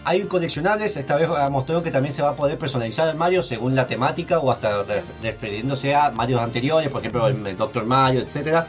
hay 0.05 0.23
coleccionables, 0.23 0.97
esta 0.97 1.17
vez 1.17 1.29
mostró 1.51 1.83
que 1.83 1.91
también 1.91 2.15
se 2.15 2.23
va 2.23 2.31
a 2.31 2.35
poder 2.35 2.57
personalizar 2.59 3.09
el 3.09 3.17
Mario 3.17 3.43
según 3.43 3.75
la 3.75 3.87
temática 3.87 4.39
o 4.39 4.51
hasta 4.51 4.83
re- 4.83 5.03
refiriéndose 5.23 5.95
a 5.95 6.11
Marios 6.11 6.41
anteriores, 6.41 6.91
por 6.91 7.01
ejemplo 7.01 7.27
el, 7.27 7.57
Dr. 7.57 7.85
Mario, 7.85 8.21
etcétera, 8.21 8.67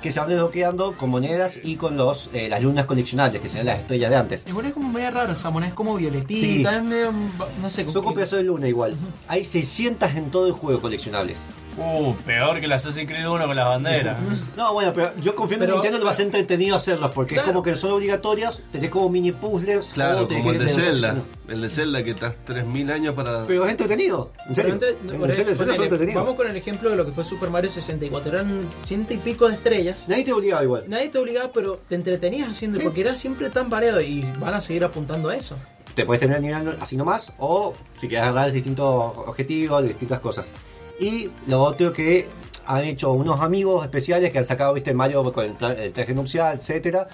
que 0.00 0.10
se 0.10 0.20
van 0.20 0.30
desbloqueando 0.30 0.94
con 0.96 1.10
monedas 1.10 1.58
y 1.62 1.76
con 1.76 1.96
los 1.96 2.30
eh, 2.32 2.48
las 2.48 2.62
lunas 2.62 2.86
coleccionables, 2.86 3.42
que 3.42 3.48
serían 3.48 3.66
las 3.66 3.80
estrellas 3.80 4.10
de 4.10 4.16
antes. 4.16 4.46
El 4.46 4.66
es 4.66 4.72
como 4.72 4.88
medio 4.88 5.10
raro 5.10 5.32
esa 5.32 5.50
moneda, 5.50 5.68
es 5.68 5.74
como 5.74 5.96
violetita, 5.96 6.40
Sí. 6.70 6.76
es 6.76 6.82
medio, 6.82 7.12
no 7.60 7.68
sé, 7.70 7.90
Son 7.90 8.02
copias 8.02 8.30
de 8.30 8.42
luna 8.42 8.66
igual. 8.66 8.96
Hay 9.28 9.44
600 9.44 10.14
en 10.14 10.30
todo 10.30 10.46
el 10.46 10.52
juego 10.52 10.80
coleccionables. 10.80 11.38
Uh, 11.82 12.14
peor 12.26 12.60
que 12.60 12.66
el 12.66 12.72
Assassin's 12.72 13.08
Creed 13.08 13.26
1 13.26 13.46
con 13.46 13.56
las 13.56 13.64
banderas. 13.66 14.18
No, 14.56 14.74
bueno, 14.74 14.92
pero 14.92 15.12
yo 15.20 15.34
confío 15.34 15.54
en 15.56 15.60
Pero- 15.60 15.74
Nintendo 15.74 15.98
que 15.98 16.04
va 16.04 16.10
a 16.10 16.14
ser 16.14 16.26
entretenido 16.26 16.76
hacerlos, 16.76 17.10
porque 17.12 17.34
es 17.36 17.40
Claro. 17.40 17.54
como 17.54 17.62
que 17.62 17.74
son 17.76 17.92
obligatorios, 17.92 18.62
tenés 18.70 18.90
como 18.90 19.08
mini 19.08 19.32
puzzles. 19.32 19.86
Claro, 19.94 20.20
o 20.20 20.26
tenés 20.26 20.42
como 20.42 20.52
el 20.52 20.58
que- 20.58 20.64
de 20.66 20.70
Zelda. 20.70 21.16
El 21.48 21.62
de 21.62 21.68
Zelda 21.70 22.02
que 22.04 22.10
estás 22.10 22.36
3000 22.44 22.90
años 22.90 23.14
para. 23.14 23.46
Pero 23.46 23.64
es 23.64 23.70
entretenido, 23.70 24.30
en 24.48 24.54
serio. 24.54 24.76
Pero 24.78 24.90
entre- 24.90 24.90
En 24.90 24.96
por 24.96 25.06
serio, 25.08 25.20
en 25.20 25.28
serio, 25.28 25.40
ejemplo, 25.42 25.56
son 25.56 25.66
ponele, 25.66 25.84
entretenidos. 25.84 26.22
vamos 26.22 26.36
con 26.36 26.48
el 26.48 26.56
ejemplo 26.56 26.90
de 26.90 26.96
lo 26.96 27.06
que 27.06 27.12
fue 27.12 27.24
Super 27.24 27.50
Mario 27.50 27.70
64. 27.70 28.32
Eran 28.32 28.60
ciento 28.82 29.14
y 29.14 29.16
pico 29.16 29.48
de 29.48 29.54
estrellas. 29.54 30.04
Nadie 30.06 30.24
te 30.24 30.32
obligaba 30.34 30.62
igual. 30.62 30.84
Nadie 30.86 31.08
te 31.08 31.18
obligaba, 31.18 31.50
pero 31.52 31.80
te 31.88 31.94
entretenías 31.94 32.50
haciendo 32.50 32.78
porque 32.80 33.00
era 33.00 33.16
siempre 33.16 33.48
tan 33.50 33.70
variado 33.70 34.00
y 34.02 34.20
van 34.38 34.52
a 34.54 34.60
seguir 34.60 34.84
apuntando 34.84 35.30
a 35.30 35.36
eso. 35.36 35.56
Te 35.94 36.04
puedes 36.04 36.20
terminar 36.20 36.40
el 36.60 36.64
nivel 36.64 36.76
así 36.80 36.96
nomás, 36.96 37.32
o 37.38 37.74
si 37.98 38.06
quieres 38.06 38.28
agarrar 38.28 38.52
distintos 38.52 38.86
objetivos, 39.26 39.82
distintas 39.82 40.20
cosas. 40.20 40.52
Y 41.00 41.30
lo 41.46 41.62
otro 41.62 41.92
que 41.92 42.28
han 42.66 42.84
hecho 42.84 43.12
unos 43.12 43.40
amigos 43.40 43.82
especiales 43.84 44.30
que 44.30 44.38
han 44.38 44.44
sacado, 44.44 44.74
viste, 44.74 44.94
Mario 44.94 45.32
con 45.32 45.44
el, 45.46 45.58
tra- 45.58 45.76
el 45.76 45.92
traje 45.92 46.14
nupcial, 46.14 46.56
etcétera. 46.56 47.08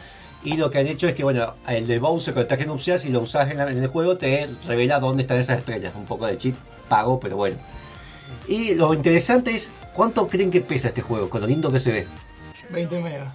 Y 0.45 0.57
lo 0.57 0.71
que 0.71 0.79
han 0.79 0.87
hecho 0.87 1.09
es 1.09 1.15
que, 1.15 1.25
bueno, 1.25 1.55
el 1.67 1.87
de 1.87 1.99
Bowser 1.99 2.35
con 2.35 2.43
el 2.43 2.47
traje 2.49 2.67
nupcial, 2.67 2.99
si 2.99 3.09
lo 3.09 3.21
usas 3.21 3.51
en, 3.51 3.61
el 3.61 3.87
juego, 3.89 4.17
te 4.17 4.49
revela 4.67 5.01
dónde 5.01 5.23
están 5.23 5.39
esas 5.39 5.59
estrellas. 5.61 5.93
Un 5.97 6.05
poco 6.05 6.27
de 6.27 6.37
cheat 6.37 6.55
pago, 6.89 7.19
pero 7.19 7.37
bueno. 7.37 7.57
Y 8.49 8.75
lo 8.75 8.93
interesante 8.93 9.53
es, 9.53 9.71
¿cuánto 9.93 10.29
creen 10.29 10.51
que 10.51 10.61
pesa 10.61 10.89
este 10.89 11.03
juego? 11.03 11.31
Con 11.31 11.41
lo 11.41 11.47
lindo 11.47 11.71
que 11.73 11.79
se 11.81 11.91
ve. 11.93 12.07
20 12.71 13.01
megas. 13.01 13.33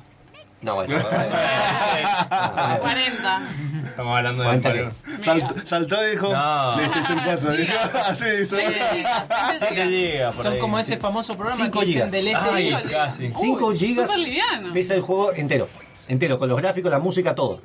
No, 0.62 0.76
bueno. 0.76 0.95
40. 2.80 3.41
Estamos 3.89 4.18
hablando 4.18 4.43
de 4.43 4.47
40 4.62 4.70
Mario. 4.70 4.91
Salt- 5.20 5.66
saltó 5.66 6.07
y 6.07 6.12
dijo 6.12 6.32
No. 6.34 6.74
PlayStation 6.78 7.20
4. 7.24 7.51
dijo, 7.53 7.74
así 8.05 8.26
hizo. 8.43 8.57
Gigas 8.57 10.34
por 10.36 10.43
Son 10.43 10.53
ahí. 10.53 10.59
como 10.59 10.78
ese 10.80 10.97
famoso 10.97 11.36
programa 11.36 11.64
Cinco 11.66 11.80
que 11.80 11.86
dicen 11.88 12.09
gigas. 12.09 12.12
del 12.12 12.28
Ay, 12.28 12.36
SSI. 12.36 12.89
casi. 12.89 13.32
5 13.32 13.68
Uy, 13.68 13.78
gigas 13.78 14.09
súper 14.09 14.24
liviano. 14.24 14.74
pesa 14.74 14.93
el 14.95 15.01
juego 15.01 15.34
entero. 15.34 15.68
Entero, 16.12 16.38
con 16.38 16.49
los 16.49 16.62
gráficos, 16.62 16.91
la 16.91 16.99
música, 16.99 17.34
todo. 17.34 17.62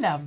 La 0.00 0.20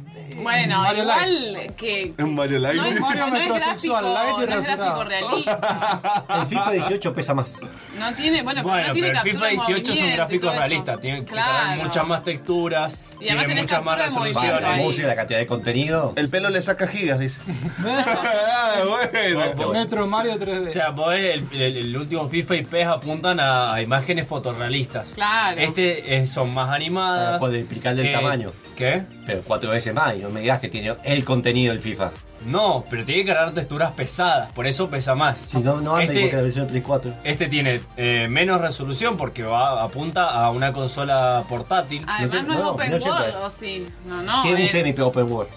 Bueno, 0.43 0.79
Mario 0.81 1.03
igual 1.03 1.73
que. 1.77 2.13
En 2.17 2.35
Mario 2.35 2.59
No 2.59 2.73
Live. 2.73 2.89
es, 2.95 2.99
Mario 2.99 3.27
no 3.27 3.35
es 3.37 3.45
gráfico, 3.47 3.53
metrosexual, 3.53 4.13
light 4.13 4.35
y 4.35 4.51
no 4.51 4.59
es 4.59 4.65
gráfico 4.65 5.03
realista. 5.05 6.23
El 6.41 6.47
FIFA 6.47 6.71
18 6.71 7.13
pesa 7.13 7.33
más. 7.33 7.55
No 7.97 8.11
tiene, 8.13 8.41
bueno, 8.43 8.59
pero 8.61 8.73
Bueno, 8.73 8.79
no 8.79 8.83
pero 8.83 8.93
tiene 8.93 9.07
el 9.07 9.13
captura 9.13 9.33
FIFA 9.33 9.45
de 9.45 9.51
18 9.51 9.65
son 9.69 9.75
movimiento 9.95 10.11
y 10.11 10.17
gráficos 10.17 10.41
todo 10.41 10.51
eso. 10.51 10.59
realistas, 10.59 10.99
tienen 10.99 11.23
Claro. 11.23 11.83
muchas 11.83 12.07
más 12.07 12.23
texturas, 12.23 12.99
Y 13.21 13.27
además 13.27 13.45
tenés 13.45 13.63
muchas 13.63 13.83
más 13.83 13.97
resoluciones. 13.97 14.61
la 14.61 14.73
música, 14.77 15.07
la 15.07 15.15
cantidad 15.15 15.39
de 15.39 15.45
contenido. 15.47 16.13
El 16.15 16.29
pelo 16.29 16.49
le 16.49 16.61
saca 16.61 16.87
gigas, 16.87 17.19
dice. 17.19 17.41
ah, 17.85 18.73
bueno. 18.87 19.71
Metro 19.73 20.07
Mario 20.07 20.37
3D. 20.39 20.67
O 20.67 20.69
sea, 20.69 20.89
vos 20.89 21.13
el, 21.13 21.45
el- 21.53 21.77
el 21.77 21.97
último 21.97 22.27
FIFA 22.27 22.55
y 22.55 22.61
PES 22.63 22.87
apuntan 22.87 23.39
a, 23.39 23.73
a 23.73 23.81
imágenes 23.81 24.27
fotorrealistas. 24.27 25.11
Claro. 25.13 25.59
Este 25.59 26.15
eh, 26.17 26.27
son 26.27 26.53
más 26.53 26.69
animadas. 26.69 27.39
Puede 27.39 27.59
explicarle 27.59 28.01
el 28.01 28.07
Eh, 28.07 28.13
tamaño. 28.13 28.51
¿Qué? 28.75 29.03
Pero 29.31 29.43
cuatro 29.47 29.69
veces 29.71 29.93
más. 29.93 30.15
Y 30.15 30.19
no 30.19 30.29
me 30.29 30.41
digas 30.41 30.59
que 30.59 30.69
tiene 30.69 30.95
el 31.03 31.23
contenido 31.23 31.73
del 31.73 31.81
FIFA. 31.81 32.11
No, 32.45 32.83
pero 32.89 33.05
tiene 33.05 33.21
que 33.21 33.27
cargar 33.27 33.53
texturas 33.53 33.91
pesadas, 33.91 34.51
por 34.53 34.65
eso 34.65 34.89
pesa 34.89 35.13
más. 35.13 35.37
Si 35.47 35.59
no, 35.59 35.79
no 35.79 35.91
anda 35.91 36.03
Este- 36.05 36.15
igual 36.17 36.29
que 36.31 36.35
la 36.37 36.41
versión 36.41 36.65
de 36.65 36.71
Play 36.71 36.81
4. 36.81 37.13
Este 37.23 37.47
tiene 37.47 37.81
eh, 37.97 38.27
menos 38.29 38.59
resolución 38.59 39.15
porque 39.15 39.43
va 39.43 39.83
apunta 39.83 40.29
a 40.29 40.49
una 40.49 40.73
consola 40.73 41.43
portátil. 41.47 42.03
Además 42.07 42.47
no 42.47 42.53
es 42.53 42.59
No, 42.59 42.69
open 42.71 42.89
1080. 42.89 43.19
world, 43.21 43.35
¿o 43.45 43.49
sí? 43.51 43.87
No, 44.07 44.23
no. 44.23 44.41
tiene 44.41 44.57
un 44.57 44.63
es- 44.63 44.71
semi 44.71 44.95
open 44.99 45.31
world. 45.31 45.51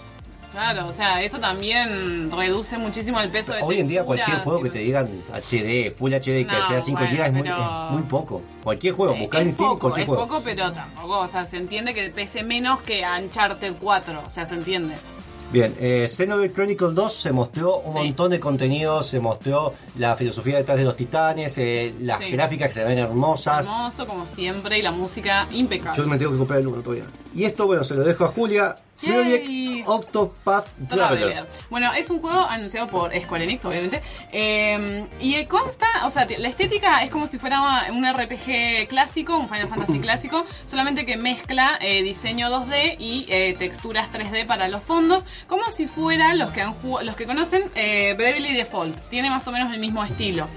Claro, 0.55 0.87
o 0.87 0.91
sea, 0.93 1.21
eso 1.21 1.37
también 1.37 2.31
reduce 2.31 2.77
muchísimo 2.77 3.19
el 3.19 3.29
peso 3.29 3.51
de 3.53 3.61
Hoy 3.61 3.81
en 3.81 3.89
día 3.89 4.05
cualquier 4.05 4.37
juego 4.37 4.61
que 4.63 4.69
te 4.69 4.79
digan 4.79 5.05
HD, 5.33 5.91
Full 5.97 6.13
HD, 6.13 6.23
que 6.23 6.45
No, 6.45 6.67
sea 6.67 6.79
5 6.81 6.97
bueno, 6.97 7.13
GB 7.17 7.25
es 7.25 7.33
muy, 7.91 7.99
es 7.99 8.05
poco. 8.09 8.41
Cualquier 8.63 8.93
juego, 8.93 9.15
buscar 9.17 9.41
en 9.41 9.49
Es 9.49 9.53
Steam, 9.55 9.77
cualquier 9.77 10.03
es 10.03 10.07
juego. 10.07 10.27
poco, 10.27 10.41
pero 10.45 10.71
tampoco, 10.71 11.19
o 11.19 11.27
sea, 11.27 11.45
se 11.45 11.57
entiende 11.57 11.93
que 11.93 12.09
pese 12.09 12.41
menos 12.43 12.81
que 12.83 13.03
Uncharted 13.05 13.73
4, 13.81 14.23
o 14.25 14.29
sea, 14.29 14.45
se 14.45 14.55
entiende. 14.55 14.95
Bien, 15.51 15.75
eh, 15.77 16.07
Xenoblade 16.09 16.53
Chronicles 16.53 16.95
2 16.95 17.13
se 17.13 17.31
mostró 17.33 17.79
un 17.79 17.91
Sí. 17.93 17.99
montón 17.99 18.31
de 18.31 18.39
contenido, 18.39 19.03
se 19.03 19.19
mostró 19.19 19.73
la 19.97 20.15
filosofía 20.15 20.55
detrás 20.57 20.77
de 20.77 20.85
los 20.85 20.95
titanes, 20.95 21.57
eh, 21.57 21.93
las 21.99 22.17
Sí. 22.17 22.31
gráficas 22.31 22.69
que 22.69 22.73
se 22.75 22.83
ven 22.85 22.97
hermosas. 22.97 23.65
Hermoso, 23.67 24.07
como 24.07 24.25
siempre, 24.25 24.79
y 24.79 24.81
la 24.81 24.91
música 24.91 25.47
impecable. 25.51 26.01
Yo 26.01 26.07
me 26.07 26.17
tengo 26.17 26.31
que 26.31 26.37
comprar 26.37 26.59
el 26.61 26.67
1 26.67 26.81
todavía. 26.81 27.05
Y 27.35 27.43
esto, 27.43 27.67
bueno, 27.67 27.83
se 27.83 27.93
lo 27.93 28.03
dejo 28.03 28.23
a 28.23 28.27
Julia. 28.29 28.75
Yay. 29.01 29.11
Project 29.83 29.89
Octopath 29.89 30.67
Traveler. 30.87 31.19
Traveler. 31.19 31.45
Bueno, 31.69 31.93
es 31.93 32.09
un 32.09 32.19
juego 32.21 32.39
anunciado 32.39 32.87
por 32.87 33.13
Square 33.19 33.43
Enix, 33.43 33.65
obviamente. 33.65 34.01
Eh, 34.31 35.05
y 35.19 35.45
consta, 35.45 35.85
o 36.05 36.09
sea, 36.09 36.27
la 36.37 36.47
estética 36.47 37.03
es 37.03 37.11
como 37.11 37.27
si 37.27 37.37
fuera 37.37 37.87
un 37.91 38.05
RPG 38.05 38.87
clásico, 38.87 39.37
un 39.37 39.49
Final 39.49 39.67
Fantasy 39.67 39.99
clásico, 39.99 40.45
solamente 40.69 41.05
que 41.05 41.17
mezcla 41.17 41.77
eh, 41.81 42.03
diseño 42.03 42.49
2D 42.49 42.95
y 42.99 43.25
eh, 43.29 43.55
texturas 43.59 44.11
3D 44.11 44.45
para 44.45 44.67
los 44.67 44.81
fondos, 44.81 45.23
como 45.47 45.65
si 45.71 45.87
fueran 45.87 46.37
los 46.37 46.51
que 46.51 46.61
han 46.61 46.73
jugado- 46.73 47.05
los 47.05 47.15
que 47.15 47.25
conocen 47.25 47.63
eh, 47.75 48.13
Bravely 48.17 48.53
Default. 48.53 49.09
Tiene 49.09 49.29
más 49.29 49.47
o 49.47 49.51
menos 49.51 49.73
el 49.73 49.79
mismo 49.79 50.03
estilo. 50.03 50.47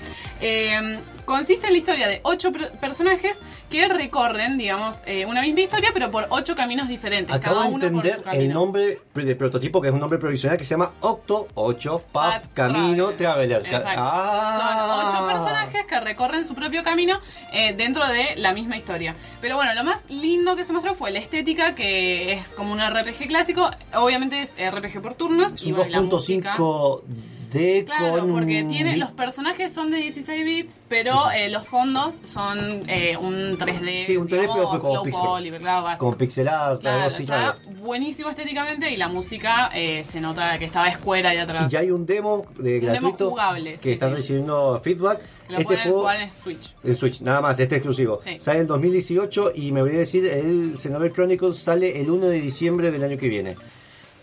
Eh, 0.40 0.98
consiste 1.24 1.66
en 1.66 1.72
la 1.72 1.78
historia 1.78 2.06
de 2.08 2.20
ocho 2.22 2.52
per- 2.52 2.72
personajes 2.78 3.36
que 3.70 3.86
recorren, 3.86 4.56
digamos, 4.56 4.96
eh, 5.04 5.26
una 5.26 5.42
misma 5.42 5.60
historia, 5.60 5.90
pero 5.92 6.10
por 6.10 6.26
ocho 6.30 6.54
caminos 6.54 6.88
diferentes. 6.88 7.34
Acabo 7.34 7.56
cada 7.56 7.66
de 7.66 7.72
por 7.72 7.82
entender 7.84 8.16
su 8.16 8.22
camino. 8.22 8.42
el 8.42 8.48
nombre 8.52 8.98
de 9.14 9.34
prototipo, 9.36 9.80
que 9.82 9.88
es 9.88 9.94
un 9.94 10.00
nombre 10.00 10.18
provisional 10.18 10.56
que 10.56 10.64
se 10.64 10.70
llama 10.70 10.92
Octo 11.00 11.48
8 11.54 12.04
Path 12.12 12.46
Camino 12.54 13.10
Traveler. 13.10 13.62
Ah. 13.96 15.04
Son 15.12 15.20
ocho 15.20 15.26
personajes 15.26 15.84
que 15.86 16.00
recorren 16.00 16.46
su 16.48 16.54
propio 16.54 16.82
camino 16.82 17.20
eh, 17.52 17.74
dentro 17.74 18.06
de 18.08 18.36
la 18.36 18.52
misma 18.54 18.76
historia. 18.78 19.14
Pero 19.40 19.56
bueno, 19.56 19.74
lo 19.74 19.84
más 19.84 20.02
lindo 20.08 20.56
que 20.56 20.64
se 20.64 20.72
mostró 20.72 20.94
fue 20.94 21.10
la 21.10 21.18
estética, 21.18 21.74
que 21.74 22.32
es 22.32 22.48
como 22.50 22.72
un 22.72 22.80
RPG 22.80 23.26
clásico. 23.28 23.70
Obviamente 23.94 24.40
es 24.40 24.50
RPG 24.72 25.02
por 25.02 25.14
turnos. 25.14 25.52
Es 25.52 25.66
y 25.66 25.72
un 25.72 25.78
bueno, 25.78 25.90
la 25.92 26.00
música. 26.00 26.56
2.5 26.56 27.02
D 27.50 27.84
Claro, 27.84 28.20
con... 28.20 28.32
porque 28.32 28.64
tiene 28.64 28.96
los 28.96 29.10
personajes 29.12 29.72
son 29.72 29.90
de 29.90 29.98
16 29.98 30.44
bits, 30.44 30.80
pero 30.88 31.30
eh, 31.30 31.48
los 31.48 31.66
fondos 31.66 32.20
son 32.24 32.58
eh, 32.88 33.16
un 33.16 33.58
3D. 33.58 34.04
Sí, 34.04 34.16
un 34.16 34.26
3D, 34.28 34.40
pero 34.40 34.52
digamos, 34.54 34.78
como 34.80 34.94
low 34.94 35.02
pixel. 35.04 35.22
poly. 35.24 35.50
Básico. 35.50 36.04
Con 36.04 36.14
pixel 36.16 36.48
art, 36.48 36.80
Claro, 36.80 36.96
algo 36.96 37.08
así. 37.08 37.22
está 37.22 37.34
claro. 37.56 37.78
buenísimo 37.80 38.30
estéticamente 38.30 38.90
y 38.90 38.96
la 38.96 39.08
música 39.08 39.70
eh, 39.74 40.04
se 40.10 40.20
nota 40.20 40.58
que 40.58 40.64
estaba 40.66 40.88
escuela 40.88 41.30
ahí 41.30 41.38
atrás. 41.38 41.64
Y 41.66 41.68
ya 41.68 41.80
hay 41.80 41.90
un 41.90 42.06
demo 42.06 42.46
de 42.58 42.74
Un 42.74 42.80
demo 42.80 42.92
gratuito 42.92 43.30
jugable, 43.30 43.72
que 43.74 43.78
sí, 43.78 43.90
están 43.92 44.10
sí. 44.10 44.16
recibiendo 44.16 44.80
feedback. 44.82 45.20
Lo 45.48 45.58
este 45.58 45.76
juego 45.78 46.00
jugar 46.00 46.20
en 46.20 46.30
Switch. 46.30 46.74
en 46.84 46.94
Switch, 46.94 47.20
nada 47.22 47.40
más, 47.40 47.58
este 47.58 47.76
exclusivo. 47.76 48.20
Sí. 48.20 48.38
Sale 48.38 48.60
en 48.60 48.66
2018 48.66 49.52
y 49.54 49.72
me 49.72 49.80
voy 49.80 49.92
a 49.94 49.98
decir, 49.98 50.26
el 50.26 50.76
Xenoblade 50.76 51.12
Chronicles 51.14 51.56
sale 51.56 52.00
el 52.00 52.10
1 52.10 52.26
de 52.26 52.40
diciembre 52.40 52.90
del 52.90 53.02
año 53.02 53.16
que 53.16 53.28
viene. 53.28 53.56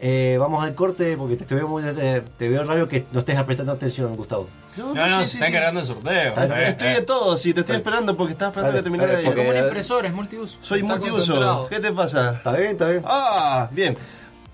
Eh, 0.01 0.35
vamos 0.39 0.63
al 0.63 0.75
corte 0.75 1.15
porque 1.17 1.35
te, 1.37 1.45
te 1.45 1.55
veo 1.55 1.67
muy, 1.67 1.81
te, 1.83 2.21
te 2.21 2.49
veo 2.49 2.63
raro 2.63 2.87
que 2.87 3.05
no 3.11 3.19
estés 3.21 3.41
prestando 3.43 3.71
atención, 3.71 4.15
Gustavo. 4.15 4.47
No, 4.77 4.93
no, 4.93 5.17
se 5.23 5.35
está 5.37 5.47
encargando 5.47 5.79
el 5.79 5.85
sorteo. 5.85 6.11
Está- 6.29 6.61
Eh, 6.63 6.69
Estoy 6.69 6.87
eh. 6.89 6.93
de 6.95 7.01
todo, 7.03 7.37
si 7.37 7.53
te 7.53 7.61
estoy 7.61 7.77
esperando 7.77 8.17
porque 8.17 8.33
estaba 8.33 8.49
esperando 8.49 8.71
Dale, 8.73 8.79
que 8.79 8.83
terminara 8.83 9.11
dale, 9.13 9.23
de 9.23 9.25
porque- 9.29 9.39
Como 9.45 9.51
una 9.57 9.65
impresora, 9.67 10.07
es 10.09 10.13
multiuso. 10.13 10.57
Soy 10.61 10.81
Está 10.81 10.95
multiuso. 10.97 11.67
¿Qué 11.69 11.79
te 11.79 11.91
pasa? 11.93 12.33
¿Está 12.33 12.51
bien? 12.53 12.71
¿Está 12.71 12.89
bien? 12.89 13.03
Ah, 13.05 13.69
bien. 13.71 13.97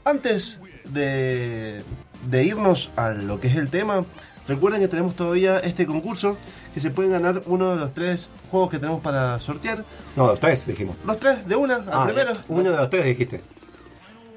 Antes 0.05 0.59
de, 0.85 1.83
de 2.27 2.43
irnos 2.43 2.91
a 2.95 3.09
lo 3.09 3.39
que 3.39 3.47
es 3.47 3.55
el 3.55 3.69
tema, 3.69 4.05
recuerden 4.47 4.79
que 4.79 4.87
tenemos 4.87 5.15
todavía 5.15 5.57
este 5.59 5.87
concurso 5.87 6.37
que 6.75 6.79
se 6.79 6.91
pueden 6.91 7.11
ganar 7.11 7.41
uno 7.47 7.71
de 7.71 7.77
los 7.77 7.93
tres 7.93 8.29
juegos 8.51 8.69
que 8.69 8.77
tenemos 8.77 9.01
para 9.01 9.39
sortear. 9.39 9.83
No, 10.15 10.27
los 10.27 10.39
tres 10.39 10.65
dijimos. 10.67 10.97
Los 11.03 11.17
tres, 11.17 11.47
de 11.47 11.55
una, 11.55 11.75
al 11.77 11.83
Ah, 11.91 12.05
primero. 12.05 12.33
uno 12.47 12.69
de 12.71 12.77
los 12.77 12.89
tres 12.91 13.05
dijiste. 13.05 13.41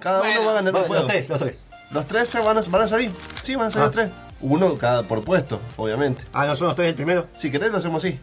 Cada 0.04 0.18
Bueno. 0.20 0.40
uno 0.40 0.44
va 0.46 0.50
a 0.52 0.54
ganar 0.56 0.72
Bueno, 0.72 0.84
un 0.84 0.88
juego. 0.88 1.02
los 1.04 1.12
tres, 1.12 1.28
los 1.30 1.38
tres. 1.38 1.58
Los 1.90 2.06
tres 2.06 2.28
se 2.28 2.38
van 2.40 2.58
a, 2.58 2.60
van 2.60 2.82
a 2.82 2.88
salir. 2.88 3.10
Sí, 3.42 3.54
van 3.56 3.68
a 3.68 3.70
salir 3.70 3.82
Ah. 3.82 3.86
los 3.86 3.94
tres. 3.94 4.10
Uno 4.42 4.76
cada 4.76 5.02
por 5.04 5.24
puesto, 5.24 5.58
obviamente. 5.78 6.22
Ah, 6.34 6.44
no 6.46 6.54
son 6.54 6.66
los 6.66 6.76
tres 6.76 6.88
el 6.88 6.94
primero. 6.94 7.28
Si 7.34 7.50
querés, 7.50 7.72
lo 7.72 7.78
hacemos 7.78 8.04
así. 8.04 8.20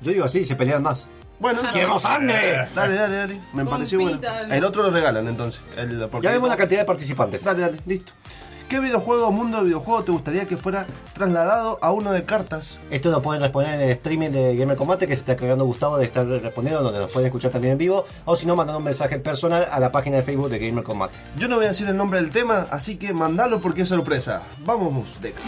Yo 0.00 0.12
digo 0.12 0.24
así, 0.24 0.44
se 0.44 0.54
pelean 0.54 0.82
más. 0.82 1.06
Bueno, 1.40 1.60
¡Queremos 1.72 2.02
sangre! 2.02 2.68
Dale, 2.74 2.94
dale, 2.94 3.16
dale. 3.16 3.40
Me 3.52 3.64
pareció 3.64 3.98
bueno. 4.00 4.20
El 4.50 4.64
otro 4.64 4.84
lo 4.84 4.90
regalan 4.90 5.26
entonces. 5.26 5.60
El, 5.76 6.08
porque- 6.08 6.26
Ya 6.28 6.32
vemos 6.32 6.48
la 6.48 6.56
cantidad 6.56 6.80
de 6.82 6.86
participantes. 6.86 7.42
Dale, 7.42 7.60
dale, 7.62 7.80
listo. 7.84 8.12
¿Qué 8.68 8.80
videojuego 8.80 9.28
o 9.28 9.30
mundo 9.30 9.58
de 9.58 9.64
videojuego 9.64 10.04
te 10.04 10.12
gustaría 10.12 10.46
que 10.46 10.56
fuera 10.56 10.86
trasladado 11.12 11.78
a 11.82 11.92
uno 11.92 12.12
de 12.12 12.24
cartas? 12.24 12.80
Esto 12.90 13.10
lo 13.10 13.20
pueden 13.20 13.42
responder 13.42 13.74
en 13.74 13.82
el 13.82 13.90
streaming 13.90 14.30
de 14.30 14.56
Gamer 14.56 14.76
Combate 14.76 15.06
que 15.06 15.14
se 15.14 15.20
está 15.20 15.36
cargando 15.36 15.66
Gustavo 15.66 15.98
de 15.98 16.06
estar 16.06 16.26
respondiendo, 16.26 16.82
donde 16.82 16.98
nos 16.98 17.10
pueden 17.10 17.26
escuchar 17.26 17.50
también 17.50 17.72
en 17.72 17.78
vivo, 17.78 18.06
o 18.24 18.36
si 18.36 18.46
no, 18.46 18.56
mandando 18.56 18.78
un 18.78 18.84
mensaje 18.84 19.18
personal 19.18 19.68
a 19.70 19.78
la 19.80 19.92
página 19.92 20.16
de 20.16 20.22
Facebook 20.22 20.48
de 20.48 20.58
Gamer 20.58 20.82
Combate. 20.82 21.14
Yo 21.38 21.46
no 21.46 21.56
voy 21.56 21.66
a 21.66 21.68
decir 21.68 21.86
el 21.88 21.96
nombre 21.96 22.20
del 22.20 22.30
tema, 22.30 22.66
así 22.70 22.96
que 22.96 23.12
mandalo 23.12 23.60
porque 23.60 23.82
es 23.82 23.88
sorpresa. 23.88 24.42
Vamos, 24.64 25.20
Deca. 25.20 25.40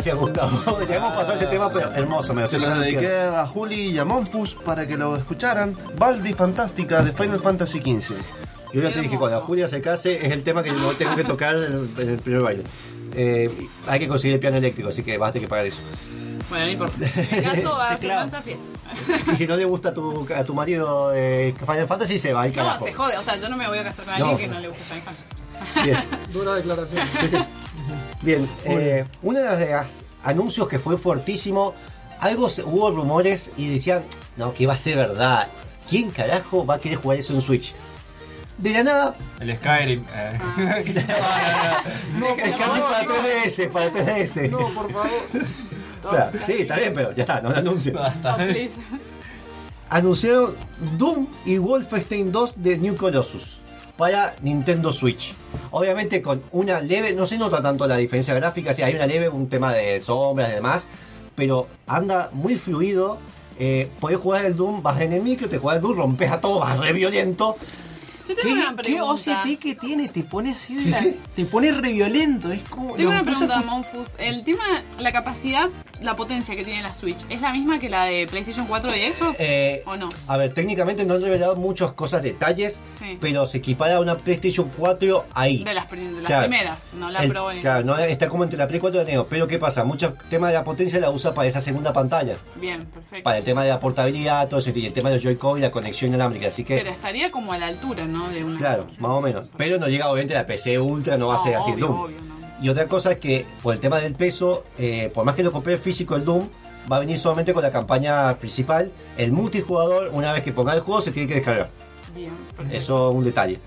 Gracias, 0.00 0.16
Gustavo. 0.16 0.78
Ya 0.88 0.96
hemos 0.96 1.12
pasado 1.12 1.36
ese 1.36 1.46
tema, 1.46 1.70
pero 1.70 1.92
hermoso. 1.92 2.32
Me 2.32 2.48
Se 2.48 2.58
lo 2.58 2.74
dediqué 2.78 3.20
a 3.20 3.46
Juli 3.46 3.90
y 3.90 3.98
a 3.98 4.04
Monfus 4.06 4.54
para 4.54 4.86
que 4.86 4.96
lo 4.96 5.14
escucharan. 5.16 5.76
Baldi 5.98 6.32
Fantástica 6.32 7.02
de 7.02 7.12
Final 7.12 7.40
Fantasy 7.40 7.78
XV. 7.80 8.14
Yo 8.72 8.80
ya 8.82 8.92
te 8.92 9.00
dije, 9.02 9.18
cuando 9.18 9.40
Julia 9.42 9.68
se 9.68 9.80
case, 9.82 10.24
es 10.24 10.32
el 10.32 10.42
tema 10.42 10.62
que 10.62 10.72
no 10.72 10.92
tengo 10.92 11.14
que 11.16 11.24
tocar 11.24 11.56
en 11.56 11.90
el, 11.98 12.08
el 12.08 12.18
primer 12.18 12.42
baile. 12.42 12.62
Eh, 13.14 13.68
hay 13.86 13.98
que 13.98 14.08
conseguir 14.08 14.34
el 14.34 14.40
piano 14.40 14.56
eléctrico, 14.56 14.88
así 14.88 15.02
que 15.02 15.18
vas 15.18 15.30
a 15.30 15.32
tener 15.32 15.46
que 15.48 15.50
pagar 15.50 15.66
eso. 15.66 15.82
Bueno, 16.48 16.64
no 16.66 16.70
importa. 16.72 16.96
Caso 17.42 17.70
va 17.76 17.90
a 17.90 17.98
ser 17.98 18.08
mansa 18.14 18.40
fiesta. 18.40 18.64
Y 19.32 19.36
si 19.36 19.46
no 19.46 19.56
le 19.56 19.64
gusta 19.66 19.90
a 19.90 19.94
tu, 19.94 20.26
a 20.34 20.44
tu 20.44 20.54
marido 20.54 21.10
de 21.10 21.54
Final 21.58 21.86
Fantasy, 21.86 22.18
se 22.18 22.32
va 22.32 22.42
al 22.42 22.50
No, 22.50 22.54
carajo. 22.56 22.84
se 22.84 22.92
jode. 22.94 23.18
O 23.18 23.22
sea, 23.22 23.36
yo 23.36 23.48
no 23.50 23.56
me 23.56 23.68
voy 23.68 23.78
a 23.78 23.84
casar 23.84 24.04
con 24.06 24.18
No. 24.18 24.28
alguien 24.30 24.48
que 24.48 24.54
no 24.54 24.60
le 24.60 24.68
guste 24.68 24.82
Final 24.84 25.02
Fantasy. 25.02 25.82
Bien. 25.84 26.04
Dura 26.32 26.54
declaración. 26.54 27.06
Sí, 27.20 27.28
sí. 27.28 27.36
Bien, 28.22 28.48
eh, 28.64 29.04
uno 29.22 29.38
de 29.40 29.70
los 29.72 29.86
anuncios 30.24 30.68
que 30.68 30.78
fue 30.78 30.98
fuertísimo, 30.98 31.74
algo 32.20 32.48
se- 32.50 32.62
hubo 32.64 32.90
rumores 32.90 33.50
y 33.56 33.68
decían, 33.70 34.02
no, 34.36 34.52
que 34.52 34.66
va 34.66 34.74
a 34.74 34.76
ser 34.76 34.96
verdad. 34.96 35.48
¿Quién 35.88 36.10
carajo 36.10 36.64
va 36.66 36.74
a 36.74 36.78
querer 36.78 36.98
jugar 36.98 37.18
eso 37.18 37.32
en 37.34 37.40
Switch? 37.40 37.74
De 38.58 38.70
la 38.72 38.82
nada, 38.84 39.14
El 39.40 39.56
Skyrim. 39.56 40.04
eh. 40.14 40.38
no, 42.18 42.36
que 42.36 42.42
para 42.52 43.04
3DS, 43.06 43.70
para 43.70 43.90
3DS. 43.90 44.50
No, 44.50 44.58
por 44.74 44.92
favor. 44.92 45.10
Claro, 46.02 46.30
sí, 46.44 46.52
está 46.60 46.76
bien, 46.76 46.92
pero 46.94 47.12
ya 47.12 47.22
está, 47.22 47.40
no 47.40 47.50
lo 47.50 47.56
anuncio. 47.56 47.92
Oh, 47.98 48.36
please. 48.36 48.72
Anunciaron 49.88 50.54
Doom 50.98 51.26
y 51.44 51.58
Wolfenstein 51.58 52.30
2 52.30 52.54
de 52.62 52.78
New 52.78 52.96
Colossus 52.96 53.59
para 54.00 54.34
Nintendo 54.40 54.92
Switch. 54.92 55.34
Obviamente 55.72 56.22
con 56.22 56.42
una 56.52 56.80
leve, 56.80 57.12
no 57.12 57.26
se 57.26 57.36
nota 57.36 57.60
tanto 57.60 57.86
la 57.86 57.98
diferencia 57.98 58.32
gráfica, 58.32 58.72
sí, 58.72 58.82
hay 58.82 58.94
una 58.94 59.06
leve, 59.06 59.28
un 59.28 59.50
tema 59.50 59.74
de 59.74 60.00
sombras 60.00 60.48
y 60.48 60.54
demás, 60.54 60.88
pero 61.36 61.66
anda 61.86 62.30
muy 62.32 62.56
fluido. 62.56 63.18
Eh, 63.58 63.90
podés 64.00 64.16
jugar 64.16 64.46
el 64.46 64.56
Doom, 64.56 64.82
vas 64.82 64.98
en 65.02 65.12
el 65.12 65.22
micro, 65.22 65.50
te 65.50 65.58
juegas 65.58 65.76
el 65.76 65.82
Doom, 65.82 65.98
rompes 65.98 66.32
a 66.32 66.40
todo, 66.40 66.60
vas 66.60 66.78
re 66.78 66.94
violento. 66.94 67.56
Yo 68.30 68.36
tengo 68.36 68.54
¿Qué, 68.54 68.62
una 68.62 68.82
qué. 68.82 69.00
OCT 69.00 69.58
que 69.60 69.74
tiene? 69.74 70.08
Te 70.08 70.22
pone 70.22 70.50
así 70.52 70.74
de 70.74 70.82
Sí, 70.82 70.90
la- 70.90 70.98
sí. 70.98 71.16
Te 71.36 71.44
pone 71.44 71.72
re 71.72 71.92
violento. 71.92 72.50
Es 72.52 72.62
como. 72.62 72.94
Tengo 72.94 73.10
una 73.10 73.22
pregunta, 73.22 73.60
Monfus. 73.62 74.08
El 74.18 74.44
tema, 74.44 74.64
la 74.98 75.12
capacidad, 75.12 75.68
la 76.00 76.16
potencia 76.16 76.54
que 76.56 76.64
tiene 76.64 76.82
la 76.82 76.94
Switch, 76.94 77.18
¿es 77.28 77.40
la 77.40 77.52
misma 77.52 77.78
que 77.78 77.88
la 77.90 78.04
de 78.06 78.26
PlayStation 78.26 78.66
4 78.66 78.94
y 78.96 79.12
Xbox? 79.12 79.36
Eh, 79.38 79.82
¿O 79.86 79.96
no? 79.96 80.08
A 80.26 80.36
ver, 80.36 80.54
técnicamente 80.54 81.04
no 81.04 81.14
han 81.14 81.22
revelado 81.22 81.56
muchas 81.56 81.92
cosas, 81.92 82.22
detalles, 82.22 82.80
Sí. 82.98 83.18
pero 83.20 83.46
se 83.46 83.58
equipara 83.58 83.96
a 83.96 84.00
una 84.00 84.16
PlayStation 84.16 84.70
4 84.76 85.26
ahí. 85.34 85.62
De 85.64 85.74
las, 85.74 85.86
prim- 85.86 86.14
de 86.14 86.22
las 86.22 86.26
Claro. 86.26 86.48
primeras, 86.48 86.78
no 86.94 87.10
la 87.10 87.20
El- 87.20 87.28
Pro 87.30 87.52
ni 87.52 87.60
claro, 87.60 87.84
no, 87.84 87.98
está 87.98 88.28
como 88.28 88.44
entre 88.44 88.58
la 88.58 88.66
Play 88.68 88.80
4 88.80 89.00
y 89.02 89.04
la 89.04 89.10
Neo. 89.10 89.26
Pero 89.28 89.46
¿qué 89.46 89.58
pasa? 89.58 89.84
Mucho 89.84 90.14
tema 90.30 90.48
de 90.48 90.54
la 90.54 90.64
potencia 90.64 90.98
la 91.00 91.10
usa 91.10 91.34
para 91.34 91.48
esa 91.48 91.60
segunda 91.60 91.92
pantalla. 91.92 92.36
Bien, 92.56 92.86
perfecto. 92.86 93.24
Para 93.24 93.38
el 93.38 93.44
tema 93.44 93.62
de 93.64 93.68
la 93.70 93.80
portabilidad, 93.80 94.48
todo 94.48 94.60
eso, 94.60 94.70
y 94.74 94.86
el 94.86 94.92
tema 94.92 95.10
de 95.10 95.16
los 95.16 95.24
Joy-Con 95.24 95.58
y 95.58 95.62
la 95.62 95.70
conexión 95.70 96.08
inalámbrica. 96.10 96.48
Así 96.48 96.64
que, 96.64 96.76
Pero 96.78 96.90
estaría 96.90 97.30
como 97.30 97.52
a 97.52 97.58
la 97.58 97.66
altura, 97.66 98.06
¿no? 98.06 98.19
De 98.28 98.44
una. 98.44 98.58
claro, 98.58 98.86
más 98.98 99.10
o 99.12 99.20
menos. 99.20 99.48
Pero 99.56 99.78
no 99.78 99.88
llega 99.88 100.08
obviamente 100.10 100.34
la 100.34 100.46
PC 100.46 100.78
Ultra, 100.78 101.16
no 101.16 101.28
va 101.28 101.36
a 101.36 101.38
ser 101.38 101.54
así 101.54 101.72
obvio, 101.72 101.86
Doom. 101.86 102.00
obvio, 102.00 102.16
no. 102.20 102.64
Y 102.64 102.68
otra 102.68 102.86
cosa 102.86 103.12
es 103.12 103.18
que, 103.18 103.46
por 103.62 103.74
el 103.74 103.80
tema 103.80 103.98
del 104.00 104.14
peso, 104.14 104.64
eh, 104.78 105.10
por 105.14 105.24
más 105.24 105.34
que 105.34 105.42
lo 105.42 105.50
compré 105.52 105.78
físico 105.78 106.14
el 106.16 106.24
Doom, 106.24 106.48
va 106.90 106.96
a 106.96 107.00
venir 107.00 107.18
solamente 107.18 107.54
con 107.54 107.62
la 107.62 107.70
campaña 107.70 108.34
principal. 108.38 108.90
El 109.16 109.32
multijugador, 109.32 110.10
una 110.12 110.32
vez 110.32 110.42
que 110.42 110.52
ponga 110.52 110.74
el 110.74 110.80
juego, 110.80 111.00
se 111.00 111.10
tiene 111.10 111.28
que 111.28 111.34
descargar. 111.36 111.70
Bien, 112.14 112.32
perfecto. 112.56 112.76
Eso 112.76 113.10
es 113.10 113.16
un 113.16 113.24
detalle. 113.24 113.60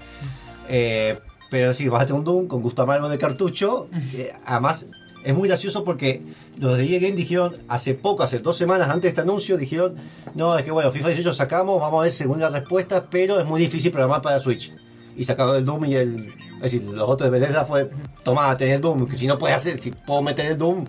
Eh, 0.69 1.17
pero 1.49 1.73
sí, 1.73 1.87
vas 1.87 2.03
a 2.03 2.05
tener 2.05 2.19
un 2.19 2.25
Doom 2.25 2.47
con 2.47 2.61
gusto 2.61 2.81
amargo 2.81 3.09
de 3.09 3.17
cartucho. 3.17 3.87
Eh, 4.15 4.31
además, 4.45 4.85
es 5.23 5.35
muy 5.35 5.47
gracioso 5.47 5.83
porque 5.83 6.21
los 6.57 6.77
de 6.77 6.85
EA 6.85 6.99
Game 6.99 7.15
dijeron 7.15 7.57
hace 7.67 7.93
poco, 7.93 8.23
hace 8.23 8.39
dos 8.39 8.57
semanas 8.57 8.89
antes 8.89 9.03
de 9.03 9.07
este 9.09 9.21
anuncio, 9.21 9.57
dijeron: 9.57 9.95
No, 10.35 10.57
es 10.57 10.63
que 10.63 10.71
bueno, 10.71 10.91
FIFA 10.91 11.09
18 11.09 11.33
sacamos, 11.33 11.79
vamos 11.79 11.99
a 11.99 12.03
ver 12.03 12.11
según 12.11 12.39
la 12.39 12.49
respuesta, 12.49 13.05
pero 13.09 13.39
es 13.39 13.45
muy 13.45 13.61
difícil 13.61 13.91
programar 13.91 14.21
para 14.21 14.39
Switch. 14.39 14.71
Y 15.15 15.23
sacaron 15.23 15.55
el 15.55 15.65
Doom 15.65 15.85
y 15.85 15.95
el. 15.95 16.33
Es 16.55 16.71
decir, 16.71 16.83
los 16.83 17.09
otros 17.09 17.31
de 17.31 17.39
Bethesda 17.39 17.65
fue: 17.65 17.89
Toma, 18.23 18.55
tener 18.57 18.75
el 18.75 18.81
Doom, 18.81 19.07
que 19.07 19.15
si 19.15 19.27
no 19.27 19.37
puedes 19.37 19.55
hacer, 19.55 19.79
si 19.79 19.91
puedo 19.91 20.21
meter 20.21 20.45
el 20.47 20.57
Doom, 20.57 20.85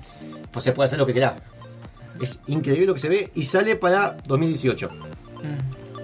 pues 0.50 0.64
se 0.64 0.72
puede 0.72 0.86
hacer 0.86 0.98
lo 0.98 1.06
que 1.06 1.12
quieras. 1.12 1.34
Es 2.20 2.40
increíble 2.46 2.86
lo 2.86 2.94
que 2.94 3.00
se 3.00 3.08
ve 3.08 3.30
y 3.34 3.44
sale 3.44 3.76
para 3.76 4.16
2018. 4.26 4.88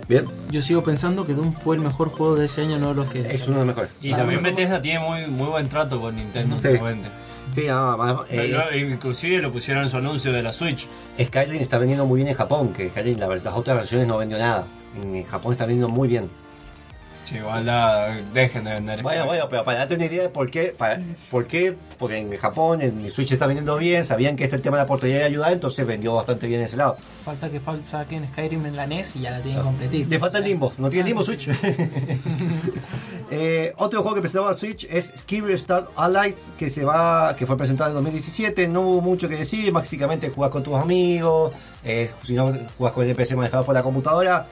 Bien, 0.08 0.26
Yo 0.50 0.60
sigo 0.60 0.82
pensando 0.82 1.24
que 1.24 1.34
Doom 1.34 1.54
fue 1.54 1.76
el 1.76 1.82
mejor 1.82 2.08
juego 2.08 2.34
de 2.34 2.46
ese 2.46 2.62
año, 2.62 2.78
no 2.80 2.94
lo 2.94 3.08
que. 3.08 3.20
es 3.20 3.46
uno 3.46 3.60
de 3.60 3.66
los 3.66 3.76
mejores. 3.76 3.90
Y 4.02 4.10
también 4.10 4.42
Bethesda 4.42 4.82
tiene 4.82 4.98
muy, 4.98 5.26
muy 5.26 5.46
buen 5.46 5.68
trato 5.68 6.00
con 6.00 6.16
Nintendo 6.16 6.56
Sí. 6.60 6.68
Sí, 7.50 7.66
nada 7.66 7.96
más. 7.96 8.16
eh, 8.30 8.48
Lo- 8.48 8.76
inclusive 8.76 9.38
lo 9.42 9.52
pusieron 9.52 9.84
en 9.84 9.90
su 9.90 9.96
anuncio 9.96 10.32
de 10.32 10.42
la 10.42 10.52
Switch. 10.52 10.86
Skyrim 11.22 11.60
está 11.60 11.78
vendiendo 11.78 12.06
muy 12.06 12.18
bien 12.18 12.28
en 12.28 12.34
Japón, 12.34 12.72
que 12.72 12.88
Skyrim 12.90 13.18
la- 13.18 13.26
las 13.28 13.54
otras 13.54 13.76
versiones 13.76 14.06
no 14.06 14.18
vendió 14.18 14.38
nada. 14.38 14.64
En 15.02 15.24
Japón 15.24 15.52
está 15.52 15.66
vendiendo 15.66 15.88
muy 15.88 16.08
bien. 16.08 16.28
Sí, 17.30 17.36
igual 17.36 17.64
la- 17.64 18.18
dejen 18.34 18.64
de 18.64 18.72
vender. 18.72 19.02
Bueno, 19.02 19.24
bueno, 19.24 19.46
pero 19.48 19.62
para 19.64 19.78
darte 19.78 19.94
una 19.94 20.06
idea 20.06 20.22
de 20.22 20.28
por 20.30 20.50
qué, 20.50 20.74
para- 20.76 21.00
por 21.30 21.46
qué, 21.46 21.76
porque 21.96 22.18
en 22.18 22.36
Japón 22.36 22.82
en 22.82 23.04
el 23.04 23.10
Switch 23.12 23.30
está 23.30 23.46
vendiendo 23.46 23.76
bien, 23.76 24.04
sabían 24.04 24.34
que 24.34 24.42
este 24.44 24.58
tema 24.58 24.76
de 24.78 24.82
la 24.82 24.86
portabilidad 24.86 25.26
ayudar, 25.26 25.52
entonces 25.52 25.86
vendió 25.86 26.12
bastante 26.14 26.48
bien 26.48 26.60
ese 26.60 26.76
lado. 26.76 26.96
Falta 27.24 27.48
que 27.48 27.60
fal- 27.60 27.84
saquen 27.84 28.26
Skyrim 28.32 28.66
en 28.66 28.74
la 28.74 28.86
NES 28.88 29.14
y 29.16 29.20
ya 29.20 29.30
la 29.30 29.40
tienen 29.40 29.62
completita. 29.62 30.08
Le 30.10 30.18
falta 30.18 30.38
el 30.38 30.44
limbo, 30.44 30.72
no 30.78 30.90
tiene 30.90 31.08
limbo 31.08 31.22
Switch. 31.22 31.48
Eh, 33.32 33.72
otro 33.76 34.00
juego 34.02 34.16
que 34.16 34.22
presentaba 34.22 34.52
Switch 34.54 34.88
es 34.90 35.12
Skibber 35.18 35.52
Star 35.54 35.86
Allies, 35.94 36.50
que 36.58 36.68
se 36.68 36.82
va, 36.84 37.36
que 37.36 37.46
fue 37.46 37.56
presentado 37.56 37.90
en 37.90 37.94
2017. 37.94 38.66
No 38.66 38.80
hubo 38.80 39.00
mucho 39.02 39.28
que 39.28 39.36
decir, 39.36 39.70
básicamente 39.70 40.30
jugás 40.30 40.50
con 40.50 40.64
tus 40.64 40.74
amigos, 40.74 41.52
eh, 41.84 42.10
si 42.24 42.34
no 42.34 42.52
jugás 42.76 42.92
con 42.92 43.08
el 43.08 43.14
PC 43.14 43.36
manejado 43.36 43.64
por 43.64 43.74
la 43.76 43.84
computadora. 43.84 44.46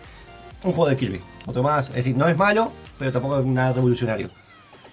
Un 0.65 0.73
juego 0.73 0.89
de 0.89 0.97
Kirby, 0.97 1.21
otro 1.47 1.63
más. 1.63 1.89
Es 1.91 1.97
decir, 1.97 2.17
no 2.17 2.29
es 2.29 2.37
malo, 2.37 2.73
pero 2.99 3.13
tampoco 3.13 3.39
es 3.39 3.47
nada 3.47 3.73
revolucionario. 3.73 4.29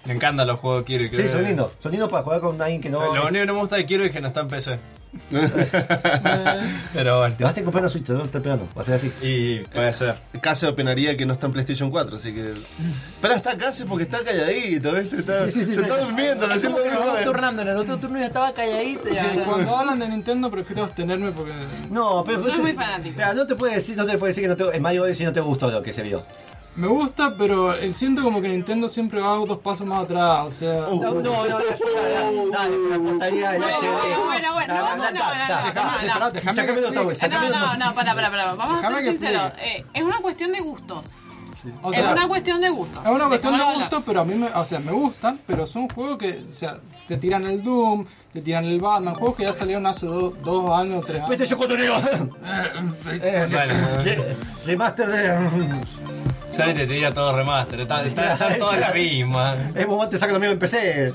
Me 0.04 0.14
encantan 0.14 0.46
los 0.46 0.60
juegos 0.60 0.80
de 0.80 0.84
Kirby. 0.84 1.08
Sí, 1.08 1.16
creo 1.16 1.30
son 1.30 1.42
lindos. 1.42 1.72
Son 1.80 1.90
lindos 1.90 2.08
para 2.08 2.22
jugar 2.22 2.40
con 2.40 2.62
alguien 2.62 2.80
que 2.80 2.88
no. 2.88 3.00
Lo 3.00 3.22
único 3.22 3.32
que 3.32 3.46
no 3.46 3.54
me 3.54 3.60
gusta 3.60 3.76
de 3.76 3.86
Kirby 3.86 4.06
es 4.06 4.12
que 4.12 4.20
no 4.20 4.28
está 4.28 4.40
en 4.40 4.48
PC. 4.48 4.78
Pero 6.94 7.18
bueno. 7.18 7.34
Te 7.36 7.44
vas 7.44 7.56
a 7.56 7.62
comprar 7.62 7.82
una 7.82 7.88
Switch, 7.88 8.04
te 8.04 8.12
lo 8.12 8.24
estoy 8.24 8.38
esperando. 8.40 8.68
Va 8.76 8.82
a 8.82 8.84
ser 8.84 8.94
así. 8.94 9.12
Y 9.22 9.58
puede 9.60 9.92
ser. 9.92 10.14
Casi 10.40 10.66
opinaría 10.66 11.16
que 11.16 11.26
no 11.26 11.34
está 11.34 11.46
en 11.46 11.52
PlayStation 11.52 11.90
4, 11.90 12.16
así 12.16 12.32
que. 12.32 12.54
Pero 13.20 13.34
está 13.34 13.56
casi 13.56 13.84
porque 13.84 14.04
está 14.04 14.22
calladito, 14.22 14.92
¿viste? 14.92 15.16
Está- 15.16 15.50
se 15.50 15.62
está 15.62 16.00
durmiendo, 16.00 16.46
recién 16.46 16.72
lo 16.72 16.78
vamos 16.78 17.22
turnando. 17.24 17.62
En 17.62 17.68
el 17.68 17.76
otro 17.76 17.98
turno 17.98 18.18
ya 18.18 18.26
estaba 18.26 18.52
calladito. 18.52 19.08
Ya, 19.10 19.44
Cuando 19.44 19.76
hablan 19.76 19.98
de 19.98 20.08
Nintendo 20.08 20.50
prefiero 20.50 20.84
abstenerme 20.84 21.32
porque 21.32 21.52
No, 21.90 22.22
pero. 22.24 22.38
No 22.40 22.48
es 22.48 22.58
muy 22.58 22.72
fanático. 22.72 23.14
Mira, 23.16 23.34
no 23.34 23.46
te 23.46 23.54
puede 23.56 23.74
decir, 23.76 23.96
no 23.96 24.06
te 24.06 24.18
puede 24.18 24.30
decir 24.32 24.44
que 24.44 24.48
no 24.48 24.56
te, 24.56 24.76
el 24.76 24.80
Mario 24.80 25.04
Odyssey 25.04 25.26
no 25.26 25.32
te 25.32 25.40
gustó 25.40 25.70
lo 25.70 25.82
que 25.82 25.92
se 25.92 26.02
vio. 26.02 26.24
Me 26.76 26.86
gusta, 26.88 27.34
pero 27.36 27.74
eh, 27.74 27.92
siento 27.92 28.22
como 28.22 28.40
que 28.42 28.48
Nintendo 28.48 28.88
siempre 28.88 29.20
va 29.20 29.34
dos 29.36 29.58
pasos 29.58 29.86
más 29.86 30.00
atrás. 30.04 30.40
O 30.42 30.50
sea, 30.50 30.74
No, 30.74 30.94
no, 30.96 31.12
no, 31.14 31.20
no, 31.22 31.58
dale, 32.50 32.88
la 32.90 32.98
portabilidad 32.98 33.52
del 33.52 33.62
HD. 33.64 34.24
Bueno, 34.26 34.52
bueno, 34.52 34.74
no, 34.74 34.80
no, 34.80 34.96
no, 34.96 34.96
no, 34.96 35.10
no, 35.10 36.32
no, 36.32 36.40
Sácame 36.40 37.14
sácame 37.14 37.94
para, 37.94 38.14
para, 38.14 38.30
para. 38.30 38.54
Vamos 38.54 38.74
a 38.74 38.76
Déjame 38.76 39.02
ser 39.02 39.10
sinceros. 39.12 39.52
Eh, 39.60 39.84
es 39.94 40.02
una 40.02 40.18
cuestión 40.20 40.52
de 40.52 40.60
gusto. 40.60 41.02
o 41.82 41.92
es 41.92 42.00
una 42.00 42.28
cuestión 42.28 42.60
de 42.60 42.68
gusto. 42.68 43.00
Es 43.02 43.08
una 43.08 43.24
De 43.24 43.28
cuestión 43.28 43.52
de 43.52 43.58
lo 43.58 43.74
gusto, 43.74 44.02
pero 44.04 44.20
a 44.20 44.24
mí 44.24 44.34
me, 44.34 44.46
o 44.48 44.64
sea, 44.64 44.78
me 44.78 44.92
gustan, 44.92 45.40
pero 45.46 45.66
son 45.66 45.88
juegos 45.88 46.18
que, 46.18 46.44
o 46.48 46.52
sea, 46.52 46.78
te 47.08 47.16
tiran 47.16 47.46
el 47.46 47.62
Doom, 47.62 48.04
te 48.32 48.40
tiran 48.42 48.64
el 48.64 48.78
Batman, 48.80 49.14
juegos 49.14 49.36
que 49.36 49.44
ya 49.44 49.52
salieron 49.52 49.86
hace 49.86 50.06
do- 50.06 50.34
dos 50.42 50.70
años, 50.78 51.04
tres 51.06 51.16
años. 51.22 51.26
PlayStation 51.28 51.58
4 51.58 51.76
Neo. 51.78 51.96
Eh, 53.22 53.46
Bueno. 53.50 54.02
re- 54.04 54.36
Remaster 54.66 55.08
de. 55.08 56.15
Sale 56.56 56.72
te 56.72 56.86
tira 56.86 57.12
todo 57.12 57.36
remaster. 57.36 57.80
Están, 57.80 58.06
están, 58.06 58.32
están 58.32 58.58
todas 58.58 58.80
las 58.80 58.94
mismas. 58.94 59.58
Es 59.74 59.86
momento 59.86 60.10
te 60.10 60.18
saca 60.18 60.32
lo 60.32 60.40
mismo 60.40 60.54
en 60.54 60.58
PC. 60.58 61.12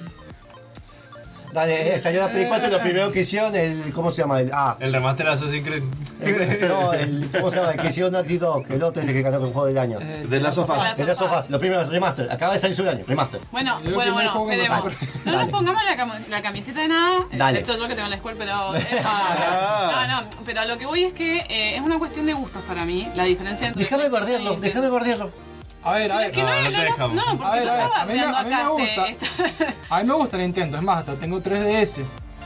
Dale, 1.53 1.95
eh, 1.95 1.99
salió 1.99 2.21
la 2.21 2.29
Play 2.29 2.45
4 2.47 2.67
y 2.67 2.71
lo 2.71 2.79
primero 2.79 3.11
que 3.11 3.19
hicieron, 3.21 3.55
el. 3.55 3.91
¿Cómo 3.93 4.09
se 4.11 4.21
llama? 4.21 4.39
El. 4.39 4.51
Ah, 4.53 4.77
El 4.79 4.93
remaster 4.93 5.25
de 5.25 5.31
Assassin's 5.33 5.67
Creed. 5.67 5.83
el- 6.21 6.67
no, 6.69 6.93
el. 6.93 7.29
¿Cómo 7.31 7.51
se 7.51 7.57
llama? 7.57 7.71
El 7.71 7.79
que 7.81 7.87
hicieron 7.87 8.13
Naughty 8.13 8.37
Dog, 8.37 8.65
el 8.71 8.81
otro 8.83 9.01
este 9.01 9.13
que 9.13 9.21
ganó 9.21 9.37
con 9.39 9.47
el 9.47 9.53
juego 9.53 9.67
del 9.67 9.77
año. 9.77 9.99
Eh, 10.01 10.25
De 10.29 10.39
las 10.39 10.55
sofás. 10.55 10.97
El 10.99 11.07
Last 11.07 11.21
of 11.21 11.37
Us, 11.37 11.49
lo 11.49 11.59
primero, 11.59 11.83
remaster. 11.83 12.31
Acaba 12.31 12.53
de 12.53 12.59
salir 12.59 12.75
su 12.75 12.87
año, 12.87 13.03
remaster. 13.07 13.41
Bueno, 13.51 13.79
Yo 13.83 13.93
bueno, 13.95 14.13
bueno, 14.13 14.49
esperemos. 14.49 14.85
No 15.25 15.31
Dale. 15.31 15.37
nos 15.43 15.51
pongamos 15.51 15.83
la, 15.83 15.97
cam- 15.97 16.27
la 16.29 16.41
camiseta 16.41 16.79
de 16.81 16.87
nada, 16.87 17.25
Dale. 17.33 17.59
excepto 17.59 17.81
yo 17.81 17.87
que 17.87 17.95
tengo 17.95 18.07
la 18.09 18.15
escuela, 18.15 18.37
pero... 18.39 18.75
eh, 18.75 19.01
no, 19.91 20.07
no, 20.21 20.27
pero 20.45 20.61
a 20.61 20.65
lo 20.65 20.77
que 20.77 20.85
voy 20.85 21.03
es 21.05 21.13
que 21.13 21.37
eh, 21.49 21.75
es 21.75 21.81
una 21.81 21.97
cuestión 21.99 22.25
de 22.25 22.33
gustos 22.33 22.61
para 22.67 22.85
mí, 22.85 23.07
la 23.15 23.23
diferencia 23.25 23.67
entre... 23.67 23.83
Déjame 23.83 24.09
bardearlo, 24.09 24.55
déjame 24.55 24.89
bardearlo. 24.89 25.31
A 25.83 25.93
ver, 25.93 26.11
a 26.11 26.17
ver. 26.17 26.37
No, 26.37 26.43
No, 26.43 27.07
no, 27.07 27.25
no 27.25 27.37
porque 27.37 27.45
A 27.45 27.51
ver, 27.51 27.63
yo 27.65 27.71
a 27.71 27.75
ver, 27.75 27.85
estaba 27.85 28.01
a 28.01 28.05
mí 28.05 28.19
a 28.19 28.43
mí 28.43 28.49
me 28.49 28.69
gusta. 28.69 29.05
A 29.89 29.99
mí 30.01 30.07
me 30.07 30.13
gusta 30.13 30.37
Nintendo, 30.37 30.77
es 30.77 30.83
más, 30.83 30.99
hasta 30.99 31.15
tengo 31.15 31.41
3DS 31.41 32.01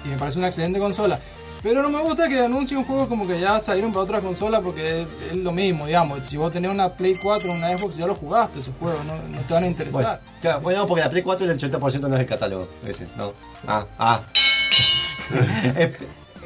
y 0.05 0.07
me 0.07 0.17
parece 0.17 0.37
una 0.37 0.47
excelente 0.47 0.79
consola. 0.79 1.19
Pero 1.61 1.81
no 1.81 1.89
me 1.89 1.99
gusta 1.99 2.29
que 2.29 2.39
anuncie 2.39 2.77
un 2.77 2.83
juego 2.83 3.09
como 3.09 3.27
que 3.27 3.39
ya 3.39 3.59
salieron 3.59 3.91
para 3.91 4.03
otra 4.03 4.21
consola 4.21 4.61
porque 4.61 5.01
es, 5.01 5.07
es 5.31 5.35
lo 5.35 5.51
mismo, 5.51 5.87
digamos. 5.87 6.23
Si 6.23 6.37
vos 6.37 6.51
tenés 6.51 6.69
una 6.69 6.89
Play 6.89 7.15
4 7.21 7.51
o 7.51 7.55
una 7.55 7.75
Xbox, 7.75 7.97
ya 7.97 8.05
lo 8.05 8.13
jugaste 8.13 8.59
esos 8.59 8.73
juegos, 8.79 9.03
no, 9.03 9.15
no 9.15 9.41
te 9.47 9.53
van 9.53 9.63
a 9.63 9.67
interesar. 9.67 9.91
Bueno, 10.03 10.19
claro, 10.41 10.59
bueno, 10.61 10.87
porque 10.87 11.01
la 11.03 11.09
Play 11.09 11.23
4 11.23 11.49
el 11.51 11.57
80% 11.57 11.99
no 12.01 12.15
es 12.15 12.21
el 12.21 12.27
catálogo. 12.27 12.67
Ese, 12.85 13.07
no. 13.17 13.33
Ah, 13.67 13.83
ah. 13.97 14.21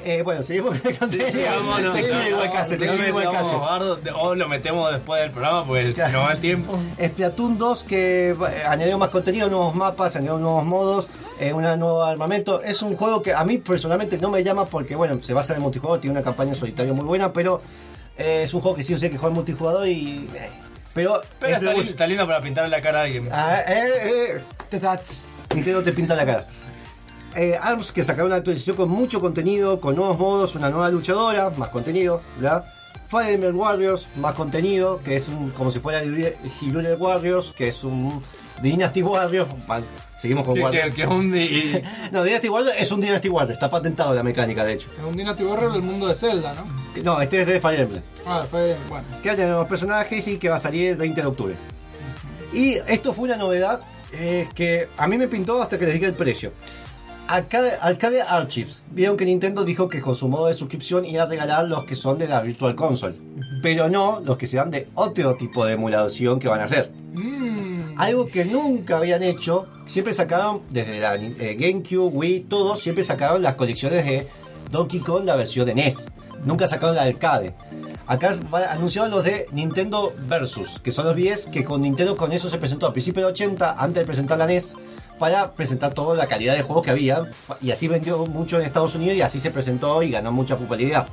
Eh, 0.04 0.18
eh, 0.18 0.22
bueno, 0.24 0.44
seguimos 0.44 0.80
con 0.80 0.92
el 0.92 0.98
contenido. 0.98 1.30
Sí, 1.32 1.42
vámonos. 1.46 1.94
Te 1.94 2.02
quiero 2.02 2.28
igual 2.28 2.52
casi, 2.52 2.74
igual 2.76 3.60
Bardo, 3.60 4.00
O 4.16 4.36
lo 4.36 4.48
metemos 4.48 4.92
después 4.92 5.22
del 5.22 5.32
programa, 5.32 5.66
pues 5.66 5.96
si 5.96 6.02
no 6.02 6.22
va 6.22 6.34
el 6.34 6.40
tiempo. 6.40 6.80
Splatoon 7.04 7.58
2 7.58 7.84
que 7.84 8.30
eh, 8.32 8.64
añadió 8.68 8.98
más 8.98 9.10
contenido, 9.10 9.50
nuevos 9.50 9.76
mapas, 9.76 10.16
añadió 10.16 10.38
nuevos 10.38 10.66
modos, 10.66 11.10
eh, 11.40 11.54
un 11.54 11.64
nuevo 11.64 12.04
armamento. 12.04 12.62
Es 12.62 12.82
un 12.82 12.96
juego 12.96 13.22
que 13.22 13.34
a 13.34 13.44
mí 13.44 13.58
personalmente 13.58 14.18
no 14.18 14.30
me 14.30 14.44
llama 14.44 14.66
porque, 14.66 14.96
bueno, 14.96 15.22
se 15.22 15.34
basa 15.34 15.54
en 15.54 15.58
el 15.58 15.64
multijugador, 15.64 16.00
tiene 16.00 16.14
una 16.18 16.24
campaña 16.24 16.52
en 16.52 16.56
solitario 16.56 16.94
muy 16.94 17.06
buena, 17.06 17.32
pero 17.34 17.62
eh, 18.18 18.44
es 18.44 18.54
un 18.54 18.62
juego 18.62 18.76
que 18.76 18.84
sí 18.84 18.94
o 18.94 18.98
sí 18.98 19.10
que 19.10 19.18
jugar 19.18 19.34
multijugador 19.34 19.88
y... 19.88 20.28
eh, 20.36 20.50
pero... 20.94 21.22
Pero 21.40 21.52
es 21.52 21.58
está, 21.62 21.74
lindo, 21.74 21.90
está 21.90 22.08
lindo 22.08 22.28
para 22.28 22.42
pintarle 22.42 22.70
la 22.70 22.82
cara 22.82 23.00
a 23.00 23.04
alguien. 23.04 23.30
Ah, 23.32 23.62
eh, 23.66 24.36
eh, 24.36 24.42
te 24.70 24.80
das. 24.80 25.40
Nintendo 25.54 25.82
te 25.84 25.94
pinta 25.94 26.16
la 26.16 26.26
cara. 26.26 26.48
Eh, 27.42 27.58
ARMS 27.62 27.94
que 27.94 28.04
sacaron 28.04 28.28
una 28.28 28.36
actualización 28.38 28.76
con 28.76 28.90
mucho 28.90 29.22
contenido, 29.22 29.80
con 29.80 29.96
nuevos 29.96 30.20
modos, 30.20 30.56
una 30.56 30.70
nueva 30.70 30.90
luchadora, 30.90 31.50
más 31.56 31.70
contenido, 31.70 32.22
¿verdad? 32.38 32.66
Fire 33.08 33.30
Emblem 33.34 33.58
Warriors, 33.58 34.10
más 34.18 34.34
contenido, 34.34 35.00
que 35.06 35.16
es 35.16 35.30
un, 35.30 35.52
como 35.52 35.72
si 35.72 35.80
fuera 35.80 36.00
el 36.02 36.36
Hyrule 36.60 36.96
Warriors, 36.96 37.54
que 37.54 37.70
es 37.70 37.84
un 37.86 38.22
Dynasty 38.62 39.02
Warriors. 39.02 39.50
Vale, 39.66 39.86
seguimos 40.20 40.44
con 40.46 40.56
Que, 40.56 40.62
Warriors. 40.64 40.90
que- 40.90 40.96
que 40.96 41.02
es 41.04 41.08
un. 41.08 41.34
y- 41.38 41.82
No, 42.12 42.24
Dynasty 42.26 42.50
Warriors 42.50 42.76
es 42.78 42.92
un 42.92 43.00
Dynasty 43.00 43.30
Warriors, 43.30 43.54
está 43.54 43.70
patentado 43.72 44.14
la 44.14 44.22
mecánica 44.22 44.66
de 44.66 44.74
hecho. 44.74 44.90
Es 44.98 45.04
un 45.06 45.16
Dynasty 45.16 45.44
Warrior 45.46 45.72
del 45.72 45.82
mundo 45.82 46.08
de 46.08 46.16
Zelda, 46.16 46.54
¿no? 46.56 46.66
No, 47.04 47.22
este 47.22 47.42
es 47.42 47.48
de 47.48 47.62
Fire 47.62 47.80
Emblem. 47.80 48.04
Ah, 48.28 48.46
fue, 48.52 48.76
bueno. 48.90 49.06
que 49.24 49.30
haya 49.30 49.48
nuevos 49.48 49.68
personajes 49.68 50.28
y 50.28 50.38
que 50.38 50.50
va 50.50 50.58
a 50.58 50.60
salir 50.60 50.90
el 50.90 50.98
20 50.98 51.22
de 51.22 51.28
octubre. 51.28 51.56
Y 52.52 52.74
esto 52.86 53.14
fue 53.14 53.26
una 53.26 53.38
novedad 53.38 53.80
eh, 54.12 54.50
que 54.54 54.90
a 54.98 55.08
mí 55.08 55.18
me 55.18 55.28
pintó 55.30 55.62
hasta 55.62 55.80
que 55.80 55.86
les 55.86 55.94
dije 55.94 56.08
el 56.08 56.16
precio. 56.16 56.52
Arcade, 57.30 57.74
Arcade 57.80 58.24
Archives. 58.24 58.82
Vieron 58.90 59.16
que 59.16 59.24
Nintendo 59.24 59.64
dijo 59.64 59.88
que 59.88 60.02
con 60.02 60.16
su 60.16 60.28
modo 60.28 60.48
de 60.48 60.56
suscripción 60.56 61.06
iba 61.06 61.22
a 61.22 61.26
regalar 61.28 61.68
los 61.68 61.86
que 61.86 61.96
son 61.96 62.18
de 62.18 62.28
la 62.28 62.42
Virtual 62.42 62.74
Console. 62.74 63.14
Pero 63.62 63.88
no 63.88 64.20
los 64.20 64.36
que 64.36 64.48
serán 64.48 64.72
de 64.72 64.88
otro 64.96 65.36
tipo 65.36 65.64
de 65.64 65.74
emulación 65.74 66.40
que 66.40 66.48
van 66.48 66.62
a 66.62 66.64
hacer. 66.64 66.92
Mm, 67.14 68.00
Algo 68.00 68.26
que 68.28 68.46
nunca 68.46 68.98
habían 68.98 69.22
hecho, 69.22 69.68
siempre 69.86 70.12
sacaron, 70.14 70.62
desde 70.72 71.00
la 71.00 71.16
eh, 71.18 71.56
GameCube, 71.60 72.10
Wii, 72.12 72.40
todos, 72.50 72.80
siempre 72.80 73.04
sacaron 73.04 73.44
las 73.44 73.54
colecciones 73.54 74.04
de 74.06 74.28
Donkey 74.72 75.00
Kong, 75.00 75.26
la 75.26 75.36
versión 75.36 75.68
de 75.68 75.76
NES. 75.76 76.08
Nunca 76.46 76.66
sacaron 76.66 76.96
la 76.96 77.04
arcade. 77.04 77.54
Acá 78.08 78.34
anunciaron 78.72 79.12
los 79.12 79.24
de 79.24 79.46
Nintendo 79.52 80.16
Versus, 80.28 80.80
que 80.80 80.92
son 80.92 81.06
los 81.06 81.16
10 81.16 81.48
que 81.48 81.64
con 81.64 81.84
Nintendo 81.84 82.18
con 82.18 82.32
eso 82.32 82.50
se 82.50 82.58
presentó 82.58 82.88
a 82.88 82.92
principios 82.92 83.26
de 83.26 83.32
80, 83.34 83.76
antes 83.78 84.02
de 84.02 84.06
presentar 84.08 84.40
la 84.40 84.48
NES, 84.48 84.74
para 85.20 85.52
presentar 85.52 85.94
toda 85.94 86.16
la 86.16 86.28
calidad 86.28 86.56
de 86.56 86.64
juegos 86.64 86.86
que 86.86 86.92
había. 86.92 87.24
Y 87.62 87.72
así 87.72 87.88
vendió 87.88 88.26
mucho 88.26 88.60
en 88.60 88.66
Estados 88.66 88.96
Unidos 88.96 89.18
y 89.18 89.22
así 89.22 89.40
se 89.40 89.52
presentó 89.52 90.02
y 90.02 90.12
ganó 90.12 90.32
mucha 90.32 90.58
popularidad. 90.58 91.08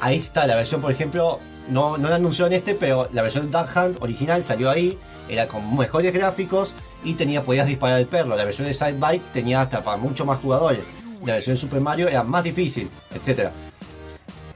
Ahí 0.00 0.16
está 0.16 0.46
la 0.46 0.54
versión, 0.54 0.80
por 0.80 0.92
ejemplo, 0.92 1.40
no, 1.68 1.98
no 1.98 2.08
la 2.08 2.16
anunció 2.16 2.46
en 2.46 2.54
este, 2.54 2.74
pero 2.74 3.08
la 3.12 3.22
versión 3.22 3.50
Duck 3.50 3.68
Hunt 3.74 4.02
original 4.02 4.44
salió 4.44 4.70
ahí, 4.70 4.98
era 5.28 5.46
con 5.46 5.76
mejores 5.76 6.12
gráficos 6.12 6.74
y 7.04 7.14
tenía 7.14 7.42
podías 7.42 7.66
disparar 7.66 8.00
el 8.00 8.06
perro. 8.06 8.36
La 8.36 8.44
versión 8.44 8.68
de 8.68 8.74
Side 8.74 8.98
Bike 8.98 9.22
tenía 9.32 9.62
hasta 9.62 9.82
para 9.82 9.96
mucho 9.96 10.24
más 10.24 10.38
jugadores. 10.38 10.80
La 11.24 11.34
versión 11.34 11.54
de 11.54 11.60
Super 11.60 11.80
Mario 11.80 12.08
era 12.08 12.22
más 12.22 12.44
difícil, 12.44 12.90
etcétera. 13.14 13.52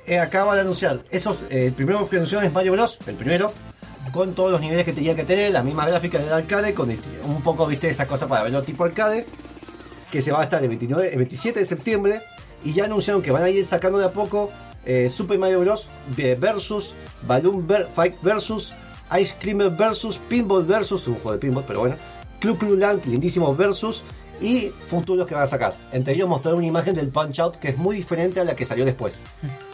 Eh, 0.07 0.19
acaba 0.19 0.55
de 0.55 0.61
anunciar, 0.61 1.01
esos, 1.11 1.45
eh, 1.49 1.67
el 1.67 1.73
primero 1.73 2.09
que 2.09 2.17
anunciaron 2.17 2.47
es 2.47 2.53
Mario 2.53 2.73
Bros, 2.73 2.99
el 3.07 3.15
primero, 3.15 3.53
con 4.15 4.33
todos 4.33 4.53
los 4.53 4.61
niveles 4.61 4.85
que 4.85 4.93
tenía 4.93 5.17
que 5.17 5.25
tener, 5.25 5.51
las 5.51 5.65
mismas 5.65 5.89
gráficas 5.89 6.23
del 6.23 6.33
arcade, 6.33 6.73
con 6.73 6.89
un 6.89 7.43
poco, 7.43 7.67
viste, 7.67 7.89
esa 7.89 8.07
cosa 8.07 8.29
para 8.29 8.45
verlo 8.45 8.63
tipo 8.63 8.85
arcade, 8.85 9.27
que 10.09 10.23
se 10.23 10.31
va 10.31 10.41
a 10.41 10.45
estar 10.45 10.63
el, 10.63 10.69
29, 10.69 11.11
el 11.11 11.17
27 11.17 11.59
de 11.59 11.65
septiembre, 11.67 12.21
y 12.63 12.73
ya 12.73 12.85
anunciaron 12.85 13.23
que 13.23 13.33
van 13.33 13.43
a 13.43 13.51
ir 13.51 13.67
sacando 13.67 13.99
de 13.99 14.05
a 14.05 14.13
poco 14.13 14.53
eh, 14.87 15.09
Super 15.09 15.37
Mario 15.37 15.63
Bros. 15.63 15.89
versus 16.39 16.95
Balloon 17.27 17.67
Fight 17.93 18.15
versus 18.23 18.73
Ice 19.21 19.35
Climber 19.41 19.71
versus 19.71 20.17
Pinball 20.17 20.65
versus, 20.65 21.09
un 21.09 21.17
juego 21.17 21.33
de 21.33 21.39
pinball, 21.39 21.65
pero 21.67 21.81
bueno, 21.81 21.97
Clu 22.39 22.57
Clu 22.57 22.77
Land, 22.77 23.07
lindísimo 23.07 23.53
versus, 23.57 24.05
y 24.41 24.73
futuros 24.89 25.27
que 25.27 25.35
van 25.35 25.45
a 25.45 25.47
sacar. 25.47 25.75
Entre 25.93 26.15
ellos 26.15 26.29
mostraron 26.29 26.59
una 26.59 26.67
imagen 26.67 26.95
del 26.95 27.09
Punch 27.09 27.41
Out 27.41 27.57
que 27.57 27.69
es 27.71 27.77
muy 27.77 27.97
diferente 27.97 28.41
a 28.41 28.45
la 28.45 28.55
que 28.55 28.65
salió 28.65 28.85
después. 28.85 29.19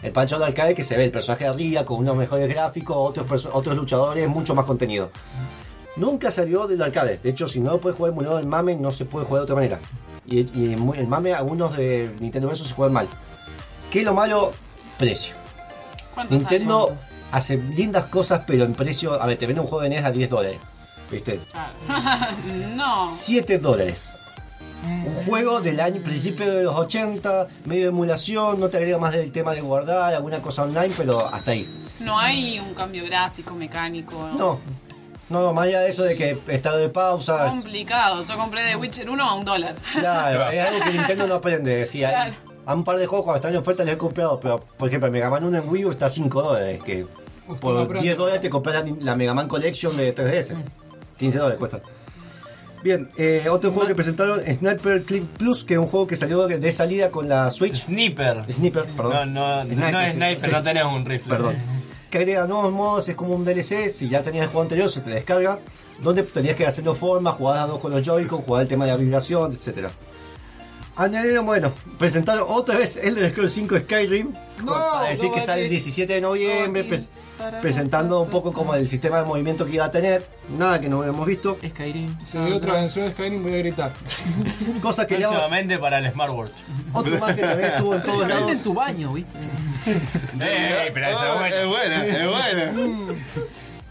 El 0.01 0.11
Punch 0.11 0.33
Out 0.33 0.43
arcade 0.43 0.75
que 0.75 0.83
se 0.83 0.95
ve 0.97 1.05
el 1.05 1.11
personaje 1.11 1.45
arriba 1.45 1.85
con 1.85 1.97
unos 1.97 2.15
mejores 2.15 2.47
gráficos, 2.47 2.95
otros, 2.97 3.49
otros 3.51 3.75
luchadores, 3.75 4.27
mucho 4.27 4.55
más 4.55 4.65
contenido. 4.65 5.09
Nunca 5.95 6.31
salió 6.31 6.67
del 6.67 6.81
arcade. 6.81 7.19
De 7.21 7.29
hecho, 7.29 7.47
si 7.47 7.59
no 7.59 7.77
puedes 7.79 7.97
jugar 7.97 8.13
emulador 8.13 8.37
del 8.37 8.47
MAME, 8.47 8.75
no 8.75 8.91
se 8.91 9.05
puede 9.05 9.25
jugar 9.25 9.41
de 9.41 9.43
otra 9.43 9.55
manera. 9.55 9.79
Y, 10.25 10.39
y 10.57 10.73
el 10.73 11.07
MAME, 11.07 11.33
algunos 11.33 11.75
de 11.75 12.11
Nintendo 12.19 12.47
Versus 12.47 12.67
se 12.67 12.73
juegan 12.73 12.93
mal. 12.93 13.07
¿Qué 13.89 13.99
es 13.99 14.05
lo 14.05 14.13
malo? 14.13 14.51
Precio. 14.97 15.33
¿Cuánto 16.13 16.33
Nintendo 16.33 16.87
sale? 16.87 16.99
hace 17.31 17.57
lindas 17.57 18.05
cosas, 18.05 18.43
pero 18.47 18.63
en 18.63 18.73
precio. 18.73 19.21
A 19.21 19.25
ver, 19.25 19.37
te 19.37 19.47
vende 19.47 19.61
un 19.61 19.67
juego 19.67 19.83
de 19.83 19.89
NES 19.89 20.05
a 20.05 20.11
10 20.11 20.29
dólares. 20.29 20.59
¿Viste? 21.11 21.39
Claro. 21.51 21.73
no. 22.75 23.09
7 23.11 23.57
dólares. 23.57 24.20
Un 24.83 25.13
juego 25.25 25.61
del 25.61 25.79
año 25.79 26.01
principio 26.01 26.51
de 26.51 26.63
los 26.63 26.75
80, 26.75 27.47
medio 27.65 27.83
de 27.83 27.87
emulación, 27.89 28.59
no 28.59 28.69
te 28.69 28.77
agrega 28.77 28.97
más 28.97 29.13
del 29.13 29.31
tema 29.31 29.53
de 29.53 29.61
guardar, 29.61 30.13
alguna 30.13 30.41
cosa 30.41 30.63
online, 30.63 30.91
pero 30.97 31.25
hasta 31.33 31.51
ahí. 31.51 31.69
No 31.99 32.17
hay 32.17 32.59
un 32.59 32.73
cambio 32.73 33.05
gráfico, 33.05 33.53
mecánico. 33.53 34.29
No, 34.37 34.59
no, 35.29 35.53
más 35.53 35.65
allá 35.67 35.81
de 35.81 35.89
eso 35.89 36.03
de 36.03 36.15
que 36.15 36.37
estado 36.47 36.77
de 36.79 36.89
pausa, 36.89 37.47
Complicado. 37.47 38.23
Yo 38.25 38.35
compré 38.37 38.63
The 38.65 38.75
Witcher 38.75 39.09
1 39.09 39.23
a 39.23 39.35
un 39.35 39.45
dólar. 39.45 39.75
claro, 39.93 40.49
es 40.49 40.67
algo 40.67 40.83
que 40.85 40.91
Nintendo 40.93 41.27
no 41.27 41.35
aprende. 41.35 41.85
Sí, 41.85 42.03
hay- 42.03 42.11
Claro. 42.13 42.33
a 42.65 42.73
un 42.75 42.83
par 42.83 42.97
de 42.97 43.05
juegos 43.07 43.23
cuando 43.25 43.37
están 43.37 43.51
en 43.53 43.59
oferta 43.59 43.83
les 43.83 43.93
he 43.93 43.97
comprado, 43.97 44.39
pero 44.39 44.59
por 44.77 44.87
ejemplo, 44.87 45.11
Mega 45.11 45.29
Man 45.29 45.43
1 45.45 45.57
en 45.59 45.69
Wii 45.69 45.85
U 45.85 45.91
está 45.91 46.07
a 46.07 46.09
5 46.09 46.41
dólares, 46.41 46.81
que 46.83 47.05
no 47.47 47.55
por 47.55 47.77
aprende. 47.81 48.01
10 48.03 48.17
dólares 48.17 48.41
te 48.41 48.49
compras 48.49 48.83
la, 48.83 48.95
la 48.99 49.15
Mega 49.15 49.33
Man 49.33 49.47
Collection 49.47 49.95
de 49.95 50.13
3DS. 50.13 50.55
15 51.17 51.37
dólares 51.37 51.59
cuesta. 51.59 51.81
Bien, 52.83 53.09
eh, 53.17 53.45
otro 53.49 53.71
juego 53.71 53.87
que 53.87 53.95
presentaron, 53.95 54.41
Sniper 54.41 55.03
Click 55.03 55.23
Plus, 55.23 55.63
que 55.63 55.75
es 55.75 55.79
un 55.79 55.87
juego 55.87 56.07
que 56.07 56.15
salió 56.15 56.47
de, 56.47 56.71
salida 56.71 57.11
con 57.11 57.29
la 57.29 57.51
Switch. 57.51 57.75
Sniper. 57.75 58.51
Sniper, 58.51 58.85
perdón. 58.85 59.33
No, 59.33 59.63
no, 59.63 59.75
no 59.75 59.99
es 59.99 60.13
sniper, 60.13 60.39
sí. 60.39 60.51
no 60.51 60.63
tenés 60.63 60.83
un 60.83 61.05
rifle. 61.05 61.29
Perdón. 61.29 61.57
Que 62.09 62.17
agrega 62.17 62.47
nuevos 62.47 62.71
modos, 62.71 63.07
es 63.07 63.15
como 63.15 63.35
un 63.35 63.45
DLC, 63.45 63.89
si 63.89 64.09
ya 64.09 64.23
tenías 64.23 64.45
el 64.45 64.49
juego 64.49 64.63
anterior 64.63 64.89
se 64.89 65.01
te 65.01 65.11
descarga, 65.11 65.59
donde 66.01 66.23
tenías 66.23 66.55
que 66.55 66.63
ir 66.63 66.69
haciendo 66.69 66.95
formas, 66.95 67.35
jugar 67.35 67.59
a 67.59 67.67
dos 67.67 67.79
con 67.79 67.91
los 67.91 68.01
Joy-Con, 68.01 68.41
jugar 68.41 68.63
el 68.63 68.67
tema 68.67 68.85
de 68.85 68.91
la 68.91 68.97
vibración, 68.97 69.51
etc. 69.53 69.89
Añadieron, 70.97 71.45
bueno, 71.45 71.71
presentaron 71.97 72.45
otra 72.47 72.77
vez 72.77 72.97
el 72.97 73.15
de 73.15 73.31
Scroll 73.31 73.49
5 73.49 73.79
Skyrim, 73.79 74.33
No, 74.63 74.73
para 74.73 75.09
decir 75.09 75.29
no, 75.29 75.35
que 75.35 75.41
sale 75.41 75.61
el 75.61 75.67
aquí- 75.67 75.75
17 75.75 76.13
de 76.13 76.21
noviembre, 76.21 76.81
aquí- 76.81 76.89
pres- 76.91 77.09
presentando 77.61 78.21
un 78.21 78.29
poco 78.29 78.51
como 78.53 78.75
el 78.75 78.87
sistema 78.87 79.19
de 79.19 79.23
movimiento 79.25 79.65
que 79.65 79.71
iba 79.73 79.85
a 79.85 79.89
tener, 79.91 80.23
nada 80.57 80.79
que 80.81 80.89
no 80.89 81.03
hemos 81.03 81.25
visto, 81.25 81.57
Skyrim. 81.65 82.21
Si 82.21 82.37
veo 82.37 82.57
otra 82.57 82.73
vención 82.73 83.05
de 83.05 83.13
Skyrim 83.13 83.41
voy 83.41 83.53
a 83.53 83.57
gritar. 83.57 83.91
cosa 84.81 85.07
que 85.07 85.15
Próximamente 85.15 85.79
para 85.79 85.97
el 85.99 86.11
smartwatch. 86.11 86.51
otro 86.93 87.17
más 87.19 87.35
que 87.35 87.41
también 87.41 87.69
estuvo 87.71 87.95
en 87.95 88.03
todos 88.03 88.27
lados. 88.27 88.51
en 88.51 88.63
tu 88.63 88.73
baño, 88.73 89.13
¿viste? 89.13 89.37
¡Ey, 90.39 90.91
pero 90.93 91.07
esa 91.07 91.35
Oh, 91.35 91.45
es 91.45 91.67
buena, 91.67 92.05
es 92.05 92.27
buena. 92.29 93.13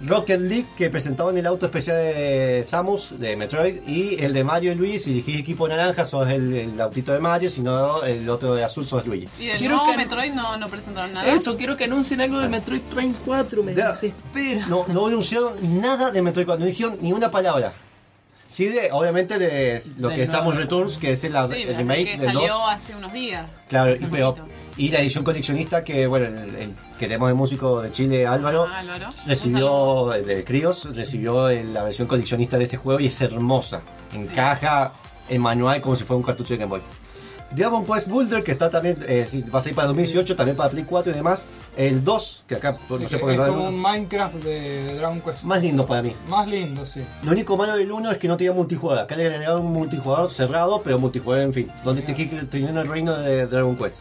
Rocket 0.02 0.40
League 0.40 0.66
que 0.76 0.88
presentaban 0.88 1.36
el 1.36 1.46
auto 1.46 1.66
especial 1.66 1.96
de 1.98 2.64
Samus 2.66 3.18
de 3.18 3.36
Metroid 3.36 3.86
y 3.86 4.22
el 4.22 4.32
de 4.32 4.44
Mario 4.44 4.72
y 4.72 4.74
Luis. 4.74 5.02
Si 5.04 5.10
elegís 5.12 5.38
equipo 5.40 5.68
naranja, 5.68 6.04
sos 6.04 6.28
el, 6.28 6.54
el 6.54 6.80
autito 6.80 7.12
de 7.12 7.20
Mario, 7.20 7.50
si 7.50 7.60
no, 7.60 8.02
el 8.02 8.28
otro 8.30 8.54
de 8.54 8.64
azul 8.64 8.86
sos 8.86 9.06
Luigi. 9.06 9.28
Y 9.38 9.46
del 9.48 9.58
Quiero 9.58 9.76
nuevo 9.76 9.90
que- 9.90 9.96
Metroid 9.98 10.32
no, 10.32 10.56
no 10.56 10.68
presentaron 10.68 11.12
nada. 11.12 11.30
Eso, 11.32 11.56
quiero 11.56 11.76
que 11.76 11.84
anuncien 11.84 12.20
algo 12.22 12.38
del 12.38 12.48
Metroid 12.48 12.80
Prime 12.82 13.14
4, 13.26 13.62
me 13.62 13.74
Ya. 13.74 13.90
desespera. 13.90 14.66
No, 14.68 14.86
no 14.88 15.06
anunciaron 15.06 15.52
nada 15.80 16.10
de 16.10 16.22
Metroid 16.22 16.46
4, 16.46 16.60
no 16.60 16.66
dijeron 16.66 16.96
ni 17.02 17.12
una 17.12 17.30
palabra. 17.30 17.74
Sí, 18.50 18.66
de, 18.66 18.90
obviamente 18.90 19.38
de 19.38 19.80
lo 19.98 20.08
que 20.10 20.24
es. 20.24 20.30
Samus 20.30 20.56
Returns, 20.56 20.98
que 20.98 21.12
es 21.12 21.22
el, 21.22 21.32
Sí, 21.32 21.62
el 21.62 21.76
remake 21.76 22.18
del 22.18 22.32
2. 22.32 22.42
salió 22.48 22.66
hace 22.66 22.96
unos 22.96 23.12
días. 23.12 23.48
Claro, 23.68 23.94
y, 23.94 24.04
pero, 24.06 24.34
y 24.76 24.88
la 24.88 25.00
edición 25.00 25.22
coleccionista 25.22 25.84
que, 25.84 26.06
bueno, 26.08 26.26
el, 26.26 26.56
el 26.56 26.74
que 26.98 27.06
tenemos 27.06 27.28
de 27.28 27.34
músico 27.34 27.80
de 27.80 27.92
Chile, 27.92 28.26
Álvaro, 28.26 28.66
Ah, 28.68 28.80
Álvaro. 28.80 29.08
Recibió, 29.24 30.08
de 30.08 30.44
Crios, 30.44 30.88
recibió 30.96 31.48
el- 31.48 31.72
la 31.72 31.84
versión 31.84 32.08
coleccionista 32.08 32.58
de 32.58 32.64
ese 32.64 32.76
juego 32.76 32.98
y 32.98 33.06
es 33.06 33.20
hermosa. 33.20 33.82
Encaja 34.12 34.92
el 35.28 35.38
manual 35.38 35.80
como 35.80 35.94
si 35.94 36.02
fuera 36.02 36.16
un 36.18 36.24
cartucho 36.24 36.54
de 36.54 36.58
Game 36.58 36.70
Boy. 36.70 36.80
Dragon 37.52 37.84
Quest 37.84 38.08
Builder, 38.08 38.44
que 38.44 38.52
está 38.52 38.70
también, 38.70 38.96
eh, 39.06 39.26
va 39.52 39.58
a 39.58 39.62
salir 39.62 39.74
para 39.74 39.88
2018, 39.88 40.36
también 40.36 40.56
para 40.56 40.70
Play 40.70 40.84
4 40.84 41.12
y 41.12 41.14
demás. 41.14 41.44
El 41.76 42.04
2, 42.04 42.44
que 42.46 42.54
acá 42.54 42.78
no 42.88 43.08
sé 43.08 43.18
por 43.18 43.28
qué 43.30 43.34
es 43.34 43.40
como 43.40 43.68
un 43.68 43.80
Minecraft 43.80 44.34
de, 44.36 44.84
de 44.84 44.94
Dragon 44.96 45.20
Quest. 45.20 45.42
más 45.42 45.60
lindo 45.62 45.86
para 45.86 46.02
mí. 46.02 46.14
Más 46.28 46.46
lindo, 46.46 46.86
sí. 46.86 47.02
Lo 47.24 47.32
único 47.32 47.56
malo 47.56 47.76
del 47.76 47.90
1 47.90 48.12
es 48.12 48.18
que 48.18 48.28
no 48.28 48.36
tenía 48.36 48.52
multijugador. 48.52 49.04
Acá 49.04 49.16
le 49.16 49.26
agregaron 49.26 49.66
un 49.66 49.72
multijugador 49.72 50.30
cerrado, 50.30 50.80
pero 50.82 50.98
multijugador 50.98 51.44
en 51.44 51.52
fin. 51.52 51.68
Donde 51.84 52.02
te 52.02 52.14
teniendo 52.46 52.80
el 52.80 52.88
reino 52.88 53.14
de 53.16 53.46
Dragon 53.46 53.76
Quest. 53.76 54.00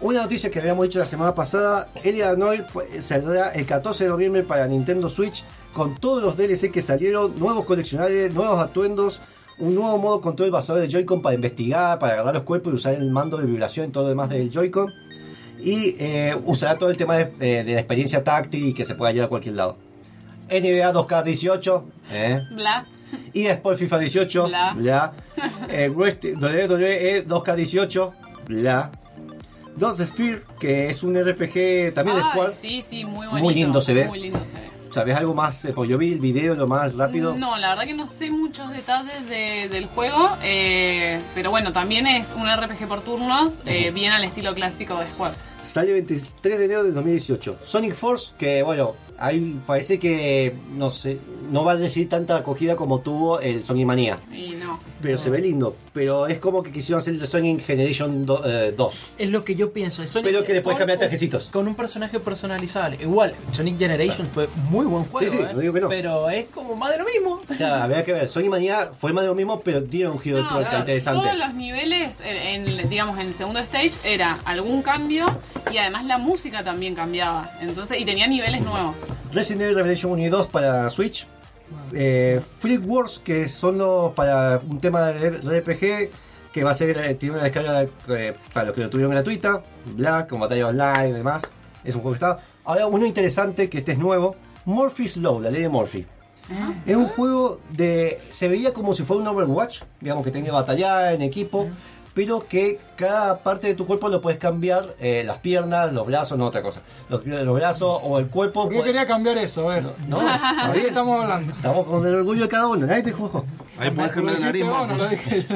Una 0.00 0.22
noticia 0.22 0.50
que 0.50 0.58
habíamos 0.58 0.84
dicho 0.84 0.98
la 0.98 1.06
semana 1.06 1.34
pasada, 1.34 1.88
Elia 2.02 2.34
Noir 2.34 2.66
saldrá 3.00 3.50
el 3.54 3.64
14 3.64 4.04
de 4.04 4.10
noviembre 4.10 4.42
para 4.42 4.66
Nintendo 4.66 5.08
Switch 5.08 5.44
con 5.72 5.96
todos 5.96 6.22
los 6.22 6.36
DLC 6.36 6.70
que 6.70 6.82
salieron, 6.82 7.38
nuevos 7.38 7.64
coleccionables, 7.64 8.34
nuevos 8.34 8.60
atuendos, 8.60 9.20
un 9.58 9.74
nuevo 9.74 9.98
modo 9.98 10.20
control 10.20 10.50
basado 10.50 10.78
en 10.78 10.84
el 10.86 10.90
Joy-Con 10.90 11.22
para 11.22 11.34
investigar, 11.34 11.98
para 11.98 12.14
agarrar 12.14 12.34
los 12.34 12.42
cuerpos 12.44 12.72
y 12.72 12.76
usar 12.76 12.94
el 12.94 13.10
mando 13.10 13.36
de 13.36 13.46
vibración 13.46 13.88
y 13.88 13.92
todo 13.92 14.04
lo 14.04 14.08
demás 14.10 14.28
del 14.30 14.50
Joy-Con. 14.50 14.92
Y 15.62 15.96
eh, 15.98 16.36
usará 16.44 16.76
todo 16.76 16.90
el 16.90 16.96
tema 16.96 17.16
de, 17.16 17.32
eh, 17.40 17.64
de 17.64 17.74
la 17.74 17.80
experiencia 17.80 18.22
táctil 18.22 18.68
y 18.68 18.74
que 18.74 18.84
se 18.84 18.94
pueda 18.94 19.12
llevar 19.12 19.26
a 19.26 19.30
cualquier 19.30 19.54
lado. 19.54 19.76
NBA 20.50 20.92
2K18, 20.92 21.82
¿eh? 22.12 22.42
Bla. 22.54 22.86
y 23.32 23.46
Sport 23.46 23.78
FIFA 23.78 23.98
18, 23.98 24.48
Bla. 24.48 24.74
bla. 24.76 25.12
Eh, 25.70 25.88
WWE 25.88 27.26
2K18, 27.26 28.12
bla. 28.48 28.90
Lost 29.78 30.00
Sphere, 30.02 30.42
que 30.60 30.88
es 30.88 31.02
un 31.02 31.16
RPG 31.16 31.94
también 31.94 32.18
de 32.18 32.22
Squad. 32.24 32.52
Sí, 32.52 32.82
sí, 32.82 33.04
muy 33.04 33.54
lindo 33.54 33.80
se 33.80 33.94
ve. 33.94 34.04
Muy 34.06 34.20
lindo 34.20 34.44
se 34.44 34.54
ve. 34.54 34.73
¿Sabes 34.94 35.16
algo 35.16 35.34
más? 35.34 35.64
Eh, 35.64 35.72
Pues 35.74 35.90
yo 35.90 35.98
vi 35.98 36.12
el 36.12 36.20
video 36.20 36.54
lo 36.54 36.68
más 36.68 36.94
rápido. 36.94 37.36
No, 37.36 37.58
la 37.58 37.70
verdad 37.70 37.84
que 37.84 37.94
no 37.94 38.06
sé 38.06 38.30
muchos 38.30 38.70
detalles 38.70 39.28
de- 39.28 39.68
del 39.68 39.86
juego, 39.86 40.28
eh, 40.40 41.20
pero 41.34 41.50
bueno, 41.50 41.72
también 41.72 42.06
es 42.06 42.28
un 42.36 42.48
RPG 42.48 42.86
por 42.86 43.00
turnos, 43.00 43.54
eh, 43.66 43.90
bien 43.90 44.12
al 44.12 44.22
estilo 44.22 44.54
clásico 44.54 44.96
de 45.00 45.06
Square. 45.10 45.34
Sale 45.60 45.92
23 45.94 46.58
de 46.58 46.64
enero 46.66 46.84
del 46.84 46.94
2018. 46.94 47.56
Sonic 47.64 47.94
Force, 47.94 48.32
que 48.38 48.62
bueno, 48.62 48.94
ahí 49.18 49.56
parece 49.66 49.98
que 49.98 50.54
no 50.76 50.90
sé, 50.90 51.18
no 51.50 51.64
va 51.64 51.72
a 51.72 51.76
recibir 51.76 52.08
tanta 52.08 52.36
acogida 52.36 52.76
como 52.76 53.00
tuvo 53.00 53.40
el 53.40 53.64
Sonic. 53.64 53.84
Y 54.32 54.50
no. 54.52 54.80
Pero 55.02 55.18
se 55.18 55.28
ve 55.30 55.40
lindo. 55.40 55.76
Pero 55.92 56.26
es 56.26 56.38
como 56.38 56.62
que 56.62 56.72
quisieron 56.72 56.98
hacer 56.98 57.14
el 57.14 57.28
Sonic 57.28 57.64
Generation 57.64 58.24
do- 58.24 58.42
eh, 58.44 58.72
2. 58.76 58.94
Es 59.18 59.30
lo 59.30 59.44
que 59.44 59.54
yo 59.54 59.72
pienso. 59.72 60.02
es 60.02 60.10
Sonic 60.10 60.30
Pero 60.32 60.44
que 60.44 60.54
le 60.54 60.62
puedes 60.62 60.78
cambiar 60.78 60.98
trajecitos. 60.98 61.44
Con 61.52 61.68
un 61.68 61.74
personaje 61.74 62.18
personalizable. 62.18 62.98
Igual, 63.00 63.34
Sonic 63.52 63.78
Generation 63.78 64.26
fue 64.26 64.48
muy 64.70 64.86
buen 64.86 65.04
juego. 65.04 65.30
Sí, 65.30 65.36
sí, 65.36 65.42
¿eh? 65.42 65.48
no 65.52 65.60
digo 65.60 65.74
que 65.74 65.80
no. 65.82 65.88
Pero 65.88 66.30
es 66.30 66.46
como 66.46 66.74
más 66.74 66.90
de 66.92 66.98
lo 66.98 67.04
mismo. 67.04 67.40
Ya, 67.58 67.84
habría 67.84 68.02
que 68.02 68.12
ver. 68.14 68.28
Sonic 68.30 68.50
Mania 68.50 68.90
fue 68.98 69.12
más 69.12 69.22
de 69.22 69.28
lo 69.28 69.34
mismo, 69.34 69.60
pero 69.60 69.80
dio 69.82 70.10
un 70.10 70.18
giro 70.18 70.38
de 70.38 70.44
tuerca 70.44 70.60
claro, 70.70 70.78
interesante. 70.80 71.20
Todos 71.22 71.38
los 71.38 71.54
niveles, 71.54 72.16
en, 72.24 72.68
en, 72.68 72.88
digamos, 72.88 73.18
en 73.18 73.26
el 73.28 73.34
segundo 73.34 73.60
stage 73.60 73.92
era 74.04 74.38
algún 74.44 74.82
cambio 74.82 75.26
y 75.70 75.76
además 75.76 76.06
la 76.06 76.18
música 76.18 76.64
también 76.64 76.94
cambiaba. 76.94 77.50
Entonces, 77.60 78.00
y 78.00 78.04
tenía 78.04 78.26
niveles 78.26 78.62
nuevos. 78.62 78.96
Resident 79.32 79.62
Evil 79.62 79.76
Revelation 79.76 80.12
1 80.12 80.22
y 80.22 80.28
2 80.28 80.46
para 80.48 80.88
Switch. 80.90 81.26
eh, 81.92 82.40
Freak 82.60 82.82
Wars, 82.86 83.20
que 83.24 83.48
son 83.48 83.78
los 83.78 84.12
para 84.12 84.60
un 84.68 84.80
tema 84.80 85.08
de 85.08 85.60
RPG 85.60 86.10
que 86.52 86.62
va 86.62 86.70
a 86.70 86.74
ser, 86.74 86.96
eh, 86.98 87.14
tiene 87.16 87.34
una 87.34 87.44
descarga 87.44 87.86
eh, 88.08 88.34
para 88.52 88.66
los 88.66 88.74
que 88.74 88.82
lo 88.82 88.90
tuvieron 88.90 89.12
gratuita, 89.12 89.62
Black, 89.96 90.28
con 90.28 90.38
batalla 90.40 90.68
online 90.68 91.08
y 91.08 91.12
demás. 91.12 91.42
Es 91.82 91.94
un 91.96 92.02
juego 92.02 92.12
que 92.12 92.24
está. 92.24 92.38
Ahora, 92.64 92.86
uno 92.86 93.04
interesante 93.06 93.68
que 93.68 93.78
este 93.78 93.92
es 93.92 93.98
nuevo: 93.98 94.36
Murphy's 94.64 95.16
Law, 95.16 95.40
la 95.40 95.50
ley 95.50 95.62
de 95.62 95.68
Murphy. 95.68 96.06
Es 96.86 96.94
un 96.94 97.08
juego 97.08 97.58
de. 97.70 98.20
Se 98.30 98.48
veía 98.48 98.72
como 98.72 98.92
si 98.94 99.02
fuera 99.02 99.22
un 99.22 99.28
Overwatch, 99.28 99.80
digamos 100.00 100.22
que 100.24 100.30
tenía 100.30 100.52
batalla 100.52 101.12
en 101.12 101.22
equipo, 101.22 101.68
pero 102.14 102.46
que 102.48 102.78
cada 102.96 103.38
parte 103.38 103.66
de 103.66 103.74
tu 103.74 103.86
cuerpo 103.86 104.08
lo 104.08 104.20
puedes 104.20 104.38
cambiar: 104.38 104.94
eh, 105.00 105.22
las 105.26 105.38
piernas, 105.38 105.92
los 105.92 106.06
brazos, 106.06 106.38
no 106.38 106.46
otra 106.46 106.62
cosa. 106.62 106.80
Los, 107.08 107.26
los 107.26 107.54
brazos 107.54 107.98
o 108.02 108.18
el 108.18 108.28
cuerpo. 108.28 108.62
¿Por 108.62 108.70
qué 108.70 108.76
puede- 108.78 108.92
quería 108.92 109.06
cambiar 109.06 109.36
eso? 109.38 109.68
A 109.68 109.74
ver. 109.74 109.84
no, 110.08 110.20
¿De 110.72 110.80
qué 110.80 110.86
estamos 110.88 111.22
hablando? 111.22 111.52
Estamos 111.52 111.86
con 111.86 112.06
el 112.06 112.14
orgullo 112.14 112.42
de 112.42 112.48
cada 112.48 112.66
uno, 112.68 112.86
nadie 112.86 113.02
te 113.02 113.12
juzgó. 113.12 113.44
Ahí 113.78 113.90
puedes 113.90 114.12
cambiar 114.12 114.38
la 114.38 114.46
nariz. 114.46 114.64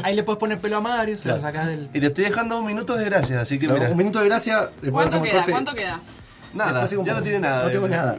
Ahí 0.02 0.16
le 0.16 0.22
puedes 0.24 0.38
poner 0.40 0.60
pelo 0.60 0.76
a 0.78 0.80
Mario, 0.80 1.16
se 1.16 1.28
lo 1.28 1.38
sacás 1.38 1.68
del. 1.68 1.88
Y 1.94 2.00
te 2.00 2.06
estoy 2.06 2.24
dejando 2.24 2.58
un 2.58 2.66
minuto 2.66 2.96
de 2.96 3.04
gracia, 3.04 3.40
así 3.40 3.58
que 3.58 3.68
mira. 3.68 3.88
Un 3.90 3.96
minuto 3.96 4.18
de 4.18 4.26
gracia. 4.26 4.70
después 4.82 4.90
¿Cuánto 5.08 5.22
queda? 5.22 5.34
corte. 5.36 5.50
¿Cuánto 5.52 5.74
queda? 5.74 6.00
Nada, 6.54 6.86
ya 6.86 7.14
no 7.14 7.22
tiene 7.22 7.40
nada. 7.40 7.64
No 7.64 7.70
tengo 7.70 7.88
nada. 7.88 8.16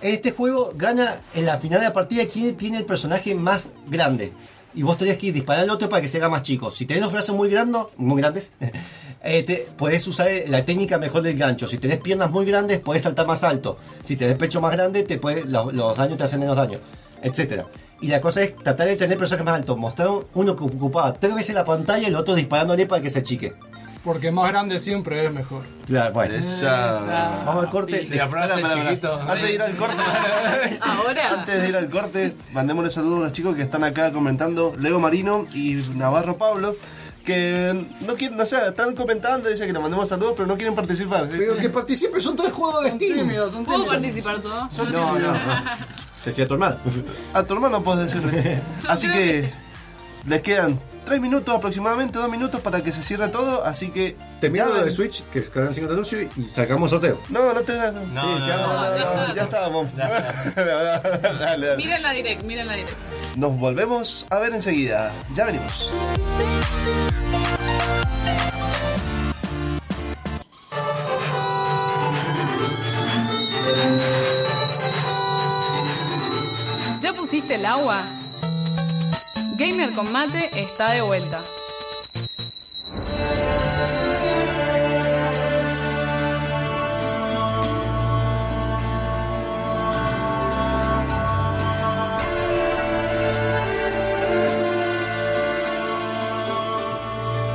Este 0.00 0.32
juego 0.32 0.72
gana 0.76 1.16
en 1.34 1.46
la 1.46 1.58
final 1.58 1.78
de 1.80 1.86
la 1.86 1.92
partida 1.92 2.24
quién 2.26 2.56
tiene 2.56 2.78
el 2.78 2.84
personaje 2.84 3.34
más 3.34 3.70
grande. 3.86 4.32
Y 4.74 4.82
vos 4.82 4.96
tenés 4.96 5.18
que 5.18 5.32
disparar 5.32 5.64
al 5.64 5.70
otro 5.70 5.88
para 5.88 6.00
que 6.00 6.08
se 6.08 6.16
haga 6.18 6.28
más 6.28 6.42
chico. 6.42 6.70
Si 6.70 6.86
tenés 6.86 7.02
los 7.02 7.12
brazos 7.12 7.36
muy 7.36 7.48
muy 7.96 8.20
grandes, 8.22 8.52
eh, 9.22 9.42
te- 9.42 9.68
podés 9.76 10.06
usar 10.06 10.28
la 10.46 10.64
técnica 10.64 10.98
mejor 10.98 11.22
del 11.22 11.36
gancho. 11.36 11.68
Si 11.68 11.78
tenés 11.78 11.98
piernas 11.98 12.30
muy 12.30 12.46
grandes, 12.46 12.80
podés 12.80 13.02
saltar 13.02 13.26
más 13.26 13.44
alto. 13.44 13.76
Si 14.02 14.16
tenés 14.16 14.38
pecho 14.38 14.60
más 14.60 14.72
grande, 14.72 15.02
te 15.02 15.18
puede, 15.18 15.44
los, 15.44 15.96
daños 15.96 16.16
te 16.16 16.24
hacen 16.24 16.40
menos 16.40 16.56
daño, 16.56 16.78
etcétera. 17.22 17.66
Y 18.00 18.08
la 18.08 18.20
cosa 18.20 18.42
es 18.42 18.56
tratar 18.56 18.88
de 18.88 18.96
tener 18.96 19.16
personajes 19.18 19.44
más 19.44 19.54
altos. 19.56 19.76
Mostraron 19.78 20.24
uno 20.34 20.56
que 20.56 20.64
ocupaba 20.64 21.12
tres 21.12 21.34
veces 21.34 21.54
la 21.54 21.64
pantalla 21.64 22.02
y 22.02 22.06
el 22.06 22.16
otro 22.16 22.34
disparándole 22.34 22.86
para 22.86 23.00
que 23.02 23.10
se 23.10 23.20
achique. 23.20 23.52
Porque 24.04 24.32
más 24.32 24.48
grande 24.48 24.80
siempre 24.80 25.24
es 25.24 25.32
mejor. 25.32 25.62
Claro, 25.86 26.12
bueno. 26.12 26.34
Esa. 26.34 27.42
Vamos 27.46 27.64
al 27.64 27.70
corte. 27.70 28.04
Si 28.04 28.18
chiquito. 28.18 29.20
Antes 29.20 29.42
de 29.42 29.54
ir 29.54 29.62
al 29.62 29.76
corte, 29.76 29.96
Ahora. 30.80 31.30
antes 31.30 31.62
de 31.62 31.68
ir 31.68 31.76
al 31.76 31.88
corte, 31.88 32.36
mandémosle 32.52 32.90
saludos 32.90 33.18
a 33.20 33.22
los 33.24 33.32
chicos 33.32 33.54
que 33.54 33.62
están 33.62 33.84
acá 33.84 34.12
comentando, 34.12 34.74
Leo 34.76 34.98
Marino 34.98 35.46
y 35.54 35.74
Navarro 35.94 36.36
Pablo, 36.36 36.74
que 37.24 37.86
no 38.00 38.16
quieren, 38.16 38.40
o 38.40 38.46
sea, 38.46 38.68
están 38.68 38.96
comentando, 38.96 39.48
dicen 39.48 39.68
que 39.68 39.72
le 39.72 39.78
mandemos 39.78 40.08
saludos, 40.08 40.34
pero 40.36 40.48
no 40.48 40.56
quieren 40.56 40.74
participar. 40.74 41.28
Pero 41.30 41.56
que 41.56 41.68
participe, 41.68 42.20
son 42.20 42.34
todos 42.34 42.52
juegos 42.52 42.82
de 42.82 42.90
Steam. 42.90 43.18
Tímidos, 43.18 43.52
son 43.52 43.64
¿Puedo 43.64 43.84
tímidos. 43.84 44.24
participar 44.24 44.40
todo? 44.40 44.68
No, 44.90 45.18
no. 45.18 45.32
Decía 46.24 46.46
tu 46.46 46.54
hermano. 46.54 46.76
A 47.34 47.42
tu 47.44 47.54
hermano 47.54 47.82
puedes 47.82 48.12
decirle. 48.12 48.60
Así 48.88 49.08
que 49.10 49.50
les 50.26 50.40
quedan 50.40 50.78
tres 51.12 51.20
minutos 51.20 51.54
aproximadamente, 51.54 52.16
dos 52.18 52.30
minutos 52.30 52.58
para 52.62 52.82
que 52.82 52.90
se 52.90 53.02
cierre 53.02 53.28
todo, 53.28 53.62
así 53.66 53.90
que... 53.90 54.16
Termino 54.40 54.66
ya- 54.66 54.74
lo 54.78 54.84
de 54.86 54.90
Switch, 54.90 55.22
que 55.30 55.44
quedan 55.44 55.74
cinco 55.74 55.92
anuncios 55.92 56.26
y 56.38 56.44
sacamos 56.46 56.88
sorteo. 56.90 57.20
No, 57.28 57.52
no 57.52 57.60
te. 57.60 57.74
No, 57.76 57.92
No, 57.92 58.00
Sí, 58.00 58.06
no, 58.14 58.48
ya 58.48 58.56
no, 58.56 58.72
no, 58.72 58.98
no. 58.98 59.28
no, 59.28 59.34
ya 59.34 59.42
estábamos. 59.42 59.94
dale, 59.96 61.38
dale. 61.38 61.76
Miren 61.76 62.02
la 62.02 62.12
direct, 62.12 62.42
miren 62.44 62.66
la 62.66 62.72
direct. 62.76 62.96
Nos 63.36 63.58
volvemos 63.58 64.26
a 64.30 64.38
ver 64.38 64.54
enseguida. 64.54 65.12
Ya 65.34 65.44
venimos. 65.44 65.90
¿Ya 77.00 77.12
pusiste 77.12 77.56
el 77.56 77.66
agua? 77.66 78.04
Gamer 79.62 79.92
con 79.92 80.10
mate 80.10 80.50
está 80.60 80.90
de 80.90 81.02
vuelta. 81.02 81.40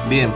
Bien, 0.10 0.32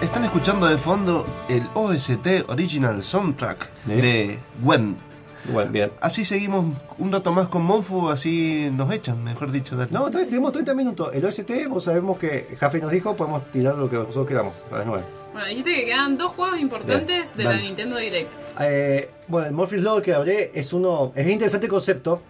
están 0.00 0.22
escuchando 0.22 0.68
de 0.68 0.78
fondo 0.78 1.26
el 1.48 1.68
OST 1.74 2.48
Original 2.48 3.02
Soundtrack 3.02 3.68
¿Eh? 3.88 4.00
de 4.00 4.38
Gwent. 4.62 5.15
Bueno, 5.52 5.70
bien. 5.70 5.92
Así 6.00 6.24
seguimos 6.24 6.64
un 6.98 7.12
rato 7.12 7.32
más 7.32 7.48
con 7.48 7.62
Monfu, 7.62 8.08
así 8.08 8.68
nos 8.72 8.92
echan, 8.92 9.22
mejor 9.22 9.52
dicho. 9.52 9.76
dale. 9.76 9.90
No, 9.92 10.06
entonces 10.06 10.28
tenemos 10.28 10.52
30 10.52 10.74
minutos. 10.74 11.10
El 11.14 11.24
OST, 11.24 11.50
vos 11.68 11.84
sabemos 11.84 12.18
que 12.18 12.56
Jaffe 12.58 12.80
nos 12.80 12.90
dijo, 12.90 13.14
podemos 13.16 13.44
tirar 13.50 13.74
lo 13.76 13.88
que 13.88 13.96
nosotros 13.96 14.26
queramos 14.26 14.54
a 14.72 14.78
las 14.78 14.86
9. 14.86 15.04
Bueno, 15.32 15.48
dijiste 15.48 15.74
que 15.74 15.84
quedan 15.86 16.16
dos 16.16 16.32
juegos 16.32 16.58
importantes 16.60 17.36
de 17.36 17.44
la. 17.44 17.56
Nintendo 17.56 17.96
Direct. 17.96 18.32
Eh, 18.60 19.10
bueno, 19.28 19.46
el 19.48 19.52
Morpheus 19.52 19.82
Law 19.82 20.00
que 20.02 20.14
hablé 20.14 20.50
es 20.54 20.72
uno. 20.72 21.12
Es 21.14 21.24
bien 21.24 21.34
interesante 21.34 21.68
concepto. 21.68 22.20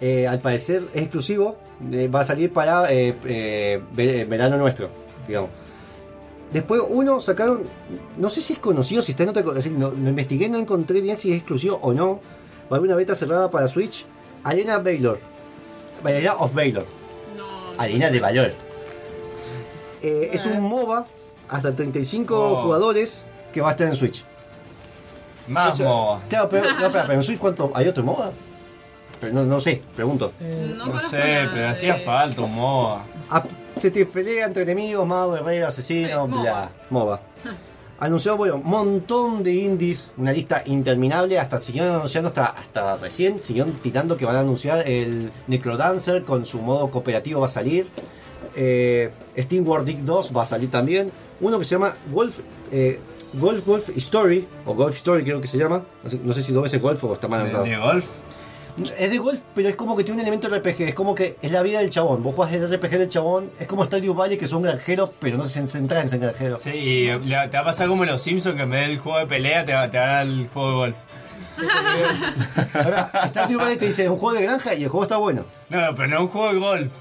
Eh, 0.00 0.26
al 0.26 0.40
parecer 0.40 0.82
es 0.94 1.02
exclusivo. 1.02 1.56
eh, 1.92 2.08
va 2.08 2.20
a 2.20 2.24
salir 2.24 2.52
para 2.52 2.92
eh, 2.92 3.14
eh, 3.24 3.82
ve- 3.92 4.24
verano 4.24 4.56
nuestro, 4.56 4.88
digamos. 5.26 5.50
Después 6.52 6.82
uno 6.88 7.20
sacaron. 7.20 7.62
No 8.18 8.28
sé 8.30 8.42
si 8.42 8.52
es 8.52 8.58
conocido, 8.58 9.00
si 9.02 9.12
está 9.12 9.22
en 9.24 9.30
otra. 9.30 9.42
co- 9.42 9.50
es 9.50 9.56
decir, 9.56 9.72
no- 9.72 9.90
lo 9.90 10.08
investigué, 10.08 10.48
no 10.48 10.58
encontré 10.58 11.00
bien 11.00 11.16
si 11.16 11.30
es 11.32 11.38
exclusivo 11.38 11.78
o 11.82 11.92
no. 11.92 12.20
Va 12.72 12.76
a 12.76 12.78
haber 12.78 12.88
una 12.88 12.96
beta 12.96 13.14
cerrada 13.14 13.50
para 13.50 13.68
Switch. 13.68 14.06
Arena 14.44 14.78
Baylor. 14.78 15.20
Arena 16.02 16.34
of 16.36 16.54
Baylor. 16.54 16.86
No, 17.36 17.44
Arena 17.78 18.08
de 18.10 18.18
Valor. 18.20 18.52
Eh, 20.02 20.30
es 20.32 20.46
un 20.46 20.60
MOBA 20.60 21.04
hasta 21.48 21.74
35 21.76 22.34
Oh. 22.34 22.62
jugadores 22.62 23.26
que 23.52 23.60
va 23.60 23.68
a 23.68 23.70
estar 23.72 23.86
en 23.86 23.94
Switch. 23.96 24.24
Más 25.48 25.74
Eso- 25.74 25.84
MOBA. 25.84 26.22
Claro, 26.28 26.48
pero, 26.48 26.64
no, 26.72 26.86
espera, 26.86 27.02
pero 27.06 27.12
en 27.14 27.22
Switch 27.22 27.38
¿cuánto? 27.38 27.70
¿Hay 27.74 27.86
otro 27.88 28.02
MOBA? 28.04 28.32
Pero 29.20 29.32
no, 29.34 29.44
no 29.44 29.60
sé, 29.60 29.80
pregunto. 29.94 30.32
no, 30.40 30.86
No 30.86 30.98
sé, 31.00 31.16
nada 31.18 31.50
pero 31.52 31.62
de- 31.62 31.68
hacía 31.68 31.96
falta 31.98 32.40
un 32.40 32.54
MOBA. 32.54 33.04
Ah, 33.30 33.44
se 33.76 33.90
te 33.90 34.04
pelea 34.06 34.46
entre 34.46 34.62
enemigos, 34.62 35.06
mago, 35.06 35.32
guerrero, 35.34 35.68
asesino, 35.68 36.08
Eh, 36.08 36.16
MOBA. 36.28 36.42
bla. 36.42 36.68
MOBA. 36.90 37.20
Anunció, 38.02 38.36
bueno, 38.36 38.56
un 38.56 38.64
montón 38.64 39.44
de 39.44 39.54
indies, 39.54 40.10
una 40.16 40.32
lista 40.32 40.64
interminable, 40.66 41.38
hasta 41.38 41.58
siguieron 41.58 41.94
anunciando, 41.94 42.30
hasta, 42.30 42.46
hasta 42.46 42.96
recién 42.96 43.38
siguieron 43.38 43.74
tirando 43.74 44.16
que 44.16 44.24
van 44.24 44.34
a 44.34 44.40
anunciar 44.40 44.88
el 44.88 45.30
Necrodancer 45.46 46.24
con 46.24 46.44
su 46.44 46.58
modo 46.58 46.90
cooperativo 46.90 47.38
va 47.38 47.46
a 47.46 47.48
salir. 47.48 47.86
Eh, 48.56 49.12
Steam 49.38 49.64
World 49.64 49.86
Dig 49.86 49.98
2 50.00 50.36
va 50.36 50.42
a 50.42 50.46
salir 50.46 50.68
también. 50.68 51.12
Uno 51.40 51.60
que 51.60 51.64
se 51.64 51.76
llama 51.76 51.94
Wolf, 52.10 52.40
eh, 52.72 52.98
Golf 53.34 53.64
Golf 53.64 53.88
Story, 53.96 54.48
o 54.66 54.74
Golf 54.74 54.96
Story 54.96 55.22
creo 55.22 55.40
que 55.40 55.46
se 55.46 55.56
llama. 55.56 55.84
No 56.02 56.10
sé, 56.10 56.18
no 56.24 56.32
sé 56.32 56.42
si 56.42 56.52
dos 56.52 56.64
veces 56.64 56.82
golf 56.82 57.04
o 57.04 57.12
está 57.12 57.28
mal 57.28 57.44
¿De, 57.44 57.70
de 57.70 57.76
golf? 57.76 58.04
Es 58.98 59.10
de 59.10 59.18
golf, 59.18 59.40
pero 59.54 59.68
es 59.68 59.76
como 59.76 59.94
que 59.96 60.02
tiene 60.02 60.22
un 60.22 60.26
elemento 60.26 60.48
RPG. 60.48 60.80
Es 60.88 60.94
como 60.94 61.14
que 61.14 61.36
es 61.42 61.52
la 61.52 61.62
vida 61.62 61.80
del 61.80 61.90
chabón. 61.90 62.22
Vos 62.22 62.34
jugás 62.34 62.52
el 62.54 62.72
RPG 62.74 62.90
del 62.90 63.08
chabón. 63.08 63.50
Es 63.60 63.66
como 63.66 63.84
Stardew 63.84 64.14
Valley, 64.14 64.38
que 64.38 64.46
son 64.46 64.62
granjeros, 64.62 65.10
pero 65.20 65.36
no 65.36 65.46
se 65.46 65.66
centran 65.66 66.08
en 66.10 66.20
granjeros. 66.20 66.62
Sí, 66.62 66.70
y 66.74 67.06
te 67.26 67.34
va 67.36 67.60
a 67.60 67.64
pasar 67.64 67.88
como 67.88 68.04
los 68.04 68.22
Simpsons 68.22 68.56
que 68.56 68.62
en 68.62 68.70
vez 68.70 68.88
del 68.88 68.98
juego 68.98 69.18
de 69.18 69.26
pelea 69.26 69.64
te 69.64 69.74
va, 69.74 69.90
te 69.90 69.98
va 69.98 70.04
a 70.04 70.08
dar 70.08 70.26
el 70.26 70.48
juego 70.48 70.68
de 70.70 70.74
golf. 70.76 70.96
Ahora, 72.74 73.10
Stardew 73.28 73.58
Valley 73.58 73.76
te 73.76 73.86
dice 73.86 74.04
es 74.04 74.08
un 74.08 74.16
juego 74.18 74.38
de 74.38 74.42
granja 74.44 74.74
y 74.74 74.84
el 74.84 74.88
juego 74.88 75.02
está 75.04 75.16
bueno. 75.18 75.44
No, 75.68 75.80
no, 75.80 75.94
pero 75.94 76.08
no 76.08 76.16
es 76.16 76.22
un 76.22 76.28
juego 76.28 76.52
de 76.52 76.58
golf. 76.58 76.92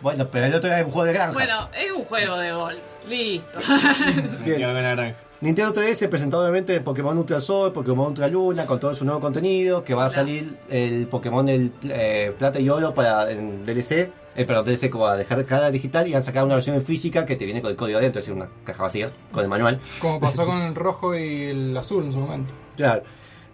Bueno, 0.00 0.28
pero 0.30 0.46
el 0.46 0.54
otro 0.54 0.70
era 0.72 0.84
un 0.84 0.90
juego 0.92 1.06
de 1.06 1.12
granja. 1.12 1.32
Bueno, 1.32 1.68
es 1.78 1.90
un 1.92 2.04
juego 2.04 2.38
de 2.38 2.52
golf. 2.52 2.78
Listo. 3.08 3.60
Me 3.68 4.44
Bien. 4.44 4.58
quedo 4.58 4.72
con 4.72 4.82
naranja. 4.82 5.18
Nintendo 5.40 5.74
3DS 5.74 6.08
presentó 6.08 6.40
obviamente 6.40 6.80
Pokémon 6.80 7.16
Ultra 7.18 7.40
Sol, 7.40 7.70
Pokémon 7.70 8.08
Ultra 8.08 8.26
Luna, 8.26 8.64
con 8.64 8.80
todo 8.80 8.94
su 8.94 9.04
nuevo 9.04 9.20
contenido, 9.20 9.84
que 9.84 9.92
va 9.92 10.06
a 10.06 10.10
salir 10.10 10.56
el 10.70 11.06
Pokémon 11.08 11.46
el, 11.48 11.72
eh, 11.84 12.34
Plata 12.38 12.58
y 12.58 12.70
Oro 12.70 12.94
para 12.94 13.30
en 13.30 13.64
DLC, 13.66 14.10
eh, 14.34 14.44
perdón, 14.46 14.64
DLC 14.64 14.88
como 14.88 15.06
a 15.06 15.16
dejar 15.16 15.44
cara 15.44 15.70
digital 15.70 16.08
y 16.08 16.14
han 16.14 16.22
sacado 16.22 16.46
una 16.46 16.54
versión 16.54 16.76
en 16.76 16.82
física 16.82 17.26
que 17.26 17.36
te 17.36 17.44
viene 17.44 17.60
con 17.60 17.70
el 17.70 17.76
código 17.76 17.98
adentro, 17.98 18.20
es 18.20 18.26
decir, 18.26 18.34
una 18.34 18.48
caja 18.64 18.82
vacía, 18.82 19.10
con 19.30 19.42
el 19.42 19.48
manual. 19.48 19.78
Como 20.00 20.20
pasó 20.20 20.46
con 20.46 20.62
el 20.62 20.74
rojo 20.74 21.14
y 21.14 21.42
el 21.42 21.76
azul 21.76 22.04
en 22.04 22.12
su 22.12 22.18
momento. 22.18 22.54
Claro. 22.74 23.02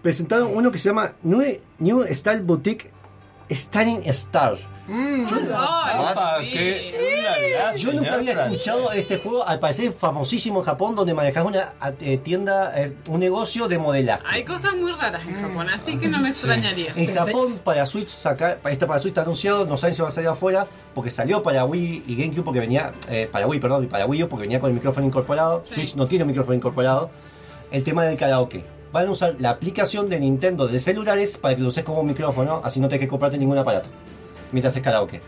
Presentaron 0.03 0.57
uno 0.57 0.71
que 0.71 0.79
se 0.79 0.89
llama 0.89 1.13
New, 1.23 1.43
New 1.79 2.05
Style 2.13 2.43
Boutique 2.43 2.93
Stunning 3.51 4.03
Star. 4.07 4.57
Mm, 4.89 5.25
Opa, 5.25 6.39
qué... 6.41 6.93
Yo 7.77 7.93
nunca 7.93 8.15
había 8.15 8.47
escuchado 8.47 8.91
este 8.93 9.19
juego, 9.19 9.47
al 9.47 9.61
parecer 9.61 9.93
famosísimo 9.93 10.59
en 10.61 10.65
Japón, 10.65 10.95
donde 10.95 11.15
manejas 11.15 11.45
una 11.45 11.73
eh, 12.01 12.19
tienda, 12.19 12.73
eh, 12.77 12.97
un 13.07 13.21
negocio 13.21 13.69
de 13.69 13.79
modelaje. 13.79 14.25
Hay 14.27 14.45
cosas 14.45 14.75
muy 14.75 14.93
raras 14.93 15.23
en 15.27 15.41
Japón, 15.41 15.69
así 15.71 15.97
que 15.97 16.09
no 16.09 16.19
me 16.19 16.31
extrañaría. 16.31 16.93
En 16.97 17.15
Japón, 17.15 17.61
para 17.63 17.87
Switch, 17.87 18.09
saca, 18.09 18.57
para 18.61 18.73
esta 18.73 18.87
para 18.87 18.99
Switch 18.99 19.13
está 19.13 19.23
anunciado, 19.23 19.65
no 19.67 19.77
saben 19.77 19.95
si 19.95 20.03
va 20.03 20.09
a 20.09 20.11
salir 20.11 20.29
afuera, 20.29 20.67
porque 20.95 21.11
salió 21.11 21.43
para 21.43 21.65
Wii 21.65 22.05
y 22.07 22.17
GameCube, 22.17 22.43
porque 22.43 22.61
venía, 22.61 22.93
eh, 23.09 23.29
para 23.31 23.47
Wii, 23.47 23.61
perdón, 23.61 23.85
y 23.85 23.87
para 23.87 24.07
Wii 24.07 24.25
U, 24.25 24.29
porque 24.29 24.43
venía 24.43 24.59
con 24.59 24.69
el 24.71 24.75
micrófono 24.75 25.07
incorporado. 25.07 25.63
Sí. 25.65 25.75
Switch 25.75 25.95
no 25.95 26.07
tiene 26.07 26.25
un 26.25 26.29
micrófono 26.29 26.57
incorporado. 26.57 27.11
El 27.71 27.85
tema 27.85 28.05
del 28.05 28.19
karaoke. 28.19 28.65
Van 28.93 29.07
a 29.07 29.11
usar 29.11 29.37
la 29.39 29.51
aplicación 29.51 30.11
de 30.11 30.21
Nintendo 30.21 30.67
de 30.69 30.79
celulares 30.79 31.39
para 31.39 31.55
que 31.55 31.63
lo 31.63 31.69
uses 31.69 31.85
como 31.85 32.03
micrófono, 32.03 32.61
así 32.63 32.79
no 32.81 32.89
tenés 32.89 33.01
que 33.01 33.09
comprarte 33.09 33.39
ningún 33.39 33.57
aparato. 33.57 33.89
Mientras 34.53 34.77
es 34.77 34.83
karaoke. 34.83 35.21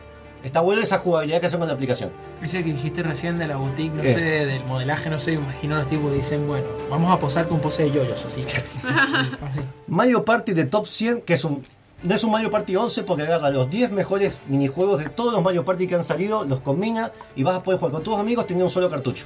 Está 0.44 0.60
bueno 0.60 0.82
esa 0.82 0.98
jugabilidad 0.98 1.40
que 1.40 1.46
hacen 1.46 1.58
con 1.58 1.68
la 1.68 1.74
aplicación. 1.74 2.10
Ese 2.42 2.62
que 2.62 2.70
dijiste 2.70 3.02
recién 3.02 3.38
de 3.38 3.46
la 3.46 3.56
boutique, 3.56 3.94
no 3.94 4.02
Es. 4.02 4.12
sé, 4.12 4.20
del 4.20 4.62
modelaje, 4.64 5.08
no 5.08 5.18
sé, 5.18 5.32
imagino 5.32 5.74
los 5.76 5.88
tipos 5.88 6.10
que 6.10 6.18
dicen, 6.18 6.46
bueno, 6.46 6.66
vamos 6.90 7.10
a 7.10 7.18
posar 7.18 7.48
con 7.48 7.60
pose 7.60 7.84
de 7.84 7.92
yoyos, 7.92 8.24
así. 8.26 8.42
así. 9.48 9.60
Mario 9.86 10.24
Party 10.24 10.52
de 10.52 10.66
Top 10.66 10.86
100, 10.86 11.22
que 11.22 11.34
es 11.34 11.44
un. 11.44 11.64
No 12.02 12.14
es 12.14 12.22
un 12.22 12.30
Mario 12.32 12.50
Party 12.50 12.76
11 12.76 13.04
porque 13.04 13.22
agarra 13.22 13.48
los 13.48 13.70
10 13.70 13.90
mejores 13.92 14.36
minijuegos 14.46 14.98
de 15.02 15.08
todos 15.08 15.32
los 15.32 15.42
Mario 15.42 15.64
Party 15.64 15.86
que 15.86 15.94
han 15.94 16.04
salido, 16.04 16.44
los 16.44 16.60
combina 16.60 17.10
y 17.34 17.42
vas 17.42 17.56
a 17.56 17.62
poder 17.62 17.80
jugar 17.80 17.92
con 17.94 18.02
tus 18.02 18.18
amigos 18.18 18.46
teniendo 18.46 18.66
un 18.66 18.70
solo 18.70 18.90
cartucho. 18.90 19.24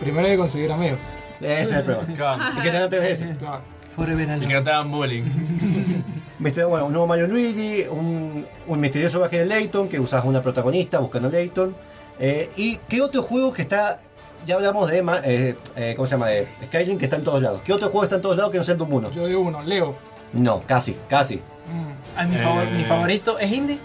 Primero 0.00 0.26
hay 0.26 0.32
que 0.32 0.38
conseguir 0.38 0.72
amigos. 0.72 0.98
Ese 1.42 1.60
es 1.60 1.70
el 1.72 1.82
problema. 1.82 2.14
Claro. 2.14 2.42
Y 2.58 2.62
que 2.62 2.70
tengan 2.70 2.90
3DS. 2.90 3.36
Claro. 3.36 3.62
Forever 3.98 4.26
Y 4.28 4.30
alone. 4.30 4.46
que 4.48 4.54
no 4.54 4.62
te 4.62 4.70
hagan 4.70 4.90
bullying. 4.90 5.24
Bueno, 6.38 6.86
un 6.86 6.92
nuevo 6.92 7.06
Mario 7.06 7.26
Luigi, 7.26 7.84
un, 7.90 8.46
un 8.66 8.80
misterioso 8.80 9.18
viaje 9.18 9.40
de 9.40 9.46
Layton, 9.46 9.88
que 9.88 9.98
usas 9.98 10.24
una 10.24 10.40
protagonista 10.40 10.98
buscando 11.00 11.28
a 11.28 11.30
Layton. 11.32 11.74
Eh, 12.20 12.50
y 12.56 12.76
qué 12.88 13.02
otro 13.02 13.22
juego 13.22 13.52
que 13.52 13.62
está. 13.62 14.00
Ya 14.46 14.54
hablamos 14.54 14.88
de. 14.90 14.98
eh, 15.24 15.56
eh, 15.76 15.94
¿Cómo 15.96 16.06
se 16.06 16.12
llama? 16.12 16.28
De 16.28 16.46
Skyrim, 16.66 16.96
que 16.96 17.04
está 17.06 17.16
en 17.16 17.24
todos 17.24 17.42
lados. 17.42 17.60
¿Qué 17.64 17.72
otro 17.72 17.88
juego 17.88 18.04
está 18.04 18.16
en 18.16 18.22
todos 18.22 18.36
lados 18.36 18.52
que 18.52 18.58
no 18.58 18.64
sea 18.64 18.72
el 18.72 18.78
Doom 18.78 18.92
1? 18.94 19.10
Yo 19.12 19.26
digo 19.26 19.40
uno, 19.40 19.60
Leo. 19.62 19.96
No, 20.32 20.62
casi, 20.64 20.96
casi. 21.08 21.40
Ah, 22.16 22.24
mi, 22.24 22.36
favor- 22.36 22.66
Eh. 22.66 22.70
mi 22.70 22.84
favorito 22.84 23.38
es 23.38 23.52
indie. 23.52 23.78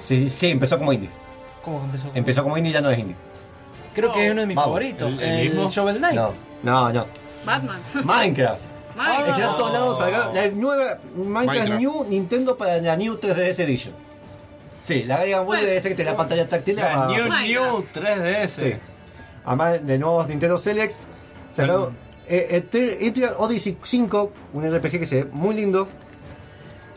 Sí, 0.00 0.28
sí, 0.28 0.50
empezó 0.50 0.78
como 0.78 0.92
indie. 0.92 1.10
¿Cómo 1.64 1.80
que 1.80 1.86
empezó? 1.86 2.10
Empezó 2.14 2.42
como 2.44 2.56
indie 2.56 2.70
y 2.70 2.74
ya 2.74 2.80
no 2.80 2.90
es 2.90 2.98
indie. 2.98 3.16
Creo 3.94 4.12
que 4.12 4.26
es 4.26 4.30
uno 4.32 4.42
de 4.42 4.46
mis 4.46 4.56
Vamos, 4.56 4.68
favoritos. 4.68 5.08
¿el- 5.12 5.20
El, 5.20 5.28
el 5.40 5.48
mismo? 5.54 5.68
Shovel 5.68 5.96
Knight. 5.98 6.14
No, 6.16 6.32
no, 6.62 6.92
no. 6.92 7.06
Batman. 7.44 7.80
Minecraft. 8.04 8.60
Minecraft. 8.96 9.28
Es 9.28 9.34
que 9.34 9.40
están 9.42 9.56
todos 9.56 9.72
lados. 9.72 10.00
acá, 10.00 10.30
La 10.34 10.48
nueva 10.48 10.98
Minecraft, 11.16 11.46
Minecraft. 11.46 11.80
New 11.80 12.04
Nintendo 12.08 12.56
para 12.56 12.78
la 12.80 12.96
New 12.96 13.14
3DS 13.18 13.58
Edition. 13.60 13.94
Sí, 14.82 15.02
la 15.04 15.40
Bueno. 15.42 15.64
de 15.64 15.76
ese 15.76 15.88
que 15.88 15.94
te 15.96 16.04
da 16.04 16.16
pantalla 16.16 16.48
táctil. 16.48 16.76
La 16.76 17.04
a- 17.04 17.06
New. 17.08 17.24
New 17.28 17.84
3DS. 17.92 18.48
Sí. 18.62 18.74
Además 19.44 19.84
de 19.86 19.98
nuevos 19.98 20.26
Nintendo 20.28 20.58
Selects, 20.58 21.06
sacaron 21.48 21.96
eh, 22.28 22.60
Eter- 22.70 22.96
Etrian 23.00 23.32
Odyssey 23.38 23.76
5, 23.82 24.32
un 24.52 24.64
RPG 24.68 24.98
que 24.98 25.06
se 25.06 25.22
ve 25.22 25.30
muy 25.32 25.54
lindo. 25.54 25.86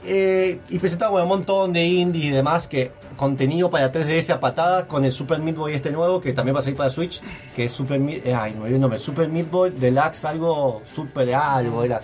Eh, 0.05 0.59
y 0.69 0.79
presentaba 0.79 1.11
bueno, 1.11 1.25
un 1.25 1.29
montón 1.29 1.73
de 1.73 1.83
indies 1.83 2.25
y 2.25 2.29
demás 2.29 2.67
que 2.67 2.91
contenido 3.19 3.69
para 3.69 3.91
3DS 3.91 4.29
a 4.29 4.39
patadas 4.39 4.85
con 4.85 5.03
el 5.03 5.11
Super 5.11 5.39
Meat 5.39 5.57
Boy 5.57 5.73
este 5.73 5.91
nuevo 5.91 6.21
que 6.21 6.31
también 6.31 6.55
va 6.55 6.59
a 6.59 6.61
salir 6.61 6.77
para 6.77 6.89
Switch 6.89 7.19
que 7.53 7.65
es 7.65 7.71
Super 7.73 7.99
Meat, 7.99 8.25
eh, 8.25 8.33
ay 8.33 8.53
no 8.53 8.61
me 8.61 8.69
el 8.69 8.79
nombre 8.79 8.97
Super 8.97 9.27
Meat 9.27 9.51
Boy 9.51 9.71
Deluxe 9.71 10.23
algo 10.23 10.81
super 10.95 11.35
algo 11.35 11.83
era 11.83 11.99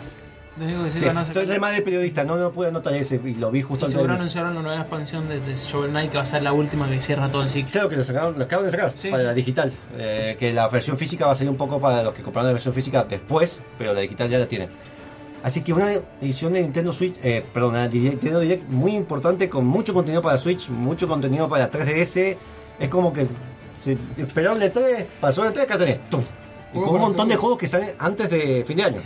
que 0.58 1.22
estoy 1.22 1.46
re 1.46 1.58
mal 1.60 1.74
de 1.74 1.82
periodista 1.82 2.26
no 2.26 2.36
no 2.36 2.52
pude 2.52 2.68
anotar 2.68 2.94
ese 2.94 3.20
y 3.24 3.36
lo 3.36 3.50
vi 3.50 3.62
justo 3.62 3.86
Y 3.86 3.92
seguro 3.92 4.14
anunciaron 4.14 4.56
la 4.56 4.62
nueva 4.62 4.82
expansión 4.82 5.28
de, 5.30 5.40
de 5.40 5.56
Shovel 5.56 5.92
Knight 5.92 6.12
que 6.12 6.18
va 6.18 6.24
a 6.24 6.26
ser 6.26 6.44
la 6.44 6.52
última 6.52 6.90
que 6.90 7.00
cierra 7.00 7.30
todo 7.30 7.44
el 7.44 7.50
ciclo. 7.50 7.72
Creo 7.72 7.90
que 7.90 7.96
lo 7.98 8.04
sacaron, 8.04 8.38
lo 8.38 8.44
acaban 8.46 8.66
de 8.66 8.72
sacar 8.72 8.94
Sí, 8.96 9.10
para 9.10 9.22
sí. 9.24 9.28
la 9.28 9.34
digital. 9.34 9.74
Eh, 9.98 10.38
que 10.40 10.54
la 10.54 10.68
versión 10.70 10.98
física 10.98 11.26
va 11.26 11.34
a 11.34 11.36
salir 11.36 11.50
un 11.50 11.58
poco 11.58 11.80
para 11.82 12.04
los 12.04 12.14
que 12.14 12.22
compraron 12.24 12.48
la 12.48 12.54
versión 12.54 12.74
física 12.74 13.04
después, 13.04 13.60
pero 13.78 13.94
la 13.94 14.00
digital 14.00 14.30
ya 14.30 14.38
la 14.40 14.46
tienen. 14.46 14.70
Así 15.46 15.62
que 15.62 15.74
una 15.74 15.92
edición 16.20 16.54
de 16.54 16.64
Nintendo 16.64 16.92
Switch, 16.92 17.18
eh, 17.22 17.46
perdón, 17.54 17.76
Nintendo 17.94 18.40
Direct 18.40 18.68
muy 18.68 18.96
importante 18.96 19.48
con 19.48 19.64
mucho 19.64 19.94
contenido 19.94 20.20
para 20.24 20.40
Switch, 20.40 20.70
mucho 20.70 21.08
contenido 21.08 21.48
para 21.48 21.70
3DS. 21.70 22.36
Es 22.80 22.90
como 22.90 23.14
que 23.14 23.28
se 23.84 23.96
esperaron 24.18 24.60
el 24.60 24.72
3, 24.72 25.06
pasó 25.22 25.46
el 25.46 25.54
3, 25.54 25.66
acá 25.66 25.78
tenés. 25.78 26.00
¡tum! 26.10 26.24
Y 26.74 26.80
con 26.80 26.96
un 26.96 27.00
montón 27.00 27.28
de 27.28 27.36
juegos 27.36 27.60
que 27.60 27.68
salen 27.68 27.92
antes 28.00 28.28
de 28.32 28.66
fin 28.66 28.78
de 28.78 28.84
año. 28.86 29.02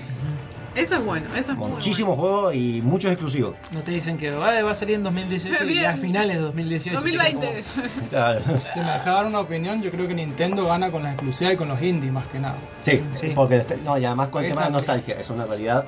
Eso 0.75 0.95
es 0.95 1.03
bueno, 1.03 1.25
eso 1.35 1.51
es 1.51 1.57
Muchísimos 1.57 2.15
juegos 2.17 2.55
y 2.55 2.81
muchos 2.81 3.11
exclusivos. 3.11 3.55
No 3.73 3.81
te 3.81 3.91
dicen 3.91 4.17
que 4.17 4.31
va, 4.31 4.61
va 4.63 4.71
a 4.71 4.75
salir 4.75 4.95
en 4.95 5.03
2018 5.03 5.65
y 5.65 5.67
Bien. 5.67 5.85
a 5.87 5.97
finales 5.97 6.37
de 6.37 6.41
2018. 6.43 7.01
bueno. 7.01 7.17
2020. 7.21 7.63
Claro. 8.11 8.39
Si 8.73 8.79
me 8.79 8.85
deja 8.85 9.11
dar 9.11 9.25
una 9.25 9.41
opinión, 9.41 9.81
yo 9.81 9.91
creo 9.91 10.07
que 10.07 10.13
Nintendo 10.13 10.65
gana 10.67 10.89
con 10.89 11.03
la 11.03 11.09
exclusiva 11.11 11.51
y 11.51 11.57
con 11.57 11.67
los 11.67 11.81
indies 11.81 12.13
más 12.13 12.25
que 12.27 12.39
nada. 12.39 12.55
Sí, 12.81 13.01
Sí. 13.13 13.33
porque 13.35 13.57
este- 13.57 13.75
no, 13.83 13.97
y 13.97 14.05
además 14.05 14.29
con 14.29 14.41
el 14.45 14.51
tema 14.51 14.63
de 14.65 14.71
nostalgia, 14.71 15.19
es 15.19 15.29
una 15.29 15.43
realidad. 15.45 15.83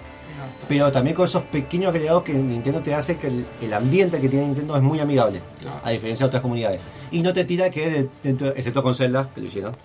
Pero 0.67 0.91
también 0.91 1.15
con 1.15 1.25
esos 1.25 1.43
pequeños 1.43 1.89
agregados 1.89 2.23
que 2.23 2.33
Nintendo 2.33 2.81
te 2.81 2.93
hace 2.93 3.17
que 3.17 3.27
el, 3.27 3.45
el 3.61 3.73
ambiente 3.73 4.19
que 4.19 4.29
tiene 4.29 4.45
Nintendo 4.45 4.75
es 4.75 4.81
muy 4.83 4.99
amigable, 4.99 5.41
Claro. 5.59 5.79
a 5.83 5.89
diferencia 5.91 6.25
de 6.25 6.27
otras 6.27 6.41
comunidades. 6.41 6.79
Y 7.11 7.21
no 7.21 7.33
te 7.33 7.43
tira 7.45 7.69
que, 7.69 7.89
de- 7.89 8.09
dentro, 8.23 8.47
excepto 8.55 8.81
con 8.83 8.95
Zelda, 8.95 9.29
que 9.35 9.41
lo 9.41 9.47
hicieron, 9.47 9.75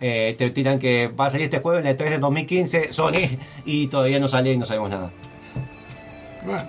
eh, 0.00 0.34
te 0.36 0.50
tiran 0.50 0.78
que 0.80 1.08
va 1.08 1.26
a 1.26 1.30
salir 1.30 1.44
este 1.44 1.60
juego 1.60 1.78
en 1.78 1.86
el 1.86 1.96
3 1.96 2.10
de 2.10 2.18
2015, 2.18 2.92
Sony, 2.92 3.38
y 3.64 3.86
todavía 3.86 4.18
no 4.18 4.26
sale 4.28 4.52
y 4.52 4.56
no 4.58 4.64
sabemos 4.66 4.90
nada. 4.90 5.10
Bueno, 6.44 6.68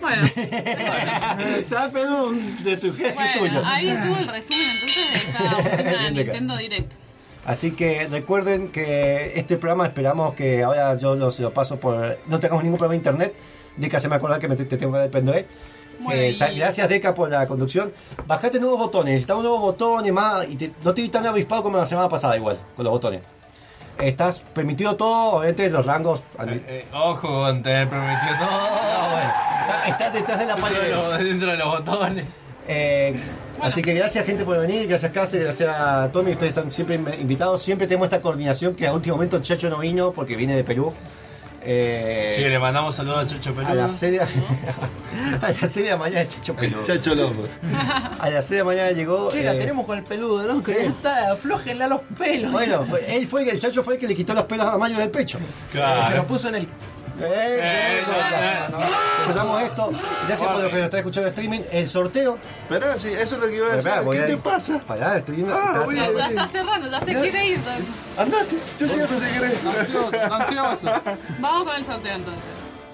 Bueno, 0.00 0.24
Está 1.58 1.90
pedo 1.90 2.32
de 2.32 2.76
tu 2.78 2.92
jefe 2.94 3.12
bueno, 3.14 3.38
tuyo. 3.58 3.62
ahí 3.66 3.88
estuvo 3.88 4.16
el 4.16 4.28
resumen 4.28 4.66
entonces 4.72 5.10
de 5.12 5.18
esta 5.18 5.56
última. 5.84 6.10
Nintendo 6.10 6.56
Direct. 6.56 6.92
Así 7.46 7.72
que 7.72 8.06
recuerden 8.10 8.68
que 8.68 9.32
este 9.38 9.56
programa 9.56 9.86
esperamos 9.86 10.34
que 10.34 10.62
ahora 10.62 10.96
yo 10.96 11.16
lo, 11.16 11.30
se 11.30 11.42
lo 11.42 11.52
paso 11.52 11.78
por. 11.78 12.18
No 12.26 12.38
tengamos 12.38 12.62
ningún 12.64 12.78
problema 12.78 12.92
de 12.92 12.96
internet. 13.08 13.34
Deca 13.76 13.98
se 13.98 14.08
me 14.08 14.16
acuerda 14.16 14.38
que 14.38 14.46
me, 14.48 14.56
te 14.56 14.64
tengo 14.66 14.92
que 14.92 14.98
dar 14.98 15.04
el 15.06 15.10
pendrive. 15.10 15.46
Eh, 16.12 16.34
gracias 16.56 16.88
Deca 16.88 17.14
por 17.14 17.28
la 17.30 17.46
conducción. 17.46 17.92
Bajate 18.26 18.58
nuevos 18.60 18.78
botones, 18.78 19.12
necesitamos 19.12 19.42
nuevos 19.42 19.60
botones 19.60 20.12
más. 20.12 20.48
Y 20.48 20.56
te- 20.56 20.72
no 20.84 20.92
te 20.94 21.02
vi 21.02 21.08
tan 21.08 21.26
avispado 21.26 21.62
como 21.62 21.76
la 21.78 21.86
semana 21.86 22.08
pasada 22.08 22.36
igual, 22.36 22.58
con 22.76 22.84
los 22.84 22.92
botones. 22.92 23.20
Estás 23.98 24.40
permitido 24.40 24.96
todo, 24.96 25.36
obviamente 25.38 25.68
los 25.68 25.84
rangos. 25.84 26.20
Eh, 26.46 26.62
eh, 26.68 26.86
ojo 26.94 27.28
con 27.28 27.62
tener 27.62 27.86
prometido 27.88 28.32
todo. 28.38 28.48
Ah, 28.50 29.08
bueno, 29.10 29.30
está- 29.66 29.88
estás 29.88 30.12
detrás 30.14 30.38
de 30.38 30.46
la 30.46 30.56
pared. 30.56 30.92
los- 30.94 31.18
Dentro 31.18 31.50
de 31.50 31.56
los 31.58 31.68
botones. 31.68 32.26
Eh, 32.66 33.14
Así 33.62 33.82
que 33.82 33.94
gracias 33.94 34.24
gente 34.26 34.44
por 34.44 34.58
venir, 34.58 34.86
gracias 34.88 35.12
Cáceres, 35.12 35.44
gracias 35.46 35.68
a 35.78 36.10
Tommy, 36.12 36.32
ustedes 36.32 36.50
están 36.56 36.70
siempre 36.72 36.98
inv- 36.98 37.20
invitados. 37.20 37.62
Siempre 37.62 37.86
tenemos 37.86 38.06
esta 38.06 38.20
coordinación 38.22 38.74
que 38.74 38.86
a 38.86 38.92
último 38.92 39.16
momento 39.16 39.38
Chacho 39.40 39.68
no 39.68 39.78
vino 39.78 40.12
porque 40.12 40.36
viene 40.36 40.54
de 40.56 40.64
Perú. 40.64 40.92
Eh, 41.62 42.32
Sí, 42.36 42.42
le 42.42 42.58
mandamos 42.58 42.94
saludos 42.94 43.18
a 43.18 43.26
Chucho 43.26 43.52
Peludo. 43.52 43.70
a 43.72 43.74
las 43.74 43.92
6 43.92 44.12
de, 44.12 44.20
a 44.20 45.50
las 45.60 45.70
6 45.70 45.84
de 45.84 45.90
la 45.90 45.96
mañana 45.98 46.26
Chacho 46.26 46.56
Perú. 46.56 46.76
Chacho 46.84 47.14
Lobo. 47.14 47.44
A 48.18 48.30
las 48.30 48.46
6 48.46 48.50
de 48.50 48.58
la 48.58 48.64
mañana 48.64 48.90
llegó. 48.92 49.28
Che, 49.28 49.42
la 49.42 49.52
eh, 49.54 49.58
tenemos 49.58 49.84
con 49.84 49.98
el 49.98 50.04
peludo, 50.04 50.42
loco. 50.46 50.62
sí. 50.66 50.72
Ya 50.78 50.86
está, 50.86 51.32
aflójenle 51.32 51.84
a 51.84 51.88
los 51.88 52.00
pelos. 52.18 52.50
Bueno, 52.52 52.86
él 53.06 53.28
fue 53.28 53.46
el 53.50 53.58
Chacho 53.58 53.82
fue 53.82 53.94
el 53.94 54.00
que 54.00 54.08
le 54.08 54.14
quitó 54.16 54.32
los 54.32 54.44
pelos 54.44 54.64
a 54.66 54.78
Mayo 54.78 54.96
del 54.98 55.10
pecho. 55.10 55.38
Claro. 55.70 56.02
Se 56.06 56.14
los 56.16 56.24
puso 56.24 56.48
en 56.48 56.54
el. 56.54 56.68
Eh, 57.22 57.58
eh. 57.62 58.02
Cerramos 59.26 59.62
esto. 59.62 59.92
Gracias 60.26 60.48
por 60.48 60.62
lo 60.62 60.68
que 60.68 60.76
nos 60.76 60.84
está 60.84 60.98
escuchando 60.98 61.28
en 61.28 61.34
streaming. 61.34 61.60
El 61.70 61.88
sorteo. 61.88 62.38
Esperá, 62.62 62.98
sí, 62.98 63.08
eso 63.08 63.36
es 63.36 63.42
lo 63.42 63.48
que 63.48 63.56
iba 63.56 63.72
a 63.72 63.76
decir. 63.76 63.92
¿Qué 64.10 64.20
te 64.20 64.36
pasa? 64.36 64.78
Pará, 64.80 65.18
estoy 65.18 65.36
viendo. 65.36 65.54
Ah, 65.54 65.84
Ya, 65.92 66.26
está 66.28 66.48
cerrando, 66.48 66.90
ya 66.90 67.00
se 67.00 67.06
quiere 67.06 67.46
ir. 67.46 67.60
Andate, 68.16 68.56
yo 68.78 68.88
siempre 68.88 69.18
sé 69.18 69.32
querés. 69.32 69.64
ansioso, 69.64 70.34
ansioso. 70.34 71.02
Vamos 71.38 71.66
con 71.66 71.76
el 71.76 71.86
sorteo 71.86 72.14
entonces. 72.14 72.44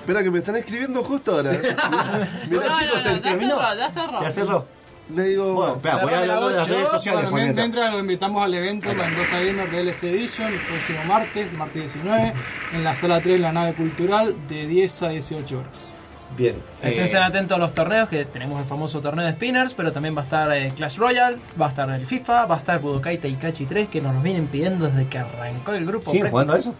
Espera, 0.00 0.22
que 0.22 0.30
me 0.30 0.38
están 0.38 0.56
escribiendo 0.56 1.02
justo 1.02 1.32
ahora. 1.32 1.50
Mira, 2.48 2.66
no, 2.68 2.78
chicos, 2.78 3.04
no, 3.04 3.10
no, 3.12 3.18
ya 3.18 3.36
cerró, 3.36 3.76
ya 3.76 3.90
cerró. 3.90 4.22
Ya 4.22 4.30
cerró. 4.30 4.75
Le 5.14 5.22
digo, 5.24 5.54
Bueno, 5.54 5.74
espera, 5.76 5.96
voy 6.02 6.12
a 6.14 6.18
hablar 6.20 6.40
de 6.40 6.54
las 6.54 6.68
redes 6.68 6.88
sociales. 6.88 7.24
Mien- 7.24 7.34
mientras. 7.34 7.56
mientras 7.68 7.92
lo 7.92 7.98
invitamos 8.00 8.42
al 8.44 8.54
evento 8.54 8.92
Mendoza 8.94 9.38
Gamer 9.40 9.70
DLC 9.70 10.04
Edition 10.04 10.52
el 10.52 10.60
próximo 10.66 11.04
martes, 11.04 11.52
martes 11.56 11.92
19, 11.94 12.32
en 12.72 12.84
la 12.84 12.94
sala 12.94 13.20
3 13.20 13.34
de 13.34 13.38
la 13.38 13.52
nave 13.52 13.74
cultural 13.74 14.34
de 14.48 14.66
10 14.66 15.02
a 15.02 15.08
18 15.10 15.58
horas. 15.58 15.92
Bien. 16.36 16.56
Estén 16.82 17.22
eh, 17.22 17.24
atentos 17.24 17.56
a 17.56 17.58
los 17.60 17.72
torneos, 17.72 18.08
que 18.08 18.24
tenemos 18.24 18.58
el 18.60 18.66
famoso 18.66 19.00
torneo 19.00 19.24
de 19.24 19.32
spinners, 19.32 19.74
pero 19.74 19.92
también 19.92 20.16
va 20.16 20.22
a 20.22 20.24
estar 20.24 20.52
eh, 20.52 20.72
Clash 20.76 20.96
Royale, 20.98 21.38
va 21.58 21.66
a 21.66 21.68
estar 21.68 21.88
el 21.88 22.04
FIFA, 22.04 22.46
va 22.46 22.56
a 22.56 22.58
estar 22.58 22.80
Budokai 22.80 23.18
Tenkaichi 23.18 23.64
3, 23.64 23.88
que 23.88 24.00
nos 24.00 24.12
lo 24.12 24.20
vienen 24.20 24.48
pidiendo 24.48 24.86
desde 24.88 25.06
que 25.06 25.18
arrancó 25.18 25.72
el 25.72 25.86
grupo. 25.86 26.10
¿Siguen 26.10 26.22
Pre- 26.24 26.30
jugando 26.32 26.52
a 26.54 26.58
eso? 26.58 26.74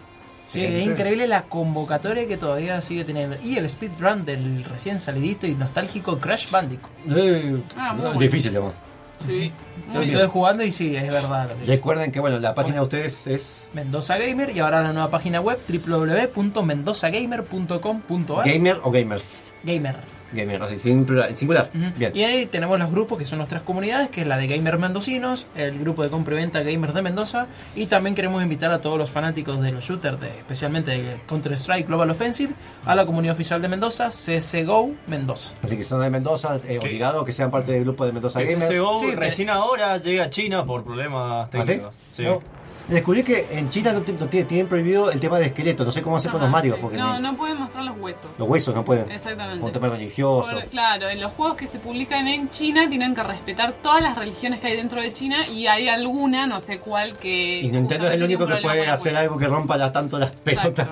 Sí, 0.47 0.65
es 0.65 0.83
sí. 0.83 0.89
increíble 0.89 1.27
la 1.27 1.43
convocatoria 1.43 2.27
que 2.27 2.37
todavía 2.37 2.81
sigue 2.81 3.03
teniendo. 3.05 3.37
Y 3.43 3.57
el 3.57 3.67
speedrun 3.69 4.25
del 4.25 4.63
recién 4.63 4.99
salidito 4.99 5.45
y 5.45 5.53
nostálgico 5.55 6.17
Crash 6.19 6.49
Bandicoot. 6.49 6.91
Eh, 7.15 7.57
Ah, 7.75 7.93
muy 7.93 7.97
no, 8.01 8.07
bueno. 8.07 8.19
difícil, 8.19 8.51
digamos. 8.51 8.73
Sí. 9.25 9.51
Lo 9.91 10.01
estoy 10.01 10.27
jugando 10.27 10.63
y 10.63 10.71
sí, 10.71 10.95
es 10.95 11.11
verdad. 11.11 11.49
lo 11.49 11.57
que. 11.59 11.65
Recuerden 11.65 12.11
que 12.11 12.19
bueno, 12.19 12.37
la 12.39 12.53
página 12.55 12.75
de 12.77 12.81
ustedes 12.83 13.25
es 13.27 13.63
Mendoza 13.73 14.15
Gamer 14.17 14.55
y 14.55 14.59
ahora 14.59 14.81
la 14.83 14.93
nueva 14.93 15.09
página 15.09 15.41
web 15.41 15.59
www.mendozagamer.com.ar 15.67 18.45
gamer 18.45 18.79
o 18.83 18.91
gamers. 18.91 19.53
Gamer. 19.63 19.95
Gamer, 20.33 20.61
así, 20.63 20.77
sin 20.77 21.05
plural- 21.05 21.35
singular. 21.35 21.71
Ujú. 21.73 21.85
Bien. 21.97 22.11
Y 22.15 22.23
ahí 22.23 22.45
tenemos 22.45 22.77
los 22.79 22.91
grupos 22.91 23.17
que 23.17 23.25
son 23.25 23.37
nuestras 23.39 23.61
comunidades, 23.61 24.09
que 24.09 24.21
es 24.21 24.27
la 24.27 24.37
de 24.37 24.47
Gamer 24.47 24.77
Mendocinos, 24.77 25.47
el 25.55 25.79
grupo 25.79 26.03
de 26.03 26.09
compra 26.09 26.33
y 26.35 26.37
venta 26.37 26.61
Gamers 26.63 26.93
de 26.93 27.01
Mendoza, 27.01 27.47
y 27.75 27.85
también 27.85 28.15
queremos 28.15 28.41
invitar 28.43 28.71
a 28.71 28.81
todos 28.81 28.97
los 28.97 29.09
fanáticos 29.09 29.61
de 29.61 29.71
los 29.71 29.85
shooters, 29.85 30.19
de- 30.19 30.27
especialmente 30.37 30.91
de 30.91 31.17
Counter-Strike 31.27 31.87
Global 31.87 32.09
Offensive, 32.09 32.53
a 32.85 32.95
la 32.95 33.05
comunidad 33.05 33.33
oficial 33.35 33.61
de 33.61 33.67
Mendoza, 33.67 34.09
CSGO 34.11 34.91
Mendoza. 35.07 35.53
Así 35.63 35.77
que 35.77 35.83
son 35.83 36.01
de 36.01 36.09
Mendoza, 36.09 36.57
eh, 36.67 36.79
obligado 36.79 37.23
que 37.25 37.31
sean 37.31 37.49
parte 37.51 37.71
del 37.71 37.83
grupo 37.83 38.05
de 38.05 38.11
Mendoza 38.11 38.41
Gamers. 38.41 38.65
CSGO 38.67 38.99
Sí, 38.99 39.15
recién 39.15 39.49
ahora 39.49 39.97
llega 39.97 40.25
a 40.25 40.29
China 40.29 40.65
por 40.65 40.83
problemas 40.83 41.47
¿Ah, 41.53 41.57
sí? 41.61 41.67
técnicos. 41.67 41.95
Sí. 42.13 42.23
No. 42.23 42.39
Descubrí 42.87 43.23
que 43.23 43.47
en 43.51 43.67
China 43.69 43.91
no, 43.91 43.99
no 43.99 44.27
tiene- 44.27 44.45
tienen 44.45 44.67
prohibido 44.67 45.11
el 45.11 45.19
tema 45.19 45.39
de 45.39 45.47
esqueleto. 45.47 45.83
No 45.83 45.91
sé 45.91 46.01
cómo 46.01 46.15
hacer 46.17 46.31
con 46.31 46.39
los 46.41 46.49
Mario. 46.49 46.77
Porque 46.81 46.95
No, 46.97 47.19
no 47.19 47.35
pueden 47.35 47.57
mostrar 47.57 47.83
los 47.83 47.97
huesos. 47.99 48.25
los 48.37 48.47
huesos 48.47 48.73
no 48.73 48.85
pueden. 48.85 49.11
Exactamente. 49.11 49.59
Por 49.59 49.67
un 49.67 49.73
tema 49.73 49.89
religioso. 49.89 50.51
Por- 50.51 50.65
claro, 50.67 51.09
en 51.09 51.19
los 51.19 51.33
juegos 51.33 51.57
que 51.57 51.67
se 51.67 51.79
publican 51.79 52.27
en 52.27 52.49
China 52.49 52.87
tienen 52.89 53.13
que 53.13 53.23
respetar 53.23 53.73
todas 53.83 54.01
las 54.01 54.17
religiones 54.17 54.59
que 54.59 54.67
hay 54.67 54.77
dentro 54.77 55.01
de 55.01 55.11
China 55.11 55.45
y 55.47 55.67
hay 55.67 55.89
alguna, 55.89 56.47
no 56.47 56.59
sé 56.61 56.79
cuál, 56.79 57.17
que. 57.17 57.59
Y 57.61 57.69
Nintendo 57.69 58.07
es 58.07 58.13
el 58.15 58.23
único 58.23 58.47
que 58.47 58.55
puede 58.57 58.87
hacer 58.87 59.17
algo 59.17 59.37
que 59.37 59.47
rompa 59.47 59.75
la- 59.77 59.91
tanto 59.91 60.17
las 60.17 60.31
pelotas. 60.31 60.87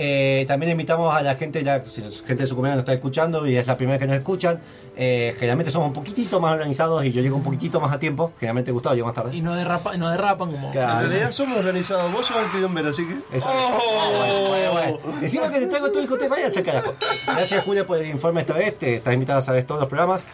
Eh, 0.00 0.44
también 0.46 0.70
invitamos 0.70 1.12
a 1.12 1.22
la 1.22 1.34
gente, 1.34 1.64
ya, 1.64 1.82
si 1.90 2.00
la 2.00 2.08
gente 2.08 2.44
de 2.44 2.46
su 2.46 2.54
comunidad 2.54 2.76
nos 2.76 2.82
está 2.82 2.92
escuchando 2.92 3.44
y 3.48 3.56
es 3.56 3.66
la 3.66 3.76
primera 3.76 3.98
que 3.98 4.06
nos 4.06 4.14
escuchan, 4.14 4.60
eh, 4.96 5.34
generalmente 5.36 5.72
somos 5.72 5.88
un 5.88 5.92
poquitito 5.92 6.38
más 6.38 6.52
organizados 6.52 7.04
y 7.04 7.10
yo 7.10 7.20
llego 7.20 7.34
un 7.34 7.42
poquitito 7.42 7.80
más 7.80 7.92
a 7.92 7.98
tiempo. 7.98 8.30
Generalmente 8.38 8.70
Gustavo 8.70 8.94
llega 8.94 9.06
más 9.06 9.16
tarde. 9.16 9.36
Y 9.36 9.40
no, 9.40 9.56
derrapa, 9.56 9.96
no 9.96 10.08
derrapan 10.08 10.52
como. 10.52 10.70
Claro. 10.70 11.04
En 11.04 11.10
realidad 11.10 11.32
somos 11.32 11.58
organizados. 11.58 12.12
Vos 12.12 12.24
sos 12.24 12.36
el 12.36 12.46
pidombero, 12.46 12.90
así 12.90 13.04
que. 13.06 13.14
Bien. 13.14 13.42
¡Oh! 13.44 14.46
Bueno, 14.50 14.72
bueno. 14.72 14.98
Encima 15.20 15.50
que 15.50 15.58
te 15.58 15.66
traigo 15.66 15.88
todo 15.88 16.00
el 16.00 16.08
contenido, 16.08 16.36
váyanse 16.36 16.60
al 16.60 16.64
carajo. 16.64 16.94
Gracias 17.26 17.64
Julia 17.64 17.84
por 17.84 17.98
el 17.98 18.08
informe 18.08 18.42
esta 18.42 18.54
vez, 18.54 18.78
te 18.78 18.94
estás 18.94 19.12
invitada 19.12 19.40
a 19.40 19.42
saber 19.42 19.64
todos 19.64 19.80
los 19.80 19.88
programas. 19.88 20.24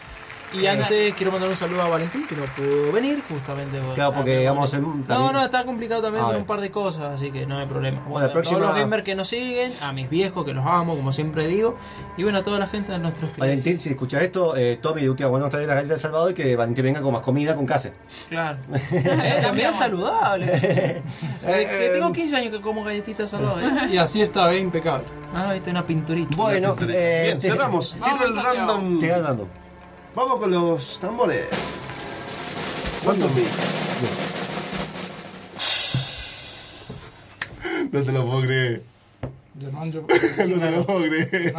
Y 0.55 0.65
antes 0.67 1.15
quiero 1.15 1.31
mandar 1.31 1.49
un 1.49 1.55
saludo 1.55 1.81
a 1.81 1.87
Valentín, 1.89 2.25
que 2.27 2.35
no 2.35 2.43
pudo 2.45 2.91
venir, 2.91 3.21
justamente. 3.29 3.79
Claro, 3.93 4.13
porque 4.15 4.39
digamos, 4.39 4.73
en- 4.73 4.81
No, 4.81 5.03
también- 5.07 5.33
no, 5.33 5.43
está 5.45 5.65
complicado 5.65 6.01
también 6.01 6.23
A 6.23 6.27
con 6.27 6.35
un 6.37 6.45
par 6.45 6.61
de 6.61 6.71
cosas, 6.71 7.03
así 7.15 7.31
que 7.31 7.45
no 7.45 7.57
hay 7.59 7.65
problema. 7.67 8.01
Bueno, 8.07 8.25
la 8.27 8.31
a 8.31 8.33
próxima- 8.33 8.59
todos 8.59 8.71
los 8.71 8.79
gamers 8.79 9.03
que 9.03 9.15
nos 9.15 9.27
siguen, 9.27 9.73
a 9.81 9.91
mis 9.91 10.09
viejos 10.09 10.45
que 10.45 10.53
los 10.53 10.65
amo, 10.65 10.95
como 10.95 11.11
siempre 11.11 11.47
digo, 11.47 11.75
y 12.17 12.23
bueno, 12.23 12.39
a 12.39 12.43
toda 12.43 12.59
la 12.59 12.67
gente 12.67 12.91
de 12.91 12.99
nuestros 12.99 13.35
Valentín, 13.37 13.77
si 13.77 13.89
escuchas 13.89 14.21
esto, 14.23 14.55
eh, 14.55 14.77
Tommy 14.81 15.01
de 15.01 15.09
última 15.09 15.29
bueno 15.29 15.49
trae 15.49 15.65
la 15.67 15.75
galleta 15.75 15.93
del 15.93 15.99
Salvador 16.01 16.31
y 16.31 16.33
que 16.33 16.55
Valentín 16.55 16.83
venga 16.85 17.01
con 17.01 17.13
más 17.13 17.21
comida 17.21 17.55
con 17.55 17.65
casa. 17.65 17.89
Claro. 18.29 18.57
Eh, 19.25 19.39
también 19.41 19.69
es 19.69 19.75
saludable. 19.75 20.45
Eh, 21.47 21.67
que 21.69 21.89
tengo 21.93 22.11
15 22.11 22.35
años 22.35 22.51
que 22.51 22.61
como 22.61 22.83
galletitas 22.83 23.29
saludables. 23.29 23.91
Y 23.91 23.97
así 23.97 24.21
está, 24.21 24.49
bien 24.49 24.63
impecable. 24.63 25.05
Ah, 25.33 25.51
viste, 25.53 25.69
una 25.69 25.83
pinturita. 25.83 26.35
Bueno, 26.35 26.75
eh, 26.87 27.23
Bien, 27.25 27.41
cerramos. 27.41 27.93
Tiro 27.93 28.25
el 28.25 28.35
random. 28.35 28.99
Te 28.99 29.09
random. 29.21 29.47
Vamos 30.15 30.39
con 30.39 30.51
los 30.51 30.99
tambores. 30.99 31.45
¿Cuántos 33.03 33.33
mil? 33.35 33.45
No 37.91 38.03
te 38.03 38.11
lo 38.11 38.25
puedo 38.25 38.41
creer. 38.41 38.83
Germán, 39.59 39.91
yo- 39.91 40.01
No 40.47 40.59
te 40.59 40.71
lo 40.71 40.85
puedo 40.85 41.01
creer. 41.03 41.53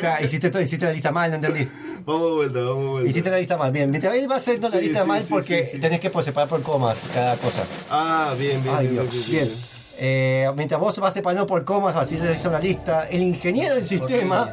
Claro, 0.00 0.24
hiciste, 0.24 0.50
todo- 0.50 0.62
hiciste 0.62 0.86
la 0.86 0.92
lista 0.92 1.10
mal, 1.12 1.30
no 1.30 1.36
entendí. 1.36 1.68
Vamos 2.04 2.28
de 2.30 2.34
vuelta, 2.36 2.58
vamos 2.60 2.84
de 2.84 2.90
vuelta. 2.90 3.10
Hiciste 3.10 3.30
la 3.30 3.38
lista 3.38 3.56
mal, 3.56 3.72
bien. 3.72 3.90
Mientras 3.90 4.14
él 4.14 4.30
va 4.30 4.36
haciendo 4.36 4.68
la 4.68 4.76
Sí, 4.78 4.82
lista 4.82 5.02
sí, 5.02 5.08
mal 5.08 5.22
sí, 5.22 5.26
porque 5.30 5.66
sí, 5.66 5.72
sí. 5.72 5.78
tenés 5.78 6.00
que 6.00 6.10
pues, 6.10 6.26
separar 6.26 6.48
por 6.48 6.62
comas 6.62 6.98
cada 7.14 7.36
cosa. 7.36 7.64
Ah, 7.90 8.34
bien, 8.38 8.62
bien, 8.62 8.74
Ay, 8.76 8.88
bien, 8.88 9.02
Dios. 9.08 9.30
bien, 9.30 9.44
Bien. 9.44 9.56
Eh, 9.98 10.50
mientras 10.56 10.80
vos 10.80 10.98
vas 10.98 11.14
separando 11.14 11.46
por 11.46 11.64
comas, 11.64 11.94
así 11.96 12.16
le 12.16 12.32
hizo 12.32 12.48
una 12.48 12.58
lista. 12.60 13.06
El 13.08 13.22
ingeniero 13.22 13.74
del 13.74 13.84
sistema. 13.84 14.52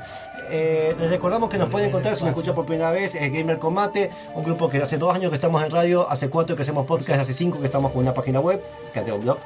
eh, 0.51 0.95
les 0.99 1.09
recordamos 1.09 1.49
que 1.49 1.57
nos 1.57 1.69
pueden 1.69 1.89
encontrar 1.89 2.15
si 2.15 2.23
nos 2.23 2.31
escuchan 2.31 2.55
por 2.55 2.65
primera 2.65 2.91
vez 2.91 3.15
en 3.15 3.31
Gamer 3.33 3.59
Combate, 3.59 4.09
un 4.33 4.43
grupo 4.43 4.67
que 4.67 4.81
hace 4.81 4.97
dos 4.97 5.13
años 5.13 5.29
que 5.29 5.35
estamos 5.35 5.61
en 5.63 5.69
radio, 5.69 6.09
hace 6.09 6.29
cuatro 6.29 6.55
que 6.55 6.63
hacemos 6.63 6.85
podcast, 6.85 7.21
hace 7.21 7.33
cinco 7.33 7.59
que 7.59 7.65
estamos 7.65 7.91
con 7.91 8.01
una 8.01 8.13
página 8.13 8.39
web, 8.39 8.63
que 8.93 9.11
un 9.11 9.21
blog. 9.21 9.37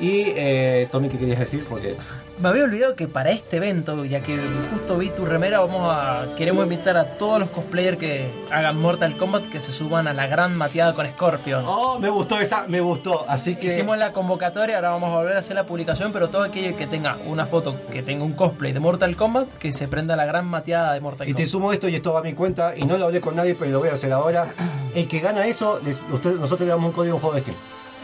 Y 0.00 0.24
eh, 0.36 0.88
Tommy, 0.90 1.08
¿qué 1.08 1.18
querías 1.18 1.38
decir? 1.38 1.64
Porque 1.68 1.96
Me 2.38 2.48
había 2.48 2.64
olvidado 2.64 2.96
que 2.96 3.06
para 3.06 3.30
este 3.30 3.58
evento, 3.58 4.04
ya 4.04 4.20
que 4.20 4.36
justo 4.72 4.98
vi 4.98 5.10
tu 5.10 5.24
remera, 5.24 5.60
vamos 5.60 5.88
a 5.88 6.34
queremos 6.36 6.64
invitar 6.64 6.96
a 6.96 7.10
todos 7.16 7.38
los 7.38 7.48
cosplayers 7.50 7.96
que 7.96 8.28
hagan 8.50 8.76
Mortal 8.76 9.16
Kombat 9.16 9.46
que 9.46 9.60
se 9.60 9.70
suban 9.70 10.08
a 10.08 10.12
la 10.12 10.26
gran 10.26 10.56
mateada 10.56 10.94
con 10.94 11.06
Scorpion. 11.06 11.64
Oh, 11.66 11.98
me 12.00 12.10
gustó 12.10 12.40
esa, 12.40 12.66
me 12.66 12.80
gustó. 12.80 13.24
Así 13.28 13.54
que 13.54 13.68
Hicimos 13.68 13.96
la 13.96 14.12
convocatoria, 14.12 14.76
ahora 14.76 14.90
vamos 14.90 15.12
a 15.12 15.16
volver 15.16 15.36
a 15.36 15.38
hacer 15.38 15.54
la 15.54 15.64
publicación, 15.64 16.10
pero 16.12 16.28
todo 16.28 16.42
aquello 16.42 16.76
que 16.76 16.88
tenga 16.88 17.16
una 17.26 17.46
foto, 17.46 17.76
que 17.92 18.02
tenga 18.02 18.24
un 18.24 18.32
cosplay 18.32 18.72
de 18.72 18.80
Mortal 18.80 19.14
Kombat, 19.14 19.48
que 19.58 19.72
se 19.72 19.86
prenda 19.86 20.16
la 20.16 20.24
gran 20.26 20.46
mateada 20.46 20.92
de 20.92 21.00
Mortal 21.00 21.28
Y 21.28 21.34
te 21.34 21.42
Kombat. 21.42 21.48
sumo 21.50 21.72
esto 21.72 21.88
y 21.88 21.94
esto 21.94 22.12
va 22.12 22.18
a 22.18 22.22
mi 22.22 22.32
cuenta 22.34 22.74
y 22.76 22.84
no 22.84 22.98
lo 22.98 23.04
hablé 23.04 23.20
con 23.20 23.36
nadie, 23.36 23.54
pero 23.54 23.70
lo 23.70 23.78
voy 23.78 23.90
a 23.90 23.92
hacer 23.92 24.12
ahora. 24.12 24.48
El 24.92 25.06
que 25.06 25.20
gana 25.20 25.46
eso, 25.46 25.80
les- 25.84 26.02
usted- 26.12 26.32
nosotros 26.34 26.60
le 26.62 26.66
damos 26.66 26.86
un 26.86 26.92
código 26.92 27.14
un 27.14 27.20
juego 27.20 27.36
de 27.36 27.42
Steam. 27.42 27.56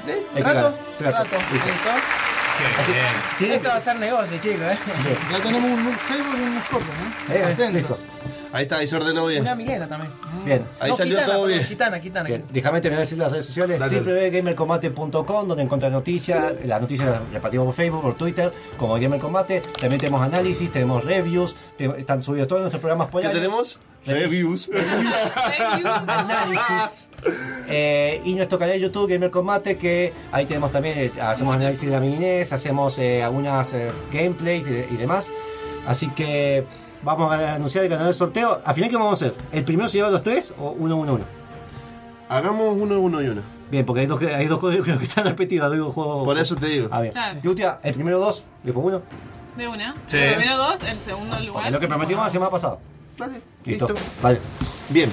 ¿Eh? 0.09 0.27
¿Trato? 0.37 0.75
Trato. 0.99 1.25
Trato. 1.25 1.41
Así- 2.79 2.93
tiene 3.39 3.55
Esto 3.55 3.69
va 3.71 3.77
a 3.77 3.81
ser 3.81 3.97
negocio, 3.97 4.37
chicos, 4.39 4.61
¿eh? 4.61 4.79
Ya 5.33 5.39
tenemos 5.43 5.71
un 5.71 5.97
Saber 6.07 6.21
y 6.39 6.43
un 6.43 6.61
Scorpion, 6.63 6.97
¿eh? 7.31 7.57
Eh, 7.59 7.73
listo. 7.73 7.99
Ahí 8.53 8.65
está, 8.65 8.77
ahí 8.79 8.87
se 8.87 8.97
ordenó 8.97 9.25
bien. 9.27 9.41
Una 9.43 9.55
milena 9.55 9.89
también. 9.89 10.13
Bien. 10.45 10.67
Ahí 10.79 10.91
No, 10.91 10.97
salió 10.99 11.15
Kitana, 11.17 11.33
todo 11.35 11.47
bien. 11.47 11.67
Kitana, 11.67 12.01
Kitana. 12.01 12.29
Bien, 12.29 12.45
déjame 12.51 12.81
terminar 12.83 12.99
de 12.99 13.05
decir 13.07 13.17
las 13.19 13.33
redes 13.33 13.47
sociales, 13.47 13.79
www.gamercombate.com 13.81 15.49
donde 15.49 15.63
encuentras 15.63 15.91
noticias, 15.91 16.53
las 16.65 16.81
noticias 16.83 17.09
las 17.09 17.31
repartimos 17.33 17.67
por 17.67 17.75
Facebook, 17.75 18.03
por 18.03 18.15
Twitter, 18.17 18.53
como 18.77 18.95
Gamer 19.01 19.21
Combate, 19.21 19.61
también 19.81 19.99
tenemos 20.01 20.21
análisis, 20.21 20.71
tenemos 20.71 21.03
reviews, 21.05 21.55
te- 21.79 21.87
están 22.01 22.23
subidos 22.23 22.49
todos 22.49 22.61
nuestros 22.61 22.81
programas 22.81 23.09
por 23.09 23.23
¿Qué 23.23 23.29
tenemos? 23.29 23.79
Reviews. 24.07 24.71
análisis. 26.07 27.05
Eh, 27.69 28.23
y 28.25 28.35
nuestro 28.35 28.59
canal 28.59 28.75
de 28.75 28.81
YouTube, 28.81 29.11
Gamer 29.11 29.31
Combate, 29.31 29.77
que 29.77 30.13
ahí 30.33 30.47
tenemos 30.47 30.73
también, 30.73 30.99
eh, 30.99 31.13
hacemos 31.21 31.55
análisis 31.55 31.85
de 31.85 31.91
la 31.91 32.01
mininés, 32.01 32.53
hacemos 32.53 32.99
eh, 32.99 33.23
algunas 33.23 33.73
eh, 33.75 33.91
gameplays 34.13 34.67
y, 34.67 34.71
y 34.71 34.97
demás. 34.97 35.31
Así 35.87 36.09
que 36.11 36.65
vamos 37.03 37.33
a 37.33 37.55
anunciar 37.55 37.85
el 37.85 37.91
ganador 37.91 38.09
del 38.13 38.15
sorteo. 38.19 38.61
Al 38.65 38.75
final, 38.75 38.91
¿qué 38.91 38.97
vamos 38.97 39.11
a 39.23 39.27
hacer? 39.27 39.35
¿El 39.53 39.65
primero 39.65 39.89
se 39.89 39.99
lleva 39.99 40.11
los 40.11 40.23
tres 40.23 40.55
o 40.59 40.71
uno, 40.71 40.97
uno, 40.97 41.15
uno? 41.15 41.25
Hagamos 42.29 42.77
uno, 42.79 43.01
uno 43.01 43.23
y 43.23 43.27
uno. 43.29 43.43
Bien, 43.71 43.85
porque 43.85 44.01
hay 44.01 44.07
dos, 44.07 44.21
hay 44.23 44.47
dos 44.47 44.59
códigos 44.59 44.87
que 44.99 45.05
están 45.05 45.25
repetidos, 45.25 45.71
digo 45.73 45.93
juego. 45.93 46.25
Por 46.25 46.39
eso 46.39 46.57
te 46.57 46.67
digo. 46.67 46.89
A 46.91 47.01
ver, 47.03 47.13
Claro. 47.13 47.39
Yutia, 47.43 47.81
el 47.83 47.95
primero 47.95 48.19
dos, 48.19 48.45
después 48.63 48.85
uno. 48.87 49.03
De 49.57 49.69
una. 49.69 49.95
Sí. 50.07 50.17
El 50.17 50.35
primero 50.37 50.57
dos, 50.57 50.83
el 50.85 50.99
segundo 50.99 51.39
lugar. 51.41 51.67
Es 51.67 51.73
lo 51.73 51.81
que 51.81 51.89
prometimos 51.89 52.25
la 52.25 52.31
semana 52.31 52.51
pasada. 52.51 52.79
Dale, 53.19 53.43
Listo. 53.65 53.87
listo. 53.89 53.95
Vale. 54.23 54.39
Bien. 54.89 55.13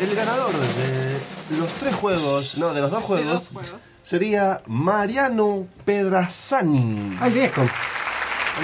El 0.00 0.14
ganador 0.14 0.50
de 0.52 1.56
los 1.58 1.68
tres 1.74 1.94
juegos, 1.94 2.58
no, 2.58 2.72
de 2.74 2.80
los 2.80 2.90
dos 2.90 3.02
juegos, 3.04 3.26
dos 3.26 3.48
juegos. 3.48 3.72
sería 4.02 4.60
Mariano 4.66 5.66
Pedrazani. 5.84 7.16
Ah, 7.20 7.28
el 7.28 7.34
de 7.34 7.44
Escom. 7.44 7.68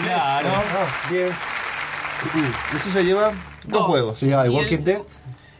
Claro. 0.04 0.48
Ah, 0.52 1.10
bien. 1.10 1.28
Ese 2.74 2.90
se 2.90 3.04
lleva 3.04 3.32
dos 3.64 3.80
Dos. 3.80 3.82
juegos. 3.86 4.18
Se 4.18 4.26
llama 4.26 4.44
el 4.44 4.50
Walking 4.50 4.78
Dead. 4.78 5.00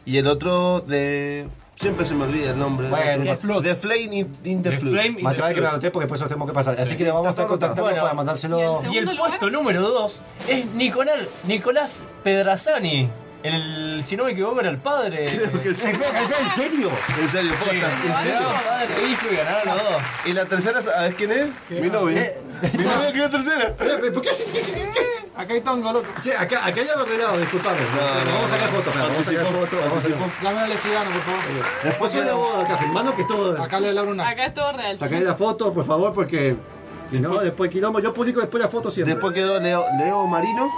Y 0.05 0.17
el 0.19 0.27
otro 0.27 0.81
de. 0.81 1.49
Siempre 1.77 2.05
se 2.05 2.15
me 2.15 2.25
olvida 2.25 2.51
el 2.51 2.59
nombre. 2.59 2.89
Bueno, 2.91 3.25
de 3.25 3.37
Flood. 3.37 3.63
The 3.63 3.75
Flame 3.75 4.03
in, 4.17 4.37
in 4.45 4.63
the, 4.63 4.71
The 4.71 4.79
Flood. 4.79 4.93
Flame 4.93 5.19
in 5.19 5.23
Más 5.25 5.33
the 5.33 5.37
te 5.37 5.43
vale 5.43 5.55
que 5.55 5.61
me 5.63 5.67
anoté 5.69 5.91
porque 5.91 6.05
después 6.05 6.21
eso 6.21 6.29
tenemos 6.29 6.49
que 6.49 6.55
pasar. 6.55 6.79
Así 6.79 6.95
que 6.97 7.05
le 7.05 7.11
vamos 7.11 7.29
a 7.29 7.31
estar 7.31 7.47
contactando 7.47 7.83
Bueno. 7.85 8.03
para 8.03 8.15
mandárselo. 8.15 8.83
¿Y 8.93 8.99
el 8.99 9.17
puesto 9.17 9.49
número 9.51 9.81
2 9.89 10.23
es 10.49 10.67
Nicolás, 10.75 11.17
Nicolás 11.45 12.03
Pedrazani. 12.23 13.09
El, 13.43 14.03
si 14.03 14.17
no 14.17 14.25
me 14.25 14.33
equivoco, 14.33 14.61
era 14.61 14.71
el 14.71 14.79
padre. 14.79 15.27
Creo 15.51 15.63
que 15.63 15.75
sí. 15.75 15.87
¿En 15.87 16.49
serio? 16.49 16.91
En 17.21 17.29
serio, 17.29 17.53
Sí, 17.53 17.65
posta. 17.65 17.75
¿En 17.75 18.23
serio? 18.23 18.49
Padre 18.67 19.09
hijo 19.11 19.27
y 19.33 19.37
ganaron 19.37 19.77
los 19.77 19.85
dos. 19.85 20.03
Y 20.27 20.33
la 20.33 20.45
tercera, 20.45 20.83
¿sabes 20.83 21.15
quién 21.15 21.31
es? 21.33 21.49
Mi 21.71 21.89
novia. 21.89 22.21
Eh. 22.23 22.41
Mi 22.77 22.85
novia 22.85 23.13
quedó 23.13 23.31
tercera. 23.31 23.75
¿Por 23.77 24.23
qué? 24.23 24.31
Acá 25.37 25.55
hay 25.55 25.61
tongo, 25.63 25.93
loco. 25.93 26.09
Sí, 26.21 26.31
acá, 26.33 26.67
acá 26.67 26.83
ya 26.83 26.95
lo 26.97 27.03
arreglado, 27.03 27.39
disculpame. 27.39 27.79
no, 27.81 28.33
vamos 28.33 28.53
a 28.53 28.55
sacar 28.55 28.69
fotos, 28.69 28.95
vamos 28.95 29.19
a 29.19 29.25
sacar 29.25 29.47
fotos. 29.47 29.81
Vamos 29.85 29.99
a 29.99 30.03
sacar 30.03 30.19
Dame 30.43 30.61
la 30.61 30.69
lejigana, 30.69 31.11
por 31.11 31.23
favor. 31.23 31.43
Después 31.83 32.13
de 32.13 32.25
la 32.25 32.35
boda 32.35 32.63
acá, 32.65 32.77
firmando 32.77 33.15
que 33.15 33.25
todo. 33.25 33.63
Acá 33.63 33.81
le 33.81 33.93
labro 33.95 34.11
una. 34.11 34.29
Acá 34.29 34.47
es 34.47 34.55
todo 34.55 34.73
real. 34.73 34.99
Sacaré 34.99 35.25
la 35.25 35.35
foto, 35.35 35.73
por 35.73 35.87
favor, 35.87 36.13
porque 36.13 36.57
si 37.11 37.21
no, 37.21 37.39
después 37.41 37.71
quilombo. 37.71 38.01
Yo 38.01 38.13
publico 38.13 38.41
después 38.41 38.63
la 38.63 38.69
foto 38.69 38.91
siempre. 38.91 39.15
Después 39.15 39.33
quedó 39.33 39.59
Leo, 39.59 39.87
Leo 39.99 40.27
Marino. 40.27 40.71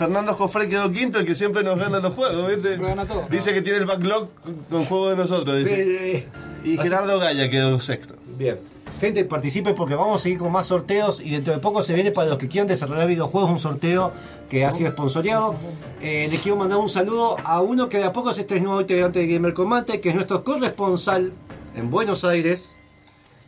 Fernando 0.00 0.32
Jofre 0.32 0.66
quedó 0.66 0.90
quinto, 0.90 1.18
el 1.18 1.26
que 1.26 1.34
siempre 1.34 1.62
nos 1.62 1.78
gana 1.78 1.98
los 2.00 2.14
juegos, 2.14 2.48
¿viste? 2.48 2.78
Gana 2.78 3.04
todo. 3.04 3.26
Dice 3.30 3.52
que 3.52 3.60
tiene 3.60 3.80
el 3.80 3.84
backlog 3.84 4.30
con 4.70 4.86
juegos 4.86 5.10
de 5.10 5.16
nosotros, 5.16 5.58
Sí, 5.58 5.64
dice. 5.64 5.84
sí, 5.84 6.26
sí. 6.64 6.70
Y 6.72 6.76
Gerardo 6.78 7.18
Gaya 7.18 7.50
quedó 7.50 7.78
sexto. 7.80 8.14
Bien. 8.38 8.58
Gente, 8.98 9.26
participe 9.26 9.74
porque 9.74 9.94
vamos 9.94 10.18
a 10.18 10.22
seguir 10.22 10.38
con 10.38 10.52
más 10.52 10.68
sorteos 10.68 11.20
y 11.20 11.32
dentro 11.32 11.52
de 11.52 11.58
poco 11.58 11.82
se 11.82 11.92
viene 11.92 12.12
para 12.12 12.30
los 12.30 12.38
que 12.38 12.48
quieran 12.48 12.66
desarrollar 12.66 13.06
videojuegos 13.08 13.50
un 13.50 13.58
sorteo 13.58 14.10
que 14.48 14.64
ha 14.64 14.70
sido 14.70 14.90
sponsoreado. 14.90 15.54
Eh, 16.00 16.28
le 16.30 16.38
quiero 16.38 16.56
mandar 16.56 16.78
un 16.78 16.88
saludo 16.88 17.36
a 17.44 17.60
uno 17.60 17.90
que 17.90 17.98
de 17.98 18.04
a 18.04 18.12
poco 18.14 18.32
se 18.32 18.40
está 18.40 18.54
nuevo 18.56 18.80
integrante 18.80 19.18
de 19.18 19.26
Gamer 19.26 19.52
Combate, 19.52 20.00
que 20.00 20.08
es 20.08 20.14
nuestro 20.14 20.44
corresponsal 20.44 21.32
en 21.76 21.90
Buenos 21.90 22.24
Aires, 22.24 22.74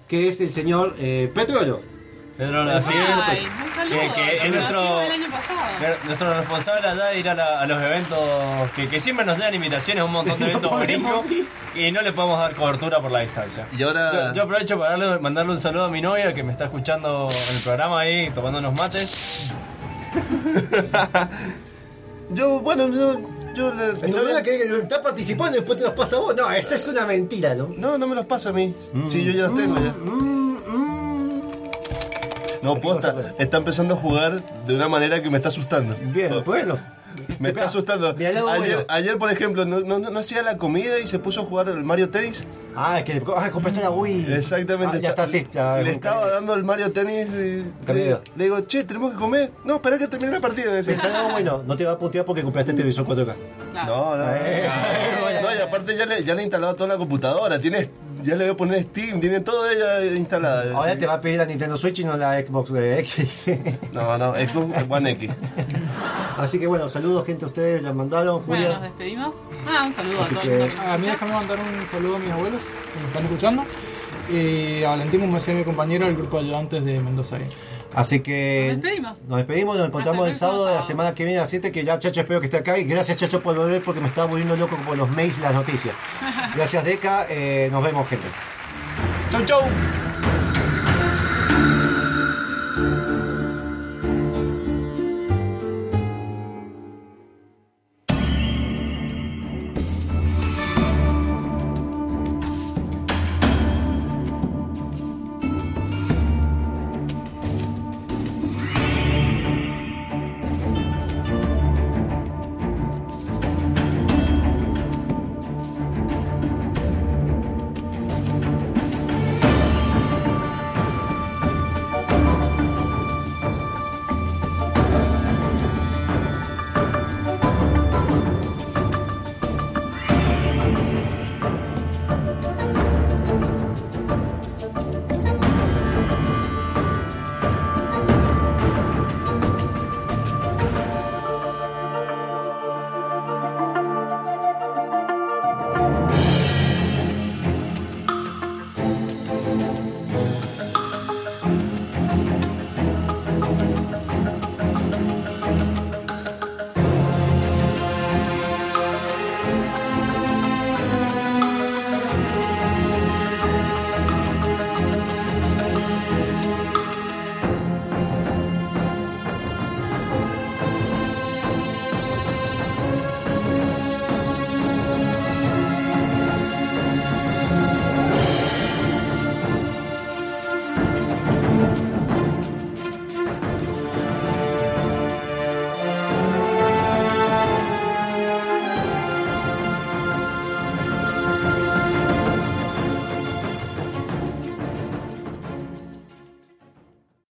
que 0.06 0.28
es 0.28 0.42
el 0.42 0.50
señor 0.50 0.94
eh, 0.98 1.30
Petrolo. 1.34 1.80
Pedro. 2.46 2.64
Que, 3.88 4.12
que 4.14 4.46
es 4.46 4.50
nuestro, 4.52 5.00
nuestro 6.06 6.34
responsable 6.34 6.88
allá 6.88 7.06
de 7.06 7.20
ir 7.20 7.28
a, 7.28 7.34
la- 7.34 7.60
a 7.60 7.66
los 7.66 7.82
eventos 7.82 8.18
que, 8.76 8.88
que 8.88 9.00
siempre 9.00 9.24
nos 9.24 9.38
dan 9.38 9.54
invitaciones 9.54 10.02
a 10.02 10.04
un 10.04 10.12
montón 10.12 10.38
de 10.38 10.46
eventos 10.50 10.70
buenísimos 10.70 11.26
y 11.74 11.90
no 11.90 12.02
le 12.02 12.12
podemos 12.12 12.38
dar 12.38 12.54
cobertura 12.54 13.00
por 13.00 13.10
la 13.10 13.20
distancia. 13.20 13.66
Y 13.76 13.82
ahora. 13.82 14.28
Yo, 14.28 14.34
yo 14.34 14.42
aprovecho 14.44 14.78
para 14.78 14.96
darle- 14.96 15.18
mandarle 15.20 15.52
un 15.52 15.60
saludo 15.60 15.84
a 15.86 15.88
mi 15.88 16.00
novia 16.00 16.32
que 16.34 16.42
me 16.42 16.52
está 16.52 16.64
escuchando 16.64 17.28
en 17.30 17.56
el 17.56 17.62
programa 17.62 18.00
ahí, 18.00 18.30
tomando 18.30 18.58
unos 18.58 18.74
mates. 18.74 19.50
Yo, 22.30 22.60
bueno, 22.60 22.88
yo. 22.88 23.20
yo 23.54 23.74
le- 23.74 23.92
mi 23.94 24.02
Mi 24.02 24.10
novia- 24.12 24.22
novia 24.22 24.42
que 24.42 24.62
está 24.82 25.02
participando 25.02 25.56
y 25.56 25.60
después 25.60 25.76
te 25.78 25.84
los 25.84 25.92
pasa 25.92 26.16
a 26.16 26.20
vos. 26.20 26.34
No, 26.34 26.50
esa 26.50 26.76
es 26.76 26.88
una 26.88 27.04
mentira, 27.04 27.54
¿no? 27.54 27.68
No, 27.76 27.98
no 27.98 28.06
me 28.06 28.14
los 28.14 28.24
pasa 28.24 28.48
a 28.48 28.52
mí. 28.52 28.74
Sí, 29.06 29.22
yo 29.24 29.32
ya 29.32 29.42
los 29.48 29.54
tengo 29.56 29.76
ya. 29.78 29.92
Mm, 29.92 30.08
mm, 30.08 30.41
No, 32.62 32.80
posta, 32.80 33.34
está 33.38 33.56
empezando 33.58 33.94
a 33.94 33.96
jugar 33.96 34.42
de 34.66 34.74
una 34.74 34.88
manera 34.88 35.22
que 35.22 35.30
me 35.30 35.36
está 35.36 35.48
asustando. 35.48 35.96
Bien, 36.12 36.32
bueno. 36.44 36.78
Me 37.38 37.50
está 37.50 37.64
asustando. 37.66 38.08
Ayer, 38.10 38.40
bueno. 38.42 38.78
ayer, 38.88 39.18
por 39.18 39.30
ejemplo, 39.30 39.64
no, 39.64 39.80
no, 39.80 39.98
no 39.98 40.18
hacía 40.18 40.42
la 40.42 40.56
comida 40.56 40.98
y 40.98 41.06
se 41.06 41.18
puso 41.18 41.42
a 41.42 41.44
jugar 41.44 41.68
el 41.68 41.84
Mario 41.84 42.10
Tennis. 42.10 42.44
Ah, 42.74 43.00
es 43.00 43.04
que 43.04 43.22
ah, 43.36 43.50
compraste 43.50 43.80
la 43.80 43.90
Wii. 43.90 44.32
Exactamente. 44.32 44.96
Ah, 44.96 45.00
ya 45.00 45.08
está 45.10 45.24
así. 45.24 45.46
ya- 45.52 45.82
le 45.82 45.92
estaba 45.92 46.30
dando 46.30 46.54
el 46.54 46.64
Mario 46.64 46.90
Tennis 46.92 47.28
y 47.28 47.92
le, 47.92 48.18
le 48.36 48.44
digo, 48.44 48.60
che, 48.62 48.84
tenemos 48.84 49.12
que 49.12 49.18
comer. 49.18 49.50
No, 49.64 49.74
espera 49.74 49.98
que 49.98 50.08
termine 50.08 50.32
la 50.32 50.40
partida. 50.40 50.70
Me 50.70 50.80
no, 50.82 51.30
bueno, 51.32 51.62
no 51.66 51.76
te 51.76 51.84
va 51.84 51.92
a 51.92 51.98
putear 51.98 52.24
porque 52.24 52.42
compraste 52.42 52.72
televisor 52.72 53.06
4K. 53.06 53.34
No, 53.86 54.16
no. 54.16 54.24
Eh. 54.34 54.70
No, 55.54 55.58
y 55.58 55.62
aparte 55.62 55.96
ya 55.96 56.06
le, 56.06 56.24
ya 56.24 56.34
le 56.34 56.40
he 56.40 56.44
instalado 56.44 56.74
toda 56.74 56.88
la 56.90 56.96
computadora. 56.98 57.60
Tiene, 57.60 57.90
ya 58.22 58.34
le 58.34 58.44
voy 58.44 58.52
a 58.54 58.56
poner 58.56 58.82
Steam, 58.84 59.20
tiene 59.20 59.40
todo 59.40 59.68
ella 59.70 60.04
instalada. 60.14 60.74
Ahora 60.76 60.96
te 60.96 61.06
va 61.06 61.14
a 61.14 61.20
pedir 61.20 61.38
la 61.38 61.44
Nintendo 61.46 61.76
Switch 61.76 62.00
y 62.00 62.04
no 62.04 62.16
la 62.16 62.40
Xbox 62.40 62.70
X. 62.74 63.44
No, 63.92 64.16
no, 64.18 64.34
Xbox 64.34 64.84
One 64.88 65.10
X. 65.12 65.30
Así 66.36 66.58
que 66.58 66.66
bueno, 66.66 66.88
saludos 66.88 67.26
gente 67.26 67.44
a 67.44 67.48
ustedes, 67.48 67.82
la 67.82 67.92
mandaron, 67.92 68.42
Bueno, 68.46 68.64
Julia. 68.64 68.72
nos 68.74 68.82
despedimos. 68.82 69.34
Ah, 69.66 69.84
un 69.86 69.92
saludo 69.92 70.22
Así 70.22 70.34
a 70.34 70.38
todo 70.40 70.42
que- 70.48 70.54
el 70.54 70.58
mundo 70.60 70.72
que 70.74 70.78
nos 70.86 70.94
A 70.94 70.98
mí 70.98 71.06
déjame 71.06 71.32
mandar 71.32 71.58
un 71.58 71.86
saludo 71.88 72.16
a 72.16 72.18
mis 72.18 72.30
abuelos 72.30 72.60
que 72.92 73.00
me 73.00 73.06
están 73.06 73.24
escuchando. 73.24 73.64
Y 74.30 74.84
a 74.84 74.90
Valentín, 74.90 75.20
como 75.20 75.34
decía 75.34 75.54
mi 75.54 75.64
compañero, 75.64 76.06
del 76.06 76.16
grupo 76.16 76.38
de 76.38 76.44
ayudantes 76.46 76.84
de 76.84 77.00
Mendoza. 77.00 77.38
Game. 77.38 77.50
Así 77.94 78.20
que 78.20 78.70
Nos 78.74 78.82
despedimos. 78.82 79.24
nos 79.26 79.38
despedimos, 79.38 79.76
nos 79.76 79.88
encontramos 79.88 80.26
el 80.28 80.34
sábado 80.34 80.66
de 80.66 80.74
la 80.74 80.82
semana 80.82 81.14
que 81.14 81.24
viene 81.24 81.38
a 81.38 81.42
las 81.42 81.50
7, 81.50 81.72
que 81.72 81.84
ya 81.84 81.98
Chacho 81.98 82.20
espero 82.20 82.40
que 82.40 82.46
esté 82.46 82.56
acá 82.58 82.78
y 82.78 82.84
gracias 82.84 83.18
Chacho 83.18 83.42
por 83.42 83.56
volver 83.56 83.82
porque 83.82 84.00
me 84.00 84.08
estaba 84.08 84.26
volviendo 84.26 84.56
loco 84.56 84.76
por 84.86 84.96
los 84.96 85.10
mails 85.10 85.38
y 85.38 85.40
las 85.42 85.54
noticias. 85.54 85.94
Gracias 86.54 86.84
Deca, 86.84 87.26
eh, 87.28 87.68
nos 87.72 87.82
vemos 87.82 88.08
gente. 88.08 88.26
Chau, 89.30 89.44
chau. 89.44 90.11